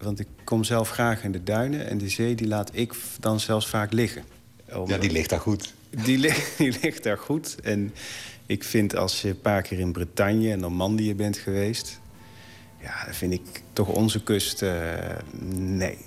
Want 0.00 0.20
ik 0.20 0.26
kom 0.44 0.64
zelf 0.64 0.90
graag 0.90 1.24
in 1.24 1.32
de 1.32 1.42
duinen. 1.42 1.88
En 1.88 1.98
de 1.98 2.08
zee 2.08 2.34
die 2.34 2.46
laat 2.46 2.70
ik 2.72 2.94
dan 3.20 3.40
zelfs 3.40 3.66
vaak 3.68 3.92
liggen. 3.92 4.24
Ja, 4.86 4.98
die 4.98 5.10
ligt 5.10 5.30
daar 5.30 5.40
goed. 5.40 5.74
Die, 5.90 6.18
li 6.18 6.32
die 6.58 6.78
ligt 6.82 7.02
daar 7.02 7.18
goed. 7.18 7.56
En 7.62 7.94
ik 8.46 8.64
vind 8.64 8.96
als 8.96 9.22
je 9.22 9.28
een 9.28 9.40
paar 9.40 9.62
keer 9.62 9.78
in 9.78 9.92
Bretagne 9.92 10.50
en 10.50 10.60
Normandië 10.60 11.14
bent 11.14 11.36
geweest... 11.36 12.00
ja, 12.80 13.04
dan 13.04 13.14
vind 13.14 13.32
ik 13.32 13.62
toch 13.72 13.88
onze 13.88 14.22
kust... 14.22 14.62
Uh, 14.62 14.70
nee. 15.54 15.98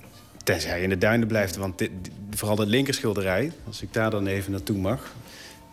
Tenzij 0.43 0.77
je 0.77 0.83
in 0.83 0.89
de 0.89 0.97
duinen 0.97 1.27
blijft. 1.27 1.55
Want 1.55 1.89
vooral 2.31 2.55
dat 2.55 2.67
linkerschilderij, 2.67 3.51
als 3.67 3.81
ik 3.81 3.93
daar 3.93 4.09
dan 4.09 4.27
even 4.27 4.51
naartoe 4.51 4.77
mag... 4.77 5.13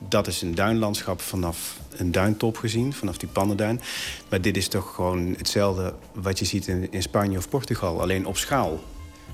dat 0.08 0.26
is 0.26 0.42
een 0.42 0.54
duinlandschap 0.54 1.20
vanaf 1.20 1.78
een 1.96 2.12
duintop 2.12 2.56
gezien, 2.56 2.92
vanaf 2.92 3.18
die 3.18 3.28
pannenduin. 3.28 3.80
Maar 4.28 4.40
dit 4.40 4.56
is 4.56 4.68
toch 4.68 4.94
gewoon 4.94 5.34
hetzelfde 5.36 5.94
wat 6.12 6.38
je 6.38 6.44
ziet 6.44 6.66
in, 6.66 6.92
in 6.92 7.02
Spanje 7.02 7.38
of 7.38 7.48
Portugal, 7.48 8.00
alleen 8.00 8.26
op 8.26 8.36
schaal. 8.36 8.80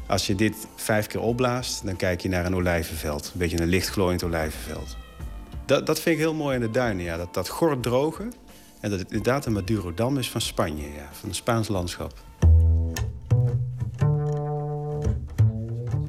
Als 0.07 0.27
je 0.27 0.35
dit 0.35 0.67
vijf 0.75 1.07
keer 1.07 1.21
opblaast, 1.21 1.85
dan 1.85 1.97
kijk 1.97 2.21
je 2.21 2.29
naar 2.29 2.47
een 2.47 2.55
olijvenveld. 2.55 3.31
Een 3.33 3.39
beetje 3.39 3.61
een 3.61 3.69
lichtglooiend 3.69 4.23
olijvenveld. 4.23 4.97
Dat, 5.67 5.87
dat 5.87 6.01
vind 6.01 6.15
ik 6.17 6.23
heel 6.23 6.35
mooi 6.35 6.55
in 6.55 6.61
de 6.61 6.71
duinen, 6.71 7.05
ja. 7.05 7.17
Dat, 7.17 7.35
dat 7.35 7.49
gort 7.49 7.83
droge. 7.83 8.29
En 8.81 8.91
dat 8.91 8.99
het 8.99 9.11
inderdaad 9.11 9.47
een 9.47 9.53
Madurodam 9.53 10.19
is 10.19 10.31
van 10.31 10.41
Spanje, 10.41 10.83
ja. 10.83 11.09
Van 11.13 11.29
het 11.29 11.37
Spaans 11.37 11.69
landschap. 11.69 12.15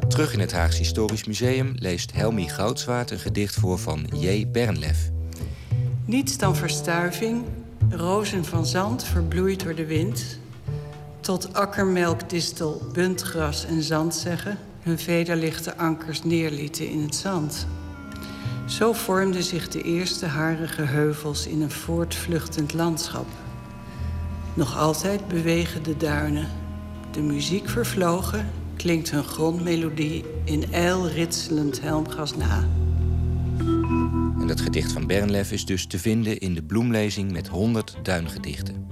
Terug 0.08 0.34
in 0.34 0.40
het 0.40 0.52
Haags 0.52 0.78
Historisch 0.78 1.24
Museum 1.24 1.74
leest 1.76 2.14
Helmi 2.14 2.50
Goudswaard 2.50 3.12
een 3.12 3.20
gedicht 3.20 3.56
voor 3.56 3.78
van 3.78 4.08
J. 4.16 4.48
Bernlef. 4.52 5.12
Niets 6.06 6.38
dan 6.38 6.56
verstuiving, 6.56 7.44
rozen 7.90 8.46
van 8.46 8.66
zand 8.66 9.04
verbloeid 9.04 9.64
door 9.64 9.76
de 9.76 9.86
wind... 9.86 10.40
tot 11.20 11.54
akkermelk, 11.54 12.30
distel, 12.30 12.82
buntgras 12.94 13.66
en 13.66 13.84
zandzeggen... 13.84 14.58
hun 14.82 15.00
vederlichte 15.00 15.78
ankers 15.78 16.24
neerlieten 16.24 16.90
in 16.90 17.02
het 17.02 17.16
zand... 17.16 17.68
Zo 18.66 18.94
vormden 18.94 19.44
zich 19.44 19.68
de 19.68 19.82
eerste 19.82 20.26
harige 20.26 20.82
heuvels 20.82 21.48
in 21.48 21.62
een 21.62 21.72
voortvluchtend 21.72 22.74
landschap. 22.74 23.28
Nog 24.54 24.78
altijd 24.78 25.28
bewegen 25.28 25.84
de 25.84 25.98
duinen. 25.98 26.48
De 27.12 27.22
muziek 27.22 27.70
vervlogen, 27.70 28.50
klinkt 28.76 29.12
hun 29.12 29.24
grondmelodie 29.24 30.24
in 30.44 30.64
ritselend 31.14 31.82
helmgas 31.82 32.36
na. 32.36 32.68
En 34.40 34.48
dat 34.48 34.62
gedicht 34.62 34.92
van 34.92 35.08
Bernlef 35.08 35.52
is 35.52 35.66
dus 35.66 35.86
te 35.86 36.00
vinden 36.00 36.40
in 36.40 36.54
de 36.54 36.64
bloemlezing 36.64 37.32
met 37.32 37.48
100 37.48 37.98
duingedichten. 38.04 38.88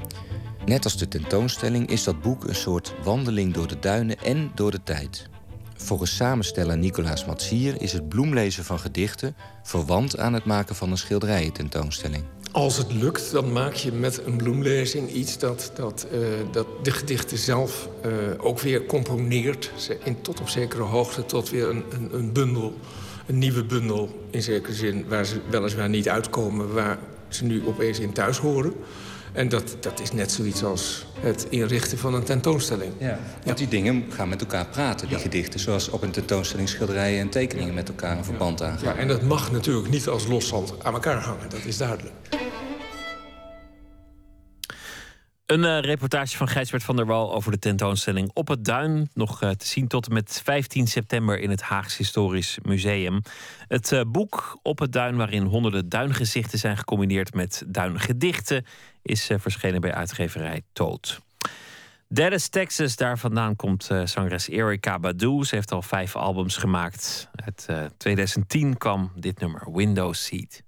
Net 0.66 0.84
als 0.84 0.98
de 0.98 1.08
tentoonstelling 1.08 1.90
is 1.90 2.04
dat 2.04 2.22
boek 2.22 2.44
een 2.44 2.56
soort 2.56 2.94
wandeling 3.04 3.54
door 3.54 3.68
de 3.68 3.80
duinen 3.80 4.18
en 4.18 4.52
door 4.56 4.72
de 4.72 4.84
tijd. 4.84 5.30
Volgens 5.84 6.16
samensteller 6.16 6.78
Nicolaas 6.78 7.26
Matsier 7.26 7.82
is 7.82 7.94
het 7.94 8.10
bloemlezen 8.10 8.64
van 8.64 8.80
gedichten 8.80 9.36
verwant 9.64 10.18
aan 10.18 10.34
het 10.34 10.46
maken 10.46 10.76
van 10.76 10.92
een 10.92 10.98
schilderijententoonstelling. 10.98 12.24
Als 12.52 12.78
het 12.78 12.94
lukt, 12.94 13.32
dan 13.32 13.52
maak 13.52 13.74
je 13.74 13.92
met 13.92 14.26
een 14.26 14.38
bloemlezing 14.38 15.12
iets 15.12 15.38
dat, 15.38 15.72
dat, 15.76 16.08
uh, 16.14 16.20
dat 16.52 16.68
de 16.84 16.92
gedichten 16.92 17.38
zelf 17.38 17.90
uh, 18.06 18.12
ook 18.38 18.60
weer 18.60 18.86
componeert. 18.86 19.72
In, 20.04 20.22
tot 20.22 20.40
op 20.40 20.50
zekere 20.50 20.84
hoogte, 20.84 21.26
tot 21.26 21.50
weer 21.50 21.70
een, 21.70 21.84
een, 21.90 22.10
een 22.14 22.34
bundel. 22.34 22.74
Een 23.28 23.38
nieuwe 23.38 23.64
bundel 23.64 24.26
in 24.30 24.42
zekere 24.42 24.74
zin, 24.74 25.08
waar 25.08 25.26
ze 25.26 25.40
weliswaar 25.50 25.90
niet 25.90 26.10
uitkomen, 26.10 26.74
waar 26.74 27.00
ze 27.28 27.44
nu 27.44 27.68
opeens 27.68 28.00
in 28.00 28.14
thuis 28.14 28.38
horen. 28.38 28.74
En 29.34 29.50
dat, 29.50 29.78
dat 29.80 30.00
is 30.00 30.12
net 30.12 30.32
zoiets 30.32 30.64
als 30.64 31.06
het 31.22 31.48
inrichten 31.50 31.98
van 31.98 32.14
een 32.14 32.24
tentoonstelling. 32.24 32.94
Ja, 32.98 33.20
want 33.46 33.58
die 33.58 33.68
dingen 33.68 34.06
gaan 34.10 34.30
met 34.30 34.42
elkaar 34.42 34.66
praten, 34.66 35.08
die 35.08 35.18
gedichten. 35.18 35.60
Zoals 35.60 35.90
op 35.90 36.02
een 36.02 36.12
tentoonstelling 36.12 36.70
schilderijen 36.70 37.20
en 37.20 37.30
tekeningen 37.30 37.74
met 37.74 37.88
elkaar 37.88 38.18
een 38.18 38.26
verband 38.26 38.62
aangaan. 38.62 38.96
Ja, 38.96 39.00
en 39.00 39.08
dat 39.08 39.22
mag 39.22 39.52
natuurlijk 39.52 39.90
niet 39.90 40.08
als 40.08 40.28
loszand 40.28 40.74
aan 40.84 40.94
elkaar 40.94 41.22
hangen, 41.22 41.50
dat 41.50 41.66
is 41.66 41.78
duidelijk. 41.78 42.14
Een 45.52 45.64
uh, 45.64 45.80
reportage 45.80 46.38
van 46.38 46.48
Gijsbert 46.48 46.84
van 46.84 46.96
der 46.96 47.06
Wal 47.06 47.34
over 47.34 47.52
de 47.52 47.60
tentoonstelling 47.60 48.32
Op 48.34 48.48
het 48.48 48.66
Duin. 48.66 49.10
Nog 49.14 49.44
uh, 49.44 49.50
te 49.50 49.68
zien 49.68 49.88
tot 49.88 50.08
en 50.08 50.14
met 50.14 50.42
15 50.44 50.88
september 50.88 51.40
in 51.40 51.50
het 51.50 51.62
Haags 51.62 51.98
Historisch 51.98 52.58
Museum. 52.62 53.22
Het 53.68 53.92
uh, 53.92 54.02
boek 54.08 54.60
Op 54.62 54.80
het 54.80 54.92
Duin, 54.92 55.16
waarin 55.16 55.44
honderden 55.44 55.90
duingezichten 55.90 56.60
zijn 56.60 56.78
gecombineerd 56.78 57.34
met 57.34 57.64
duingedichten, 57.68 58.66
is 59.02 59.30
verschenen 59.38 59.82
bij 59.82 59.94
uitgeverij 59.94 60.62
Toot. 60.74 61.22
Dallas, 62.08 62.48
Texas, 62.48 62.96
daar 62.96 63.18
vandaan 63.18 63.56
komt 63.56 63.90
zangeres 64.04 64.50
Erika 64.50 65.00
Badu. 65.00 65.44
Ze 65.44 65.56
heeft 65.56 65.72
al 65.72 65.82
vijf 65.82 66.16
albums 66.16 66.58
gemaakt. 66.58 67.30
Uit 67.46 67.68
2010 67.98 68.78
kwam 68.78 69.12
dit 69.16 69.40
nummer, 69.40 69.72
Window 69.72 70.14
Seat. 70.14 70.62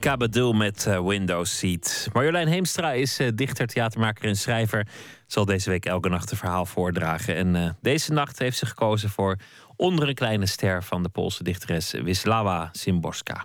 Badu 0.00 0.54
met 0.54 0.86
eh, 0.86 1.06
Windows 1.06 1.58
Seat. 1.58 2.08
Marjolein 2.12 2.48
Heemstra 2.48 2.92
is 2.92 3.18
eh, 3.18 3.28
dichter, 3.34 3.66
theatermaker 3.66 4.24
en 4.24 4.36
schrijver. 4.36 4.86
Zal 5.26 5.44
deze 5.44 5.70
week 5.70 5.86
elke 5.86 6.08
nacht 6.08 6.30
een 6.30 6.36
verhaal 6.36 6.66
voordragen. 6.66 7.34
En 7.34 7.56
eh, 7.56 7.70
deze 7.80 8.12
nacht 8.12 8.38
heeft 8.38 8.58
ze 8.58 8.66
gekozen 8.66 9.08
voor 9.08 9.36
Onder 9.76 10.08
een 10.08 10.14
kleine 10.14 10.46
ster 10.46 10.82
van 10.82 11.02
de 11.02 11.08
Poolse 11.08 11.42
dichteres 11.42 11.92
Wisława 11.92 12.68
Szymborska. 12.72 13.44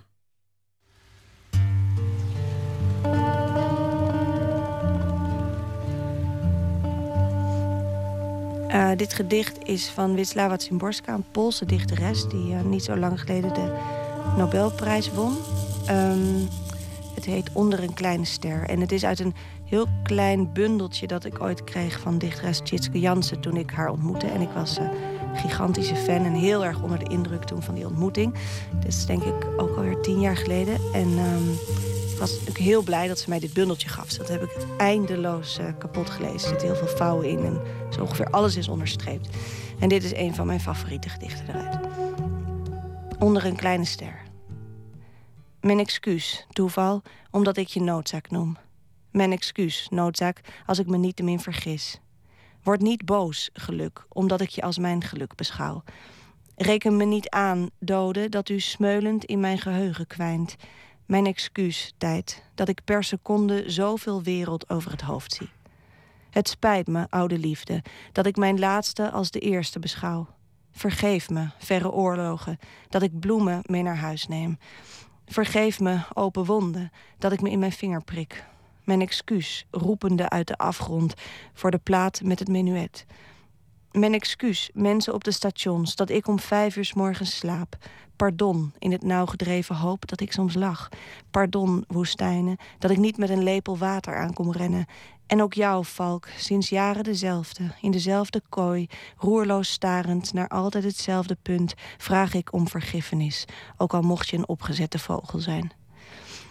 Dit 8.95 9.14
gedicht 9.14 9.57
is 9.64 9.90
van 9.90 10.15
Wisława 10.15 10.57
Szymborska, 10.57 11.14
een 11.14 11.26
Poolse 11.32 11.65
dichteres... 11.65 12.27
die 12.27 12.56
niet 12.56 12.84
zo 12.84 12.98
lang 12.98 13.19
geleden 13.19 13.53
de 13.53 13.77
Nobelprijs 14.38 15.11
won. 15.11 15.38
Ehm, 15.86 16.45
het 17.16 17.26
heet 17.26 17.49
Onder 17.53 17.84
een 17.84 17.94
kleine 17.94 18.26
ster. 18.26 18.70
En 18.70 18.80
het 18.80 18.91
is 18.91 19.06
uit 19.06 19.20
een 19.20 19.34
heel 19.64 19.88
klein 20.03 20.53
bundeltje 20.53 21.07
dat 21.07 21.26
ik 21.26 21.41
ooit 21.41 21.64
kreeg 21.64 21.99
van 21.99 22.18
dichteres 22.18 22.60
Tjitske 22.64 22.99
Jansen... 22.99 23.40
toen 23.40 23.57
ik 23.57 23.72
haar 23.72 23.90
ontmoette. 23.90 24.28
En 24.28 24.41
ik 24.41 24.49
was 24.49 24.78
een 24.78 24.90
gigantische 25.36 25.95
fan 25.95 26.26
en 26.26 26.34
heel 26.34 26.66
erg 26.66 26.82
onder 26.82 26.99
de 26.99 27.10
indruk 27.10 27.44
toen 27.44 27.62
van 27.62 27.76
die 27.76 27.86
ontmoeting. 27.86 28.34
Dat 28.76 28.88
is 28.88 29.06
denk 29.06 29.24
ik 29.24 29.45
ook 29.57 29.76
alweer 29.76 30.02
tien 30.02 30.20
jaar 30.20 30.38
geleden. 30.38 30.80
En 30.94 31.18
ehm, 31.18 31.49
ik 32.12 32.20
was 32.20 32.32
natuurlijk 32.32 32.57
heel 32.57 32.84
blij 32.84 33.07
dat 33.07 33.20
ze 33.20 33.30
mij 33.30 33.40
dit 33.40 33.53
bundeltje 33.53 33.90
gaf. 33.90 34.06
Dus 34.06 34.18
dat 34.18 34.28
heb 34.28 34.44
ik 34.44 34.52
eindeloos 34.78 35.57
eh, 35.57 35.66
kapot 35.78 36.10
gelezen. 36.10 36.34
Er 36.34 36.48
zitten 36.48 36.68
heel 36.68 36.78
veel 36.78 36.98
vouwen 36.98 37.30
in 37.30 37.45
en 37.45 37.62
zo 37.90 38.02
ongeveer 38.02 38.30
alles 38.30 38.56
is 38.56 38.68
onderstreept. 38.68 39.30
En 39.80 39.90
dit 39.90 40.03
is 40.03 40.14
een 40.14 40.36
van 40.36 40.45
mijn 40.45 40.60
favoriete 40.60 41.10
gedichten 41.10 41.45
eruit. 41.49 41.78
Onder 43.20 43.45
een 43.45 43.56
kleine 43.56 43.86
ster. 43.86 44.26
Mijn 45.65 45.79
excuus, 45.79 46.45
toeval, 46.49 47.01
omdat 47.31 47.57
ik 47.57 47.67
je 47.67 47.81
noodzaak 47.81 48.29
noem. 48.29 48.57
Mijn 49.11 49.31
excuus, 49.31 49.87
noodzaak, 49.89 50.41
als 50.65 50.79
ik 50.79 50.87
me 50.87 50.97
niet 50.97 51.21
min 51.21 51.39
vergis. 51.39 51.99
Word 52.63 52.81
niet 52.81 53.05
boos, 53.05 53.49
geluk, 53.53 54.05
omdat 54.09 54.41
ik 54.41 54.49
je 54.49 54.61
als 54.61 54.77
mijn 54.77 55.03
geluk 55.03 55.35
beschouw. 55.35 55.83
Reken 56.55 56.97
me 56.97 57.05
niet 57.05 57.29
aan, 57.29 57.69
dode, 57.79 58.29
dat 58.29 58.49
u 58.49 58.59
smeulend 58.59 59.25
in 59.25 59.39
mijn 59.39 59.57
geheugen 59.57 60.07
kwijnt. 60.07 60.55
Mijn 61.05 61.25
excuus, 61.25 61.93
tijd, 61.97 62.43
dat 62.55 62.67
ik 62.67 62.83
per 62.83 63.03
seconde 63.03 63.63
zoveel 63.69 64.23
wereld 64.23 64.69
over 64.69 64.91
het 64.91 65.01
hoofd 65.01 65.33
zie. 65.33 65.49
Het 66.29 66.47
spijt 66.47 66.87
me, 66.87 67.07
oude 67.09 67.37
liefde, 67.37 67.83
dat 68.11 68.25
ik 68.25 68.35
mijn 68.35 68.59
laatste 68.59 69.11
als 69.11 69.31
de 69.31 69.39
eerste 69.39 69.79
beschouw. 69.79 70.27
Vergeef 70.71 71.29
me, 71.29 71.49
verre 71.57 71.91
oorlogen, 71.91 72.57
dat 72.89 73.01
ik 73.01 73.19
bloemen 73.19 73.59
mee 73.65 73.81
naar 73.81 73.97
huis 73.97 74.27
neem. 74.27 74.57
Vergeef 75.26 75.80
me, 75.80 75.99
open 76.14 76.45
wonden, 76.45 76.91
dat 77.18 77.31
ik 77.31 77.41
me 77.41 77.49
in 77.49 77.60
mijn 77.60 77.72
vinger 77.72 78.03
prik. 78.03 78.45
Mijn 78.84 79.02
excuus, 79.02 79.65
roepende 79.72 80.30
uit 80.30 80.47
de 80.47 80.57
afgrond 80.57 81.14
voor 81.53 81.72
de 81.72 81.80
plaat 81.84 82.22
met 82.23 82.39
het 82.39 82.47
menuet. 82.47 83.06
Mijn 83.95 84.13
excuus, 84.13 84.69
mensen 84.73 85.13
op 85.13 85.23
de 85.23 85.31
stations, 85.31 85.95
dat 85.95 86.09
ik 86.09 86.27
om 86.27 86.39
vijf 86.39 86.76
uur 86.76 86.85
s 86.85 86.93
morgens 86.93 87.38
slaap. 87.38 87.77
Pardon, 88.15 88.73
in 88.80 88.91
het 88.91 89.03
nauw 89.03 89.26
gedreven 89.26 89.76
hoop 89.76 90.07
dat 90.07 90.19
ik 90.19 90.31
soms 90.31 90.53
lach. 90.53 90.89
Pardon, 91.31 91.84
woestijnen, 91.88 92.57
dat 92.80 92.91
ik 92.91 92.97
niet 92.97 93.17
met 93.17 93.30
een 93.30 93.43
lepel 93.43 93.77
water 93.77 94.17
aan 94.17 94.34
kom 94.34 94.51
rennen. 94.51 94.85
En 95.27 95.41
ook 95.41 95.53
jou, 95.53 95.85
Valk, 95.85 96.27
sinds 96.38 96.69
jaren 96.69 97.03
dezelfde, 97.03 97.63
in 97.81 97.91
dezelfde 97.91 98.41
kooi, 98.49 98.88
roerloos 99.17 99.72
starend 99.72 100.34
naar 100.34 100.47
altijd 100.47 100.84
hetzelfde 100.84 101.38
punt, 101.41 101.73
vraag 101.97 102.34
ik 102.34 102.53
om 102.53 102.67
vergiffenis, 102.67 103.45
ook 103.77 103.93
al 103.93 104.01
mocht 104.01 104.30
je 104.30 104.38
een 104.38 104.47
opgezette 104.47 104.99
vogel 104.99 105.39
zijn. 105.39 105.72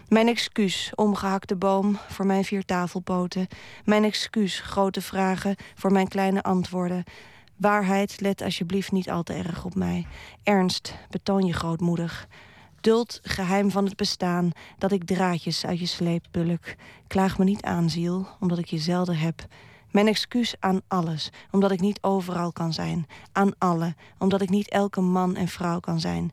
Mijn 0.08 0.28
excuus, 0.28 0.92
omgehakte 0.94 1.56
boom, 1.56 1.98
voor 2.08 2.26
mijn 2.26 2.44
vier 2.44 2.64
tafelpoten. 2.64 3.46
Mijn 3.84 4.04
excuus, 4.04 4.60
grote 4.60 5.00
vragen, 5.00 5.56
voor 5.74 5.92
mijn 5.92 6.08
kleine 6.08 6.42
antwoorden. 6.42 7.04
Waarheid, 7.56 8.20
let 8.20 8.43
alsjeblieft 8.43 8.93
niet 8.93 9.10
al 9.10 9.22
te 9.22 9.32
erg 9.32 9.64
op 9.64 9.74
mij. 9.74 10.06
Ernst, 10.43 10.94
betoon 11.10 11.47
je 11.47 11.52
grootmoedig. 11.52 12.28
Duld, 12.81 13.20
geheim 13.22 13.70
van 13.70 13.85
het 13.85 13.97
bestaan, 13.97 14.51
dat 14.78 14.93
ik 14.93 15.05
draadjes 15.05 15.66
uit 15.66 15.78
je 15.78 15.86
sleep 15.86 16.24
bulk. 16.31 16.74
Klaag 17.06 17.39
me 17.39 17.44
niet 17.44 17.62
aan, 17.62 17.90
ziel, 17.90 18.26
omdat 18.40 18.59
ik 18.59 18.66
je 18.66 18.78
zelden 18.78 19.16
heb. 19.16 19.47
Mijn 19.90 20.06
excuus 20.06 20.55
aan 20.59 20.81
alles, 20.89 21.31
omdat 21.51 21.70
ik 21.70 21.81
niet 21.81 21.98
overal 22.02 22.52
kan 22.52 22.72
zijn. 22.72 23.06
Aan 23.32 23.59
alle, 23.59 23.94
omdat 24.18 24.40
ik 24.40 24.51
niet 24.51 24.68
elke 24.68 25.01
man 25.01 25.36
en 25.36 25.48
vrouw 25.48 25.81
kan 25.81 26.01
zijn. 26.01 26.32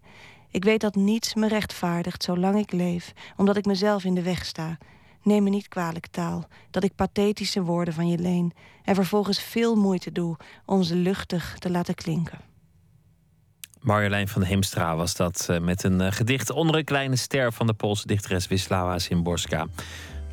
Ik 0.50 0.64
weet 0.64 0.82
dat 0.82 0.96
niets 0.96 1.34
me 1.34 1.48
rechtvaardigt 1.48 2.24
zolang 2.24 2.58
ik 2.58 2.72
leef, 2.72 3.14
omdat 3.38 3.58
ik 3.58 3.66
mezelf 3.66 4.04
in 4.04 4.16
de 4.16 4.24
weg 4.24 4.46
sta. 4.46 4.78
Neem 5.24 5.44
me 5.44 5.50
niet 5.50 5.68
kwalijk 5.68 6.08
taal, 6.08 6.48
dat 6.72 6.84
ik 6.84 6.96
pathetische 6.96 7.62
woorden 7.62 7.94
van 7.94 8.08
je 8.08 8.18
leen 8.18 8.54
en 8.84 8.96
vervolgens 8.96 9.40
veel 9.40 9.76
moeite 9.76 10.12
doe 10.12 10.38
om 10.66 10.84
ze 10.84 10.96
luchtig 10.96 11.56
te 11.60 11.70
laten 11.70 11.96
klinken. 11.96 12.40
Marjolein 13.82 14.28
van 14.28 14.44
Heemstra 14.44 14.96
was 14.96 15.16
dat 15.16 15.48
eh, 15.50 15.60
met 15.60 15.84
een 15.84 16.02
eh, 16.02 16.12
gedicht 16.12 16.50
onder 16.50 16.76
een 16.76 16.84
kleine 16.84 17.16
ster 17.16 17.54
van 17.54 17.68
de 17.68 17.74
Poolse 17.74 18.08
dichteres 18.08 18.48
Wisława 18.48 19.00
Szymborska. 19.00 19.68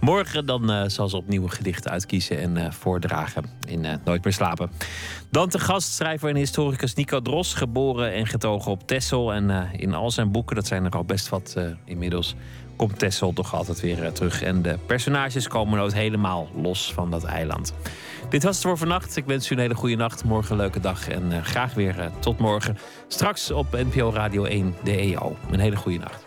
Morgen 0.01 0.47
dan 0.47 0.71
eh, 0.71 0.83
zal 0.87 1.09
ze 1.09 1.17
opnieuw 1.17 1.49
gedichten 1.49 1.91
uitkiezen 1.91 2.39
en 2.39 2.73
voordragen 2.73 3.45
in 3.67 4.01
Nooit 4.05 4.25
meer 4.25 4.33
slapen. 4.33 4.71
Dan 5.31 5.49
te 5.49 5.59
gast 5.59 5.93
schrijver 5.93 6.29
en 6.29 6.37
historicus 6.37 6.95
Nico 6.95 7.21
Dros, 7.21 7.55
geboren 7.55 8.13
en 8.13 8.27
getogen 8.27 8.71
op 8.71 8.87
Texel. 8.87 9.33
En 9.33 9.71
in 9.73 9.95
al 9.95 10.11
zijn 10.11 10.33
boeken, 10.33 10.57
dat 10.57 10.67
zijn 10.67 10.85
er 10.85 10.91
al 10.91 11.05
best 11.05 11.29
wat 11.29 11.57
inmiddels, 11.85 12.35
komt 12.79 12.99
Texel 12.99 13.33
toch 13.33 13.55
altijd 13.55 13.81
weer 13.81 14.13
terug. 14.13 14.43
En 14.43 14.63
de 14.63 14.79
personages 14.87 15.49
komen 15.49 15.79
nooit 15.79 15.95
helemaal 15.95 16.49
los 16.63 16.93
van 16.93 17.11
dat 17.11 17.25
eiland. 17.25 17.75
Dit 18.29 18.43
was 18.43 18.55
het 18.55 18.65
voor 18.65 18.79
vannacht. 18.79 19.17
Ik 19.17 19.25
wens 19.25 19.51
u 19.51 19.55
een 19.55 19.61
hele 19.61 19.75
goede 19.75 19.97
nacht. 19.97 20.25
Morgen 20.25 20.53
een 20.53 20.61
leuke 20.61 20.81
dag 20.81 21.09
en 21.09 21.45
graag 21.45 21.75
weer 21.75 22.11
tot 22.19 22.39
morgen. 22.39 22.79
Straks 23.09 23.51
op 23.51 23.67
NPO 23.73 24.11
Radio 24.11 24.45
1, 24.45 24.75
de 24.85 24.97
EO. 24.97 25.37
Een 25.51 25.61
hele 25.61 25.77
goede 25.77 25.99
nacht. 25.99 26.27